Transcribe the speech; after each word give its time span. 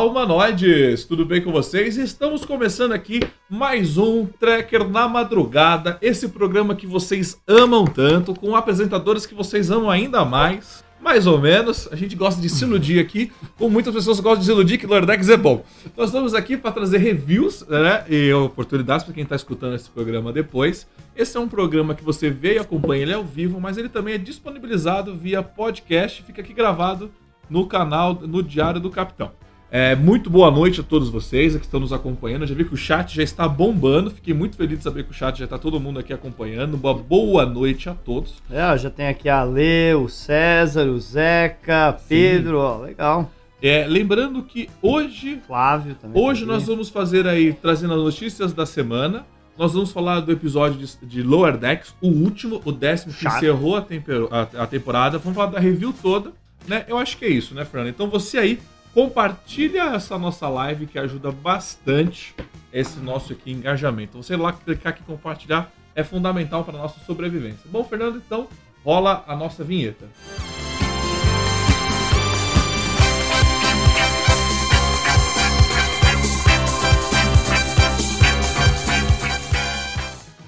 Olá, 0.00 0.08
humanoides! 0.08 1.04
Tudo 1.04 1.26
bem 1.26 1.42
com 1.42 1.52
vocês? 1.52 1.98
Estamos 1.98 2.42
começando 2.42 2.92
aqui 2.92 3.20
mais 3.50 3.98
um 3.98 4.24
Tracker 4.24 4.88
na 4.88 5.06
Madrugada, 5.06 5.98
esse 6.00 6.26
programa 6.30 6.74
que 6.74 6.86
vocês 6.86 7.38
amam 7.46 7.84
tanto, 7.84 8.34
com 8.34 8.56
apresentadores 8.56 9.26
que 9.26 9.34
vocês 9.34 9.70
amam 9.70 9.90
ainda 9.90 10.24
mais. 10.24 10.82
Mais 11.02 11.26
ou 11.26 11.38
menos, 11.38 11.86
a 11.92 11.96
gente 11.96 12.16
gosta 12.16 12.40
de 12.40 12.48
se 12.48 12.64
iludir 12.64 12.98
aqui, 12.98 13.30
como 13.58 13.68
muitas 13.68 13.92
pessoas 13.92 14.18
gostam 14.20 14.40
de 14.40 14.46
se 14.46 14.50
iludir 14.50 14.78
que 14.78 14.86
Lordex 14.86 15.28
é 15.28 15.36
bom. 15.36 15.62
Nós 15.94 16.08
estamos 16.08 16.32
aqui 16.32 16.56
para 16.56 16.72
trazer 16.72 16.96
reviews 16.96 17.66
né, 17.68 18.02
e 18.08 18.32
oportunidades 18.32 19.04
para 19.04 19.12
quem 19.12 19.24
está 19.24 19.36
escutando 19.36 19.74
esse 19.74 19.90
programa 19.90 20.32
depois. 20.32 20.88
Esse 21.14 21.36
é 21.36 21.40
um 21.40 21.48
programa 21.48 21.94
que 21.94 22.02
você 22.02 22.30
vê 22.30 22.54
e 22.54 22.58
acompanha 22.58 23.02
ele 23.02 23.12
ao 23.12 23.22
vivo, 23.22 23.60
mas 23.60 23.76
ele 23.76 23.90
também 23.90 24.14
é 24.14 24.18
disponibilizado 24.18 25.14
via 25.14 25.42
podcast, 25.42 26.22
fica 26.22 26.40
aqui 26.40 26.54
gravado 26.54 27.10
no 27.50 27.66
canal, 27.66 28.14
no 28.14 28.42
Diário 28.42 28.80
do 28.80 28.88
Capitão. 28.88 29.32
É, 29.72 29.94
muito 29.94 30.28
boa 30.28 30.50
noite 30.50 30.80
a 30.80 30.82
todos 30.82 31.08
vocês 31.08 31.54
que 31.54 31.64
estão 31.64 31.78
nos 31.78 31.92
acompanhando. 31.92 32.42
Eu 32.42 32.48
já 32.48 32.54
vi 32.56 32.64
que 32.64 32.74
o 32.74 32.76
chat 32.76 33.14
já 33.14 33.22
está 33.22 33.46
bombando. 33.46 34.10
Fiquei 34.10 34.34
muito 34.34 34.56
feliz 34.56 34.78
de 34.78 34.82
saber 34.84 35.04
que 35.04 35.12
o 35.12 35.14
chat 35.14 35.38
já 35.38 35.44
está 35.44 35.56
todo 35.58 35.78
mundo 35.78 36.00
aqui 36.00 36.12
acompanhando. 36.12 36.74
Uma 36.74 36.92
boa 36.92 37.46
noite 37.46 37.88
a 37.88 37.94
todos. 37.94 38.34
É, 38.50 38.76
já 38.76 38.90
tem 38.90 39.06
aqui 39.06 39.28
a 39.28 39.44
Lê, 39.44 39.94
o 39.94 40.08
César, 40.08 40.86
o 40.88 40.98
Zeca, 40.98 41.96
Pedro, 42.08 42.58
ó, 42.58 42.78
legal. 42.78 43.30
É, 43.62 43.86
lembrando 43.86 44.42
que 44.42 44.68
hoje, 44.82 45.40
Flávio 45.46 45.94
também. 45.94 46.20
hoje 46.20 46.40
tá 46.40 46.46
nós 46.52 46.62
aqui. 46.62 46.70
vamos 46.72 46.88
fazer 46.88 47.28
aí 47.28 47.52
trazendo 47.52 47.94
as 47.94 48.00
notícias 48.00 48.52
da 48.52 48.66
semana. 48.66 49.24
Nós 49.56 49.72
vamos 49.74 49.92
falar 49.92 50.18
do 50.20 50.32
episódio 50.32 50.78
de, 50.84 51.06
de 51.06 51.22
Lower 51.22 51.56
Decks, 51.56 51.94
o 52.00 52.08
último, 52.08 52.60
o 52.64 52.72
décimo 52.72 53.12
que 53.12 53.22
Chato. 53.22 53.36
encerrou 53.36 53.76
a, 53.76 53.84
a- 54.30 54.62
a 54.62 54.66
temporada. 54.66 55.18
Vamos 55.18 55.36
falar 55.36 55.50
da 55.50 55.60
review 55.60 55.92
toda, 56.02 56.32
né? 56.66 56.84
Eu 56.88 56.98
acho 56.98 57.16
que 57.18 57.24
é 57.24 57.28
isso, 57.28 57.54
né, 57.54 57.64
Fernando? 57.64 57.90
Então 57.90 58.08
você 58.10 58.38
aí 58.38 58.58
compartilha 58.94 59.94
essa 59.94 60.18
nossa 60.18 60.48
live 60.48 60.86
que 60.86 60.98
ajuda 60.98 61.30
bastante 61.30 62.34
esse 62.72 62.98
nosso 62.98 63.32
aqui 63.32 63.50
engajamento. 63.50 64.16
Você 64.16 64.36
lá 64.36 64.52
clicar 64.52 64.92
aqui 64.92 65.02
e 65.02 65.04
compartilhar 65.04 65.70
é 65.94 66.04
fundamental 66.04 66.64
para 66.64 66.76
a 66.78 66.82
nossa 66.82 67.00
sobrevivência. 67.00 67.62
Bom, 67.66 67.84
Fernando, 67.84 68.16
então 68.16 68.48
rola 68.84 69.24
a 69.26 69.36
nossa 69.36 69.64
vinheta. 69.64 70.06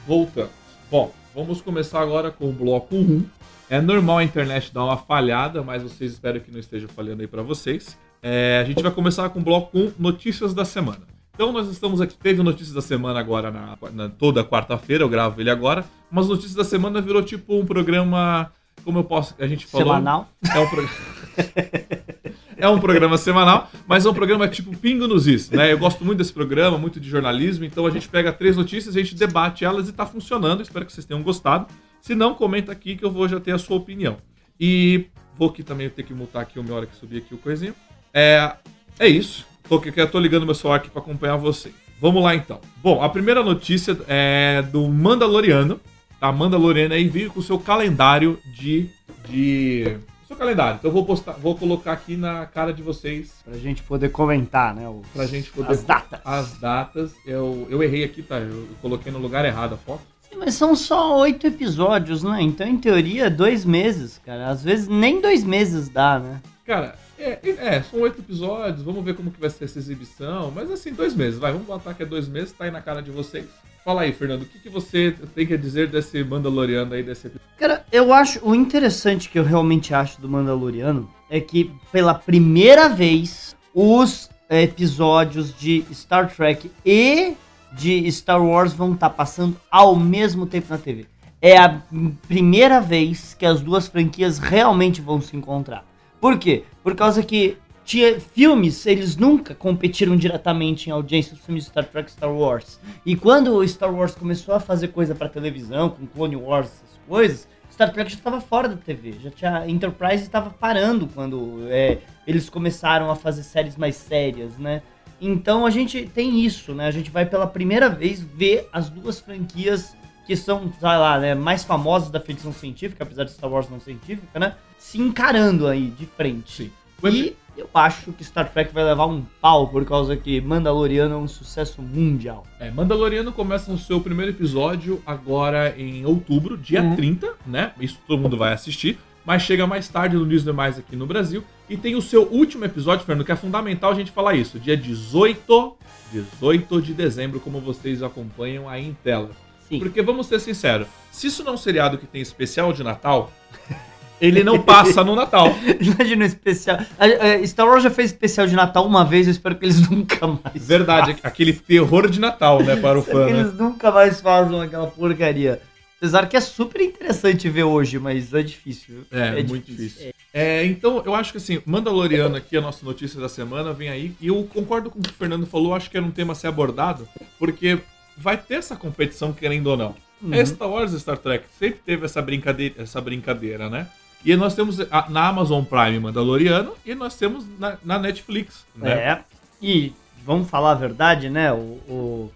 Voltamos. 0.07 0.51
Bom, 0.91 1.13
vamos 1.35 1.61
começar 1.61 2.01
agora 2.01 2.31
com 2.31 2.49
o 2.51 2.53
bloco 2.53 2.95
1. 2.95 3.25
É 3.71 3.81
normal 3.81 4.19
a 4.19 4.25
internet 4.25 4.73
dar 4.73 4.85
uma 4.85 4.99
falhada, 4.99 5.63
mas 5.63 5.83
vocês 5.83 6.13
esperam 6.13 6.41
que 6.41 6.51
não 6.51 6.61
esteja 6.61 6.87
falhando 6.89 7.23
aí 7.23 7.29
para 7.29 7.43
vocês. 7.43 7.97
É, 8.23 8.61
a 8.63 8.65
gente 8.65 8.81
vai 8.83 8.93
começar 8.93 9.29
com 9.31 9.41
o 9.41 9.43
bloco 9.43 9.77
1, 9.77 9.93
notícias 9.99 10.55
da 10.55 10.65
semana. 10.65 11.01
Então 11.35 11.51
nós 11.51 11.67
estamos 11.69 12.01
aqui, 12.01 12.15
teve 12.15 12.43
notícias 12.43 12.73
da 12.75 12.81
semana 12.83 13.19
agora 13.19 13.51
na, 13.51 13.77
na- 13.93 14.09
toda 14.09 14.45
quarta-feira, 14.45 15.03
eu 15.03 15.09
gravo 15.09 15.41
ele 15.41 15.51
agora, 15.51 15.85
mas 16.11 16.29
notícias 16.29 16.55
da 16.55 16.63
semana 16.63 17.01
virou 17.01 17.23
tipo 17.23 17.59
um 17.59 17.65
programa, 17.65 18.53
como 18.85 18.99
eu 18.99 19.05
posso, 19.05 19.35
a 19.41 19.47
gente 19.47 19.67
falou, 19.67 19.89
Semanal. 19.89 20.29
é 20.55 20.59
um 20.61 20.69
programa. 20.69 20.95
é 22.57 22.69
um 22.69 22.79
programa 22.79 23.17
semanal, 23.19 23.71
mas 23.89 24.05
é 24.05 24.11
um 24.11 24.15
programa 24.15 24.47
tipo 24.47 24.77
Pingo 24.77 25.09
nos 25.09 25.27
Is, 25.27 25.51
né? 25.51 25.73
Eu 25.73 25.79
gosto 25.79 26.05
muito 26.05 26.19
desse 26.19 26.33
programa, 26.35 26.77
muito 26.79 27.01
de 27.01 27.09
jornalismo, 27.09 27.65
então 27.65 27.87
a 27.87 27.91
gente 27.91 28.09
pega 28.09 28.31
três 28.33 28.57
notícias, 28.57 28.95
a 28.95 29.01
gente 29.01 29.15
debate 29.15 29.65
elas 29.65 29.89
e 29.89 29.93
tá 29.93 30.05
funcionando. 30.07 30.63
Espero 30.63 30.85
que 30.85 30.93
vocês 30.93 31.07
tenham 31.07 31.23
gostado. 31.23 31.67
Se 32.01 32.15
não, 32.15 32.35
comenta 32.35 32.71
aqui 32.71 32.95
que 32.95 33.05
eu 33.05 33.11
vou 33.11 33.27
já 33.27 33.41
ter 33.41 33.53
a 33.53 33.59
sua 33.59 33.79
opinião. 33.79 34.19
E 34.61 35.07
vou 35.37 35.49
aqui 35.49 35.63
também 35.63 35.89
ter 35.89 36.03
que 36.03 36.13
multar 36.13 36.43
aqui 36.43 36.59
uma 36.61 36.75
hora 36.75 36.87
que 36.87 36.95
subir 36.95 37.19
aqui 37.19 37.35
o 37.35 37.39
coisinho. 37.39 37.75
É, 38.13 38.53
é 38.99 39.09
isso. 39.09 39.47
Tô, 39.69 39.83
eu 39.97 40.11
tô 40.11 40.19
ligando 40.19 40.45
meu 40.45 40.55
celular 40.55 40.77
aqui 40.77 40.91
pra 40.91 41.01
acompanhar 41.01 41.37
vocês. 41.37 41.75
Vamos 42.01 42.23
lá 42.23 42.35
então. 42.35 42.61
Bom, 42.83 43.03
a 43.03 43.09
primeira 43.09 43.43
notícia 43.43 43.97
é 44.09 44.63
do 44.71 44.89
Mandaloriano. 44.89 45.81
Tá? 46.21 46.31
Mandaloriano 46.33 46.95
aí 46.95 47.09
veio 47.09 47.31
com 47.31 47.41
o 47.41 47.43
seu 47.43 47.59
calendário 47.59 48.39
de. 48.55 48.89
de 49.29 49.97
seu 50.27 50.37
calendário. 50.37 50.77
Então 50.79 50.89
eu 50.91 50.93
vou 50.95 51.05
postar, 51.05 51.33
vou 51.33 51.55
colocar 51.57 51.93
aqui 51.93 52.17
na 52.17 52.47
cara 52.47 52.73
de 52.73 52.83
vocês 52.83 53.33
Pra 53.45 53.57
gente 53.59 53.83
poder 53.83 54.09
comentar, 54.11 54.75
né? 54.75 54.89
os- 54.89 55.07
pra 55.09 55.27
gente 55.27 55.51
poder. 55.51 55.73
As 55.73 55.83
datas. 55.85 56.21
As 56.25 56.59
datas. 56.59 57.13
Eu, 57.27 57.67
eu 57.71 57.83
errei 57.83 58.05
aqui, 58.05 58.23
tá? 58.23 58.39
Eu 58.39 58.69
coloquei 58.81 59.11
no 59.13 59.19
lugar 59.19 59.45
errado 59.45 59.75
a 59.75 59.77
foto. 59.77 60.03
Sim, 60.29 60.39
Mas 60.39 60.55
são 60.55 60.75
só 60.75 61.19
oito 61.21 61.47
episódios, 61.47 62.23
né? 62.23 62.41
Então, 62.43 62.67
em 62.67 62.79
teoria, 62.79 63.29
dois 63.31 63.65
meses, 63.65 64.21
cara. 64.25 64.49
Às 64.49 64.63
vezes 64.65 64.89
nem 64.89 65.21
dois 65.21 65.45
meses 65.45 65.89
dá, 65.89 66.19
né? 66.19 66.41
Cara, 66.67 66.95
é, 67.23 67.77
é, 67.77 67.83
são 67.83 68.01
oito 68.01 68.21
episódios, 68.21 68.83
vamos 68.83 69.05
ver 69.05 69.15
como 69.15 69.31
que 69.31 69.41
vai 69.41 69.51
ser 69.51 69.65
essa 69.65 69.79
exibição. 69.79 70.51
Mas 70.51 70.71
assim, 70.71 70.93
dois 70.93 71.15
meses, 71.15 71.39
vai, 71.39 71.53
vamos 71.53 71.67
botar 71.67 71.95
que 71.95 72.03
é 72.03 72.07
dois 72.07 72.29
meses, 72.29 72.53
tá 72.53 72.65
aí 72.65 72.71
na 72.71 72.81
cara 72.81 73.01
de 73.01 73.11
vocês. 73.11 73.47
Fala 73.85 74.03
aí, 74.03 74.13
Fernando, 74.13 74.43
o 74.43 74.47
que, 74.47 74.61
que 74.61 74.69
você 74.69 75.15
tem 75.35 75.47
que 75.47 75.57
dizer 75.57 75.89
desse 75.89 76.23
Mandaloriano 76.23 76.95
aí, 76.95 77.03
desse 77.03 77.27
episódio? 77.27 77.49
Cara, 77.59 77.85
eu 77.91 78.13
acho. 78.13 78.45
O 78.45 78.55
interessante 78.55 79.29
que 79.29 79.39
eu 79.39 79.45
realmente 79.45 79.93
acho 79.93 80.21
do 80.21 80.29
Mandaloriano 80.29 81.09
é 81.29 81.41
que, 81.41 81.71
pela 81.91 82.15
primeira 82.15 82.89
vez, 82.89 83.57
os 83.75 84.31
é, 84.49 84.63
episódios 84.63 85.57
de 85.59 85.85
Star 85.93 86.33
Trek 86.33 86.71
e 86.85 87.35
de 87.73 88.11
Star 88.13 88.45
Wars 88.45 88.73
vão 88.73 88.93
estar 88.93 89.11
passando 89.11 89.57
ao 89.71 89.97
mesmo 89.97 90.47
tempo 90.47 90.67
na 90.71 90.79
TV. 90.79 91.07
É 91.41 91.57
a 91.57 91.81
primeira 92.29 92.81
vez 92.81 93.35
que 93.35 93.45
as 93.45 93.61
duas 93.61 93.89
franquias 93.89 94.39
realmente 94.39 95.01
vão 95.01 95.21
se 95.21 95.37
encontrar. 95.37 95.85
Por 96.23 96.39
quê? 96.39 96.63
Por 96.85 96.95
causa 96.95 97.21
que 97.21 97.59
tinha 97.85 98.21
filmes, 98.21 98.87
eles 98.87 99.17
nunca 99.17 99.57
competiram 99.57 100.17
diretamente 100.17 100.89
em 100.89 100.93
audiência 100.93 101.35
dos 101.35 101.45
filmes 101.45 101.65
Star 101.65 101.85
Trek 101.85 102.09
e 102.09 102.13
Star 102.13 102.33
Wars. 102.33 102.79
E 103.05 103.17
quando 103.17 103.57
o 103.57 103.67
Star 103.67 103.93
Wars 103.93 104.15
começou 104.15 104.55
a 104.55 104.61
fazer 104.61 104.89
coisa 104.89 105.17
pra 105.17 105.29
televisão, 105.29 105.91
com 105.91 106.07
Clone 106.07 106.37
Wars, 106.37 106.69
essas 106.69 107.01
coisas, 107.09 107.49
Star 107.73 107.93
Trek 107.93 108.09
já 108.09 108.19
estava 108.19 108.41
fora 108.41 108.69
da 108.69 108.77
TV. 108.77 109.17
Já 109.21 109.31
tinha 109.31 109.69
Enterprise 109.69 110.23
estava 110.23 110.51
parando 110.51 111.09
quando 111.09 111.67
é, 111.69 111.99
eles 112.25 112.49
começaram 112.49 113.11
a 113.11 113.17
fazer 113.17 113.43
séries 113.43 113.77
mais 113.77 113.97
sérias, 113.97 114.57
né? 114.57 114.81
Então 115.21 115.67
a 115.67 115.71
gente 115.71 116.07
tem 116.07 116.39
isso, 116.45 116.73
né? 116.73 116.87
A 116.87 116.93
gente 116.93 117.11
vai 117.11 117.27
pela 117.27 117.49
primeira 117.49 117.89
vez 117.89 118.21
ver 118.21 118.69
as 118.73 118.89
duas 118.89 119.19
franquias 119.19 119.97
que 120.27 120.37
são, 120.37 120.73
sei 120.79 120.89
lá, 120.89 121.19
né, 121.19 121.35
mais 121.35 121.65
famosas 121.65 122.11
da 122.11 122.21
ficção 122.21 122.53
científica, 122.53 123.03
apesar 123.05 123.25
de 123.25 123.33
Star 123.33 123.51
Wars 123.51 123.69
não 123.69 123.81
científica, 123.81 124.39
né? 124.39 124.55
Se 124.79 124.99
encarando 124.99 125.67
aí 125.67 125.91
de 125.91 126.07
frente. 126.07 126.73
Sim. 127.03 127.11
E 127.11 127.37
eu 127.57 127.69
acho 127.75 128.13
que 128.13 128.23
Star 128.25 128.51
Trek 128.53 128.73
vai 128.73 128.85
levar 128.85 129.07
um 129.07 129.23
pau 129.41 129.67
por 129.69 129.85
causa 129.85 130.17
que 130.17 130.41
Mandaloriano 130.41 131.15
é 131.15 131.19
um 131.19 131.27
sucesso 131.27 131.83
mundial. 131.83 132.47
É, 132.61 132.71
Mandaloriano 132.71 133.33
começa 133.33 133.73
o 133.73 133.79
seu 133.79 134.01
primeiro 134.01 134.31
episódio 134.31 135.03
agora 135.05 135.75
em 135.77 136.07
outubro, 136.07 136.57
dia 136.57 136.81
Uhum. 136.83 136.95
30, 136.97 137.35
né? 137.47 137.73
Isso 137.81 137.99
todo 138.07 138.21
mundo 138.21 138.37
vai 138.37 138.53
assistir. 138.53 138.99
Mas 139.25 139.43
chega 139.43 139.67
mais 139.67 139.87
tarde 139.89 140.17
no 140.17 140.27
Disney 140.27 140.53
Mais 140.53 140.79
aqui 140.79 140.97
no 140.97 141.07
Brasil. 141.07 141.45
E 141.69 141.77
tem 141.77 141.95
o 141.95 142.03
seu 142.03 142.23
último 142.25 142.65
episódio, 142.65 143.05
Fernando, 143.07 143.25
que 143.25 143.31
é 143.33 143.37
fundamental 143.37 143.93
a 143.93 143.95
gente 143.95 144.11
falar 144.11 144.35
isso. 144.35 144.59
Dia 144.59 144.77
18, 144.77 145.77
18 146.13 146.83
de 146.83 146.93
dezembro, 146.95 147.39
como 147.39 147.61
vocês 147.61 148.03
acompanham 148.03 148.69
aí 148.69 148.87
em 148.89 148.95
tela. 148.95 149.31
Sim. 149.73 149.79
Porque 149.79 150.03
vamos 150.03 150.27
ser 150.27 150.39
sinceros, 150.39 150.87
se 151.11 151.29
isso 151.29 151.43
não 151.43 151.53
é 151.53 151.55
um 151.55 151.59
seriado 151.59 151.97
que 151.97 152.07
tem 152.07 152.21
especial 152.21 152.73
de 152.75 152.83
Natal, 152.85 153.33
ele 154.21 154.45
não 154.45 154.61
passa 154.61 155.03
no 155.03 155.17
Natal. 155.17 155.49
Imagina 155.81 156.25
um 156.25 156.27
especial. 156.27 156.79
A- 156.99 157.37
a 157.41 157.47
Star 157.47 157.67
Wars 157.67 157.83
já 157.83 157.91
fez 157.91 158.11
especial 158.11 158.47
de 158.47 158.55
Natal 158.55 158.87
uma 158.87 159.03
vez, 159.05 159.27
eu 159.27 159.31
espero 159.33 159.57
que 159.57 159.65
eles 159.65 159.81
nunca 159.89 160.27
mais. 160.27 160.67
Verdade, 160.67 161.17
aquele 161.23 161.55
terror 161.55 162.09
de 162.11 162.21
Natal, 162.21 162.63
né, 162.63 162.77
para 162.77 162.99
o 162.99 163.03
fã, 163.03 163.27
que 163.27 163.33
né? 163.33 163.41
eles 163.41 163.55
nunca 163.55 163.91
mais 163.91 164.21
façam 164.21 164.61
aquela 164.61 164.87
porcaria. 164.89 165.61
Apesar 165.97 166.29
que 166.29 166.37
é 166.37 166.41
super 166.41 166.81
interessante 166.83 167.49
ver 167.49 167.63
hoje, 167.63 167.97
mas 167.97 168.35
é 168.35 168.43
difícil. 168.43 169.07
É, 169.09 169.41
muito 169.45 169.71
difícil. 169.71 170.13
É, 170.35 170.65
então, 170.67 171.01
eu 171.07 171.15
acho 171.15 171.31
que 171.31 171.39
assim, 171.39 171.63
Mandaloriano 171.65 172.35
aqui, 172.35 172.57
a 172.57 172.61
nossa 172.61 172.85
notícia 172.85 173.21
da 173.21 173.29
semana, 173.29 173.73
vem 173.73 173.89
aí. 173.89 174.13
E 174.21 174.27
eu 174.27 174.43
concordo 174.53 174.91
com 174.91 174.99
o 174.99 175.03
que 175.03 175.11
o 175.11 175.13
Fernando 175.13 175.47
falou, 175.47 175.73
acho 175.77 175.89
que 175.89 175.97
era 175.97 176.05
um 176.05 176.11
tema 176.11 176.33
a 176.33 176.35
ser 176.35 176.49
abordado, 176.49 177.09
porque 177.39 177.79
vai 178.17 178.37
ter 178.37 178.55
essa 178.55 178.77
competição, 178.77 179.33
querendo 179.33 179.67
ou 179.69 179.77
não. 179.77 179.95
Uhum. 180.23 180.35
É 180.35 180.45
Star 180.45 180.69
Wars 180.69 180.93
e 180.93 181.01
Star 181.01 181.19
Trek, 181.19 181.45
sempre 181.59 181.81
teve 181.85 182.05
essa 182.05 182.23
brincadeira, 182.23 182.75
essa 182.79 183.01
brincadeira, 183.01 183.69
né? 183.69 183.89
E 184.25 184.37
nós 184.37 184.55
temos 184.55 184.79
a- 184.81 185.07
na 185.09 185.27
Amazon 185.27 185.65
Prime 185.65 185.99
Mandaloriano 185.99 186.75
e 186.87 186.95
nós 186.95 187.17
temos 187.17 187.45
na, 187.59 187.77
na 187.85 187.99
Netflix, 187.99 188.65
né? 188.77 188.91
É. 188.93 189.25
E 189.61 189.93
vamos 190.25 190.49
falar 190.49 190.73
a 190.73 190.75
verdade, 190.75 191.29
né? 191.29 191.53
O. 191.53 191.57
o- 191.89 192.33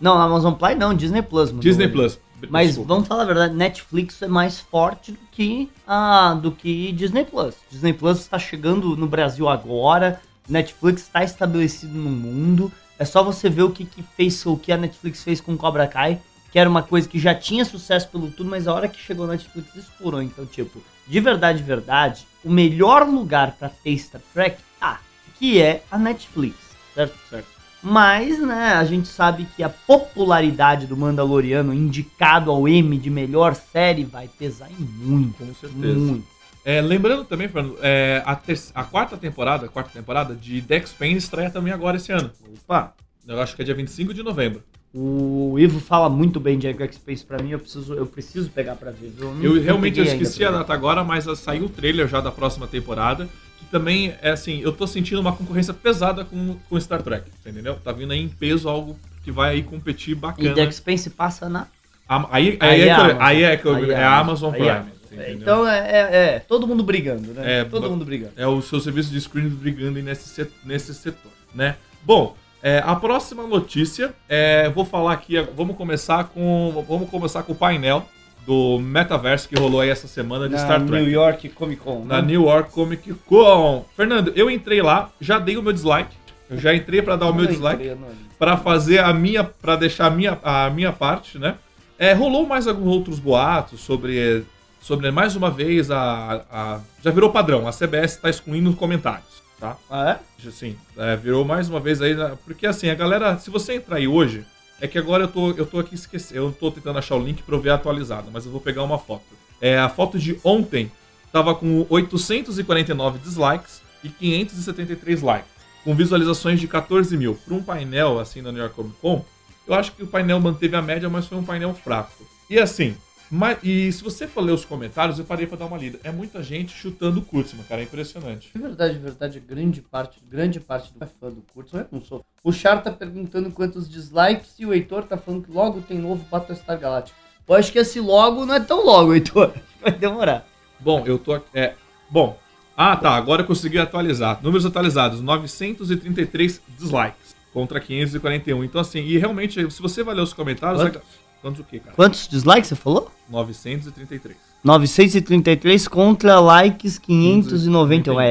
Não, 0.00 0.18
Amazon 0.20 0.54
Prime 0.54 0.74
não, 0.74 0.92
Disney 0.92 1.22
Plus. 1.22 1.52
Disney. 1.60 1.86
Plus. 1.88 2.18
Mas 2.48 2.68
Desculpa. 2.68 2.94
vamos 2.94 3.06
falar 3.08 3.22
a 3.22 3.26
verdade, 3.26 3.54
Netflix 3.54 4.22
é 4.22 4.26
mais 4.26 4.58
forte 4.58 5.12
do 5.12 5.18
que 5.30 5.70
a 5.86 6.32
do 6.34 6.50
que 6.50 6.90
Disney 6.92 7.24
Plus. 7.24 7.54
Disney 7.70 7.92
Plus 7.92 8.18
está 8.18 8.38
chegando 8.38 8.96
no 8.96 9.06
Brasil 9.06 9.46
agora, 9.48 10.20
Netflix 10.48 11.02
está 11.02 11.22
estabelecido 11.22 11.92
no 11.96 12.08
mundo. 12.10 12.72
É 13.00 13.04
só 13.06 13.22
você 13.22 13.48
ver 13.48 13.62
o 13.62 13.70
que, 13.70 13.86
que 13.86 14.02
fez, 14.14 14.44
o 14.44 14.58
que 14.58 14.70
a 14.70 14.76
Netflix 14.76 15.24
fez 15.24 15.40
com 15.40 15.56
Cobra 15.56 15.86
Kai, 15.86 16.20
que 16.52 16.58
era 16.58 16.68
uma 16.68 16.82
coisa 16.82 17.08
que 17.08 17.18
já 17.18 17.34
tinha 17.34 17.64
sucesso 17.64 18.06
pelo 18.08 18.30
tudo, 18.30 18.50
mas 18.50 18.68
a 18.68 18.74
hora 18.74 18.88
que 18.88 19.00
chegou 19.00 19.26
na 19.26 19.32
Netflix 19.32 19.74
explorou. 19.74 20.20
Então, 20.20 20.44
tipo, 20.44 20.82
de 21.06 21.18
verdade, 21.18 21.60
de 21.60 21.64
verdade, 21.64 22.26
o 22.44 22.50
melhor 22.50 23.08
lugar 23.08 23.52
pra 23.58 23.70
ter 23.70 23.96
Star 23.96 24.20
Trek, 24.34 24.60
tá, 24.78 25.00
que 25.38 25.62
é 25.62 25.82
a 25.90 25.98
Netflix, 25.98 26.56
certo? 26.94 27.14
Certo. 27.30 27.48
Mas, 27.82 28.38
né, 28.38 28.74
a 28.74 28.84
gente 28.84 29.08
sabe 29.08 29.48
que 29.56 29.62
a 29.62 29.70
popularidade 29.70 30.86
do 30.86 30.94
Mandaloriano 30.94 31.72
indicado 31.72 32.50
ao 32.50 32.68
M 32.68 32.98
de 32.98 33.08
melhor 33.08 33.54
série 33.54 34.04
vai 34.04 34.28
pesar 34.28 34.70
em 34.70 34.84
muito. 34.84 35.38
Com 35.38 35.54
certeza. 35.54 35.98
Muito. 35.98 36.26
É, 36.64 36.80
lembrando 36.80 37.24
também, 37.24 37.48
Fernando, 37.48 37.78
é, 37.82 38.22
a, 38.26 38.38
a 38.74 38.84
quarta 38.84 39.16
temporada, 39.16 39.66
a 39.66 39.68
quarta 39.68 39.90
temporada 39.92 40.34
de 40.34 40.60
Dex 40.60 40.92
Payne 40.92 41.16
estreia 41.16 41.50
também 41.50 41.72
agora 41.72 41.96
esse 41.96 42.12
ano. 42.12 42.30
Opa, 42.64 42.92
Eu 43.26 43.40
acho 43.40 43.56
que 43.56 43.62
é 43.62 43.64
dia 43.64 43.74
25 43.74 44.12
de 44.12 44.22
novembro. 44.22 44.62
o 44.92 45.56
Ivo 45.58 45.80
fala 45.80 46.08
muito 46.10 46.38
bem 46.40 46.58
de 46.58 46.66
Echo 46.66 46.92
Space 46.94 47.24
pra 47.24 47.38
mim, 47.42 47.50
eu 47.52 47.58
preciso, 47.58 47.94
eu 47.94 48.04
preciso 48.06 48.50
pegar 48.50 48.74
pra 48.74 48.90
ver. 48.90 49.12
não- 49.18 49.42
Eu 49.42 49.54
não 49.54 49.62
realmente 49.62 49.98
eu 49.98 50.04
esqueci 50.04 50.44
a 50.44 50.50
data 50.50 50.72
agora, 50.74 51.02
mas 51.04 51.24
saiu 51.38 51.64
o 51.66 51.68
trailer 51.68 52.06
já 52.08 52.20
da 52.20 52.30
próxima 52.30 52.66
temporada. 52.66 53.28
Que 53.58 53.64
também 53.66 54.14
é 54.22 54.30
assim, 54.30 54.60
eu 54.62 54.72
tô 54.72 54.86
sentindo 54.86 55.20
uma 55.20 55.32
concorrência 55.34 55.72
pesada 55.72 56.24
com, 56.24 56.56
com 56.68 56.80
Star 56.80 57.02
Trek, 57.02 57.30
entendeu? 57.46 57.76
Tá 57.76 57.92
vindo 57.92 58.12
aí 58.12 58.20
em 58.20 58.28
peso 58.28 58.68
algo 58.68 58.98
que 59.22 59.30
vai 59.30 59.50
aí 59.52 59.62
competir 59.62 60.12
E 60.12 60.14
bacana. 60.14 60.54
Deck 60.54 60.74
Space 60.74 61.08
passa 61.10 61.48
na. 61.48 61.66
Aí, 62.08 62.56
aí, 62.58 62.58
Aí 62.60 62.80
é, 62.80 62.88
é 62.88 62.90
eu- 63.12 63.22
aí 63.22 63.42
é, 63.44 63.56
que 63.56 63.66
eu- 63.66 63.74
Aí 63.76 63.90
é 63.90 63.92
é 63.94 64.02
a 64.02 64.18
Amazon. 64.18 64.50
Prime. 64.52 64.99
É? 65.16 65.32
Então 65.32 65.66
é, 65.66 65.78
é, 65.78 66.16
é, 66.16 66.38
todo 66.38 66.66
mundo 66.66 66.82
brigando, 66.82 67.32
né? 67.32 67.60
É, 67.60 67.64
todo 67.64 67.90
mundo 67.90 68.04
brigando. 68.04 68.32
É 68.36 68.46
o 68.46 68.62
seu 68.62 68.80
serviço 68.80 69.10
de 69.10 69.18
streaming 69.18 69.50
brigando 69.50 70.00
nesse, 70.00 70.46
nesse 70.64 70.94
setor, 70.94 71.32
né? 71.54 71.76
Bom, 72.02 72.36
é, 72.62 72.82
a 72.84 72.94
próxima 72.94 73.46
notícia, 73.46 74.14
é, 74.28 74.68
vou 74.68 74.84
falar 74.84 75.12
aqui, 75.12 75.40
vamos 75.56 75.76
começar 75.76 76.24
com, 76.24 76.84
vamos 76.86 77.08
começar 77.08 77.42
com 77.42 77.52
o 77.52 77.56
painel 77.56 78.06
do 78.46 78.78
Metaverse 78.78 79.48
que 79.48 79.58
rolou 79.58 79.80
aí 79.80 79.90
essa 79.90 80.06
semana 80.06 80.46
de 80.48 80.54
Na 80.54 80.60
Star 80.60 80.84
Trek. 80.84 81.04
New 81.04 81.10
York 81.10 81.48
Comic 81.50 81.82
Con. 81.82 82.04
Na 82.04 82.20
né? 82.20 82.28
New 82.28 82.42
York 82.42 82.72
Comic 82.72 83.14
Con. 83.26 83.84
Fernando, 83.96 84.32
eu 84.36 84.50
entrei 84.50 84.82
lá, 84.82 85.10
já 85.20 85.38
dei 85.38 85.56
o 85.56 85.62
meu 85.62 85.72
dislike. 85.72 86.14
Eu 86.50 86.58
já 86.58 86.74
entrei 86.74 87.00
pra 87.00 87.16
dar 87.16 87.26
o 87.28 87.32
meu 87.32 87.44
Eu 87.44 87.50
dislike, 87.50 87.96
pra 88.38 88.56
fazer 88.56 88.98
a 88.98 89.12
minha, 89.12 89.44
para 89.44 89.76
deixar 89.76 90.06
a 90.06 90.10
minha, 90.10 90.38
a 90.42 90.68
minha 90.68 90.92
parte, 90.92 91.38
né? 91.38 91.54
É, 91.98 92.12
rolou 92.12 92.46
mais 92.46 92.66
alguns 92.66 92.88
outros 92.88 93.18
boatos 93.18 93.80
sobre, 93.80 94.44
sobre 94.80 95.10
mais 95.10 95.36
uma 95.36 95.50
vez 95.50 95.90
a, 95.90 96.44
a 96.50 96.80
já 97.02 97.10
virou 97.10 97.30
padrão. 97.30 97.68
A 97.68 97.72
CBS 97.72 98.16
tá 98.16 98.30
excluindo 98.30 98.72
comentários, 98.74 99.42
tá? 99.58 99.76
Ah, 99.90 100.10
é? 100.10 100.48
Assim, 100.48 100.76
é, 100.96 101.16
virou 101.16 101.44
mais 101.44 101.68
uma 101.68 101.78
vez 101.78 102.00
aí, 102.00 102.14
né? 102.14 102.36
porque 102.44 102.66
assim, 102.66 102.88
a 102.88 102.94
galera, 102.94 103.38
se 103.38 103.50
você 103.50 103.74
entrar 103.74 103.96
aí 103.96 104.08
hoje, 104.08 104.44
é 104.80 104.88
que 104.88 104.98
agora 104.98 105.24
eu 105.24 105.28
tô, 105.28 105.50
eu 105.50 105.66
tô 105.66 105.78
aqui 105.78 105.94
esquecendo, 105.94 106.40
eu 106.40 106.52
tô 106.52 106.70
tentando 106.70 106.98
achar 106.98 107.14
o 107.16 107.22
link 107.22 107.42
pra 107.42 107.54
eu 107.54 107.60
ver 107.60 107.70
atualizado, 107.70 108.30
mas 108.32 108.46
eu 108.46 108.50
vou 108.52 108.60
pegar 108.60 108.82
uma 108.82 108.98
foto. 108.98 109.24
É, 109.60 109.78
a 109.78 109.90
foto 109.90 110.18
de 110.18 110.40
ontem 110.42 110.90
tava 111.30 111.54
com 111.54 111.86
849 111.88 113.18
dislikes 113.18 113.82
e 114.02 114.08
573 114.08 115.20
likes, 115.20 115.50
com 115.84 115.94
visualizações 115.94 116.58
de 116.58 116.66
14 116.66 117.14
mil. 117.16 117.34
Para 117.34 117.54
um 117.54 117.62
painel 117.62 118.18
assim 118.18 118.40
na 118.40 118.50
New 118.50 118.60
York 118.60 118.74
Comic 118.74 118.96
Con, 119.00 119.24
eu 119.68 119.74
acho 119.74 119.92
que 119.92 120.02
o 120.02 120.06
painel 120.06 120.40
manteve 120.40 120.74
a 120.74 120.82
média, 120.82 121.08
mas 121.10 121.26
foi 121.26 121.36
um 121.36 121.44
painel 121.44 121.74
fraco. 121.74 122.26
E 122.48 122.58
assim, 122.58 122.96
mas, 123.30 123.58
e 123.62 123.92
se 123.92 124.02
você 124.02 124.26
for 124.26 124.40
ler 124.40 124.52
os 124.52 124.64
comentários, 124.64 125.18
eu 125.18 125.24
parei 125.24 125.46
pra 125.46 125.56
dar 125.56 125.66
uma 125.66 125.78
lida. 125.78 126.00
É 126.02 126.10
muita 126.10 126.42
gente 126.42 126.72
chutando 126.72 127.20
o 127.20 127.22
Kurtzman, 127.22 127.64
cara, 127.64 127.80
é 127.80 127.84
impressionante. 127.84 128.50
De 128.52 128.60
verdade, 128.60 128.94
de 128.94 128.98
verdade, 128.98 129.40
grande 129.40 129.80
parte, 129.80 130.18
grande 130.28 130.58
parte 130.58 130.92
do 130.92 131.04
é 131.04 131.06
fã 131.06 131.30
do 131.30 131.44
curso, 131.54 131.76
eu 131.76 131.86
não 131.92 132.00
sou. 132.00 132.24
O 132.42 132.52
Char 132.52 132.82
tá 132.82 132.90
perguntando 132.90 133.50
quantos 133.52 133.88
dislikes 133.88 134.58
e 134.58 134.66
o 134.66 134.74
Heitor 134.74 135.04
tá 135.04 135.16
falando 135.16 135.44
que 135.44 135.52
logo 135.52 135.80
tem 135.80 135.96
novo 135.96 136.24
Battlestar 136.28 136.78
Galactica. 136.78 137.16
Eu 137.48 137.54
acho 137.54 137.70
que 137.70 137.78
esse 137.78 138.00
logo 138.00 138.44
não 138.44 138.54
é 138.54 138.60
tão 138.60 138.84
logo, 138.84 139.14
Heitor. 139.14 139.52
Vai 139.80 139.92
demorar. 139.92 140.46
Bom, 140.80 141.04
eu 141.06 141.18
tô. 141.18 141.40
É, 141.54 141.74
bom. 142.10 142.36
Ah, 142.76 142.96
tá. 142.96 143.10
Agora 143.10 143.42
eu 143.42 143.46
consegui 143.46 143.78
atualizar. 143.78 144.40
Números 144.42 144.66
atualizados: 144.66 145.20
933 145.20 146.60
dislikes 146.78 147.36
contra 147.52 147.80
541. 147.80 148.64
Então, 148.64 148.80
assim, 148.80 149.00
e 149.00 149.18
realmente, 149.18 149.70
se 149.70 149.82
você 149.82 150.02
vai 150.02 150.14
ler 150.14 150.22
os 150.22 150.32
comentários. 150.32 150.82
Quantos? 150.82 151.29
Quantos 151.40 151.60
o 151.60 151.64
quê, 151.64 151.78
cara? 151.80 151.94
Quantos 151.96 152.28
dislikes 152.28 152.68
você 152.68 152.76
falou? 152.76 153.10
933. 153.28 154.36
933 154.62 155.88
contra 155.88 156.38
likes 156.38 156.98
591. 156.98 158.20
É, 158.20 158.26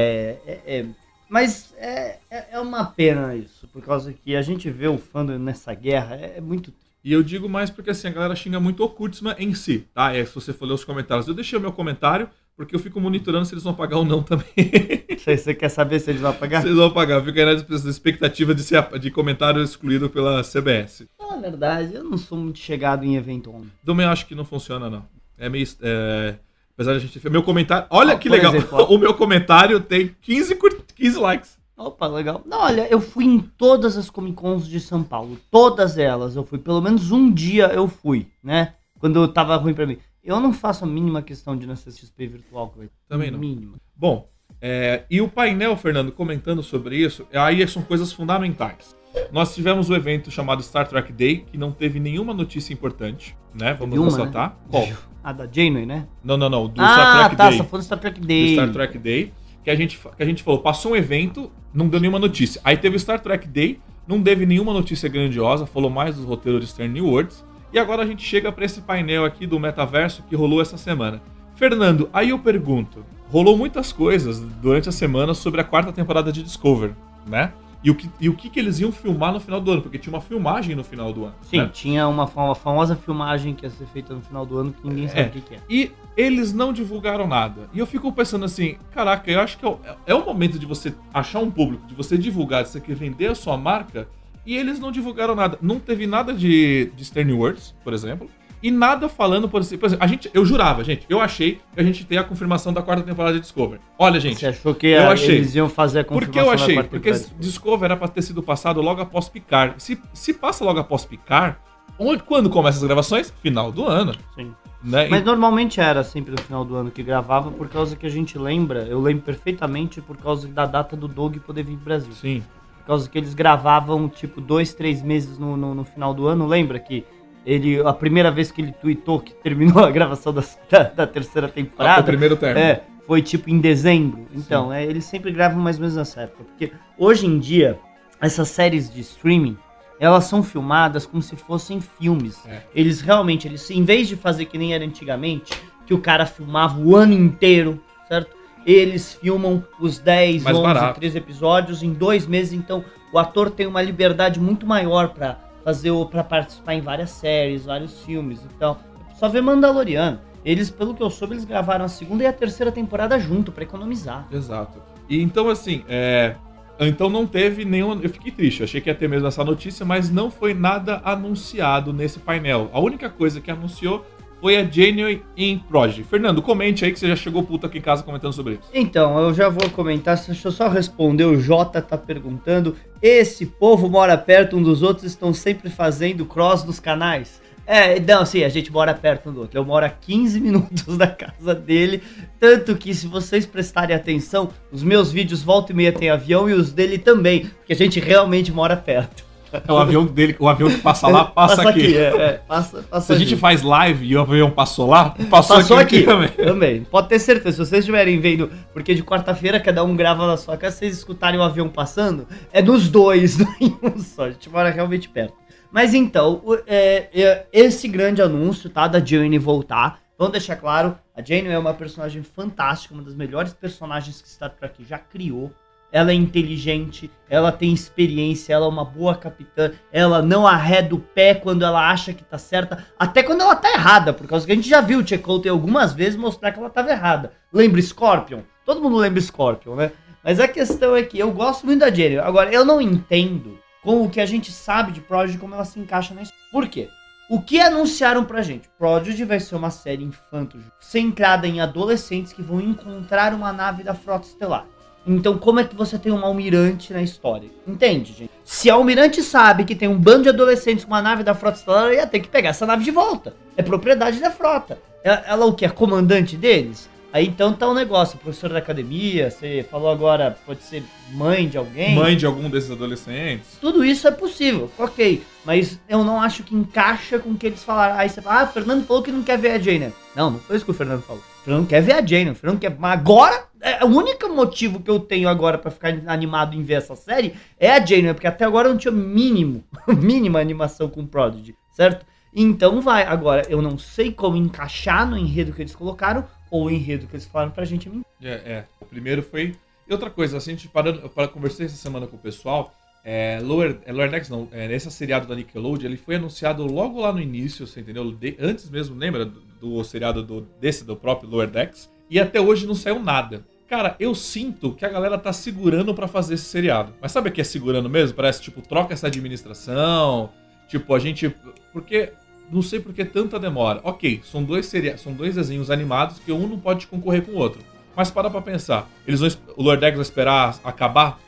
é, 0.46 0.60
é- 0.66 0.86
mas 1.28 1.72
é, 1.78 2.18
é, 2.30 2.46
é 2.52 2.60
uma 2.60 2.84
pena 2.84 3.34
isso, 3.36 3.68
por 3.72 3.82
causa 3.82 4.12
que 4.12 4.34
a 4.34 4.42
gente 4.42 4.68
vê 4.70 4.88
o 4.88 4.98
fandom 4.98 5.38
nessa 5.38 5.72
guerra, 5.74 6.16
é, 6.16 6.34
é 6.38 6.40
muito 6.40 6.72
E 7.04 7.12
eu 7.12 7.22
digo 7.22 7.48
mais 7.48 7.70
porque 7.70 7.90
assim, 7.90 8.08
a 8.08 8.10
galera 8.10 8.34
xinga 8.36 8.60
muito 8.60 8.84
o 8.84 8.88
Kurtzman 8.88 9.34
em 9.38 9.54
si, 9.54 9.86
tá? 9.94 10.14
É, 10.14 10.24
se 10.24 10.34
você 10.34 10.52
for 10.52 10.66
ler 10.66 10.74
os 10.74 10.84
comentários. 10.84 11.26
Eu 11.28 11.34
deixei 11.34 11.58
o 11.58 11.62
meu 11.62 11.72
comentário, 11.72 12.28
porque 12.56 12.74
eu 12.74 12.78
fico 12.78 13.00
monitorando 13.00 13.44
se 13.46 13.54
eles 13.54 13.64
vão 13.64 13.72
pagar 13.74 13.96
ou 13.98 14.04
não 14.04 14.22
também. 14.22 14.46
Você, 15.18 15.54
quer 15.54 15.68
saber 15.68 15.98
se 16.00 16.10
eles 16.10 16.20
vão 16.20 16.32
pagar? 16.32 16.60
se 16.60 16.66
eles 16.68 16.76
vão 16.78 16.90
pagar. 16.90 17.16
Eu 17.16 17.24
fico 17.24 17.38
aí 17.38 17.44
na 17.44 17.52
expectativa 17.90 18.54
de, 18.54 18.62
ser, 18.62 18.82
de 18.98 19.10
comentário 19.10 19.62
excluído 19.62 20.08
pela 20.10 20.42
CBS. 20.42 21.06
Na 21.18 21.36
verdade, 21.36 21.94
eu 21.94 22.04
não 22.04 22.18
sou 22.18 22.36
muito 22.38 22.58
chegado 22.58 23.04
em 23.04 23.16
evento 23.16 23.50
on. 23.50 23.64
Também 23.84 24.04
acho 24.06 24.26
que 24.26 24.34
não 24.34 24.44
funciona, 24.44 24.90
não. 24.90 25.04
É 25.38 25.48
meio. 25.48 25.66
é, 25.82 26.34
Apesar 26.74 26.92
de 26.92 26.98
a 26.98 27.00
gente. 27.00 27.30
Meu 27.30 27.42
comentário. 27.42 27.86
Olha 27.90 28.14
Ah, 28.14 28.18
que 28.18 28.28
legal. 28.28 28.54
exemplo, 28.54 28.84
o 28.92 28.98
meu 28.98 29.14
comentário 29.14 29.80
tem 29.80 30.14
15, 30.22 30.54
cur- 30.56 30.82
15 30.94 31.18
likes. 31.18 31.58
Opa, 31.76 32.06
legal. 32.08 32.42
Não, 32.44 32.60
olha, 32.60 32.86
eu 32.90 33.00
fui 33.00 33.24
em 33.24 33.38
todas 33.38 33.96
as 33.96 34.10
Comic 34.10 34.36
Cons 34.36 34.66
de 34.68 34.78
São 34.80 35.02
Paulo. 35.02 35.38
Todas 35.50 35.96
elas 35.96 36.36
eu 36.36 36.44
fui. 36.44 36.58
Pelo 36.58 36.80
menos 36.82 37.10
um 37.10 37.30
dia 37.32 37.66
eu 37.68 37.88
fui, 37.88 38.26
né? 38.42 38.74
Quando 38.98 39.26
tava 39.28 39.56
ruim 39.56 39.72
pra 39.72 39.86
mim. 39.86 39.96
Eu 40.22 40.38
não 40.38 40.52
faço 40.52 40.84
a 40.84 40.86
mínima 40.86 41.22
questão 41.22 41.56
de 41.56 41.64
ir 41.64 41.66
na 41.66 41.74
CXP 41.74 42.26
virtual. 42.26 42.74
Também 43.08 43.30
não. 43.30 43.38
Mínima. 43.38 43.76
Bom, 43.96 44.28
é, 44.60 45.04
e 45.10 45.20
o 45.20 45.28
painel, 45.28 45.76
Fernando, 45.76 46.12
comentando 46.12 46.62
sobre 46.62 46.96
isso, 46.96 47.26
aí 47.32 47.66
são 47.66 47.82
coisas 47.82 48.12
fundamentais. 48.12 48.94
Nós 49.32 49.54
tivemos 49.54 49.90
o 49.90 49.94
evento 49.94 50.30
chamado 50.30 50.62
Star 50.62 50.86
Trek 50.86 51.12
Day, 51.12 51.44
que 51.50 51.58
não 51.58 51.72
teve 51.72 51.98
nenhuma 51.98 52.32
notícia 52.34 52.72
importante, 52.72 53.36
né? 53.54 53.74
Vamos 53.74 53.98
uma, 53.98 54.04
ressaltar. 54.04 54.56
Qual? 54.70 54.88
A 55.22 55.32
da 55.32 55.48
Janeway, 55.50 55.86
né? 55.86 56.06
Não, 56.22 56.36
não, 56.36 56.48
não. 56.48 56.68
Do 56.68 56.80
ah, 56.80 56.88
Star 56.88 57.18
Trek 57.18 57.36
tá. 57.36 57.48
Day. 57.48 57.58
Só 57.58 57.64
falando 57.64 57.84
Star 57.84 57.98
Trek 57.98 58.20
do 58.20 58.26
Day. 58.26 58.52
Star 58.54 58.72
Trek 58.72 58.98
Day, 58.98 59.32
que 59.64 59.70
a, 59.70 59.74
gente, 59.74 59.98
que 59.98 60.22
a 60.22 60.26
gente 60.26 60.42
falou, 60.42 60.60
passou 60.60 60.92
um 60.92 60.96
evento, 60.96 61.50
não 61.72 61.88
deu 61.88 61.98
nenhuma 61.98 62.18
notícia. 62.18 62.60
Aí 62.64 62.76
teve 62.76 62.96
o 62.96 63.00
Star 63.00 63.20
Trek 63.20 63.48
Day, 63.48 63.80
não 64.06 64.22
teve 64.22 64.46
nenhuma 64.46 64.72
notícia 64.72 65.08
grandiosa, 65.08 65.66
falou 65.66 65.90
mais 65.90 66.16
do 66.16 66.24
roteiro 66.24 66.60
de 66.60 66.66
Stern 66.66 66.92
New 66.92 67.06
Worlds. 67.06 67.44
E 67.72 67.78
agora 67.78 68.02
a 68.02 68.06
gente 68.06 68.22
chega 68.24 68.50
para 68.50 68.64
esse 68.64 68.80
painel 68.80 69.24
aqui 69.24 69.46
do 69.46 69.58
metaverso 69.60 70.22
que 70.28 70.34
rolou 70.34 70.60
essa 70.60 70.76
semana. 70.76 71.22
Fernando, 71.54 72.08
aí 72.12 72.30
eu 72.30 72.38
pergunto, 72.38 73.04
rolou 73.30 73.56
muitas 73.56 73.92
coisas 73.92 74.40
durante 74.40 74.88
a 74.88 74.92
semana 74.92 75.34
sobre 75.34 75.60
a 75.60 75.64
quarta 75.64 75.92
temporada 75.92 76.32
de 76.32 76.42
Discover, 76.42 76.92
né? 77.26 77.52
E 77.82 77.90
o 77.90 77.94
que, 77.94 78.10
e 78.20 78.28
o 78.28 78.34
que, 78.34 78.50
que 78.50 78.60
eles 78.60 78.78
iam 78.78 78.92
filmar 78.92 79.32
no 79.32 79.40
final 79.40 79.58
do 79.58 79.70
ano, 79.70 79.80
porque 79.80 79.98
tinha 79.98 80.12
uma 80.12 80.20
filmagem 80.20 80.74
no 80.76 80.84
final 80.84 81.14
do 81.14 81.24
ano. 81.24 81.34
Sim, 81.42 81.58
né? 81.58 81.70
tinha 81.72 82.06
uma, 82.08 82.26
uma 82.26 82.54
famosa 82.54 82.94
filmagem 82.94 83.54
que 83.54 83.64
ia 83.64 83.70
ser 83.70 83.86
feita 83.86 84.12
no 84.14 84.20
final 84.20 84.44
do 84.44 84.58
ano 84.58 84.72
que 84.72 84.86
ninguém 84.86 85.08
sabe 85.08 85.20
É. 85.20 85.26
o 85.26 85.30
que, 85.30 85.40
que 85.40 85.54
é. 85.54 85.58
E 85.70 85.90
eles 86.14 86.52
não 86.52 86.74
divulgaram 86.74 87.26
nada. 87.26 87.70
E 87.72 87.78
eu 87.78 87.86
fico 87.86 88.12
pensando 88.12 88.44
assim, 88.44 88.76
caraca, 88.92 89.30
eu 89.30 89.40
acho 89.40 89.56
que 89.56 89.64
é 89.64 89.68
o, 89.68 89.78
é 90.06 90.14
o 90.14 90.22
momento 90.26 90.58
de 90.58 90.66
você 90.66 90.92
achar 91.14 91.38
um 91.38 91.50
público, 91.50 91.86
de 91.86 91.94
você 91.94 92.18
divulgar, 92.18 92.64
de 92.64 92.68
você 92.68 92.80
quer 92.80 92.94
vender 92.94 93.28
a 93.30 93.34
sua 93.34 93.56
marca, 93.56 94.06
e 94.44 94.56
eles 94.56 94.78
não 94.78 94.90
divulgaram 94.90 95.34
nada. 95.34 95.58
Não 95.60 95.78
teve 95.78 96.06
nada 96.06 96.32
de, 96.32 96.90
de 96.96 97.04
Stern 97.04 97.32
Words, 97.32 97.74
por 97.84 97.92
exemplo, 97.92 98.30
e 98.62 98.70
nada 98.70 99.08
falando, 99.08 99.48
por 99.48 99.60
exemplo, 99.60 99.78
por 99.80 99.86
exemplo, 99.86 100.04
a 100.04 100.06
gente, 100.06 100.30
eu 100.34 100.44
jurava, 100.44 100.84
gente, 100.84 101.06
eu 101.08 101.18
achei 101.20 101.60
que 101.72 101.80
a 101.80 101.82
gente 101.82 102.04
tem 102.04 102.18
a 102.18 102.24
confirmação 102.24 102.72
da 102.72 102.82
quarta 102.82 103.02
temporada 103.02 103.34
de 103.34 103.40
Discover. 103.40 103.80
Olha, 103.98 104.20
gente, 104.20 104.38
Você 104.40 104.46
achou 104.46 104.74
que 104.74 104.88
eu 104.88 105.08
ah, 105.08 105.12
achei. 105.12 105.36
eles 105.36 105.54
iam 105.54 105.68
fazer 105.68 106.00
a 106.00 106.04
por 106.04 106.26
confirmação 106.26 106.32
que 106.32 106.38
eu 106.38 106.46
da 106.46 106.62
achei? 106.62 106.74
quarta 106.74 106.90
Porque 106.90 107.10
temporada? 107.10 107.34
Discover 107.40 107.84
era 107.86 107.96
pra 107.96 108.08
ter 108.08 108.22
sido 108.22 108.42
passado 108.42 108.82
logo 108.82 109.00
após 109.00 109.28
Picar. 109.28 109.74
Se, 109.78 109.98
se 110.12 110.34
passa 110.34 110.62
logo 110.62 110.78
após 110.78 111.06
Picar, 111.06 111.58
onde, 111.98 112.22
quando 112.22 112.50
começam 112.50 112.82
as 112.82 112.86
gravações? 112.86 113.32
Final 113.42 113.72
do 113.72 113.86
ano. 113.86 114.14
Sim. 114.34 114.52
Né? 114.82 115.08
Mas 115.08 115.24
normalmente 115.24 115.80
era 115.80 116.02
sempre 116.02 116.32
no 116.32 116.40
final 116.40 116.64
do 116.64 116.74
ano 116.74 116.90
que 116.90 117.02
gravava, 117.02 117.50
por 117.50 117.68
causa 117.68 117.96
que 117.96 118.06
a 118.06 118.10
gente 118.10 118.38
lembra, 118.38 118.84
eu 118.84 118.98
lembro 119.00 119.22
perfeitamente 119.22 120.00
por 120.00 120.16
causa 120.16 120.48
da 120.48 120.64
data 120.64 120.96
do 120.96 121.06
Doug 121.06 121.36
poder 121.38 121.62
vir 121.64 121.76
pro 121.76 121.84
Brasil. 121.84 122.12
Sim. 122.12 122.42
Por 122.80 122.86
causa 122.86 123.08
que 123.08 123.16
eles 123.18 123.34
gravavam, 123.34 124.08
tipo, 124.08 124.40
dois, 124.40 124.74
três 124.74 125.02
meses 125.02 125.38
no, 125.38 125.56
no, 125.56 125.74
no 125.74 125.84
final 125.84 126.12
do 126.12 126.26
ano, 126.26 126.46
lembra 126.46 126.78
que 126.78 127.04
ele, 127.46 127.80
a 127.86 127.92
primeira 127.92 128.30
vez 128.30 128.50
que 128.50 128.60
ele 128.60 128.72
tweetou 128.72 129.20
que 129.20 129.32
terminou 129.34 129.82
a 129.84 129.90
gravação 129.90 130.32
das- 130.32 130.58
da, 130.68 130.82
da 130.84 131.06
terceira 131.06 131.46
Ah, 131.46 131.50
o 131.50 131.52
temporada, 131.52 132.02
primeiro 132.02 132.36
término. 132.36 132.66
é, 132.66 132.82
foi 133.06 133.22
tipo 133.22 133.48
em 133.48 133.58
dezembro. 133.60 134.26
Então, 134.34 134.72
é, 134.72 134.84
eles 134.84 135.04
sempre 135.04 135.30
gravam 135.32 135.60
mais 135.60 135.76
ou 135.76 135.80
menos 135.82 135.96
nessa 135.96 136.22
época. 136.22 136.44
Porque 136.44 136.72
hoje 136.98 137.26
em 137.26 137.38
dia, 137.38 137.78
essas 138.20 138.48
séries 138.48 138.92
de 138.92 139.00
streaming, 139.00 139.56
elas 139.98 140.24
são 140.24 140.42
filmadas 140.42 141.04
como 141.06 141.22
se 141.22 141.36
fossem 141.36 141.80
filmes. 141.80 142.44
É. 142.46 142.62
Eles 142.74 143.00
realmente, 143.00 143.46
eles, 143.46 143.70
em 143.70 143.84
vez 143.84 144.08
de 144.08 144.16
fazer 144.16 144.46
que 144.46 144.56
nem 144.58 144.74
era 144.74 144.84
antigamente, 144.84 145.52
que 145.86 145.92
o 145.94 145.98
cara 145.98 146.24
filmava 146.26 146.78
o 146.80 146.96
ano 146.96 147.12
inteiro, 147.14 147.80
certo? 148.08 148.34
Eles 148.66 149.14
filmam 149.14 149.64
os 149.80 149.98
10, 149.98 150.42
Mais 150.42 150.56
11, 150.56 150.66
barato. 150.66 151.00
13 151.00 151.18
episódios 151.18 151.82
em 151.82 151.92
dois 151.92 152.26
meses, 152.26 152.52
então 152.52 152.84
o 153.12 153.18
ator 153.18 153.50
tem 153.50 153.66
uma 153.66 153.80
liberdade 153.82 154.38
muito 154.38 154.66
maior 154.66 155.08
pra 155.08 155.38
fazer 155.64 155.90
o 155.90 156.06
para 156.06 156.22
participar 156.22 156.74
em 156.74 156.80
várias 156.80 157.10
séries, 157.10 157.64
vários 157.64 158.02
filmes. 158.02 158.40
Então, 158.54 158.76
só 159.18 159.28
ver 159.28 159.42
Mandaloriano. 159.42 160.20
Eles, 160.44 160.70
pelo 160.70 160.94
que 160.94 161.02
eu 161.02 161.10
soube, 161.10 161.34
eles 161.34 161.44
gravaram 161.44 161.84
a 161.84 161.88
segunda 161.88 162.24
e 162.24 162.26
a 162.26 162.32
terceira 162.32 162.72
temporada 162.72 163.18
junto 163.18 163.52
pra 163.52 163.62
economizar. 163.62 164.26
Exato. 164.32 164.82
E 165.08 165.20
então, 165.20 165.48
assim, 165.48 165.84
é. 165.88 166.34
Então 166.78 167.10
não 167.10 167.26
teve 167.26 167.66
nenhum. 167.66 168.00
Eu 168.00 168.08
fiquei 168.08 168.32
triste, 168.32 168.62
achei 168.62 168.80
que 168.80 168.88
ia 168.88 168.94
ter 168.94 169.06
mesmo 169.06 169.26
essa 169.26 169.44
notícia, 169.44 169.84
mas 169.84 170.10
não 170.10 170.30
foi 170.30 170.54
nada 170.54 171.02
anunciado 171.04 171.92
nesse 171.92 172.18
painel. 172.18 172.70
A 172.72 172.80
única 172.80 173.10
coisa 173.10 173.38
que 173.38 173.50
anunciou 173.50 174.06
foi 174.40 174.56
a 174.56 174.64
Genuine 174.64 175.22
in 175.36 175.58
Project. 175.58 176.04
Fernando, 176.04 176.40
comente 176.40 176.84
aí 176.84 176.92
que 176.92 176.98
você 176.98 177.08
já 177.08 177.16
chegou 177.16 177.42
puto 177.42 177.66
aqui 177.66 177.78
em 177.78 177.82
casa 177.82 178.02
comentando 178.02 178.32
sobre 178.32 178.54
isso. 178.54 178.62
Então, 178.72 179.18
eu 179.18 179.34
já 179.34 179.48
vou 179.48 179.68
comentar, 179.70 180.16
deixa 180.16 180.48
eu 180.48 180.52
só 180.52 180.68
responder. 180.68 181.24
O 181.24 181.40
Jota 181.40 181.82
tá 181.82 181.98
perguntando: 181.98 182.76
esse 183.02 183.46
povo 183.46 183.88
mora 183.88 184.16
perto 184.16 184.56
um 184.56 184.62
dos 184.62 184.82
outros, 184.82 185.06
estão 185.06 185.34
sempre 185.34 185.68
fazendo 185.68 186.24
cross 186.24 186.64
nos 186.64 186.80
canais? 186.80 187.40
É, 187.66 188.00
não, 188.00 188.26
sim, 188.26 188.42
a 188.42 188.48
gente 188.48 188.72
mora 188.72 188.92
perto 188.92 189.30
um 189.30 189.32
do 189.32 189.42
outro. 189.42 189.56
Eu 189.56 189.64
moro 189.64 189.86
a 189.86 189.88
15 189.88 190.40
minutos 190.42 190.96
da 190.96 191.06
casa 191.06 191.54
dele. 191.54 192.02
Tanto 192.38 192.74
que, 192.74 192.92
se 192.92 193.06
vocês 193.06 193.46
prestarem 193.46 193.94
atenção, 193.94 194.50
os 194.72 194.82
meus 194.82 195.12
vídeos 195.12 195.42
volta 195.42 195.70
e 195.70 195.74
meia 195.76 195.92
tem 195.92 196.10
avião 196.10 196.50
e 196.50 196.52
os 196.52 196.72
dele 196.72 196.98
também, 196.98 197.46
porque 197.46 197.72
a 197.72 197.76
gente 197.76 198.00
realmente 198.00 198.50
mora 198.50 198.76
perto. 198.76 199.29
É 199.52 199.72
o 199.72 199.76
avião 199.76 200.06
dele, 200.06 200.36
o 200.38 200.48
avião 200.48 200.70
que 200.70 200.78
passa 200.78 201.08
lá, 201.08 201.24
passa, 201.34 201.68
aqui. 201.68 201.96
é, 201.96 202.00
é, 202.00 202.32
passa, 202.46 202.82
passa 202.82 203.06
Se 203.06 203.12
a 203.12 203.18
gente 203.18 203.34
aqui. 203.34 203.40
faz 203.40 203.62
live 203.62 204.06
e 204.06 204.16
o 204.16 204.20
avião 204.20 204.50
passou 204.50 204.88
lá, 204.88 205.10
passou, 205.30 205.56
Passou 205.56 205.76
aqui, 205.78 205.98
aqui, 205.98 206.06
também. 206.06 206.28
também. 206.36 206.84
Pode 206.84 207.08
ter 207.08 207.18
certeza, 207.18 207.52
se 207.52 207.70
vocês 207.70 207.80
estiverem 207.80 208.20
vendo, 208.20 208.50
porque 208.72 208.94
de 208.94 209.02
quarta-feira 209.02 209.58
cada 209.60 209.82
um 209.82 209.96
grava 209.96 210.26
na 210.26 210.36
sua 210.36 210.56
casa, 210.56 210.76
vocês 210.76 210.96
escutarem 210.96 211.38
o 211.38 211.42
avião 211.42 211.68
passando, 211.68 212.26
é 212.52 212.62
dos 212.62 212.88
dois, 212.88 213.36
não 213.38 213.48
é 213.48 213.64
em 213.64 213.78
um 213.82 213.98
só. 213.98 214.24
A 214.24 214.30
gente 214.30 214.48
mora 214.48 214.70
realmente 214.70 215.08
perto. 215.08 215.34
Mas 215.70 215.94
então, 215.94 216.42
é, 216.66 217.08
é, 217.14 217.46
esse 217.52 217.86
grande 217.86 218.20
anúncio, 218.20 218.68
tá, 218.68 218.88
da 218.88 218.98
Jane 219.04 219.38
voltar, 219.38 220.00
vamos 220.18 220.32
deixar 220.32 220.56
claro, 220.56 220.98
a 221.14 221.22
Jane 221.22 221.48
é 221.48 221.58
uma 221.58 221.74
personagem 221.74 222.22
fantástica, 222.22 222.92
uma 222.92 223.02
das 223.02 223.14
melhores 223.14 223.52
personagens 223.52 224.20
que 224.20 224.28
Star 224.28 224.50
Trek 224.50 224.84
já 224.84 224.98
criou. 224.98 225.52
Ela 225.92 226.12
é 226.12 226.14
inteligente, 226.14 227.10
ela 227.28 227.50
tem 227.50 227.72
experiência, 227.72 228.52
ela 228.52 228.66
é 228.66 228.68
uma 228.68 228.84
boa 228.84 229.14
capitã, 229.14 229.72
ela 229.92 230.22
não 230.22 230.46
arreda 230.46 230.94
o 230.94 231.00
pé 231.00 231.34
quando 231.34 231.64
ela 231.64 231.90
acha 231.90 232.12
que 232.12 232.22
tá 232.22 232.38
certa, 232.38 232.86
até 232.98 233.22
quando 233.22 233.40
ela 233.40 233.56
tá 233.56 233.72
errada, 233.72 234.12
por 234.12 234.26
causa 234.26 234.46
que 234.46 234.52
a 234.52 234.54
gente 234.54 234.68
já 234.68 234.80
viu 234.80 235.00
o 235.00 235.06
Chekotay 235.06 235.50
algumas 235.50 235.92
vezes 235.92 236.16
mostrar 236.16 236.52
que 236.52 236.58
ela 236.58 236.70
tava 236.70 236.90
errada. 236.90 237.32
Lembra 237.52 237.82
Scorpion? 237.82 238.40
Todo 238.64 238.80
mundo 238.80 238.96
lembra 238.96 239.20
Scorpion, 239.20 239.74
né? 239.74 239.92
Mas 240.22 240.38
a 240.38 240.46
questão 240.46 240.94
é 240.94 241.02
que 241.02 241.18
eu 241.18 241.32
gosto 241.32 241.66
muito 241.66 241.80
da 241.80 241.90
Jenny. 241.90 242.18
Agora, 242.18 242.52
eu 242.52 242.64
não 242.64 242.80
entendo 242.80 243.58
com 243.82 244.02
o 244.02 244.10
que 244.10 244.20
a 244.20 244.26
gente 244.26 244.52
sabe 244.52 244.92
de 244.92 245.00
Prodigy, 245.00 245.38
como 245.38 245.54
ela 245.54 245.64
se 245.64 245.80
encaixa 245.80 246.14
na 246.14 246.22
história. 246.22 246.44
Por 246.52 246.68
quê? 246.68 246.88
O 247.30 247.40
que 247.40 247.60
anunciaram 247.60 248.24
pra 248.24 248.42
gente? 248.42 248.68
Prodigy 248.76 249.24
vai 249.24 249.40
ser 249.40 249.54
uma 249.54 249.70
série 249.70 250.02
infanto 250.02 250.58
centrada 250.80 251.46
em 251.46 251.60
adolescentes 251.60 252.32
que 252.32 252.42
vão 252.42 252.60
encontrar 252.60 253.32
uma 253.32 253.52
nave 253.52 253.82
da 253.82 253.94
Frota 253.94 254.26
Estelar. 254.26 254.66
Então, 255.06 255.38
como 255.38 255.60
é 255.60 255.64
que 255.64 255.74
você 255.74 255.98
tem 255.98 256.12
um 256.12 256.24
almirante 256.24 256.92
na 256.92 257.02
história? 257.02 257.48
Entende, 257.66 258.12
gente? 258.12 258.30
Se 258.44 258.68
a 258.68 258.74
almirante 258.74 259.22
sabe 259.22 259.64
que 259.64 259.74
tem 259.74 259.88
um 259.88 259.96
bando 259.96 260.24
de 260.24 260.28
adolescentes 260.28 260.84
com 260.84 260.90
uma 260.90 261.02
nave 261.02 261.22
da 261.22 261.34
Frota 261.34 261.58
Estelar, 261.58 261.84
ela 261.84 261.94
ia 261.94 262.06
ter 262.06 262.20
que 262.20 262.28
pegar 262.28 262.50
essa 262.50 262.66
nave 262.66 262.84
de 262.84 262.90
volta. 262.90 263.34
É 263.56 263.62
propriedade 263.62 264.20
da 264.20 264.30
frota. 264.30 264.78
Ela, 265.02 265.24
ela 265.26 265.46
o 265.46 265.54
que? 265.54 265.64
É 265.64 265.68
comandante 265.68 266.36
deles? 266.36 266.88
Aí 267.12 267.26
então 267.26 267.52
tá 267.52 267.66
o 267.66 267.74
negócio, 267.74 268.18
professor 268.18 268.50
da 268.50 268.58
academia, 268.58 269.30
você 269.30 269.66
falou 269.68 269.90
agora, 269.90 270.38
pode 270.46 270.62
ser 270.62 270.84
mãe 271.10 271.48
de 271.48 271.58
alguém. 271.58 271.94
Mãe 271.94 272.16
de 272.16 272.24
algum 272.24 272.48
desses 272.48 272.70
adolescentes. 272.70 273.58
Tudo 273.60 273.84
isso 273.84 274.06
é 274.06 274.12
possível, 274.12 274.70
ok. 274.78 275.22
Mas 275.44 275.80
eu 275.88 276.04
não 276.04 276.20
acho 276.20 276.44
que 276.44 276.54
encaixa 276.54 277.18
com 277.18 277.30
o 277.30 277.36
que 277.36 277.46
eles 277.46 277.64
falaram. 277.64 277.98
Aí 277.98 278.08
você 278.08 278.22
fala, 278.22 278.42
ah, 278.42 278.44
o 278.44 278.52
Fernando 278.52 278.86
falou 278.86 279.02
que 279.02 279.10
não 279.10 279.24
quer 279.24 279.38
ver 279.38 279.52
a 279.52 279.58
Jane. 279.58 279.92
Não, 280.14 280.30
não 280.30 280.38
foi 280.38 280.56
isso 280.56 280.64
que 280.64 280.70
o 280.70 280.74
Fernando 280.74 281.02
falou. 281.02 281.22
Fernando 281.44 281.66
quer 281.68 281.80
ver 281.82 281.92
a 281.92 282.04
Jane. 282.06 282.30
O 282.30 282.34
Fernando 282.34 282.60
quer. 282.60 282.76
Mas 282.78 282.92
agora, 283.00 283.44
é, 283.60 283.84
o 283.84 283.88
único 283.88 284.28
motivo 284.28 284.80
que 284.80 284.90
eu 284.90 285.00
tenho 285.00 285.28
agora 285.28 285.58
pra 285.58 285.70
ficar 285.70 285.88
animado 286.06 286.54
em 286.54 286.62
ver 286.62 286.74
essa 286.74 286.94
série 286.96 287.34
é 287.58 287.70
a 287.72 287.84
Jane, 287.84 288.12
porque 288.14 288.26
até 288.26 288.44
agora 288.44 288.68
eu 288.68 288.72
não 288.72 288.78
tinha 288.78 288.92
mínimo, 288.92 289.64
mínima 289.88 290.38
animação 290.40 290.88
com 290.88 291.00
o 291.02 291.06
Prodigy, 291.06 291.54
certo? 291.72 292.04
Então 292.34 292.80
vai. 292.80 293.04
Agora, 293.04 293.42
eu 293.48 293.60
não 293.60 293.76
sei 293.78 294.12
como 294.12 294.36
encaixar 294.36 295.08
no 295.08 295.16
enredo 295.16 295.52
que 295.52 295.62
eles 295.62 295.74
colocaram 295.74 296.24
ou 296.50 296.66
o 296.66 296.70
enredo 296.70 297.06
que 297.06 297.14
eles 297.16 297.26
falaram 297.26 297.50
pra 297.52 297.64
gente. 297.64 297.90
é. 298.22 298.28
É. 298.30 298.64
O 298.80 298.84
primeiro 298.86 299.22
foi. 299.22 299.54
E 299.88 299.92
outra 299.92 300.08
coisa, 300.10 300.36
assim, 300.36 300.52
a 300.52 300.54
gente 300.54 300.68
parando, 300.68 301.00
eu 301.16 301.28
conversei 301.28 301.66
essa 301.66 301.74
semana 301.76 302.06
com 302.06 302.16
o 302.16 302.20
pessoal. 302.20 302.72
É, 303.04 303.40
Lower, 303.42 303.78
é, 303.86 303.92
Lower 303.92 304.10
Decks 304.10 304.28
não, 304.28 304.46
é, 304.52 304.68
nesse 304.68 304.90
seriado 304.90 305.26
da 305.26 305.34
Nickelodeon, 305.34 305.88
ele 305.88 305.96
foi 305.96 306.16
anunciado 306.16 306.64
logo 306.66 307.00
lá 307.00 307.10
no 307.12 307.20
início, 307.20 307.66
você 307.66 307.80
entendeu? 307.80 308.12
De- 308.12 308.36
antes 308.38 308.68
mesmo, 308.68 308.94
lembra 308.96 309.28
do, 309.60 309.76
do 309.76 309.84
seriado 309.84 310.22
do, 310.22 310.46
desse, 310.60 310.84
do 310.84 310.96
próprio 310.96 311.28
Lower 311.28 311.48
Decks? 311.48 311.90
E 312.08 312.18
até 312.18 312.40
hoje 312.40 312.66
não 312.66 312.74
saiu 312.74 312.98
nada. 312.98 313.44
Cara, 313.68 313.94
eu 314.00 314.16
sinto 314.16 314.72
que 314.72 314.84
a 314.84 314.88
galera 314.88 315.16
tá 315.16 315.32
segurando 315.32 315.94
pra 315.94 316.08
fazer 316.08 316.34
esse 316.34 316.44
seriado. 316.44 316.92
Mas 317.00 317.12
sabe 317.12 317.28
o 317.28 317.32
que 317.32 317.40
é 317.40 317.44
segurando 317.44 317.88
mesmo? 317.88 318.16
Parece, 318.16 318.42
tipo, 318.42 318.60
troca 318.60 318.92
essa 318.92 319.06
administração. 319.06 320.30
Tipo, 320.68 320.92
a 320.92 320.98
gente. 320.98 321.28
Porque. 321.72 322.12
Não 322.50 322.62
sei 322.62 322.80
por 322.80 322.92
que 322.92 323.04
tanta 323.04 323.38
demora. 323.38 323.80
Ok, 323.84 324.22
são 324.24 324.42
dois, 324.42 324.66
seria... 324.66 324.98
são 324.98 325.12
dois 325.12 325.36
desenhos 325.36 325.70
animados 325.70 326.18
que 326.18 326.32
um 326.32 326.48
não 326.48 326.58
pode 326.58 326.88
concorrer 326.88 327.22
com 327.22 327.30
o 327.30 327.36
outro. 327.36 327.62
Mas 327.94 328.10
para 328.10 328.28
pra 328.28 328.42
pensar. 328.42 328.90
Eles 329.06 329.20
vão, 329.20 329.30
o 329.56 329.62
Lord 329.62 329.84
X 329.84 329.94
vai 329.94 330.02
esperar 330.02 330.58
acabar? 330.64 331.20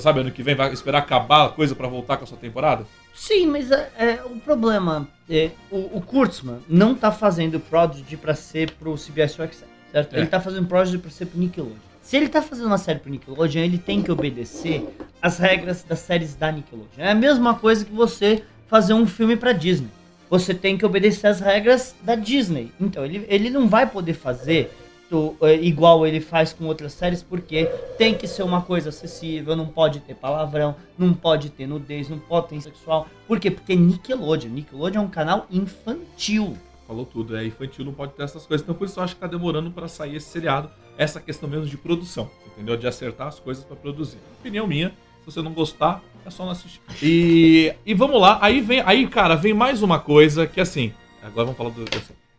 Sabe, 0.00 0.20
ano 0.20 0.30
que 0.30 0.42
vem 0.42 0.54
vai 0.54 0.72
esperar 0.72 0.98
acabar 1.00 1.44
a 1.44 1.48
coisa 1.50 1.74
pra 1.74 1.86
voltar 1.86 2.16
com 2.16 2.24
a 2.24 2.26
sua 2.26 2.38
temporada? 2.38 2.86
Sim, 3.14 3.46
mas 3.46 3.70
é, 3.70 3.90
é, 3.98 4.22
o 4.24 4.40
problema 4.40 5.08
é 5.28 5.50
o, 5.70 5.98
o 5.98 6.00
Kurtzman 6.00 6.58
não 6.68 6.94
tá 6.94 7.12
fazendo 7.12 7.60
Prodigy 7.60 8.16
pra 8.16 8.34
ser 8.34 8.72
pro 8.72 8.96
CBS 8.96 9.38
All 9.38 9.46
Access, 9.46 9.64
certo? 9.92 10.14
É. 10.14 10.18
Ele 10.18 10.26
tá 10.26 10.40
fazendo 10.40 10.66
Prodigy 10.66 10.98
pra 10.98 11.10
ser 11.10 11.26
pro 11.26 11.38
Nickelodeon. 11.38 11.76
Se 12.02 12.16
ele 12.16 12.28
tá 12.28 12.42
fazendo 12.42 12.66
uma 12.66 12.78
série 12.78 12.98
pro 12.98 13.10
Nickelodeon, 13.10 13.62
ele 13.62 13.78
tem 13.78 14.02
que 14.02 14.10
obedecer 14.10 14.84
as 15.20 15.38
regras 15.38 15.82
das 15.82 16.00
séries 16.00 16.34
da 16.34 16.50
Nickelodeon. 16.50 16.88
É 16.98 17.10
a 17.10 17.14
mesma 17.14 17.54
coisa 17.54 17.84
que 17.84 17.92
você 17.92 18.42
fazer 18.66 18.94
um 18.94 19.06
filme 19.06 19.36
pra 19.36 19.52
Disney. 19.52 19.90
Você 20.28 20.54
tem 20.54 20.78
que 20.78 20.86
obedecer 20.86 21.26
as 21.26 21.40
regras 21.40 21.94
da 22.02 22.14
Disney. 22.14 22.72
Então, 22.80 23.04
ele, 23.04 23.26
ele 23.28 23.50
não 23.50 23.68
vai 23.68 23.86
poder 23.86 24.14
fazer 24.14 24.72
to- 25.10 25.36
é, 25.42 25.54
igual 25.56 26.06
ele 26.06 26.20
faz 26.20 26.52
com 26.52 26.64
outras 26.66 26.92
séries, 26.92 27.22
porque 27.22 27.64
tem 27.98 28.14
que 28.14 28.26
ser 28.26 28.44
uma 28.44 28.62
coisa 28.62 28.88
acessível, 28.88 29.54
não 29.56 29.66
pode 29.66 30.00
ter 30.00 30.14
palavrão, 30.14 30.76
não 30.96 31.12
pode 31.12 31.50
ter 31.50 31.66
nudez, 31.66 32.08
não 32.08 32.18
pode 32.18 32.48
ter 32.48 32.60
sexual. 32.60 33.08
Por 33.26 33.38
quê? 33.38 33.50
Porque 33.50 33.74
Nickelodeon. 33.74 34.50
Nickelodeon 34.50 35.02
é 35.02 35.04
um 35.04 35.10
canal 35.10 35.46
infantil. 35.50 36.56
Falou 36.86 37.04
tudo, 37.04 37.36
é 37.36 37.44
infantil, 37.44 37.84
não 37.84 37.92
pode 37.92 38.12
ter 38.12 38.22
essas 38.22 38.46
coisas. 38.46 38.64
Então 38.64 38.74
por 38.74 38.86
isso 38.86 38.98
eu 38.98 39.04
acho 39.04 39.14
que 39.14 39.20
tá 39.20 39.26
demorando 39.26 39.70
pra 39.70 39.88
sair 39.88 40.16
esse 40.16 40.28
seriado. 40.28 40.70
Essa 40.96 41.20
questão 41.20 41.48
mesmo 41.48 41.66
de 41.66 41.76
produção, 41.76 42.28
entendeu? 42.46 42.76
De 42.76 42.86
acertar 42.86 43.28
as 43.28 43.38
coisas 43.40 43.64
pra 43.64 43.74
produzir. 43.76 44.18
Opinião 44.40 44.66
minha, 44.66 44.90
se 45.20 45.26
você 45.26 45.40
não 45.40 45.52
gostar, 45.52 46.02
é 46.26 46.30
só 46.30 46.44
não 46.44 46.52
assistir. 46.52 46.80
E, 47.02 47.74
e 47.86 47.94
vamos 47.94 48.20
lá, 48.20 48.38
aí 48.42 48.60
vem, 48.60 48.80
aí 48.84 49.06
cara, 49.06 49.34
vem 49.34 49.54
mais 49.54 49.82
uma 49.82 49.98
coisa 49.98 50.46
que 50.46 50.60
assim, 50.60 50.92
agora 51.22 51.44
vamos 51.46 51.56
falar 51.56 51.70
do 51.70 51.84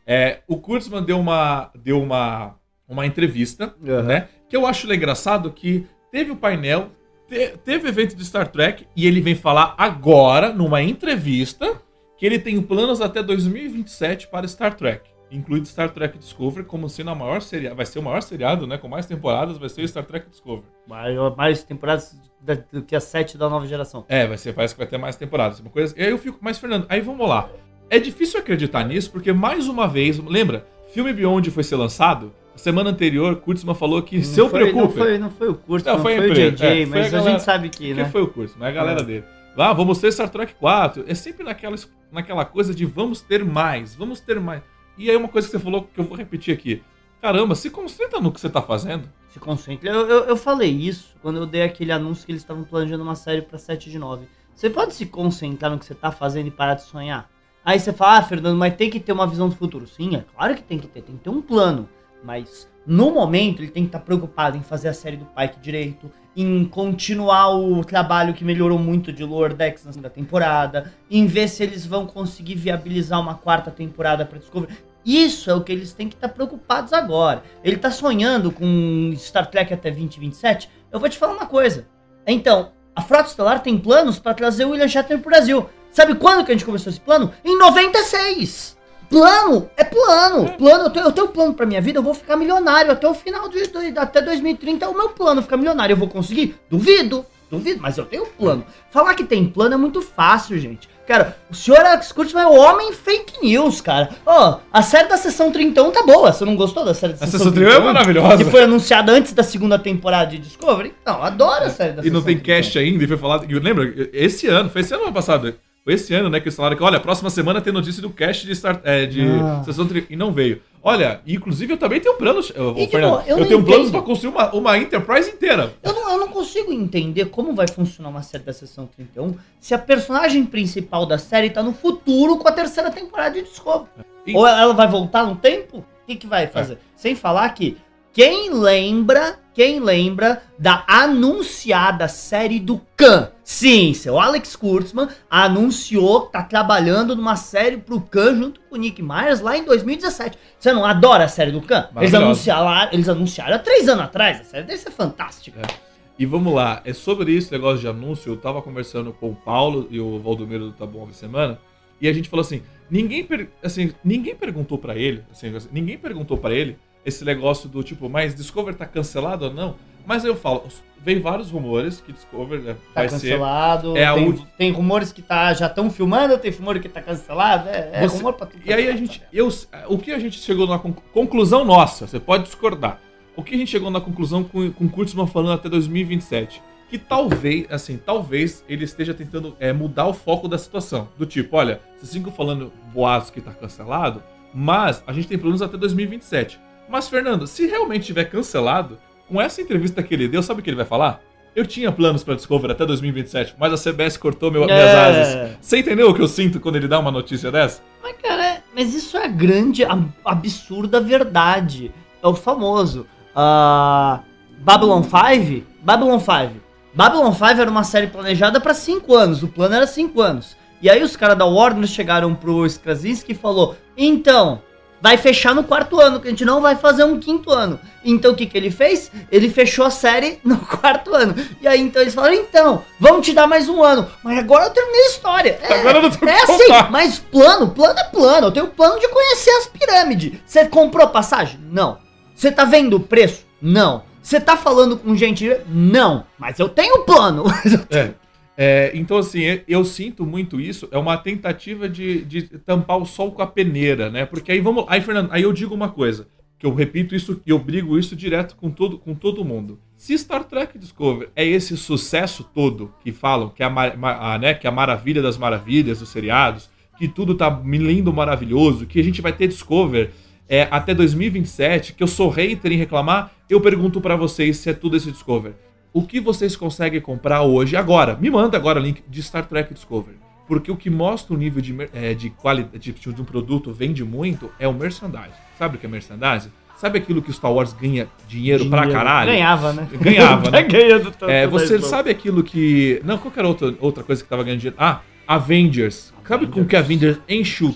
é, 0.06 0.42
o 0.48 0.58
Kurtzman 0.58 1.04
deu 1.04 1.20
uma 1.20 1.72
deu 1.74 2.02
uma 2.02 2.56
uma 2.92 3.06
entrevista, 3.06 3.74
né? 3.80 4.28
Que 4.50 4.56
eu 4.56 4.66
acho 4.68 4.92
engraçado 4.94 5.52
que 5.52 5.88
teve 6.12 6.30
o 6.32 6.36
painel, 6.36 6.90
te- 7.28 7.58
teve 7.64 7.88
evento 7.88 8.16
de 8.16 8.26
Star 8.26 8.48
Trek 8.50 8.86
e 8.96 9.08
ele 9.08 9.22
vem 9.22 9.34
falar 9.36 9.74
agora 9.78 10.52
numa 10.52 10.82
entrevista 10.84 11.82
que 12.18 12.26
ele 12.26 12.38
tem 12.38 12.62
planos 12.62 13.02
até 13.02 13.24
2027 13.24 14.28
para 14.28 14.48
Star 14.48 14.76
Trek, 14.76 15.10
incluindo 15.32 15.66
Star 15.68 15.90
Trek 15.90 16.18
Discovery 16.18 16.66
como 16.66 16.90
sendo 16.90 17.10
a 17.12 17.16
maior 17.16 17.42
seriado, 17.42 17.76
vai 17.76 17.86
ser 17.86 18.00
o 18.00 18.04
maior 18.04 18.22
seriado, 18.22 18.68
né, 18.68 18.78
com 18.78 18.88
mais 18.88 19.06
temporadas, 19.06 19.58
vai 19.58 19.70
ser 19.70 19.82
o 19.84 19.88
Star 19.88 20.04
Trek 20.06 20.30
Discovery. 20.30 20.68
Mais, 20.88 21.16
mais 21.38 21.64
temporadas 21.64 22.16
da- 22.42 22.56
do 22.72 22.84
que 22.84 22.96
as 22.96 23.06
sete 23.06 23.38
da 23.38 23.50
nova 23.50 23.66
geração. 23.66 24.06
É, 24.10 24.28
vai 24.28 24.38
ser, 24.38 24.54
parece 24.54 24.76
que 24.76 24.80
vai 24.80 24.88
ter 24.88 24.98
mais 24.98 25.16
temporadas, 25.16 25.60
uma 25.62 25.70
coisa. 25.70 25.96
E 25.98 26.04
aí 26.04 26.10
eu 26.12 26.18
fico, 26.18 26.38
mas 26.42 26.60
Fernando, 26.60 26.86
aí 26.90 27.00
vamos 27.02 27.28
lá. 27.28 27.50
É 27.90 27.98
difícil 28.00 28.40
acreditar 28.40 28.84
nisso 28.84 29.10
porque 29.12 29.32
mais 29.34 29.68
uma 29.68 29.88
vez, 29.88 30.20
lembra? 30.20 30.68
Filme 30.94 31.14
Beyond 31.14 31.50
foi 31.52 31.64
ser 31.64 31.76
lançado. 31.78 32.34
Semana 32.56 32.90
anterior, 32.90 33.36
Kurtzman 33.38 33.74
falou 33.74 34.02
que 34.04 34.22
se 34.24 34.40
eu 34.40 34.50
foi, 34.50 34.60
não 34.66 34.72
preocupe. 34.72 34.98
foi, 35.00 35.18
não 35.18 35.30
foi 35.32 35.50
o 35.50 35.56
Kurtzman, 35.56 35.94
Não, 35.94 35.98
não 35.98 36.04
foi 36.04 36.16
foi, 36.18 36.28
a 36.28 36.32
o 36.32 36.52
JJ, 36.52 36.66
é, 36.68 36.84
a 36.84 36.88
mas 36.88 37.06
a, 37.08 37.10
galera- 37.10 37.32
gente 37.32 37.44
sabe 37.44 37.70
que, 37.70 37.78
Que 37.88 37.94
né? 37.94 38.06
foi 38.06 38.22
o 38.22 38.28
curso, 38.28 38.60
né? 38.60 38.68
A 38.68 38.72
galera 38.72 39.02
É. 39.02 39.04
dele. 39.04 39.24
Ah, 39.58 39.74
vamos 39.74 40.00
ter 40.00 40.12
Star 40.12 40.30
Trek 40.30 40.54
4. 40.56 41.04
É 41.08 41.14
sempre 41.16 41.44
naquela, 41.44 41.76
naquela 42.12 42.46
coisa 42.46 42.74
de 42.74 42.86
vamos 42.86 43.22
ter 43.22 43.44
mais, 43.44 43.96
vamos 43.96 44.20
ter 44.20 44.40
mais. 44.40 44.62
E 44.98 45.10
aí 45.10 45.16
uma 45.16 45.28
coisa 45.28 45.48
que 45.48 45.52
você 45.52 45.60
falou 45.60 45.84
que 45.94 46.00
eu 46.00 46.04
vou 46.04 46.18
repetir 46.18 46.54
aqui. 46.54 46.82
Caramba, 47.22 47.54
se 47.56 47.70
concentra 47.70 48.20
no 48.20 48.32
que 48.32 48.40
você 48.40 48.50
tá 48.50 48.62
fazendo. 48.62 49.08
Se 49.30 49.40
concentre. 49.40 49.88
Eu, 49.88 50.08
eu, 50.08 50.24
eu 50.26 50.36
falei 50.36 50.70
isso 50.72 51.16
quando 51.22 51.38
eu 51.38 51.46
dei 51.46 51.64
aquele 51.64 51.92
anúncio 51.92 52.26
que 52.26 52.32
eles 52.32 52.42
estavam 52.42 52.64
planejando 52.64 53.04
uma 53.04 53.16
série 53.16 53.42
pra 53.42 53.58
7 53.58 53.90
de 53.90 53.98
9. 54.00 54.26
Você 54.56 54.70
pode 54.70 54.94
se 54.94 55.06
concentrar 55.06 55.72
no 55.72 55.78
que 55.80 55.86
você 55.86 55.96
tá 55.96 56.12
fazendo 56.12 56.48
e 56.48 56.52
parar 56.52 56.74
de 56.76 56.84
sonhar? 56.84 57.30
Aí 57.64 57.80
você 57.80 57.94
fala, 57.94 58.18
ah, 58.18 58.24
Fernando, 58.24 58.58
mas 58.58 58.76
tem 58.76 58.90
que 58.90 59.00
ter 59.00 59.12
uma 59.14 59.28
visão 59.28 59.48
do 59.48 59.56
futuro. 59.56 59.88
Sim, 59.88 60.16
é 60.16 60.26
claro 60.36 60.56
que 60.56 60.64
tem 60.64 60.80
que 60.80 60.88
ter, 60.88 61.02
tem 61.02 61.16
que 61.16 61.24
ter 61.24 61.30
um 61.30 61.42
plano. 61.42 61.88
Mas 62.24 62.68
no 62.86 63.12
momento 63.12 63.62
ele 63.62 63.72
tem 63.72 63.84
que 63.84 63.90
estar 63.90 64.00
preocupado 64.00 64.58
em 64.58 64.62
fazer 64.62 64.90
a 64.90 64.94
série 64.94 65.18
do 65.18 65.26
Pike 65.26 65.60
direito, 65.60 66.12
em 66.36 66.64
continuar 66.66 67.50
o 67.50 67.84
trabalho 67.84 68.34
que 68.34 68.44
melhorou 68.44 68.80
muito 68.80 69.12
de 69.12 69.24
Lower 69.24 69.54
Decks 69.54 69.86
na 69.86 69.92
segunda 69.92 70.10
temporada, 70.10 70.94
em 71.10 71.26
ver 71.26 71.48
se 71.48 71.62
eles 71.64 71.86
vão 71.86 72.06
conseguir 72.06 72.56
viabilizar 72.56 73.20
uma 73.20 73.36
quarta 73.36 73.70
temporada 73.70 74.26
para 74.26 74.40
Discovery. 74.40 74.74
Isso 75.04 75.50
é 75.50 75.54
o 75.54 75.62
que 75.62 75.72
eles 75.72 75.94
têm 75.94 76.08
que 76.08 76.16
estar 76.16 76.30
preocupados 76.30 76.94
agora. 76.94 77.44
Ele 77.64 77.78
tá 77.78 77.90
sonhando 77.90 78.52
com 78.52 79.14
Star 79.18 79.48
Trek 79.48 79.74
até 79.74 79.90
2027? 79.90 80.70
Eu 80.92 81.00
vou 81.00 81.10
te 81.10 81.18
falar 81.18 81.34
uma 81.34 81.48
coisa. 81.48 81.88
Então, 82.26 82.72
a 82.96 83.02
Frota 83.02 83.30
Estelar 83.30 83.62
tem 83.62 83.78
planos 83.78 84.20
para 84.20 84.34
trazer 84.34 84.66
o 84.66 84.70
William 84.70 84.88
Shatner 84.88 85.20
pro 85.20 85.32
Brasil. 85.32 85.68
Sabe 85.92 86.16
quando 86.16 86.46
que 86.46 86.52
a 86.52 86.54
gente 86.54 86.66
começou 86.66 86.90
esse 86.90 87.00
plano? 87.00 87.34
Em 87.44 87.58
96! 87.58 88.78
Plano 89.12 89.70
é 89.76 89.84
plano. 89.84 90.54
Plano, 90.54 90.86
eu 90.86 90.90
tenho, 90.90 91.06
eu 91.06 91.12
tenho 91.12 91.28
um 91.28 91.32
plano 91.32 91.54
pra 91.54 91.66
minha 91.66 91.82
vida, 91.82 92.00
eu 92.00 92.04
vou 92.04 92.14
ficar 92.14 92.38
milionário 92.38 92.94
até 92.94 93.06
o 93.06 93.14
final 93.14 93.50
de, 93.50 93.62
de 93.68 94.00
até 94.00 94.22
2030 94.22 94.86
é 94.86 94.88
o 94.88 94.94
meu 94.94 95.10
plano 95.10 95.42
ficar 95.42 95.58
milionário. 95.58 95.94
Eu 95.94 95.98
vou 95.98 96.08
conseguir? 96.08 96.56
Duvido. 96.70 97.26
Duvido, 97.50 97.82
mas 97.82 97.98
eu 97.98 98.06
tenho 98.06 98.24
um 98.24 98.28
plano. 98.28 98.66
Falar 98.90 99.14
que 99.14 99.26
tem 99.26 99.46
plano 99.46 99.74
é 99.74 99.78
muito 99.78 100.02
fácil, 100.02 100.58
gente. 100.58 100.88
Cara, 101.06 101.38
o 101.50 101.54
senhor 101.54 101.82
Alex 101.82 102.14
Kurtzman 102.14 102.44
é 102.44 102.48
o 102.48 102.56
homem 102.56 102.94
fake 102.94 103.46
news, 103.46 103.82
cara. 103.82 104.12
Ó, 104.26 104.52
oh, 104.52 104.60
a 104.72 104.82
série 104.82 105.10
da 105.10 105.18
Sessão 105.18 105.52
31 105.52 105.92
tá 105.92 106.04
boa. 106.04 106.32
Você 106.32 106.46
não 106.46 106.56
gostou 106.56 106.86
da 106.86 106.94
série 106.94 107.12
da 107.12 107.20
Sessão, 107.20 107.36
a 107.36 107.40
Sessão 107.40 107.52
31? 107.52 107.70
é 107.70 107.80
maravilhosa. 107.80 108.46
Que 108.46 108.50
foi 108.50 108.64
anunciada 108.64 109.12
antes 109.12 109.34
da 109.34 109.44
segunda 109.44 109.78
temporada 109.78 110.32
de 110.32 110.38
Discovery. 110.38 110.94
Não, 111.06 111.22
adoro 111.22 111.66
a 111.66 111.70
série 111.70 111.92
da 111.92 112.06
E 112.06 112.10
não 112.10 112.22
tem 112.22 112.40
cast 112.40 112.80
ainda, 112.80 113.04
e 113.04 113.08
foi 113.08 113.18
falado... 113.18 113.46
Lembra? 113.46 113.94
Esse 114.14 114.48
ano, 114.48 114.70
foi 114.70 114.80
esse 114.80 114.94
ano 114.94 115.12
passado 115.12 115.54
foi 115.84 115.96
esse 115.96 116.14
ano, 116.14 116.30
né, 116.30 116.40
que 116.40 116.48
eles 116.48 116.56
falaram 116.56 116.78
que, 116.78 116.84
olha, 116.84 117.00
próxima 117.00 117.30
semana 117.30 117.60
tem 117.60 117.74
notícia 117.74 118.02
do 118.02 118.10
cast 118.12 118.46
de, 118.46 118.52
start, 118.52 118.82
é, 118.84 119.06
de 119.06 119.22
ah. 119.22 119.64
sessão 119.66 119.88
e 120.10 120.16
não 120.16 120.32
veio. 120.32 120.62
Olha, 120.84 121.22
inclusive 121.26 121.74
eu 121.74 121.78
também 121.78 122.00
tenho 122.00 122.16
planos, 122.16 122.52
eu, 122.56 122.76
Fernando, 122.88 123.24
eu, 123.28 123.40
eu 123.40 123.48
tenho 123.48 123.64
planos 123.64 123.92
para 123.92 124.02
construir 124.02 124.32
uma, 124.32 124.54
uma 124.54 124.78
Enterprise 124.78 125.30
inteira. 125.30 125.74
Eu 125.82 125.94
não, 125.94 126.12
eu 126.12 126.20
não 126.20 126.28
consigo 126.30 126.72
entender 126.72 127.26
como 127.26 127.54
vai 127.54 127.68
funcionar 127.68 128.10
uma 128.10 128.24
série 128.24 128.44
da 128.44 128.54
sessão 128.54 128.88
31 128.88 129.36
se 129.60 129.74
a 129.74 129.78
personagem 129.78 130.44
principal 130.46 131.06
da 131.06 131.18
série 131.18 131.50
tá 131.50 131.62
no 131.62 131.74
futuro 131.74 132.38
com 132.38 132.48
a 132.48 132.52
terceira 132.52 132.90
temporada 132.92 133.36
de 133.36 133.44
Discovery. 133.48 133.90
E... 134.26 134.36
Ou 134.36 134.48
ela 134.48 134.74
vai 134.74 134.88
voltar 134.88 135.26
no 135.26 135.36
tempo? 135.36 135.80
O 135.80 136.08
que, 136.08 136.16
que 136.16 136.28
vai 136.28 136.48
fazer? 136.48 136.74
É. 136.74 136.78
Sem 136.96 137.16
falar 137.16 137.50
que 137.50 137.78
quem 138.14 138.54
lembra, 138.54 139.40
quem 139.54 139.80
lembra 139.80 140.44
da 140.60 140.84
anunciada 140.86 142.10
série 142.10 142.60
do 142.60 142.82
Khan? 142.98 143.32
Sim, 143.42 143.94
seu 143.94 144.20
Alex 144.20 144.54
Kurtzman 144.56 145.08
anunciou 145.30 146.26
que 146.26 146.34
tá 146.34 146.44
trabalhando 146.44 147.16
numa 147.16 147.38
série 147.38 147.78
pro 147.78 148.02
Khan 148.02 148.36
junto 148.36 148.60
com 148.62 148.76
o 148.76 148.78
Nick 148.78 149.02
Myers 149.02 149.40
lá 149.40 149.58
em 149.58 149.64
2017. 149.64 150.38
Você 150.60 150.74
não 150.74 150.84
adora 150.84 151.24
a 151.24 151.28
série 151.30 151.52
do 151.52 151.62
Khan? 151.62 151.88
Eles 151.96 152.14
anunciaram, 152.14 152.90
eles 152.92 153.08
anunciaram 153.08 153.56
há 153.56 153.60
três 153.60 153.88
anos 153.88 154.04
atrás. 154.04 154.42
A 154.42 154.44
série 154.44 154.64
deve 154.66 154.80
ser 154.80 154.92
fantástica. 154.92 155.62
É. 155.62 155.92
E 156.20 156.26
vamos 156.26 156.54
lá, 156.54 156.82
é 156.84 156.92
sobre 156.92 157.32
isso, 157.32 157.52
negócio 157.52 157.80
de 157.80 157.88
anúncio. 157.88 158.34
Eu 158.34 158.38
tava 158.38 158.62
conversando 158.62 159.14
com 159.14 159.30
o 159.30 159.36
Paulo 159.36 159.88
e 159.90 160.02
o 160.02 160.20
Valdomiro 160.20 160.66
do 160.66 160.74
Tá 160.74 160.86
Bom 160.86 161.08
da 161.08 161.14
Semana. 161.14 161.58
E 162.00 162.10
a 162.10 162.14
gente 162.14 162.28
falou 162.28 162.42
assim: 162.42 162.62
ninguém, 162.90 163.26
assim, 163.64 163.94
ninguém 164.04 164.36
perguntou 164.36 164.78
para 164.78 164.98
ele, 164.98 165.24
assim, 165.32 165.52
ninguém 165.72 165.98
perguntou 165.98 166.38
para 166.38 166.54
ele 166.54 166.78
esse 167.06 167.26
negócio 167.26 167.68
do 167.68 167.84
tipo, 167.84 168.10
mas 168.10 168.36
Discover 168.36 168.76
tá 168.76 168.86
cancelado 168.86 169.46
ou 169.46 169.54
não? 169.54 169.76
Mas 170.06 170.26
eu 170.26 170.36
falo, 170.36 170.68
vem 171.00 171.20
vários 171.20 171.50
rumores 171.50 172.02
que 172.02 172.12
Discover 172.12 172.62
né, 172.62 172.74
tá 172.94 173.02
vai 173.02 173.10
cancelado, 173.10 173.94
ser. 173.94 174.00
É 174.00 174.14
tem, 174.14 174.48
tem 174.58 174.72
rumores 174.72 175.12
que 175.12 175.22
tá, 175.22 175.54
já 175.54 175.68
estão 175.68 175.90
filmando, 175.90 176.38
tem 176.38 176.52
rumores 176.52 176.82
que 176.82 176.90
tá 176.90 177.02
cancelado. 177.02 177.70
É, 177.70 177.90
é 177.94 178.08
você, 178.08 178.18
rumor 178.18 178.34
pra 178.34 178.48
tudo. 178.48 178.62
E 178.66 178.74
aí 178.74 178.88
a 178.88 178.96
gente. 178.96 179.22
Eu, 179.32 179.50
o 179.88 179.98
que 179.98 180.12
a 180.12 180.20
gente 180.20 180.40
chegou 180.40 180.68
na 180.68 180.80
conclusão 180.80 181.66
nossa, 181.66 182.08
você 182.08 182.20
pode 182.20 182.44
discordar. 182.44 183.00
O 183.36 183.44
que 183.44 183.56
a 183.56 183.58
gente 183.58 183.72
chegou 183.72 183.90
na 183.90 184.02
conclusão 184.02 184.44
com, 184.44 184.72
com 184.72 184.90
Kurtzman 184.90 185.28
falando 185.28 185.54
até 185.54 185.70
2027? 185.70 186.62
Que 186.90 186.98
talvez, 186.98 187.66
assim, 187.72 187.98
talvez 187.98 188.66
ele 188.68 188.84
esteja 188.84 189.14
tentando 189.14 189.56
é, 189.60 189.72
mudar 189.72 190.08
o 190.08 190.14
foco 190.14 190.48
da 190.50 190.58
situação. 190.58 191.08
Do 191.18 191.26
tipo, 191.26 191.56
olha, 191.56 191.80
vocês 191.98 192.12
ficam 192.12 192.32
falando 192.32 192.72
boatos 192.94 193.30
que 193.30 193.40
tá 193.40 193.52
cancelado, 193.52 194.22
mas 194.54 195.02
a 195.08 195.14
gente 195.14 195.30
tem 195.30 195.38
planos 195.38 195.62
até 195.62 195.78
2027. 195.78 196.60
Mas, 196.92 197.08
Fernando, 197.08 197.48
se 197.48 197.66
realmente 197.66 198.06
tiver 198.06 198.26
cancelado, 198.26 199.00
com 199.28 199.42
essa 199.42 199.62
entrevista 199.62 200.04
que 200.04 200.14
ele 200.14 200.28
deu, 200.28 200.44
sabe 200.44 200.60
o 200.60 200.64
que 200.64 200.70
ele 200.70 200.76
vai 200.76 200.86
falar? 200.86 201.22
Eu 201.56 201.66
tinha 201.66 201.92
planos 201.92 202.24
para 202.24 202.36
Discover 202.36 202.70
até 202.70 202.86
2027, 202.86 203.56
mas 203.58 203.74
a 203.74 203.92
CBS 203.92 204.18
cortou 204.18 204.52
meu, 204.52 204.64
é. 204.64 204.66
minhas 204.66 204.96
asas. 204.96 205.58
Você 205.62 205.80
entendeu 205.80 206.10
o 206.10 206.14
que 206.14 206.22
eu 206.22 206.28
sinto 206.28 206.60
quando 206.60 206.76
ele 206.76 206.88
dá 206.88 207.00
uma 207.00 207.12
notícia 207.12 207.50
dessa? 207.50 207.82
Mas, 208.04 208.16
cara, 208.22 208.62
mas 208.76 208.94
isso 208.94 209.18
é 209.18 209.26
a 209.26 209.28
grande, 209.28 209.86
a, 209.86 209.98
absurda 210.26 211.00
verdade. 211.00 211.94
É 212.22 212.28
o 212.28 212.36
famoso. 212.36 213.08
Uh, 213.36 214.20
Babylon 214.60 215.02
5? 215.04 215.66
Babylon 215.82 216.20
5. 216.20 216.62
Babylon 216.94 217.32
5 217.32 217.46
era 217.46 217.72
uma 217.72 217.84
série 217.86 218.08
planejada 218.08 218.60
para 218.60 218.74
5 218.74 219.16
anos. 219.16 219.44
O 219.44 219.48
plano 219.48 219.76
era 219.76 219.88
5 219.88 220.22
anos. 220.22 220.58
E 220.82 220.90
aí 220.90 221.02
os 221.04 221.16
caras 221.16 221.38
da 221.38 221.46
Warner 221.46 221.88
chegaram 221.88 222.36
pro 222.36 222.66
Krasinski 222.82 223.32
e 223.32 223.36
falou: 223.36 223.76
Então, 223.98 224.62
vai 225.02 225.18
fechar 225.18 225.56
no 225.56 225.64
quarto 225.64 226.00
ano, 226.00 226.20
que 226.20 226.28
a 226.28 226.30
gente 226.30 226.46
não 226.46 226.62
vai 226.62 226.76
fazer 226.76 227.04
um 227.04 227.20
quinto 227.20 227.52
ano. 227.52 227.80
Então 228.04 228.32
o 228.32 228.36
que, 228.36 228.46
que 228.46 228.58
ele 228.58 228.72
fez? 228.72 229.12
Ele 229.32 229.50
fechou 229.50 229.86
a 229.86 229.90
série 229.90 230.40
no 230.46 230.58
quarto 230.58 231.14
ano. 231.14 231.36
E 231.60 231.68
aí 231.68 231.82
então 231.82 232.02
eles 232.02 232.14
falaram: 232.14 232.36
então, 232.36 232.84
vamos 233.00 233.26
te 233.26 233.34
dar 233.34 233.48
mais 233.48 233.68
um 233.68 233.84
ano. 233.84 234.08
Mas 234.24 234.38
agora 234.38 234.66
eu 234.66 234.70
terminei 234.70 235.02
a 235.02 235.08
história. 235.08 235.60
É, 235.62 235.74
agora 235.80 235.98
eu 235.98 236.04
não 236.04 236.12
tô 236.12 236.26
É 236.26 236.44
assim, 236.44 236.90
mas 236.90 237.20
plano, 237.20 237.70
plano 237.70 238.00
é 238.00 238.04
plano. 238.06 238.48
Eu 238.48 238.52
tenho 238.52 238.68
plano 238.68 239.00
de 239.00 239.08
conhecer 239.08 239.52
as 239.52 239.68
pirâmides. 239.68 240.40
Você 240.46 240.66
comprou 240.66 241.08
passagem? 241.08 241.60
Não. 241.72 241.98
Você 242.36 242.52
tá 242.52 242.66
vendo 242.66 242.98
o 242.98 243.00
preço? 243.00 243.46
Não. 243.62 244.04
Você 244.22 244.40
tá 244.40 244.56
falando 244.56 244.98
com 244.98 245.16
gente? 245.16 245.58
Não. 245.68 246.26
Mas 246.38 246.60
eu 246.60 246.70
tenho 246.70 247.04
plano. 247.06 247.46
É. 247.90 248.12
É, 248.58 248.92
então, 248.94 249.18
assim, 249.18 249.42
eu 249.68 249.84
sinto 249.84 250.26
muito 250.26 250.60
isso. 250.60 250.88
É 250.92 250.98
uma 250.98 251.18
tentativa 251.18 251.88
de, 251.88 252.24
de 252.26 252.44
tampar 252.60 252.98
o 252.98 253.06
sol 253.06 253.32
com 253.32 253.42
a 253.42 253.48
peneira, 253.48 254.10
né? 254.10 254.26
Porque 254.26 254.52
aí 254.52 254.60
vamos. 254.60 254.86
Aí, 254.88 255.02
Fernando, 255.02 255.30
aí 255.32 255.44
eu 255.44 255.54
digo 255.54 255.74
uma 255.74 255.90
coisa. 255.90 256.28
Que 256.60 256.66
eu 256.68 256.76
repito 256.76 257.16
isso 257.16 257.42
e 257.44 257.50
eu 257.50 257.58
brigo 257.58 257.98
isso 257.98 258.16
direto 258.16 258.56
com 258.56 258.70
todo, 258.70 259.00
com 259.00 259.16
todo 259.16 259.44
mundo. 259.44 259.80
Se 259.98 260.16
Star 260.16 260.44
Trek 260.44 260.78
Discovery 260.78 261.32
é 261.36 261.44
esse 261.44 261.76
sucesso 261.76 262.48
todo 262.54 262.94
que 263.04 263.12
falam, 263.12 263.50
que 263.50 263.64
é 263.64 263.66
a, 263.66 264.34
a, 264.34 264.38
né, 264.38 264.54
que 264.54 264.68
é 264.68 264.70
a 264.70 264.74
maravilha 264.74 265.24
das 265.24 265.40
maravilhas 265.40 266.00
dos 266.00 266.10
seriados, 266.10 266.70
que 267.00 267.08
tudo 267.08 267.34
tá 267.34 267.50
lindo, 267.66 268.14
maravilhoso, 268.14 268.86
que 268.86 269.00
a 269.00 269.04
gente 269.04 269.24
vai 269.24 269.34
ter 269.34 269.48
Discover 269.48 270.12
é, 270.48 270.68
até 270.70 270.94
2027, 270.94 271.94
que 271.94 272.04
eu 272.04 272.08
sou 272.08 272.30
hater 272.30 272.72
em 272.72 272.78
reclamar, 272.78 273.32
eu 273.50 273.60
pergunto 273.60 274.00
para 274.00 274.16
vocês 274.16 274.58
se 274.58 274.70
é 274.70 274.74
tudo 274.74 274.98
esse 274.98 275.12
Discover 275.12 275.54
o 275.94 276.04
que 276.04 276.20
vocês 276.20 276.56
conseguem 276.56 277.02
comprar 277.02 277.42
hoje, 277.42 277.76
agora. 277.76 278.18
Me 278.20 278.30
manda 278.30 278.58
agora 278.58 278.80
o 278.80 278.84
link 278.84 279.04
de 279.08 279.22
Star 279.22 279.46
Trek 279.46 279.74
Discovery. 279.74 280.18
Porque 280.48 280.72
o 280.72 280.76
que 280.76 280.90
mostra 280.90 281.34
o 281.34 281.38
nível 281.38 281.62
de, 281.62 281.76
é, 281.94 282.14
de 282.14 282.30
qualidade 282.30 282.92
de, 282.92 283.14
de 283.14 283.22
um 283.22 283.26
produto 283.26 283.72
vende 283.72 284.04
muito 284.04 284.52
é 284.60 284.68
o 284.68 284.74
merchandising. 284.74 285.32
Sabe 285.58 285.78
o 285.78 285.80
que 285.80 285.86
é 285.86 285.90
merchandising? 285.90 286.52
Sabe 286.76 286.98
aquilo 286.98 287.22
que 287.22 287.30
o 287.30 287.34
Star 287.34 287.54
Wars 287.54 287.74
ganha 287.74 288.08
dinheiro, 288.28 288.64
dinheiro. 288.64 288.70
pra 288.70 288.88
caralho? 288.88 289.32
Ganhava, 289.32 289.72
né? 289.72 289.88
Ganhava, 290.02 290.50
né? 290.50 290.64
Ganhando 290.68 291.12
tanto 291.12 291.30
é, 291.30 291.46
você 291.46 291.80
sabe 291.80 292.10
aquilo 292.10 292.44
que. 292.44 293.02
Não, 293.06 293.18
qualquer 293.18 293.46
outra, 293.46 293.76
outra 293.80 294.04
coisa 294.04 294.24
que 294.24 294.30
tava 294.30 294.44
ganhando 294.44 294.60
dinheiro. 294.60 294.78
Ah, 294.80 295.02
Avengers. 295.28 296.12
Avengers. 296.12 296.14
Sabe 296.28 296.48
com 296.48 296.66
que 296.66 296.76
Avengers 296.76 297.20
enche 297.30 297.64
o 297.64 297.76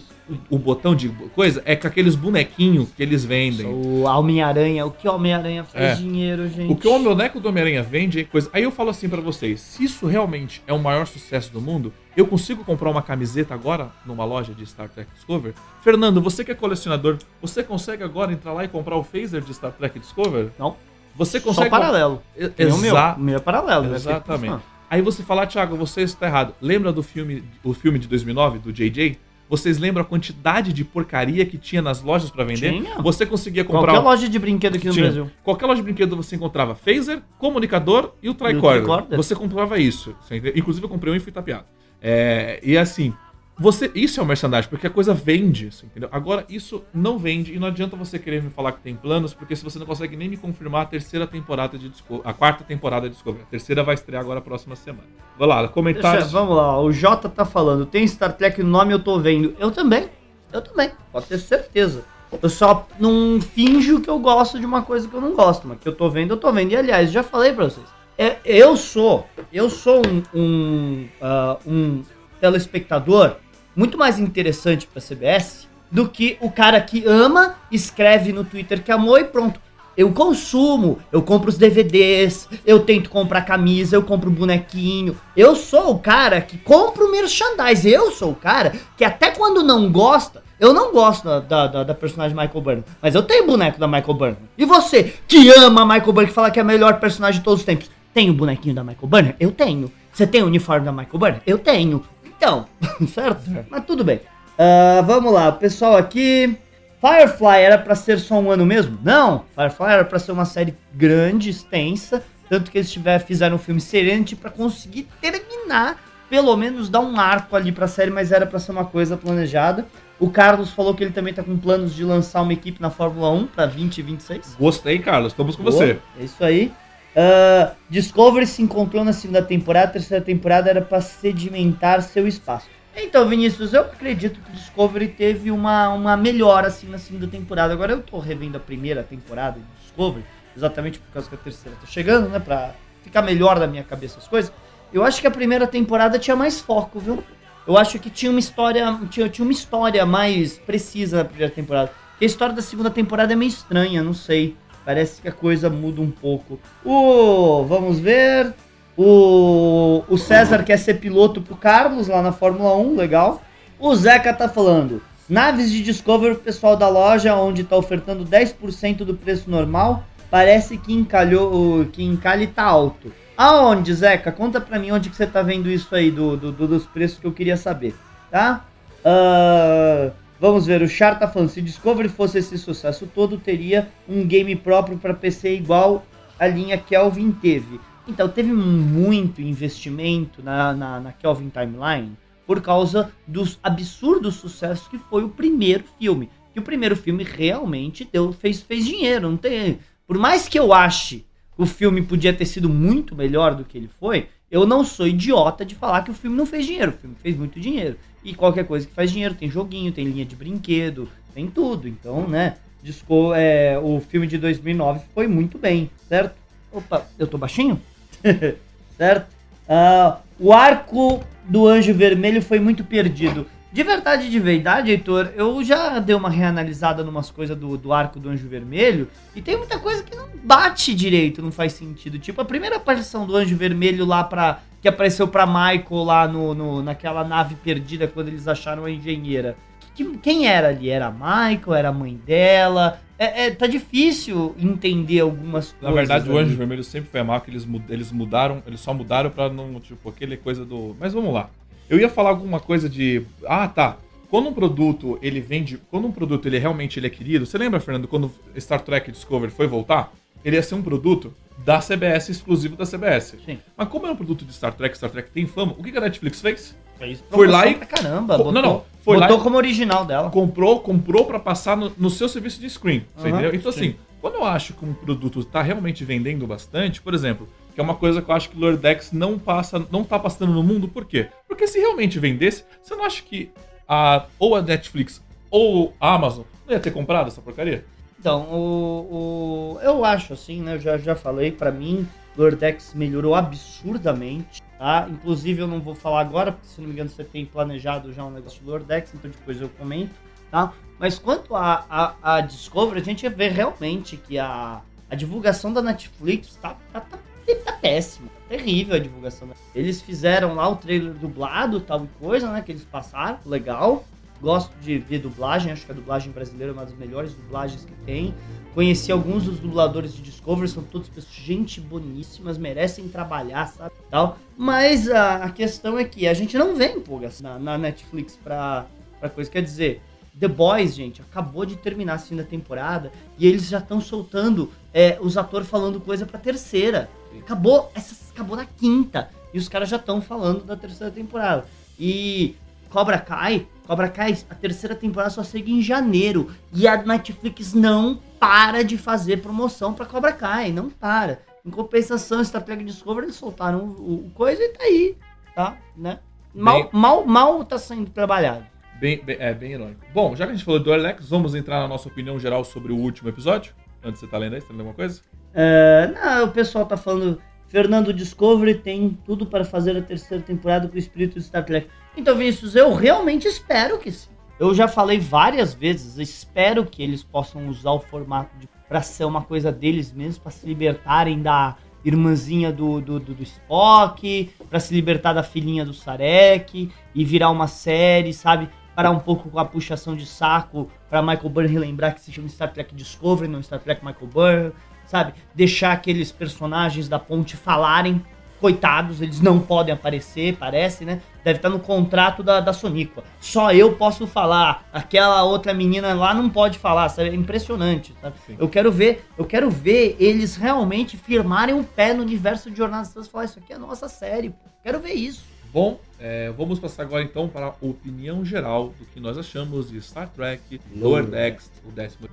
o 0.49 0.57
botão 0.57 0.95
de 0.95 1.09
coisa 1.33 1.61
é 1.65 1.75
com 1.75 1.87
aqueles 1.87 2.15
bonequinhos 2.15 2.89
que 2.95 3.03
eles 3.03 3.23
vendem. 3.23 3.65
O 3.65 4.03
Homem-Aranha, 4.03 4.85
o 4.85 4.91
que 4.91 5.07
o 5.07 5.13
Homem-Aranha 5.13 5.63
faz 5.63 5.83
é. 5.83 5.95
dinheiro, 5.95 6.47
gente. 6.49 6.71
O 6.71 6.75
que 6.75 6.87
o 6.87 6.99
boneco 6.99 7.39
do 7.39 7.49
Homem-Aranha 7.49 7.83
vende 7.83 8.19
é 8.19 8.23
coisa. 8.23 8.49
Aí 8.51 8.63
eu 8.63 8.71
falo 8.71 8.89
assim 8.89 9.07
para 9.07 9.21
vocês: 9.21 9.59
se 9.59 9.83
isso 9.83 10.05
realmente 10.07 10.63
é 10.65 10.73
o 10.73 10.79
maior 10.79 11.05
sucesso 11.05 11.51
do 11.51 11.61
mundo, 11.61 11.93
eu 12.17 12.25
consigo 12.25 12.63
comprar 12.63 12.89
uma 12.89 13.01
camiseta 13.01 13.53
agora 13.53 13.91
numa 14.05 14.25
loja 14.25 14.53
de 14.53 14.65
Star 14.65 14.89
Trek 14.89 15.09
Discover? 15.13 15.53
Fernando, 15.81 16.21
você 16.21 16.43
que 16.43 16.51
é 16.51 16.55
colecionador, 16.55 17.17
você 17.41 17.63
consegue 17.63 18.03
agora 18.03 18.33
entrar 18.33 18.53
lá 18.53 18.63
e 18.63 18.67
comprar 18.67 18.95
o 18.97 19.03
phaser 19.03 19.41
de 19.41 19.53
Star 19.53 19.71
Trek 19.71 19.99
Discover? 19.99 20.49
Não. 20.57 20.75
Você 21.15 21.39
consegue. 21.39 21.69
Só 21.69 21.69
paralelo. 21.69 22.21
Exato. 22.35 22.75
O 22.75 22.77
meu, 22.77 22.95
o 22.95 23.19
meu 23.19 23.35
é 23.37 23.39
paralelo. 23.39 23.87
Né? 23.87 23.95
Exatamente. 23.95 24.75
Aí 24.89 25.01
você 25.01 25.23
fala, 25.23 25.43
ah, 25.43 25.47
Thiago, 25.47 25.75
você 25.75 26.01
está 26.01 26.27
errado. 26.27 26.53
Lembra 26.61 26.93
do 26.93 27.01
filme, 27.01 27.43
o 27.63 27.73
filme 27.73 27.97
de 27.97 28.07
2009 28.07 28.59
do 28.59 28.71
JJ? 28.71 29.17
Vocês 29.49 29.77
lembram 29.77 30.01
a 30.01 30.05
quantidade 30.05 30.73
de 30.73 30.83
porcaria 30.83 31.45
que 31.45 31.57
tinha 31.57 31.81
nas 31.81 32.01
lojas 32.01 32.29
para 32.31 32.43
vender? 32.43 32.71
Tinha. 32.71 33.01
Você 33.01 33.25
conseguia 33.25 33.63
comprar. 33.63 33.93
Qualquer 33.93 33.99
loja 33.99 34.29
de 34.29 34.39
brinquedo 34.39 34.75
aqui 34.75 34.87
no 34.87 34.93
tinha. 34.93 35.05
Brasil. 35.05 35.31
Qualquer 35.43 35.65
loja 35.65 35.77
de 35.77 35.83
brinquedo 35.83 36.15
você 36.15 36.35
encontrava 36.35 36.73
phaser, 36.73 37.21
comunicador 37.37 38.13
e 38.21 38.29
o 38.29 38.33
tricorder. 38.33 39.15
Você 39.15 39.35
comprava 39.35 39.77
isso. 39.77 40.15
Inclusive 40.55 40.85
eu 40.85 40.89
comprei 40.89 41.13
um 41.13 41.15
e 41.15 41.19
fui 41.19 41.31
tapeado. 41.31 41.65
É, 42.01 42.59
e 42.61 42.77
assim, 42.77 43.13
Você, 43.57 43.89
isso 43.95 44.19
é 44.19 44.23
o 44.23 44.25
merchandising, 44.25 44.67
porque 44.67 44.85
a 44.85 44.89
coisa 44.89 45.13
vende, 45.13 45.67
assim, 45.67 45.85
entendeu? 45.85 46.09
Agora, 46.11 46.45
isso 46.49 46.83
não 46.93 47.17
vende 47.17 47.53
e 47.53 47.59
não 47.59 47.69
adianta 47.69 47.95
você 47.95 48.19
querer 48.19 48.43
me 48.43 48.49
falar 48.49 48.73
que 48.73 48.81
tem 48.81 48.95
planos, 48.95 49.33
porque 49.33 49.55
se 49.55 49.63
você 49.63 49.79
não 49.79 49.85
consegue 49.85 50.17
nem 50.17 50.27
me 50.27 50.35
confirmar 50.35 50.81
a 50.81 50.85
terceira 50.85 51.25
temporada 51.25 51.77
de 51.77 51.87
Discovery, 51.87 52.27
a 52.27 52.33
quarta 52.33 52.65
temporada 52.65 53.07
de 53.07 53.13
Discovery. 53.13 53.43
A 53.43 53.49
terceira 53.49 53.81
vai 53.81 53.95
estrear 53.95 54.21
agora 54.21 54.41
próxima 54.41 54.75
semana. 54.75 55.07
Vai 55.39 55.47
lá, 55.47 55.67
comentários. 55.69 56.25
Deixa, 56.25 56.37
vamos 56.37 56.55
lá, 56.57 56.81
o 56.81 56.91
Jota 56.91 57.29
tá 57.29 57.45
falando, 57.45 57.85
tem 57.85 58.05
Star 58.05 58.33
Trek 58.33 58.61
no 58.61 58.69
nome, 58.69 58.93
eu 58.93 58.99
tô 58.99 59.19
vendo. 59.19 59.55
Eu 59.57 59.71
também, 59.71 60.09
eu 60.51 60.61
também, 60.61 60.91
pode 61.11 61.27
ter 61.27 61.37
certeza. 61.37 62.03
Eu 62.41 62.49
só 62.49 62.85
não 62.99 63.39
finjo 63.39 64.01
que 64.01 64.09
eu 64.09 64.19
gosto 64.19 64.59
de 64.59 64.65
uma 64.65 64.81
coisa 64.81 65.07
que 65.07 65.13
eu 65.13 65.21
não 65.21 65.33
gosto, 65.33 65.65
mas 65.65 65.79
que 65.79 65.87
eu 65.87 65.95
tô 65.95 66.09
vendo, 66.09 66.31
eu 66.31 66.37
tô 66.37 66.51
vendo. 66.51 66.71
E 66.71 66.75
aliás, 66.75 67.09
já 67.09 67.23
falei 67.23 67.53
pra 67.53 67.65
vocês, 67.65 67.85
é, 68.17 68.37
eu 68.43 68.75
sou, 68.75 69.25
eu 69.53 69.69
sou 69.69 70.01
um, 70.05 70.23
um, 70.33 71.07
uh, 71.21 71.69
um 71.69 72.03
telespectador 72.41 73.37
muito 73.75 73.97
mais 73.97 74.19
interessante 74.19 74.87
para 74.87 74.99
a 74.99 75.05
CBS 75.05 75.67
do 75.91 76.07
que 76.07 76.37
o 76.41 76.51
cara 76.51 76.79
que 76.81 77.05
ama, 77.05 77.55
escreve 77.71 78.33
no 78.33 78.43
Twitter 78.43 78.83
que 78.83 78.91
amou 78.91 79.17
e 79.17 79.23
pronto. 79.23 79.59
Eu 79.97 80.11
consumo, 80.11 80.99
eu 81.09 81.21
compro 81.21 81.49
os 81.49 81.57
DVDs, 81.57 82.49
eu 82.65 82.81
tento 82.81 83.09
comprar 83.09 83.43
camisa, 83.43 83.95
eu 83.95 84.03
compro 84.03 84.29
bonequinho. 84.29 85.15
Eu 85.37 85.55
sou 85.55 85.91
o 85.91 85.99
cara 85.99 86.41
que 86.41 86.57
compra 86.57 87.05
o 87.05 87.11
merchandise. 87.11 87.89
Eu 87.89 88.11
sou 88.11 88.31
o 88.31 88.35
cara 88.35 88.73
que 88.97 89.05
até 89.05 89.31
quando 89.31 89.63
não 89.63 89.89
gosta, 89.89 90.43
eu 90.59 90.73
não 90.73 90.91
gosto 90.91 91.23
da, 91.23 91.67
da, 91.67 91.83
da 91.83 91.93
personagem 91.93 92.35
Michael 92.35 92.61
Burnham, 92.61 92.83
mas 93.01 93.15
eu 93.15 93.23
tenho 93.23 93.45
boneco 93.45 93.79
da 93.79 93.87
Michael 93.87 94.13
Burnham. 94.13 94.37
E 94.57 94.65
você 94.65 95.13
que 95.27 95.49
ama 95.51 95.85
Michael 95.85 96.11
Burnham, 96.11 96.27
que 96.27 96.33
fala 96.33 96.51
que 96.51 96.59
é 96.59 96.61
a 96.61 96.65
melhor 96.65 96.99
personagem 96.99 97.39
de 97.39 97.45
todos 97.45 97.61
os 97.61 97.65
tempos, 97.65 97.89
tem 98.13 98.29
o 98.29 98.33
bonequinho 98.33 98.75
da 98.75 98.83
Michael 98.83 99.07
Burnham? 99.07 99.33
Eu 99.39 99.51
tenho. 99.51 99.89
Você 100.11 100.25
tem 100.27 100.41
o 100.41 100.45
uniforme 100.45 100.85
da 100.85 100.91
Michael 100.91 101.19
Burnham? 101.19 101.41
Eu 101.45 101.57
tenho. 101.57 102.03
Então, 102.45 102.67
certo? 103.07 103.65
Mas 103.69 103.85
tudo 103.85 104.03
bem. 104.03 104.17
Uh, 104.17 105.03
vamos 105.03 105.33
lá, 105.33 105.51
pessoal 105.51 105.97
aqui. 105.97 106.55
Firefly 107.01 107.59
era 107.59 107.77
para 107.77 107.95
ser 107.95 108.19
só 108.19 108.35
um 108.35 108.51
ano 108.51 108.65
mesmo? 108.65 108.99
Não, 109.03 109.43
Firefly 109.55 109.91
era 109.91 110.05
para 110.05 110.19
ser 110.19 110.31
uma 110.31 110.45
série 110.45 110.75
grande, 110.93 111.49
extensa, 111.49 112.23
tanto 112.47 112.69
que 112.69 112.77
eles 112.77 112.91
tiver, 112.91 113.19
fizeram 113.19 113.55
um 113.55 113.59
filme 113.59 113.81
Serenity 113.81 114.35
para 114.35 114.49
conseguir 114.49 115.07
terminar, 115.19 115.99
pelo 116.29 116.55
menos 116.55 116.87
dar 116.87 117.01
um 117.01 117.19
arco 117.19 117.55
ali 117.55 117.71
pra 117.71 117.87
série, 117.87 118.11
mas 118.11 118.31
era 118.31 118.45
para 118.45 118.59
ser 118.59 118.71
uma 118.71 118.85
coisa 118.85 119.17
planejada. 119.17 119.85
O 120.19 120.29
Carlos 120.29 120.69
falou 120.69 120.93
que 120.93 121.03
ele 121.03 121.11
também 121.11 121.33
tá 121.33 121.43
com 121.43 121.57
planos 121.57 121.93
de 121.93 122.03
lançar 122.03 122.41
uma 122.41 122.53
equipe 122.53 122.81
na 122.81 122.89
Fórmula 122.89 123.29
1 123.31 123.47
para 123.47 123.65
2026. 123.65 124.55
Gostei, 124.59 124.99
Carlos, 124.99 125.33
estamos 125.33 125.55
com 125.55 125.63
Boa, 125.63 125.75
você. 125.75 125.99
É 126.19 126.23
isso 126.23 126.43
aí. 126.43 126.71
Uh, 127.15 127.73
Discovery 127.89 128.45
se 128.45 128.61
encontrou 128.61 129.03
na 129.05 129.13
segunda 129.13 129.41
temporada, 129.41 129.87
a 129.87 129.91
terceira 129.91 130.23
temporada 130.23 130.69
era 130.69 130.81
para 130.81 130.99
sedimentar 130.99 132.01
seu 132.01 132.27
espaço. 132.27 132.67
Então, 132.93 133.27
Vinícius, 133.27 133.73
eu 133.73 133.81
acredito 133.81 134.39
que 134.39 134.51
Discovery 134.51 135.07
teve 135.09 135.51
uma, 135.51 135.89
uma 135.89 136.17
melhora 136.17 136.67
assim 136.67 136.87
na 136.87 136.97
segunda 136.97 137.27
temporada. 137.27 137.73
Agora 137.73 137.93
eu 137.93 138.01
tô 138.01 138.19
revendo 138.19 138.57
a 138.57 138.59
primeira 138.59 139.03
temporada 139.03 139.59
de 139.59 139.65
Discovery, 139.81 140.25
exatamente 140.55 140.99
por 140.99 141.11
causa 141.11 141.27
que 141.29 141.35
a 141.35 141.37
terceira 141.37 141.77
tá 141.79 141.87
chegando, 141.87 142.29
né? 142.29 142.39
Pra 142.39 142.73
ficar 143.03 143.21
melhor 143.21 143.59
na 143.59 143.67
minha 143.67 143.83
cabeça 143.83 144.17
as 144.19 144.27
coisas. 144.27 144.51
Eu 144.93 145.03
acho 145.03 145.19
que 145.19 145.27
a 145.27 145.31
primeira 145.31 145.67
temporada 145.67 146.17
tinha 146.17 146.35
mais 146.35 146.59
foco, 146.61 146.99
viu? 146.99 147.23
Eu 147.67 147.77
acho 147.77 147.99
que 147.99 148.09
tinha 148.09 148.29
uma 148.29 148.39
história, 148.39 148.99
tinha, 149.09 149.27
tinha 149.27 149.43
uma 149.43 149.51
história 149.51 150.05
mais 150.05 150.57
precisa 150.57 151.17
na 151.17 151.25
primeira 151.25 151.53
temporada. 151.53 151.91
Porque 152.11 152.25
a 152.25 152.27
história 152.27 152.55
da 152.55 152.61
segunda 152.61 152.89
temporada 152.89 153.33
é 153.33 153.35
meio 153.35 153.49
estranha, 153.49 154.01
não 154.03 154.13
sei. 154.13 154.55
Parece 154.85 155.21
que 155.21 155.27
a 155.27 155.31
coisa 155.31 155.69
muda 155.69 155.99
um 155.99 156.11
pouco. 156.11 156.59
O, 156.83 157.63
vamos 157.63 157.99
ver. 157.99 158.53
O, 158.95 160.03
o 160.07 160.17
César 160.17 160.63
quer 160.63 160.77
ser 160.77 160.95
piloto 160.95 161.41
pro 161.41 161.55
Carlos 161.55 162.07
lá 162.07 162.21
na 162.21 162.31
Fórmula 162.31 162.77
1, 162.77 162.95
legal. 162.95 163.41
O 163.79 163.93
Zeca 163.95 164.33
tá 164.33 164.47
falando. 164.47 165.01
Naves 165.27 165.71
de 165.71 165.81
Discovery, 165.81 166.35
o 166.35 166.39
pessoal 166.39 166.77
da 166.77 166.87
loja, 166.87 167.35
onde 167.35 167.63
tá 167.63 167.75
ofertando 167.75 168.23
10% 168.23 168.97
do 168.97 169.15
preço 169.15 169.49
normal, 169.49 170.03
parece 170.29 170.77
que 170.77 170.93
encalhou, 170.93 171.85
que 171.85 172.03
encalhe 172.03 172.45
tá 172.47 172.63
alto. 172.63 173.11
Aonde, 173.35 173.93
Zeca? 173.93 174.31
Conta 174.31 174.61
pra 174.61 174.79
mim 174.79 174.91
onde 174.91 175.09
que 175.09 175.15
você 175.15 175.25
tá 175.25 175.41
vendo 175.41 175.69
isso 175.69 175.93
aí, 175.93 176.11
do, 176.11 176.37
do, 176.37 176.51
dos 176.51 176.85
preços 176.85 177.19
que 177.19 177.25
eu 177.25 177.33
queria 177.33 177.57
saber, 177.57 177.95
tá? 178.31 178.63
Uh, 179.03 180.11
Vamos 180.39 180.65
ver, 180.65 180.81
o 180.81 180.87
Char 180.87 181.17
tá 181.17 181.27
falando, 181.27 181.49
se 181.49 181.61
Discovery 181.61 182.09
fosse 182.09 182.37
esse 182.37 182.57
sucesso 182.57 183.07
todo, 183.07 183.37
teria 183.37 183.87
um 184.07 184.25
game 184.25 184.55
próprio 184.55 184.97
para 184.97 185.13
PC 185.13 185.55
igual 185.55 186.05
a 186.37 186.45
linha 186.45 186.77
Kelvin 186.77 187.31
teve. 187.31 187.79
Então, 188.07 188.27
teve 188.27 188.51
muito 188.51 189.41
investimento 189.41 190.43
na, 190.43 190.73
na, 190.73 190.99
na 190.99 191.11
Kelvin 191.11 191.49
Timeline 191.49 192.17
por 192.45 192.61
causa 192.61 193.11
dos 193.25 193.57
absurdos 193.63 194.35
sucessos 194.35 194.87
que 194.87 194.97
foi 194.97 195.23
o 195.23 195.29
primeiro 195.29 195.83
filme. 195.97 196.29
Que 196.53 196.59
o 196.59 196.63
primeiro 196.63 196.95
filme 196.95 197.23
realmente 197.23 198.07
deu, 198.11 198.31
fez, 198.31 198.61
fez 198.61 198.85
dinheiro. 198.85 199.29
Não 199.29 199.37
tem, 199.37 199.79
por 200.05 200.17
mais 200.17 200.47
que 200.47 200.59
eu 200.59 200.73
ache 200.73 201.25
que 201.55 201.63
o 201.63 201.65
filme 201.65 202.01
podia 202.01 202.33
ter 202.33 202.45
sido 202.45 202.69
muito 202.69 203.15
melhor 203.15 203.55
do 203.55 203.63
que 203.63 203.77
ele 203.77 203.89
foi, 203.99 204.27
eu 204.51 204.65
não 204.67 204.83
sou 204.83 205.07
idiota 205.07 205.65
de 205.65 205.73
falar 205.73 206.03
que 206.03 206.11
o 206.11 206.13
filme 206.13 206.37
não 206.37 206.45
fez 206.45 206.65
dinheiro. 206.65 206.91
O 206.91 206.97
filme 206.97 207.15
fez 207.21 207.35
muito 207.35 207.59
dinheiro. 207.59 207.97
E 208.25 208.33
qualquer 208.33 208.65
coisa 208.65 208.87
que 208.87 208.93
faz 208.93 209.11
dinheiro, 209.11 209.35
tem 209.35 209.49
joguinho, 209.49 209.91
tem 209.91 210.03
linha 210.03 210.25
de 210.25 210.35
brinquedo, 210.35 211.07
tem 211.35 211.45
tudo. 211.45 211.87
Então, 211.87 212.27
né, 212.27 212.55
Disco, 212.81 213.33
é, 213.35 213.77
o 213.77 214.01
filme 214.01 214.25
de 214.25 214.39
2009 214.39 215.01
foi 215.13 215.27
muito 215.27 215.59
bem, 215.59 215.91
certo? 216.09 216.35
Opa, 216.71 217.05
eu 217.19 217.27
tô 217.27 217.37
baixinho? 217.37 217.79
certo? 218.97 219.27
Uh, 219.69 220.17
o 220.39 220.51
arco 220.51 221.23
do 221.47 221.67
Anjo 221.67 221.93
Vermelho 221.93 222.41
foi 222.41 222.59
muito 222.59 222.83
perdido. 222.83 223.45
De 223.71 223.83
verdade, 223.83 224.29
de 224.29 224.39
verdade, 224.39 224.89
Heitor, 224.89 225.31
eu 225.35 225.63
já 225.63 225.99
dei 225.99 226.15
uma 226.15 226.29
reanalisada 226.29 227.03
numas 227.03 227.29
coisas 227.29 227.57
do, 227.57 227.77
do 227.77 227.91
arco 227.91 228.19
do 228.19 228.29
Anjo 228.29 228.47
Vermelho 228.47 229.07
e 229.35 229.41
tem 229.41 229.57
muita 229.57 229.77
coisa 229.77 230.01
que 230.01 230.15
não 230.15 230.29
bate 230.43 230.95
direito, 230.95 231.41
não 231.41 231.51
faz 231.51 231.73
sentido. 231.73 232.17
Tipo, 232.17 232.41
a 232.41 232.45
primeira 232.45 232.77
aparição 232.77 233.27
do 233.27 233.35
Anjo 233.35 233.55
Vermelho 233.55 234.05
lá 234.05 234.23
pra 234.23 234.61
que 234.85 234.89
apareceu 234.89 235.27
para 235.27 235.47
Michael 235.47 236.03
lá 236.03 236.27
no, 236.27 236.53
no, 236.53 236.83
naquela 236.83 237.23
nave 237.23 237.55
perdida 237.55 238.07
quando 238.07 238.27
eles 238.27 238.47
acharam 238.47 238.85
a 238.85 238.91
engenheira. 238.91 239.55
Que, 239.95 240.15
quem 240.19 240.47
era 240.47 240.67
ali? 240.67 240.91
Era 240.91 241.07
a 241.07 241.11
Michael? 241.11 241.73
Era 241.73 241.89
a 241.89 241.91
mãe 241.91 242.13
dela? 242.23 243.01
É, 243.17 243.47
é, 243.47 243.49
tá 243.49 243.65
difícil 243.65 244.53
entender 244.59 245.21
algumas 245.21 245.71
coisas. 245.71 245.89
Na 245.89 245.91
verdade, 245.91 246.29
ali. 246.29 246.35
o 246.35 246.37
Anjo 246.37 246.55
Vermelho 246.55 246.83
sempre 246.83 247.09
foi 247.09 247.19
a 247.19 247.23
Michael, 247.23 247.43
eles, 247.47 247.67
eles 247.89 248.11
mudaram, 248.11 248.61
eles 248.67 248.79
só 248.79 248.93
mudaram 248.93 249.31
pra 249.31 249.49
não, 249.49 249.79
tipo, 249.79 250.07
aquele 250.07 250.37
coisa 250.37 250.63
do... 250.63 250.95
Mas 250.99 251.13
vamos 251.13 251.33
lá. 251.33 251.49
Eu 251.89 251.99
ia 251.99 252.07
falar 252.07 252.29
alguma 252.29 252.59
coisa 252.59 252.87
de... 252.87 253.23
Ah, 253.47 253.67
tá. 253.67 253.97
Quando 254.29 254.49
um 254.49 254.53
produto, 254.53 255.17
ele 255.19 255.41
vende... 255.41 255.79
Quando 255.89 256.07
um 256.07 256.11
produto, 256.11 256.47
ele 256.47 256.59
realmente 256.59 256.99
ele 256.99 257.07
é 257.07 257.09
querido... 257.09 257.47
Você 257.47 257.57
lembra, 257.57 257.79
Fernando, 257.79 258.07
quando 258.07 258.31
Star 258.59 258.81
Trek 258.81 259.11
Discovery 259.11 259.51
foi 259.51 259.65
voltar? 259.65 260.13
Ele 260.45 260.55
ia 260.55 260.61
ser 260.61 260.75
um 260.75 260.83
produto 260.83 261.33
da 261.65 261.79
CBS, 261.79 262.29
exclusivo 262.29 262.75
da 262.75 262.85
CBS. 262.85 263.35
Sim. 263.43 263.57
Mas 263.75 263.87
como 263.87 264.05
é 264.05 264.11
um 264.11 264.15
produto 264.15 264.45
de 264.45 264.53
Star 264.53 264.71
Trek, 264.73 264.95
Star 264.95 265.09
Trek 265.09 265.31
tem 265.31 265.47
fama, 265.47 265.73
o 265.75 265.83
que 265.83 265.97
a 265.97 265.99
Netflix 265.99 266.39
fez? 266.39 266.77
Fez 266.99 267.23
foi 267.31 267.47
lá 267.47 267.65
e. 267.65 267.73
Caramba, 267.73 268.37
botou, 268.37 268.53
não, 268.53 268.61
não. 268.61 268.85
Foi 269.03 269.19
botou 269.19 269.37
lá 269.37 269.43
como 269.43 269.57
original 269.57 270.05
dela. 270.05 270.29
Comprou, 270.29 270.79
comprou 270.81 271.25
para 271.25 271.39
passar 271.39 271.75
no, 271.75 271.91
no, 271.97 272.11
seu 272.11 272.29
serviço 272.29 272.61
de 272.61 272.69
screen. 272.69 273.05
Uhum, 273.17 273.27
entendeu? 273.27 273.55
Então, 273.55 273.71
sim. 273.71 273.79
assim, 273.79 273.95
quando 274.21 274.35
eu 274.35 274.45
acho 274.45 274.73
que 274.73 274.85
um 274.85 274.93
produto 274.93 275.39
está 275.39 275.63
realmente 275.63 276.05
vendendo 276.05 276.45
bastante, 276.45 277.01
por 277.01 277.15
exemplo, 277.15 277.49
que 277.73 277.81
é 277.81 277.83
uma 277.83 277.95
coisa 277.95 278.21
que 278.21 278.29
eu 278.29 278.35
acho 278.35 278.49
que 278.49 278.55
o 278.55 278.59
Lordex 278.59 279.11
não 279.11 279.39
passa, 279.39 279.83
não 279.91 280.03
tá 280.03 280.19
passando 280.19 280.53
no 280.53 280.61
mundo, 280.61 280.87
por 280.87 281.05
quê? 281.05 281.27
Porque 281.47 281.65
se 281.65 281.79
realmente 281.79 282.19
vendesse, 282.19 282.63
você 282.83 282.95
não 282.95 283.03
acha 283.03 283.23
que 283.23 283.49
a, 283.87 284.25
ou 284.37 284.55
a 284.55 284.61
Netflix 284.61 285.21
ou 285.49 285.93
a 285.99 286.13
Amazon 286.13 286.43
não 286.67 286.73
ia 286.73 286.79
ter 286.79 286.91
comprado 286.91 287.27
essa 287.27 287.41
porcaria? 287.41 287.83
Então, 288.19 288.43
o, 288.49 289.75
o, 289.75 289.79
eu 289.81 290.03
acho 290.05 290.33
assim, 290.33 290.61
né? 290.61 290.75
Eu 290.75 290.79
já, 290.79 290.97
já 290.97 291.15
falei, 291.15 291.51
para 291.51 291.71
mim, 291.71 292.07
Lordex 292.37 292.93
melhorou 292.93 293.35
absurdamente, 293.35 294.61
tá? 294.77 295.07
Inclusive, 295.09 295.61
eu 295.61 295.67
não 295.67 295.79
vou 295.79 295.95
falar 295.95 296.21
agora, 296.21 296.51
porque 296.51 296.67
se 296.67 296.79
não 296.79 296.87
me 296.87 296.93
engano, 296.93 297.09
você 297.09 297.23
tem 297.23 297.45
planejado 297.45 298.13
já 298.13 298.23
um 298.23 298.31
negócio 298.31 298.61
de 298.61 298.69
Lordex, 298.69 299.13
então 299.13 299.29
depois 299.29 299.59
eu 299.61 299.69
comento, 299.69 300.13
tá? 300.49 300.73
Mas 300.97 301.19
quanto 301.19 301.55
a, 301.55 301.85
a, 301.89 302.37
a 302.37 302.41
Discovery, 302.41 303.01
a 303.01 303.03
gente 303.03 303.27
vê 303.27 303.49
realmente 303.49 304.15
que 304.15 304.39
a, 304.39 304.81
a 305.09 305.15
divulgação 305.15 305.71
da 305.71 305.81
Netflix 305.81 306.55
tá, 306.55 306.75
tá, 306.91 307.01
tá, 307.01 307.17
tá 307.65 307.73
péssima. 307.73 308.27
Tá 308.29 308.55
terrível 308.55 308.95
a 308.95 308.99
divulgação. 308.99 309.49
Eles 309.73 310.01
fizeram 310.01 310.55
lá 310.55 310.67
o 310.69 310.75
trailer 310.77 311.13
dublado, 311.13 311.81
tal 311.81 312.07
coisa, 312.19 312.51
né? 312.51 312.61
Que 312.61 312.71
eles 312.71 312.85
passaram, 312.85 313.39
legal. 313.45 314.05
Gosto 314.45 314.77
de 314.79 314.99
ver 314.99 315.17
dublagem, 315.17 315.71
acho 315.71 315.87
que 315.87 315.91
a 315.91 315.95
dublagem 315.95 316.31
brasileira 316.31 316.71
é 316.71 316.73
uma 316.75 316.85
das 316.85 316.95
melhores 316.95 317.33
dublagens 317.33 317.83
que 317.83 317.93
tem. 318.05 318.31
Conheci 318.75 319.11
alguns 319.11 319.45
dos 319.45 319.57
dubladores 319.57 320.13
de 320.13 320.21
Discovery, 320.21 320.67
são 320.67 320.83
todos 320.83 321.09
pessoas, 321.09 321.33
gente 321.33 321.81
boníssimas, 321.81 322.55
merecem 322.55 323.07
trabalhar, 323.07 323.65
sabe? 323.69 323.95
Tal. 324.07 324.37
Mas 324.55 325.09
a, 325.09 325.37
a 325.37 325.49
questão 325.49 325.97
é 325.97 326.03
que 326.03 326.27
a 326.27 326.33
gente 326.35 326.55
não 326.59 326.75
vê 326.75 326.91
empolgação 326.91 327.53
na, 327.53 327.57
na 327.57 327.77
Netflix 327.79 328.35
pra, 328.35 328.85
pra 329.19 329.29
coisa. 329.29 329.49
Quer 329.49 329.63
dizer, 329.63 329.99
The 330.39 330.47
Boys, 330.47 330.93
gente, 330.93 331.23
acabou 331.23 331.65
de 331.65 331.75
terminar 331.75 332.13
a 332.13 332.19
segunda 332.19 332.43
temporada 332.43 333.11
e 333.39 333.47
eles 333.47 333.67
já 333.67 333.79
estão 333.79 333.99
soltando 333.99 334.71
é, 334.93 335.17
os 335.21 335.37
atores 335.37 335.67
falando 335.67 335.99
coisa 335.99 336.23
pra 336.23 336.37
terceira. 336.39 337.09
Acabou, 337.39 337.91
essa 337.95 338.15
acabou 338.31 338.55
na 338.55 338.65
quinta 338.65 339.27
e 339.51 339.57
os 339.57 339.67
caras 339.67 339.89
já 339.89 339.97
estão 339.97 340.21
falando 340.21 340.63
da 340.63 340.75
terceira 340.75 341.11
temporada. 341.11 341.65
E 341.99 342.55
Cobra 342.91 343.17
Kai, 343.17 343.65
Cobra 343.85 344.09
Kai, 344.09 344.37
a 344.49 344.55
terceira 344.55 344.95
temporada 344.95 345.29
só 345.29 345.43
chega 345.43 345.69
em 345.69 345.81
janeiro. 345.81 346.51
E 346.73 346.87
a 346.87 347.01
Netflix 347.01 347.73
não 347.73 348.19
para 348.39 348.83
de 348.83 348.97
fazer 348.97 349.41
promoção 349.41 349.93
pra 349.93 350.05
Cobra 350.05 350.31
Kai, 350.31 350.71
não 350.71 350.89
para. 350.89 351.39
Em 351.65 351.69
compensação, 351.69 352.43
Star 352.43 352.63
Trek 352.63 352.83
Discovery, 352.83 353.27
eles 353.27 353.35
soltaram 353.35 353.79
o, 353.79 354.25
o 354.27 354.31
coisa 354.33 354.61
e 354.61 354.69
tá 354.69 354.83
aí, 354.83 355.17
tá? 355.55 355.77
Né? 355.97 356.19
Mal, 356.53 356.83
Bem- 356.83 356.89
mal, 356.93 357.25
mal 357.25 357.65
tá 357.65 357.77
sendo 357.77 358.09
trabalhado. 358.09 358.65
Bem, 358.99 359.21
bem- 359.23 359.37
é, 359.39 359.53
bem 359.53 359.73
irônico. 359.73 360.01
Bom, 360.13 360.35
já 360.35 360.45
que 360.45 360.51
a 360.51 360.55
gente 360.55 360.63
falou 360.63 360.79
do 360.79 360.93
Alex, 360.93 361.27
vamos 361.29 361.53
entrar 361.55 361.79
na 361.81 361.87
nossa 361.87 362.07
opinião 362.07 362.39
geral 362.39 362.63
sobre 362.63 362.93
o 362.93 362.97
último 362.97 363.29
episódio? 363.29 363.73
Antes 364.03 364.19
você 364.19 364.27
tá 364.27 364.37
lendo 364.37 364.53
aí, 364.53 364.61
você 364.61 364.67
tá 364.67 364.73
lendo 364.73 364.81
alguma 364.81 364.95
coisa? 364.95 365.21
É, 365.53 366.11
não, 366.13 366.45
o 366.45 366.51
pessoal 366.51 366.85
tá 366.85 366.95
falando. 366.97 367.41
Fernando 367.67 368.13
Discovery 368.13 368.75
tem 368.75 369.17
tudo 369.25 369.45
para 369.47 369.65
fazer 369.65 369.97
a 369.97 370.01
terceira 370.01 370.41
temporada 370.41 370.87
com 370.87 370.95
o 370.95 370.99
espírito 370.99 371.39
de 371.39 371.45
Star 371.45 371.65
Trek. 371.65 371.87
Então, 372.17 372.37
Vinícius, 372.37 372.75
eu 372.75 372.93
realmente 372.93 373.47
espero 373.47 373.99
que 373.99 374.11
sim. 374.11 374.29
Eu 374.57 374.73
já 374.73 374.87
falei 374.87 375.19
várias 375.19 375.73
vezes, 375.73 376.17
espero 376.17 376.85
que 376.85 377.03
eles 377.03 377.21
possam 377.21 377.67
usar 377.67 377.91
o 377.91 377.99
formato 377.99 378.57
de, 378.57 378.69
pra 378.87 379.01
ser 379.01 379.25
uma 379.25 379.41
coisa 379.41 379.69
deles 379.69 380.13
mesmos, 380.13 380.37
pra 380.37 380.49
se 380.49 380.65
libertarem 380.65 381.41
da 381.41 381.75
irmãzinha 382.05 382.71
do, 382.71 383.01
do, 383.01 383.19
do, 383.19 383.33
do 383.33 383.43
Spock, 383.43 384.49
pra 384.69 384.79
se 384.79 384.93
libertar 384.93 385.33
da 385.33 385.43
filhinha 385.43 385.83
do 385.83 385.93
Sarek 385.93 386.89
e 387.13 387.25
virar 387.25 387.49
uma 387.49 387.67
série, 387.67 388.31
sabe? 388.31 388.69
Parar 388.95 389.11
um 389.11 389.19
pouco 389.19 389.49
com 389.49 389.59
a 389.59 389.65
puxação 389.65 390.15
de 390.15 390.25
saco 390.25 390.89
pra 391.09 391.21
Michael 391.21 391.49
Byrne 391.49 391.79
lembrar 391.79 392.13
que 392.13 392.21
se 392.21 392.31
chama 392.31 392.47
Star 392.47 392.71
Trek 392.71 392.95
Discovery, 392.95 393.49
não 393.49 393.61
Star 393.61 393.79
Trek 393.79 394.05
Michael 394.05 394.27
Byrne, 394.27 394.71
sabe? 395.05 395.33
Deixar 395.53 395.91
aqueles 395.91 396.31
personagens 396.31 397.09
da 397.09 397.19
ponte 397.19 397.57
falarem. 397.57 398.23
Coitados, 398.65 399.21
eles 399.21 399.39
não 399.39 399.59
podem 399.59 399.93
aparecer, 399.93 400.57
parece, 400.57 401.05
né? 401.05 401.21
Deve 401.43 401.59
estar 401.59 401.69
no 401.69 401.77
contrato 401.77 402.41
da, 402.41 402.59
da 402.59 402.73
Soníqua. 402.73 403.23
Só 403.39 403.71
eu 403.71 403.93
posso 403.93 404.25
falar. 404.25 404.89
Aquela 404.91 405.43
outra 405.43 405.71
menina 405.71 406.15
lá 406.15 406.33
não 406.33 406.49
pode 406.49 406.79
falar, 406.79 407.09
sabe? 407.09 407.29
É 407.29 407.35
impressionante, 407.35 408.15
sabe? 408.19 408.35
Sim. 408.47 408.55
Eu 408.57 408.67
quero 408.67 408.91
ver, 408.91 409.23
eu 409.37 409.45
quero 409.45 409.69
ver 409.69 410.15
eles 410.19 410.55
realmente 410.55 411.15
firmarem 411.15 411.79
o 411.79 411.83
pé 411.83 412.11
no 412.11 412.23
universo 412.23 412.71
de 412.71 412.77
Jornada 412.77 413.03
das 413.03 413.09
Estrelas 413.09 413.27
e 413.27 413.31
falar, 413.31 413.45
isso 413.45 413.59
aqui 413.59 413.71
é 413.71 413.75
a 413.75 413.79
nossa 413.79 414.09
série, 414.09 414.49
pô. 414.49 414.67
Quero 414.81 414.99
ver 414.99 415.13
isso. 415.13 415.43
Bom, 415.71 415.99
é, 416.19 416.51
vamos 416.57 416.79
passar 416.79 417.03
agora 417.03 417.21
então 417.21 417.47
para 417.47 417.67
a 417.67 417.73
opinião 417.81 418.43
geral 418.43 418.87
do 418.97 419.05
que 419.05 419.19
nós 419.19 419.37
achamos 419.37 419.91
de 419.91 420.01
Star 420.01 420.27
Trek 420.29 420.81
Lower 420.95 421.23
Decks, 421.23 421.69
o 421.87 421.91
décimo. 421.91 422.27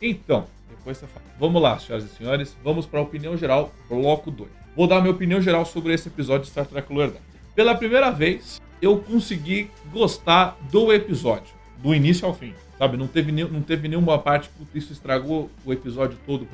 Então, 0.00 0.46
depois 0.68 0.98
você 0.98 1.06
fala. 1.06 1.26
Vamos 1.38 1.60
lá, 1.60 1.78
senhoras 1.78 2.04
e 2.04 2.08
senhores, 2.16 2.56
vamos 2.62 2.86
para 2.86 3.00
a 3.00 3.02
opinião 3.02 3.36
geral, 3.36 3.72
bloco 3.88 4.30
2. 4.30 4.50
Vou 4.76 4.86
dar 4.86 5.00
minha 5.00 5.12
opinião 5.12 5.40
geral 5.40 5.64
sobre 5.64 5.94
esse 5.94 6.08
episódio 6.08 6.44
de 6.44 6.50
Star 6.50 6.66
Trek 6.66 6.92
Lower. 6.92 7.12
Pela 7.54 7.74
primeira 7.74 8.10
vez, 8.10 8.60
eu 8.80 8.98
consegui 8.98 9.70
gostar 9.90 10.56
do 10.70 10.92
episódio, 10.92 11.54
do 11.82 11.94
início 11.94 12.26
ao 12.26 12.34
fim. 12.34 12.52
Sabe, 12.78 12.98
não 12.98 13.06
teve, 13.06 13.32
não 13.32 13.62
teve 13.62 13.88
nenhuma 13.88 14.18
parte, 14.18 14.50
puta, 14.50 14.76
isso 14.76 14.92
estragou 14.92 15.50
o 15.64 15.72
episódio 15.72 16.18
todo 16.26 16.46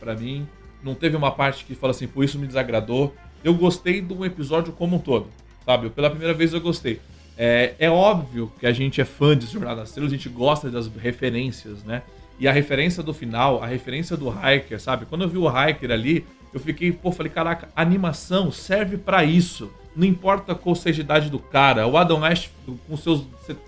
pra, 0.00 0.14
mim. 0.14 0.48
Não 0.82 0.94
teve 0.94 1.14
uma 1.14 1.30
parte 1.30 1.64
que 1.64 1.74
fala 1.74 1.90
assim, 1.90 2.08
pô, 2.08 2.24
isso 2.24 2.38
me 2.38 2.46
desagradou. 2.46 3.14
Eu 3.44 3.54
gostei 3.54 4.00
do 4.00 4.24
episódio 4.24 4.72
como 4.72 4.96
um 4.96 4.98
todo, 4.98 5.26
sabe? 5.66 5.90
Pela 5.90 6.08
primeira 6.08 6.32
vez 6.32 6.54
eu 6.54 6.60
gostei. 6.60 7.00
É, 7.36 7.74
é 7.78 7.90
óbvio 7.90 8.50
que 8.58 8.66
a 8.66 8.72
gente 8.72 9.00
é 9.00 9.04
fã 9.04 9.36
de 9.36 9.46
Jornada 9.46 9.80
das 9.80 9.90
Estrelas, 9.90 10.10
a 10.10 10.16
gente 10.16 10.28
gosta 10.30 10.70
das 10.70 10.88
referências, 10.88 11.84
né? 11.84 12.02
E 12.38 12.46
a 12.46 12.52
referência 12.52 13.02
do 13.02 13.12
final, 13.12 13.62
a 13.62 13.66
referência 13.66 14.16
do 14.16 14.28
Hiker, 14.28 14.80
sabe? 14.80 15.06
Quando 15.06 15.22
eu 15.22 15.28
vi 15.28 15.38
o 15.38 15.48
Hiker 15.48 15.90
ali, 15.90 16.24
eu 16.52 16.60
fiquei, 16.60 16.92
pô, 16.92 17.10
falei, 17.10 17.30
caraca, 17.30 17.68
a 17.74 17.82
animação 17.82 18.50
serve 18.50 18.96
pra 18.96 19.24
isso. 19.24 19.70
Não 19.94 20.06
importa 20.06 20.54
qual 20.54 20.76
seja 20.76 21.02
a 21.02 21.04
idade 21.04 21.28
do 21.28 21.40
cara. 21.40 21.86
O 21.86 21.96
Adam 21.96 22.20
West, 22.20 22.50
com 22.88 22.96
seus 22.96 23.24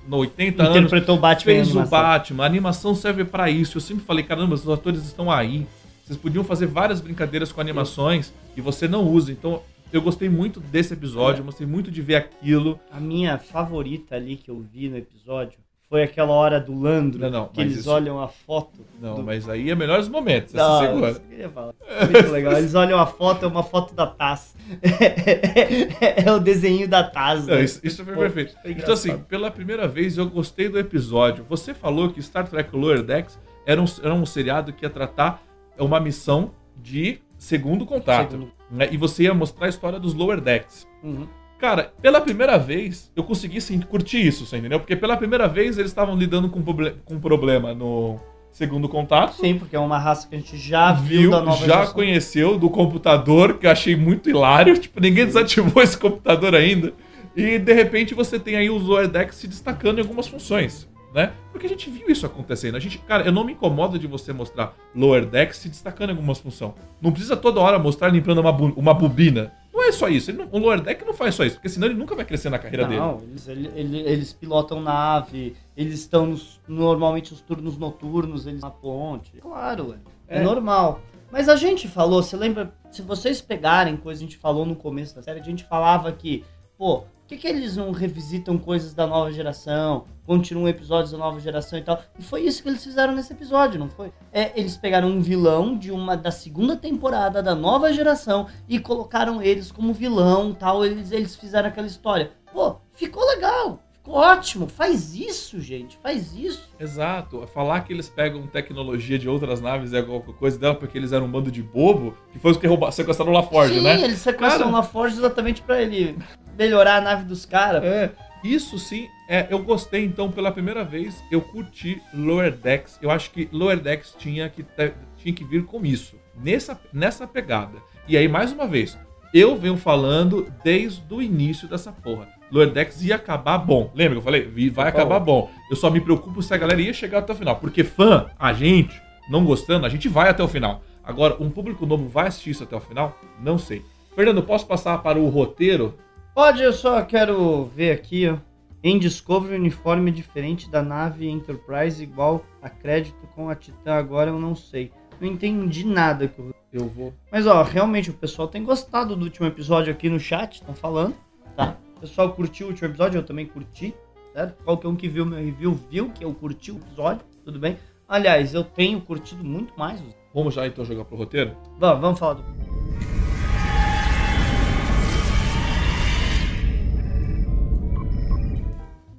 80 0.08 0.62
anos, 0.62 0.76
Interpretou 0.76 1.16
o 1.16 1.18
Batman 1.18 1.44
fez 1.44 1.74
o. 1.74 1.84
Batman. 1.84 2.44
A 2.44 2.46
animação 2.46 2.94
serve 2.94 3.24
pra 3.24 3.50
isso. 3.50 3.78
Eu 3.78 3.80
sempre 3.80 4.04
falei, 4.04 4.24
caramba, 4.24 4.54
os 4.54 4.68
atores 4.68 5.04
estão 5.04 5.30
aí. 5.30 5.66
Vocês 6.04 6.16
podiam 6.16 6.44
fazer 6.44 6.66
várias 6.66 7.00
brincadeiras 7.00 7.50
com 7.50 7.60
animações 7.60 8.32
e 8.56 8.60
você 8.60 8.86
não 8.86 9.04
usa. 9.04 9.32
Então, 9.32 9.60
eu 9.92 10.00
gostei 10.00 10.28
muito 10.28 10.60
desse 10.60 10.92
episódio, 10.94 11.40
eu 11.40 11.44
gostei 11.44 11.66
muito 11.66 11.90
de 11.90 12.00
ver 12.00 12.14
aquilo. 12.14 12.78
A 12.92 13.00
minha 13.00 13.36
favorita 13.38 14.14
ali 14.14 14.36
que 14.36 14.50
eu 14.50 14.60
vi 14.60 14.88
no 14.88 14.96
episódio 14.96 15.58
foi 15.90 16.04
aquela 16.04 16.32
hora 16.32 16.60
do 16.60 16.72
Landro, 16.80 17.18
Não, 17.20 17.30
não, 17.30 17.48
que 17.48 17.60
eles 17.60 17.78
isso- 17.78 17.90
olham 17.90 18.22
a 18.22 18.28
foto. 18.28 18.86
Não, 19.00 19.16
do... 19.16 19.22
mas 19.24 19.48
aí 19.48 19.70
é 19.70 19.74
melhores 19.74 20.08
momentos, 20.08 20.54
Não, 20.54 20.78
se 20.80 20.86
segura. 20.86 21.10
isso 21.10 21.18
que 21.20 21.26
eu 21.26 21.30
queria 21.30 21.48
falar. 21.50 21.74
Muito 22.12 22.30
legal. 22.30 22.52
Eles 22.52 22.74
olham 22.76 22.98
a 22.98 23.06
foto, 23.06 23.44
é 23.44 23.48
uma 23.48 23.64
foto 23.64 23.92
da 23.92 24.06
taça. 24.06 24.56
é 26.24 26.30
o 26.30 26.38
desenho 26.38 26.86
da 26.88 27.02
taça. 27.02 27.46
Não, 27.54 27.60
isso, 27.60 27.80
isso 27.82 28.04
foi 28.04 28.14
Pô, 28.14 28.20
perfeito. 28.20 28.54
foi 28.62 28.70
Então, 28.70 28.94
assim, 28.94 29.18
pela 29.18 29.50
primeira 29.50 29.88
vez 29.88 30.16
eu 30.16 30.28
gostei 30.30 30.68
do 30.68 30.78
episódio. 30.78 31.44
Você 31.48 31.74
falou 31.74 32.10
que 32.10 32.22
Star 32.22 32.46
Trek 32.48 32.74
Lower 32.76 33.02
Decks 33.02 33.36
era 33.66 33.80
um, 33.82 33.84
era 34.02 34.14
um 34.14 34.24
seriado 34.24 34.72
que 34.72 34.84
ia 34.84 34.90
tratar 34.90 35.42
uma 35.76 35.98
missão 35.98 36.52
de 36.76 37.18
segundo 37.36 37.84
contato. 37.84 38.30
Segundo. 38.32 38.52
né? 38.70 38.88
E 38.92 38.96
você 38.96 39.24
ia 39.24 39.34
mostrar 39.34 39.66
a 39.66 39.68
história 39.68 39.98
dos 39.98 40.14
Lower 40.14 40.40
Decks. 40.40 40.86
Uhum. 41.02 41.26
Cara, 41.60 41.92
pela 42.00 42.20
primeira 42.22 42.58
vez 42.58 43.12
eu 43.14 43.22
consegui 43.22 43.60
sim, 43.60 43.78
curtir 43.80 44.26
isso, 44.26 44.46
você 44.46 44.56
entendeu? 44.56 44.80
Porque 44.80 44.96
pela 44.96 45.16
primeira 45.16 45.46
vez 45.46 45.76
eles 45.76 45.90
estavam 45.90 46.16
lidando 46.16 46.48
com, 46.48 46.62
com 46.62 47.14
um 47.14 47.20
problema 47.20 47.74
no 47.74 48.18
segundo 48.50 48.88
contato. 48.88 49.34
Sim, 49.34 49.58
porque 49.58 49.76
é 49.76 49.78
uma 49.78 49.98
raça 49.98 50.26
que 50.26 50.34
a 50.34 50.38
gente 50.38 50.56
já 50.56 50.92
viu, 50.92 51.20
Viu, 51.22 51.30
da 51.30 51.42
nova 51.42 51.58
já 51.58 51.74
geração. 51.74 51.94
conheceu 51.94 52.58
do 52.58 52.70
computador, 52.70 53.58
que 53.58 53.66
eu 53.66 53.70
achei 53.70 53.94
muito 53.94 54.30
hilário. 54.30 54.76
Tipo, 54.80 55.00
ninguém 55.00 55.26
desativou 55.26 55.82
esse 55.82 55.98
computador 55.98 56.54
ainda. 56.54 56.94
E 57.36 57.58
de 57.58 57.72
repente 57.74 58.14
você 58.14 58.40
tem 58.40 58.56
aí 58.56 58.70
os 58.70 58.82
Lower 58.82 59.06
Decks 59.06 59.36
se 59.36 59.46
destacando 59.46 59.98
em 59.98 60.00
algumas 60.00 60.26
funções, 60.26 60.88
né? 61.14 61.32
Porque 61.52 61.66
a 61.66 61.68
gente 61.68 61.88
viu 61.90 62.08
isso 62.08 62.24
acontecendo. 62.26 62.76
A 62.76 62.80
gente, 62.80 62.98
cara, 62.98 63.24
eu 63.24 63.32
não 63.32 63.44
me 63.44 63.52
incomodo 63.52 63.98
de 63.98 64.06
você 64.06 64.32
mostrar 64.32 64.74
Lower 64.96 65.26
Decks 65.26 65.58
se 65.58 65.68
destacando 65.68 66.08
em 66.08 66.12
algumas 66.12 66.38
funções. 66.38 66.72
Não 67.00 67.12
precisa 67.12 67.36
toda 67.36 67.60
hora 67.60 67.78
mostrar 67.78 68.08
limpando 68.08 68.40
uma, 68.40 68.50
uma 68.50 68.94
bobina. 68.94 69.52
Não 69.72 69.82
é 69.88 69.92
só 69.92 70.08
isso. 70.08 70.32
Não- 70.32 70.48
o 70.50 70.58
Lower 70.58 70.80
Deck 70.80 71.04
não 71.04 71.14
faz 71.14 71.34
só 71.34 71.44
isso, 71.44 71.56
porque 71.56 71.68
senão 71.68 71.86
ele 71.86 71.96
nunca 71.96 72.14
vai 72.14 72.24
crescer 72.24 72.50
na 72.50 72.58
carreira 72.58 72.86
dele. 72.88 73.00
Não, 73.00 73.20
eles, 73.22 73.48
ele- 73.48 73.70
ele- 73.74 73.98
eles 74.00 74.32
pilotam 74.32 74.80
nave, 74.80 75.54
eles 75.76 76.00
estão 76.00 76.26
nos- 76.26 76.60
normalmente 76.66 77.32
os 77.32 77.40
turnos 77.40 77.78
noturnos, 77.78 78.46
eles 78.46 78.62
na 78.62 78.70
ponte. 78.70 79.32
Claro, 79.40 79.96
é, 80.28 80.38
é 80.38 80.42
normal. 80.42 81.00
Mas 81.30 81.48
a 81.48 81.54
gente 81.54 81.86
falou, 81.86 82.22
você 82.22 82.36
lembra? 82.36 82.72
Se 82.90 83.02
vocês 83.02 83.40
pegarem 83.40 83.96
coisa 83.96 84.18
que 84.18 84.24
a 84.24 84.28
gente 84.28 84.38
falou 84.38 84.66
no 84.66 84.74
começo 84.74 85.14
da 85.14 85.22
série, 85.22 85.38
a 85.38 85.44
gente 85.44 85.62
falava 85.64 86.10
que, 86.12 86.44
pô, 86.76 87.04
que, 87.30 87.36
que 87.36 87.46
eles 87.46 87.76
não 87.76 87.92
revisitam 87.92 88.58
coisas 88.58 88.92
da 88.92 89.06
nova 89.06 89.30
geração, 89.32 90.04
continuam 90.26 90.68
episódios 90.68 91.12
da 91.12 91.18
nova 91.18 91.38
geração 91.38 91.78
e 91.78 91.82
tal? 91.82 92.02
E 92.18 92.22
foi 92.24 92.42
isso 92.42 92.60
que 92.60 92.68
eles 92.68 92.82
fizeram 92.82 93.14
nesse 93.14 93.32
episódio, 93.32 93.78
não 93.78 93.88
foi? 93.88 94.12
É, 94.32 94.50
eles 94.58 94.76
pegaram 94.76 95.08
um 95.08 95.20
vilão 95.20 95.78
de 95.78 95.92
uma 95.92 96.16
da 96.16 96.32
segunda 96.32 96.74
temporada 96.76 97.40
da 97.40 97.54
nova 97.54 97.92
geração 97.92 98.48
e 98.68 98.80
colocaram 98.80 99.40
eles 99.40 99.70
como 99.70 99.92
vilão 99.92 100.52
tal. 100.52 100.84
Eles, 100.84 101.12
eles 101.12 101.36
fizeram 101.36 101.68
aquela 101.68 101.86
história. 101.86 102.32
Pô, 102.52 102.76
ficou 102.94 103.24
legal, 103.28 103.78
ficou 103.92 104.14
ótimo. 104.14 104.66
Faz 104.66 105.14
isso, 105.14 105.60
gente, 105.60 105.96
faz 106.02 106.34
isso. 106.34 106.68
Exato. 106.80 107.46
Falar 107.54 107.82
que 107.82 107.92
eles 107.92 108.08
pegam 108.08 108.44
tecnologia 108.48 109.16
de 109.20 109.28
outras 109.28 109.60
naves 109.60 109.92
e 109.92 109.96
alguma 109.96 110.20
coisa 110.20 110.58
dela 110.58 110.74
porque 110.74 110.98
eles 110.98 111.12
eram 111.12 111.26
um 111.26 111.30
bando 111.30 111.50
de 111.52 111.62
bobo, 111.62 112.12
que 112.32 112.40
foi 112.40 112.50
os 112.50 112.56
que 112.56 112.66
roubaram, 112.66 112.90
sequestraram 112.92 113.30
o 113.30 113.34
LaForge, 113.36 113.74
Sim, 113.74 113.82
né? 113.82 114.02
eles 114.02 114.18
sequestram 114.18 114.64
Cara- 114.64 114.72
na 114.72 114.82
Forge 114.82 115.16
exatamente 115.16 115.62
pra 115.62 115.80
ele 115.80 116.18
melhorar 116.60 116.96
a 116.96 117.00
nave 117.00 117.24
dos 117.24 117.46
caras. 117.46 117.82
É, 117.82 118.10
isso 118.44 118.78
sim, 118.78 119.08
é, 119.26 119.46
eu 119.50 119.58
gostei 119.60 120.04
então 120.04 120.30
pela 120.30 120.52
primeira 120.52 120.84
vez, 120.84 121.22
eu 121.32 121.40
curti 121.40 122.00
Lower 122.12 122.52
Decks. 122.52 122.98
Eu 123.00 123.10
acho 123.10 123.30
que 123.30 123.48
Lower 123.50 123.80
Decks 123.80 124.14
tinha 124.18 124.48
que, 124.50 124.62
ter- 124.62 124.94
tinha 125.16 125.34
que 125.34 125.42
vir 125.42 125.64
com 125.64 125.84
isso, 125.84 126.16
nessa, 126.36 126.78
nessa 126.92 127.26
pegada. 127.26 127.78
E 128.06 128.16
aí, 128.16 128.28
mais 128.28 128.52
uma 128.52 128.66
vez, 128.66 128.98
eu 129.32 129.56
venho 129.56 129.76
falando 129.78 130.52
desde 130.62 131.02
o 131.12 131.22
início 131.22 131.66
dessa 131.66 131.90
porra. 131.92 132.28
Lower 132.52 132.70
Decks 132.70 133.02
ia 133.02 133.14
acabar 133.16 133.56
bom. 133.58 133.90
Lembra 133.94 134.14
que 134.14 134.18
eu 134.18 134.22
falei? 134.22 134.70
Vai 134.70 134.88
acabar 134.88 135.20
bom. 135.20 135.50
Eu 135.70 135.76
só 135.76 135.88
me 135.88 136.00
preocupo 136.00 136.42
se 136.42 136.52
a 136.52 136.56
galera 136.58 136.80
ia 136.82 136.92
chegar 136.92 137.18
até 137.20 137.32
o 137.32 137.36
final. 137.36 137.56
Porque 137.56 137.84
fã, 137.84 138.28
a 138.38 138.52
gente, 138.52 139.00
não 139.30 139.44
gostando, 139.44 139.86
a 139.86 139.88
gente 139.88 140.08
vai 140.08 140.28
até 140.28 140.42
o 140.42 140.48
final. 140.48 140.82
Agora, 141.04 141.36
um 141.40 141.48
público 141.48 141.86
novo 141.86 142.08
vai 142.08 142.26
assistir 142.26 142.50
isso 142.50 142.64
até 142.64 142.74
o 142.76 142.80
final? 142.80 143.16
Não 143.40 143.56
sei. 143.56 143.82
Fernando, 144.16 144.42
posso 144.42 144.66
passar 144.66 144.98
para 144.98 145.18
o 145.18 145.28
roteiro? 145.28 145.94
Pode, 146.34 146.62
eu 146.62 146.72
só 146.72 147.02
quero 147.02 147.64
ver 147.66 147.92
aqui, 147.92 148.28
ó. 148.28 148.36
Em 148.82 148.98
Discovery, 148.98 149.56
uniforme 149.56 150.10
diferente 150.10 150.70
da 150.70 150.80
nave 150.82 151.28
Enterprise, 151.28 152.02
igual 152.02 152.42
a 152.62 152.70
crédito 152.70 153.26
com 153.34 153.50
a 153.50 153.54
Titan, 153.54 153.92
agora 153.92 154.30
eu 154.30 154.38
não 154.40 154.54
sei. 154.54 154.90
Não 155.20 155.28
entendi 155.28 155.84
nada 155.86 156.26
que 156.28 156.38
eu 156.38 156.54
Eu 156.72 156.88
vou. 156.88 157.12
Mas 157.30 157.46
ó, 157.46 157.62
realmente 157.62 158.08
o 158.10 158.14
pessoal 158.14 158.48
tem 158.48 158.64
gostado 158.64 159.14
do 159.16 159.24
último 159.24 159.46
episódio 159.46 159.92
aqui 159.92 160.08
no 160.08 160.18
chat, 160.20 160.54
estão 160.54 160.74
falando, 160.74 161.14
tá? 161.56 161.76
O 161.96 162.00
pessoal 162.00 162.32
curtiu 162.32 162.68
o 162.68 162.70
último 162.70 162.88
episódio, 162.88 163.18
eu 163.18 163.22
também 163.24 163.44
curti, 163.44 163.92
certo? 164.32 164.62
Qualquer 164.64 164.88
um 164.88 164.96
que 164.96 165.08
viu 165.08 165.26
meu 165.26 165.38
review 165.38 165.74
viu 165.90 166.10
que 166.10 166.24
eu 166.24 166.32
curti 166.32 166.72
o 166.72 166.76
episódio, 166.78 167.26
tudo 167.44 167.58
bem? 167.58 167.76
Aliás, 168.08 168.54
eu 168.54 168.64
tenho 168.64 168.98
curtido 169.02 169.44
muito 169.44 169.78
mais. 169.78 170.00
os- 170.00 170.14
Vamos 170.32 170.54
já 170.54 170.66
então 170.66 170.84
jogar 170.86 171.04
pro 171.04 171.16
roteiro? 171.18 171.54
Vamos, 171.78 172.00
vamos 172.00 172.18
falar 172.18 172.34
do. 172.34 173.19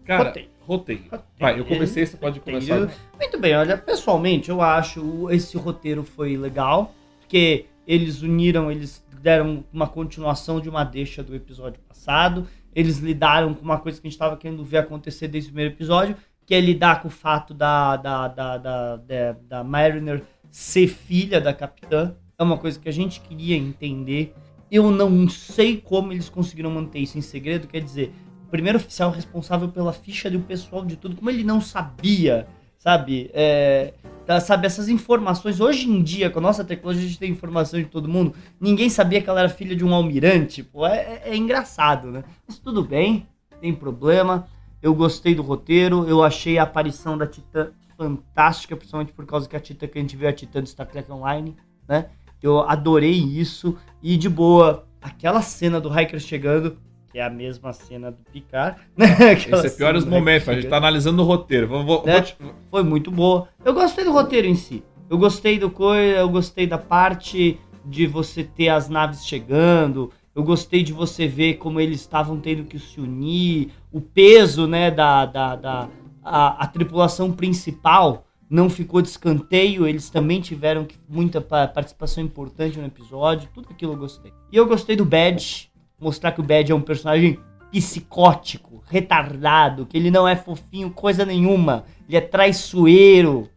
Cara, 0.04 0.26
Roteiro. 0.26 0.50
roteiro. 0.62 1.04
Vai, 1.40 1.60
eu 1.60 1.66
comecei, 1.66 2.06
você 2.06 2.18
pode 2.18 2.40
começar. 2.40 2.80
Roteiro. 2.80 3.02
Muito 3.18 3.40
bem, 3.40 3.56
olha, 3.56 3.78
pessoalmente 3.78 4.50
eu 4.50 4.62
acho 4.62 5.30
esse 5.30 5.58
roteiro 5.58 6.04
foi 6.04 6.38
legal, 6.38 6.94
porque 7.20 7.66
eles 7.88 8.22
uniram, 8.22 8.72
eles 8.72 9.06
deram 9.22 9.64
uma 9.72 9.88
continuação 9.88 10.60
de 10.60 10.70
uma 10.70 10.84
deixa 10.84 11.22
do 11.22 11.36
episódio 11.36 11.80
passado, 11.88 12.48
eles 12.74 12.98
lidaram 12.98 13.54
com 13.54 13.64
uma 13.64 13.78
coisa 13.80 14.00
que 14.00 14.08
a 14.08 14.10
gente 14.10 14.16
estava 14.16 14.38
querendo 14.38 14.64
ver 14.64 14.78
acontecer 14.78 15.28
desde 15.28 15.50
o 15.50 15.54
primeiro 15.54 15.76
episódio, 15.76 16.16
que 16.46 16.56
é 16.56 16.62
lidar 16.62 17.02
com 17.02 17.08
o 17.08 17.12
fato 17.12 17.54
da, 17.54 17.96
da, 17.98 18.28
da, 18.28 18.58
da, 18.58 18.96
da, 18.98 19.32
da 19.48 19.64
Mariner 19.64 20.24
ser 20.50 20.88
filha 20.88 21.40
da 21.40 21.54
capitã. 21.54 22.16
É 22.38 22.44
uma 22.44 22.58
coisa 22.58 22.80
que 22.80 22.90
a 22.90 22.92
gente 22.92 23.22
queria 23.22 23.56
entender. 23.56 24.34
Eu 24.70 24.90
não 24.90 25.30
sei 25.30 25.78
como 25.78 26.12
eles 26.12 26.30
conseguiram 26.30 26.72
manter 26.72 27.00
isso 27.00 27.18
em 27.18 27.22
segredo, 27.22 27.68
quer 27.68 27.82
dizer, 27.82 28.14
primeiro 28.52 28.78
oficial 28.78 29.10
responsável 29.10 29.70
pela 29.70 29.94
ficha 29.94 30.30
do 30.30 30.40
pessoal 30.42 30.86
de 30.86 30.98
tudo, 30.98 31.16
como 31.16 31.30
ele 31.30 31.44
não 31.44 31.62
sabia, 31.62 32.46
sabe? 32.78 33.32
É, 33.34 33.94
tá, 34.26 34.40
sabe, 34.42 34.68
essas 34.68 34.90
informações, 34.90 35.62
hoje 35.62 35.90
em 35.90 36.04
dia, 36.04 36.30
com 36.30 36.40
a 36.40 36.42
nossa 36.42 36.64
tecnologia, 36.64 37.04
a 37.04 37.08
gente 37.08 37.18
tem 37.18 37.32
informação 37.32 37.80
de 37.80 37.86
todo 37.86 38.10
mundo, 38.10 38.36
ninguém 38.60 38.90
sabia 38.90 39.22
que 39.22 39.30
ela 39.30 39.40
era 39.40 39.50
filha 39.50 39.76
de 39.76 39.86
um 39.86 39.94
almirante, 39.94 40.62
pô, 40.62 40.86
é, 40.86 40.98
é- 40.98 41.22
é 41.32 41.36
engraçado, 41.36 42.12
né? 42.12 42.24
Mas 42.46 42.60
tudo 42.60 42.84
bem, 42.84 43.26
tem 43.62 43.74
problema, 43.74 44.48
eu 44.82 44.94
gostei 44.94 45.34
do 45.34 45.42
roteiro, 45.42 46.06
eu 46.08 46.22
achei 46.22 46.58
a 46.58 46.64
aparição 46.64 47.18
da 47.18 47.26
Titã 47.26 47.72
fantástica, 47.98 48.76
principalmente 48.76 49.14
por 49.14 49.26
causa 49.26 49.48
que 49.48 49.56
a 49.56 49.60
Titã 49.60 49.88
que 49.88 49.98
a 49.98 50.02
gente 50.02 50.26
é 50.26 50.28
a 50.28 50.34
Titã 50.34 50.62
do 50.62 50.68
Star 50.68 50.88
Trek 50.88 51.10
Online, 51.12 51.56
né? 51.88 52.08
Eu 52.42 52.62
adorei 52.62 53.14
isso, 53.14 53.78
e 54.02 54.18
de 54.18 54.28
boa, 54.28 54.88
aquela 55.00 55.42
cena 55.44 55.80
do 55.80 55.90
Hiker 55.90 56.20
chegando, 56.20 56.78
que 57.12 57.20
é 57.20 57.24
a 57.24 57.30
mesma 57.30 57.74
cena 57.74 58.10
do 58.12 58.24
Picard, 58.32 58.80
né? 58.96 59.06
Esse 59.34 59.48
é 59.48 59.52
do 59.52 59.68
Hiker 59.68 60.08
momentos, 60.10 60.48
a 60.50 60.54
gente 60.54 60.68
tá 60.68 60.78
analisando 60.78 61.22
o 61.22 61.26
roteiro. 61.26 61.68
Vou, 61.68 61.84
vou- 61.84 62.06
Né? 62.06 62.14
vou 62.14 62.22
te- 62.22 62.38
foi 62.70 62.84
muito 62.84 63.12
boa. 63.12 63.48
Eu 63.66 63.74
gostei 63.74 64.04
do 64.06 64.12
roteiro 64.12 64.48
em 64.48 64.56
si. 64.56 64.84
Eu 65.10 65.18
gostei 65.18 65.60
do 65.60 65.70
coisa, 65.70 66.18
eu 66.20 66.30
gostei 66.30 66.66
da 66.66 66.78
parte 66.78 67.60
de 67.86 68.08
você 68.08 68.44
ter 68.44 68.70
as 68.70 68.88
naves 68.88 69.26
chegando. 69.26 70.10
Eu 70.34 70.44
gostei 70.44 70.82
de 70.84 70.94
você 70.94 71.28
ver 71.28 71.56
como 71.56 71.82
eles 71.82 72.00
estavam 72.00 72.40
tendo 72.40 72.64
que 72.64 72.80
se 72.80 73.02
unir, 73.02 73.72
o 73.92 74.00
peso, 74.00 74.66
né, 74.68 74.90
da, 74.90 75.26
da, 75.26 75.56
da 75.58 75.90
a, 76.24 76.64
a 76.64 76.68
tripulação 76.68 77.30
principal 77.32 78.26
não 78.50 78.70
ficou 78.70 79.02
de 79.02 79.08
escanteio, 79.10 79.88
eles 79.88 80.10
também 80.10 80.40
tiveram 80.42 80.86
muita 81.10 81.42
pa- 81.42 81.68
participação 81.68 82.24
importante 82.24 82.78
no 82.80 82.86
episódio, 82.86 83.50
tudo 83.54 83.68
aquilo 83.72 83.94
eu 83.94 83.98
gostei. 83.98 84.32
E 84.52 84.56
eu 84.58 84.66
gostei 84.66 84.96
do 84.96 85.04
Badge, 85.06 85.70
mostrar 86.02 86.32
que 86.32 86.42
o 86.42 86.44
Badge 86.44 86.72
é 86.72 86.76
um 86.76 86.82
personagem 86.82 87.40
psicótico, 87.72 88.84
retardado, 88.90 89.86
que 89.86 89.98
ele 89.98 90.12
não 90.12 90.28
é 90.28 90.36
fofinho 90.36 90.90
coisa 90.92 91.26
nenhuma, 91.26 91.86
ele 92.08 92.18
é 92.18 92.22
traiçoeiro. 92.22 93.50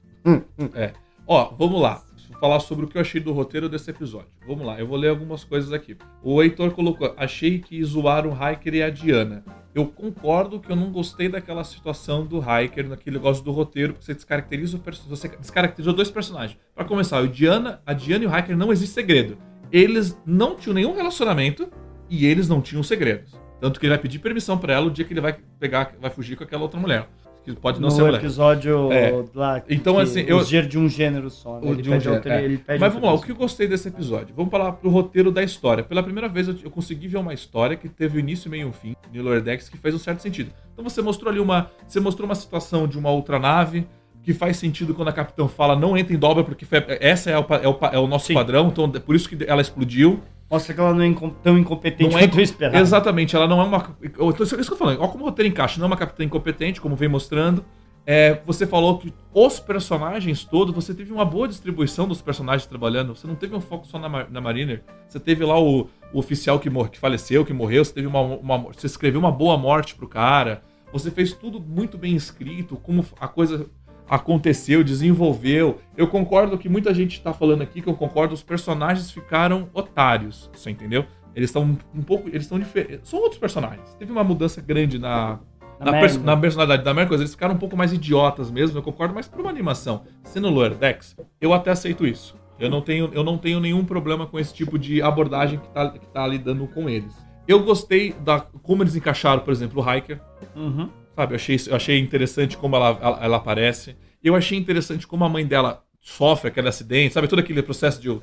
Ó, 1.26 1.52
vamos 1.58 1.80
lá. 1.80 2.02
Vou 2.30 2.40
falar 2.40 2.60
sobre 2.60 2.84
o 2.84 2.88
que 2.88 2.96
eu 2.98 3.00
achei 3.00 3.20
do 3.20 3.32
roteiro 3.32 3.68
desse 3.68 3.90
episódio. 3.90 4.28
Vamos 4.46 4.66
lá, 4.66 4.78
eu 4.78 4.86
vou 4.86 4.98
ler 4.98 5.08
algumas 5.08 5.44
coisas 5.44 5.72
aqui. 5.72 5.96
O 6.22 6.42
Heitor 6.42 6.72
colocou: 6.72 7.14
achei 7.16 7.58
que 7.58 7.82
zoaram 7.82 8.30
o 8.30 8.34
Hiker 8.34 8.74
e 8.74 8.82
a 8.82 8.90
Diana. 8.90 9.44
Eu 9.74 9.86
concordo 9.86 10.60
que 10.60 10.70
eu 10.70 10.76
não 10.76 10.90
gostei 10.92 11.28
daquela 11.28 11.64
situação 11.64 12.24
do 12.24 12.38
Hiker, 12.38 12.88
naquele 12.88 13.16
negócio 13.16 13.42
do 13.42 13.50
roteiro, 13.50 13.94
que 13.94 14.04
você 14.04 14.14
descaracteriza 14.14 14.76
o 14.76 14.80
perso- 14.80 15.08
você 15.08 15.28
descaracterizou 15.28 15.92
dois 15.94 16.10
personagens. 16.10 16.58
Pra 16.74 16.84
começar, 16.84 17.20
o 17.22 17.28
Diana, 17.28 17.80
a 17.86 17.92
Diana 17.92 18.24
e 18.24 18.26
o 18.26 18.36
Hiker 18.38 18.56
não 18.56 18.70
existe 18.70 18.94
segredo. 18.94 19.38
Eles 19.72 20.20
não 20.26 20.54
tinham 20.54 20.74
nenhum 20.74 20.94
relacionamento 20.94 21.68
e 22.14 22.26
eles 22.26 22.48
não 22.48 22.60
tinham 22.60 22.82
segredos. 22.82 23.32
Tanto 23.60 23.78
que 23.80 23.86
ele 23.86 23.94
vai 23.94 23.98
pedir 24.02 24.18
permissão 24.18 24.58
pra 24.58 24.74
ela 24.74 24.86
o 24.86 24.90
dia 24.90 25.04
que 25.04 25.12
ele 25.12 25.20
vai 25.20 25.36
pegar, 25.58 25.92
vai 26.00 26.10
fugir 26.10 26.36
com 26.36 26.44
aquela 26.44 26.62
outra 26.62 26.78
mulher. 26.78 27.06
Que 27.44 27.52
pode 27.54 27.78
não 27.78 27.88
no 27.90 27.94
ser 27.94 28.02
mulher. 28.04 28.18
episódio 28.20 28.90
É. 28.90 29.12
lá. 29.34 29.62
Então, 29.68 29.98
assim, 29.98 30.22
os 30.22 30.28
eu- 30.30 30.44
gêneros 30.44 30.70
de 30.70 30.78
um 30.78 30.88
gênero 30.88 31.28
só, 31.28 31.60
né? 31.60 31.68
Ele 31.70 31.82
de 31.82 31.90
um 31.90 31.92
pede 31.92 32.04
gênero, 32.04 32.28
é. 32.30 32.42
ele 32.44 32.56
pede 32.56 32.80
Mas 32.80 32.92
vamos 32.94 33.06
lá, 33.06 33.14
o 33.14 33.20
que 33.20 33.32
eu 33.32 33.36
gostei 33.36 33.68
desse 33.68 33.86
episódio? 33.88 34.34
Vamos 34.34 34.50
falar 34.50 34.72
pro 34.72 34.88
roteiro 34.88 35.30
da 35.30 35.42
história. 35.42 35.84
Pela 35.84 36.02
primeira 36.02 36.26
vez 36.26 36.48
eu, 36.48 36.54
eu 36.64 36.70
consegui 36.70 37.06
ver 37.06 37.18
uma 37.18 37.34
história 37.34 37.76
que 37.76 37.86
teve 37.86 38.16
o 38.16 38.20
início, 38.20 38.50
meio 38.50 38.62
e 38.62 38.64
um 38.64 38.72
fim, 38.72 38.96
de 39.12 39.20
Lower 39.20 39.42
Decks, 39.42 39.68
que 39.68 39.76
fez 39.76 39.94
um 39.94 39.98
certo 39.98 40.20
sentido. 40.20 40.50
Então 40.72 40.82
você 40.82 41.02
mostrou 41.02 41.30
ali 41.30 41.38
uma. 41.38 41.70
Você 41.86 42.00
mostrou 42.00 42.26
uma 42.26 42.34
situação 42.34 42.88
de 42.88 42.98
uma 42.98 43.10
outra 43.10 43.38
nave. 43.38 43.86
Que 44.22 44.32
faz 44.32 44.56
sentido 44.56 44.94
quando 44.94 45.08
a 45.08 45.12
capitã 45.12 45.46
fala 45.46 45.76
não 45.76 45.98
entra 45.98 46.14
em 46.14 46.18
dobra, 46.18 46.42
porque 46.42 46.64
foi- 46.64 46.82
essa 46.98 47.28
é 47.30 47.38
o, 47.38 47.44
é 47.62 47.68
o 47.68 47.78
é 47.92 47.98
o 47.98 48.06
nosso 48.06 48.28
Sim. 48.28 48.32
padrão, 48.32 48.68
então 48.68 48.90
é 48.94 48.98
por 48.98 49.14
isso 49.14 49.28
que 49.28 49.36
ela 49.46 49.60
explodiu. 49.60 50.18
Mostra 50.50 50.74
que 50.74 50.80
ela 50.80 50.92
não 50.94 51.02
é 51.02 51.06
incom- 51.06 51.30
tão 51.42 51.58
incompetente 51.58 52.10
Não 52.10 52.18
é 52.18 52.22
quanto 52.26 52.38
eu 52.38 52.42
esperava. 52.44 52.78
Exatamente, 52.78 53.34
ela 53.34 53.46
não 53.48 53.60
é 53.60 53.64
uma. 53.64 53.80
tô- 53.80 54.44
Isso 54.44 54.54
que 54.54 54.60
eu 54.62 54.66
tô 54.66 54.76
falando, 54.76 55.00
olha 55.00 55.08
como 55.08 55.24
o 55.24 55.26
roteiro 55.28 55.48
encaixa, 55.50 55.78
não 55.78 55.86
é 55.86 55.88
uma 55.88 55.96
capitã 55.96 56.22
incompetente, 56.24 56.80
como 56.80 56.94
vem 56.94 57.08
mostrando. 57.08 57.64
É, 58.06 58.42
você 58.44 58.66
falou 58.66 58.98
que 58.98 59.14
os 59.32 59.58
personagens 59.58 60.44
todos, 60.44 60.74
você 60.74 60.92
teve 60.92 61.10
uma 61.10 61.24
boa 61.24 61.48
distribuição 61.48 62.06
dos 62.06 62.20
personagens 62.20 62.66
trabalhando. 62.66 63.16
Você 63.16 63.26
não 63.26 63.34
teve 63.34 63.56
um 63.56 63.60
foco 63.62 63.86
só 63.86 63.98
na, 63.98 64.28
na 64.28 64.40
Mariner. 64.42 64.82
Você 65.08 65.18
teve 65.18 65.42
lá 65.42 65.58
o, 65.58 65.88
o 66.12 66.18
oficial 66.18 66.58
que, 66.60 66.68
que 66.90 66.98
faleceu, 66.98 67.46
que 67.46 67.54
morreu. 67.54 67.82
Você 67.82 67.94
teve 67.94 68.06
uma, 68.06 68.20
uma- 68.20 68.58
Você 68.58 68.86
escreveu 68.86 69.18
uma 69.18 69.32
boa 69.32 69.56
morte 69.56 69.94
pro 69.94 70.06
cara. 70.06 70.62
Você 70.92 71.10
fez 71.10 71.32
tudo 71.32 71.58
muito 71.58 71.96
bem 71.96 72.14
escrito, 72.14 72.76
como 72.76 73.02
a 73.18 73.26
coisa 73.26 73.66
aconteceu, 74.08 74.82
desenvolveu. 74.84 75.78
Eu 75.96 76.08
concordo 76.08 76.58
que 76.58 76.68
muita 76.68 76.92
gente 76.94 77.20
tá 77.22 77.32
falando 77.32 77.62
aqui, 77.62 77.80
que 77.80 77.88
eu 77.88 77.94
concordo, 77.94 78.34
os 78.34 78.42
personagens 78.42 79.10
ficaram 79.10 79.68
otários. 79.72 80.50
Você 80.54 80.70
entendeu? 80.70 81.04
Eles 81.34 81.50
estão 81.50 81.76
um, 81.94 82.02
pouco. 82.02 82.28
Eles 82.28 82.42
estão 82.42 82.58
diferentes. 82.58 83.08
São 83.08 83.18
outros 83.18 83.38
personagens. 83.40 83.94
Teve 83.98 84.12
uma 84.12 84.22
mudança 84.22 84.60
grande 84.60 84.98
na, 84.98 85.38
Na 85.80 85.92
na, 85.92 85.98
perso- 86.00 86.20
na 86.20 86.36
personalidade 86.36 86.84
da 86.84 86.94
Mercury, 86.94 87.20
eles 87.20 87.32
ficaram 87.32 87.54
um 87.54 87.58
pouco 87.58 87.76
mais 87.76 87.92
idiotas 87.92 88.50
mesmo, 88.50 88.78
eu 88.78 88.82
concordo, 88.82 89.12
mas 89.14 89.26
pra 89.26 89.40
uma 89.40 89.50
animação 89.50 90.04
sendo 90.22 90.48
Lower 90.48 90.74
Decks, 90.74 91.16
eu 91.40 91.52
até 91.52 91.70
aceito 91.72 92.06
isso. 92.06 92.36
Eu 92.60 92.70
não 92.70 92.80
tenho, 92.80 93.10
eu 93.12 93.24
não 93.24 93.36
tenho 93.36 93.58
nenhum 93.58 93.84
problema 93.84 94.28
com 94.28 94.38
esse 94.38 94.54
tipo 94.54 94.78
de 94.78 95.02
abordagem 95.02 95.58
que 95.58 95.68
tá, 95.70 95.90
que 95.90 96.06
tá 96.06 96.24
lidando 96.24 96.68
com 96.68 96.88
eles. 96.88 97.12
Eu 97.48 97.64
gostei 97.64 98.12
da 98.12 98.40
como 98.62 98.84
eles 98.84 98.94
encaixaram, 98.94 99.40
por 99.42 99.50
exemplo, 99.52 99.82
o 99.84 99.92
Hiker. 99.94 100.20
Uhum. 100.54 100.88
Sabe, 101.16 101.32
eu 101.32 101.36
achei, 101.36 101.56
eu 101.68 101.76
achei 101.76 101.98
interessante 101.98 102.56
como 102.56 102.76
ela, 102.76 102.98
ela, 103.00 103.18
ela 103.24 103.36
aparece. 103.36 103.96
Eu 104.22 104.34
achei 104.34 104.58
interessante 104.58 105.06
como 105.06 105.24
a 105.24 105.28
mãe 105.28 105.46
dela 105.46 105.82
sofre 106.00 106.48
aquele 106.48 106.68
acidente, 106.68 107.14
sabe? 107.14 107.28
Todo 107.28 107.38
aquele 107.38 107.62
processo 107.62 108.00
de 108.00 108.18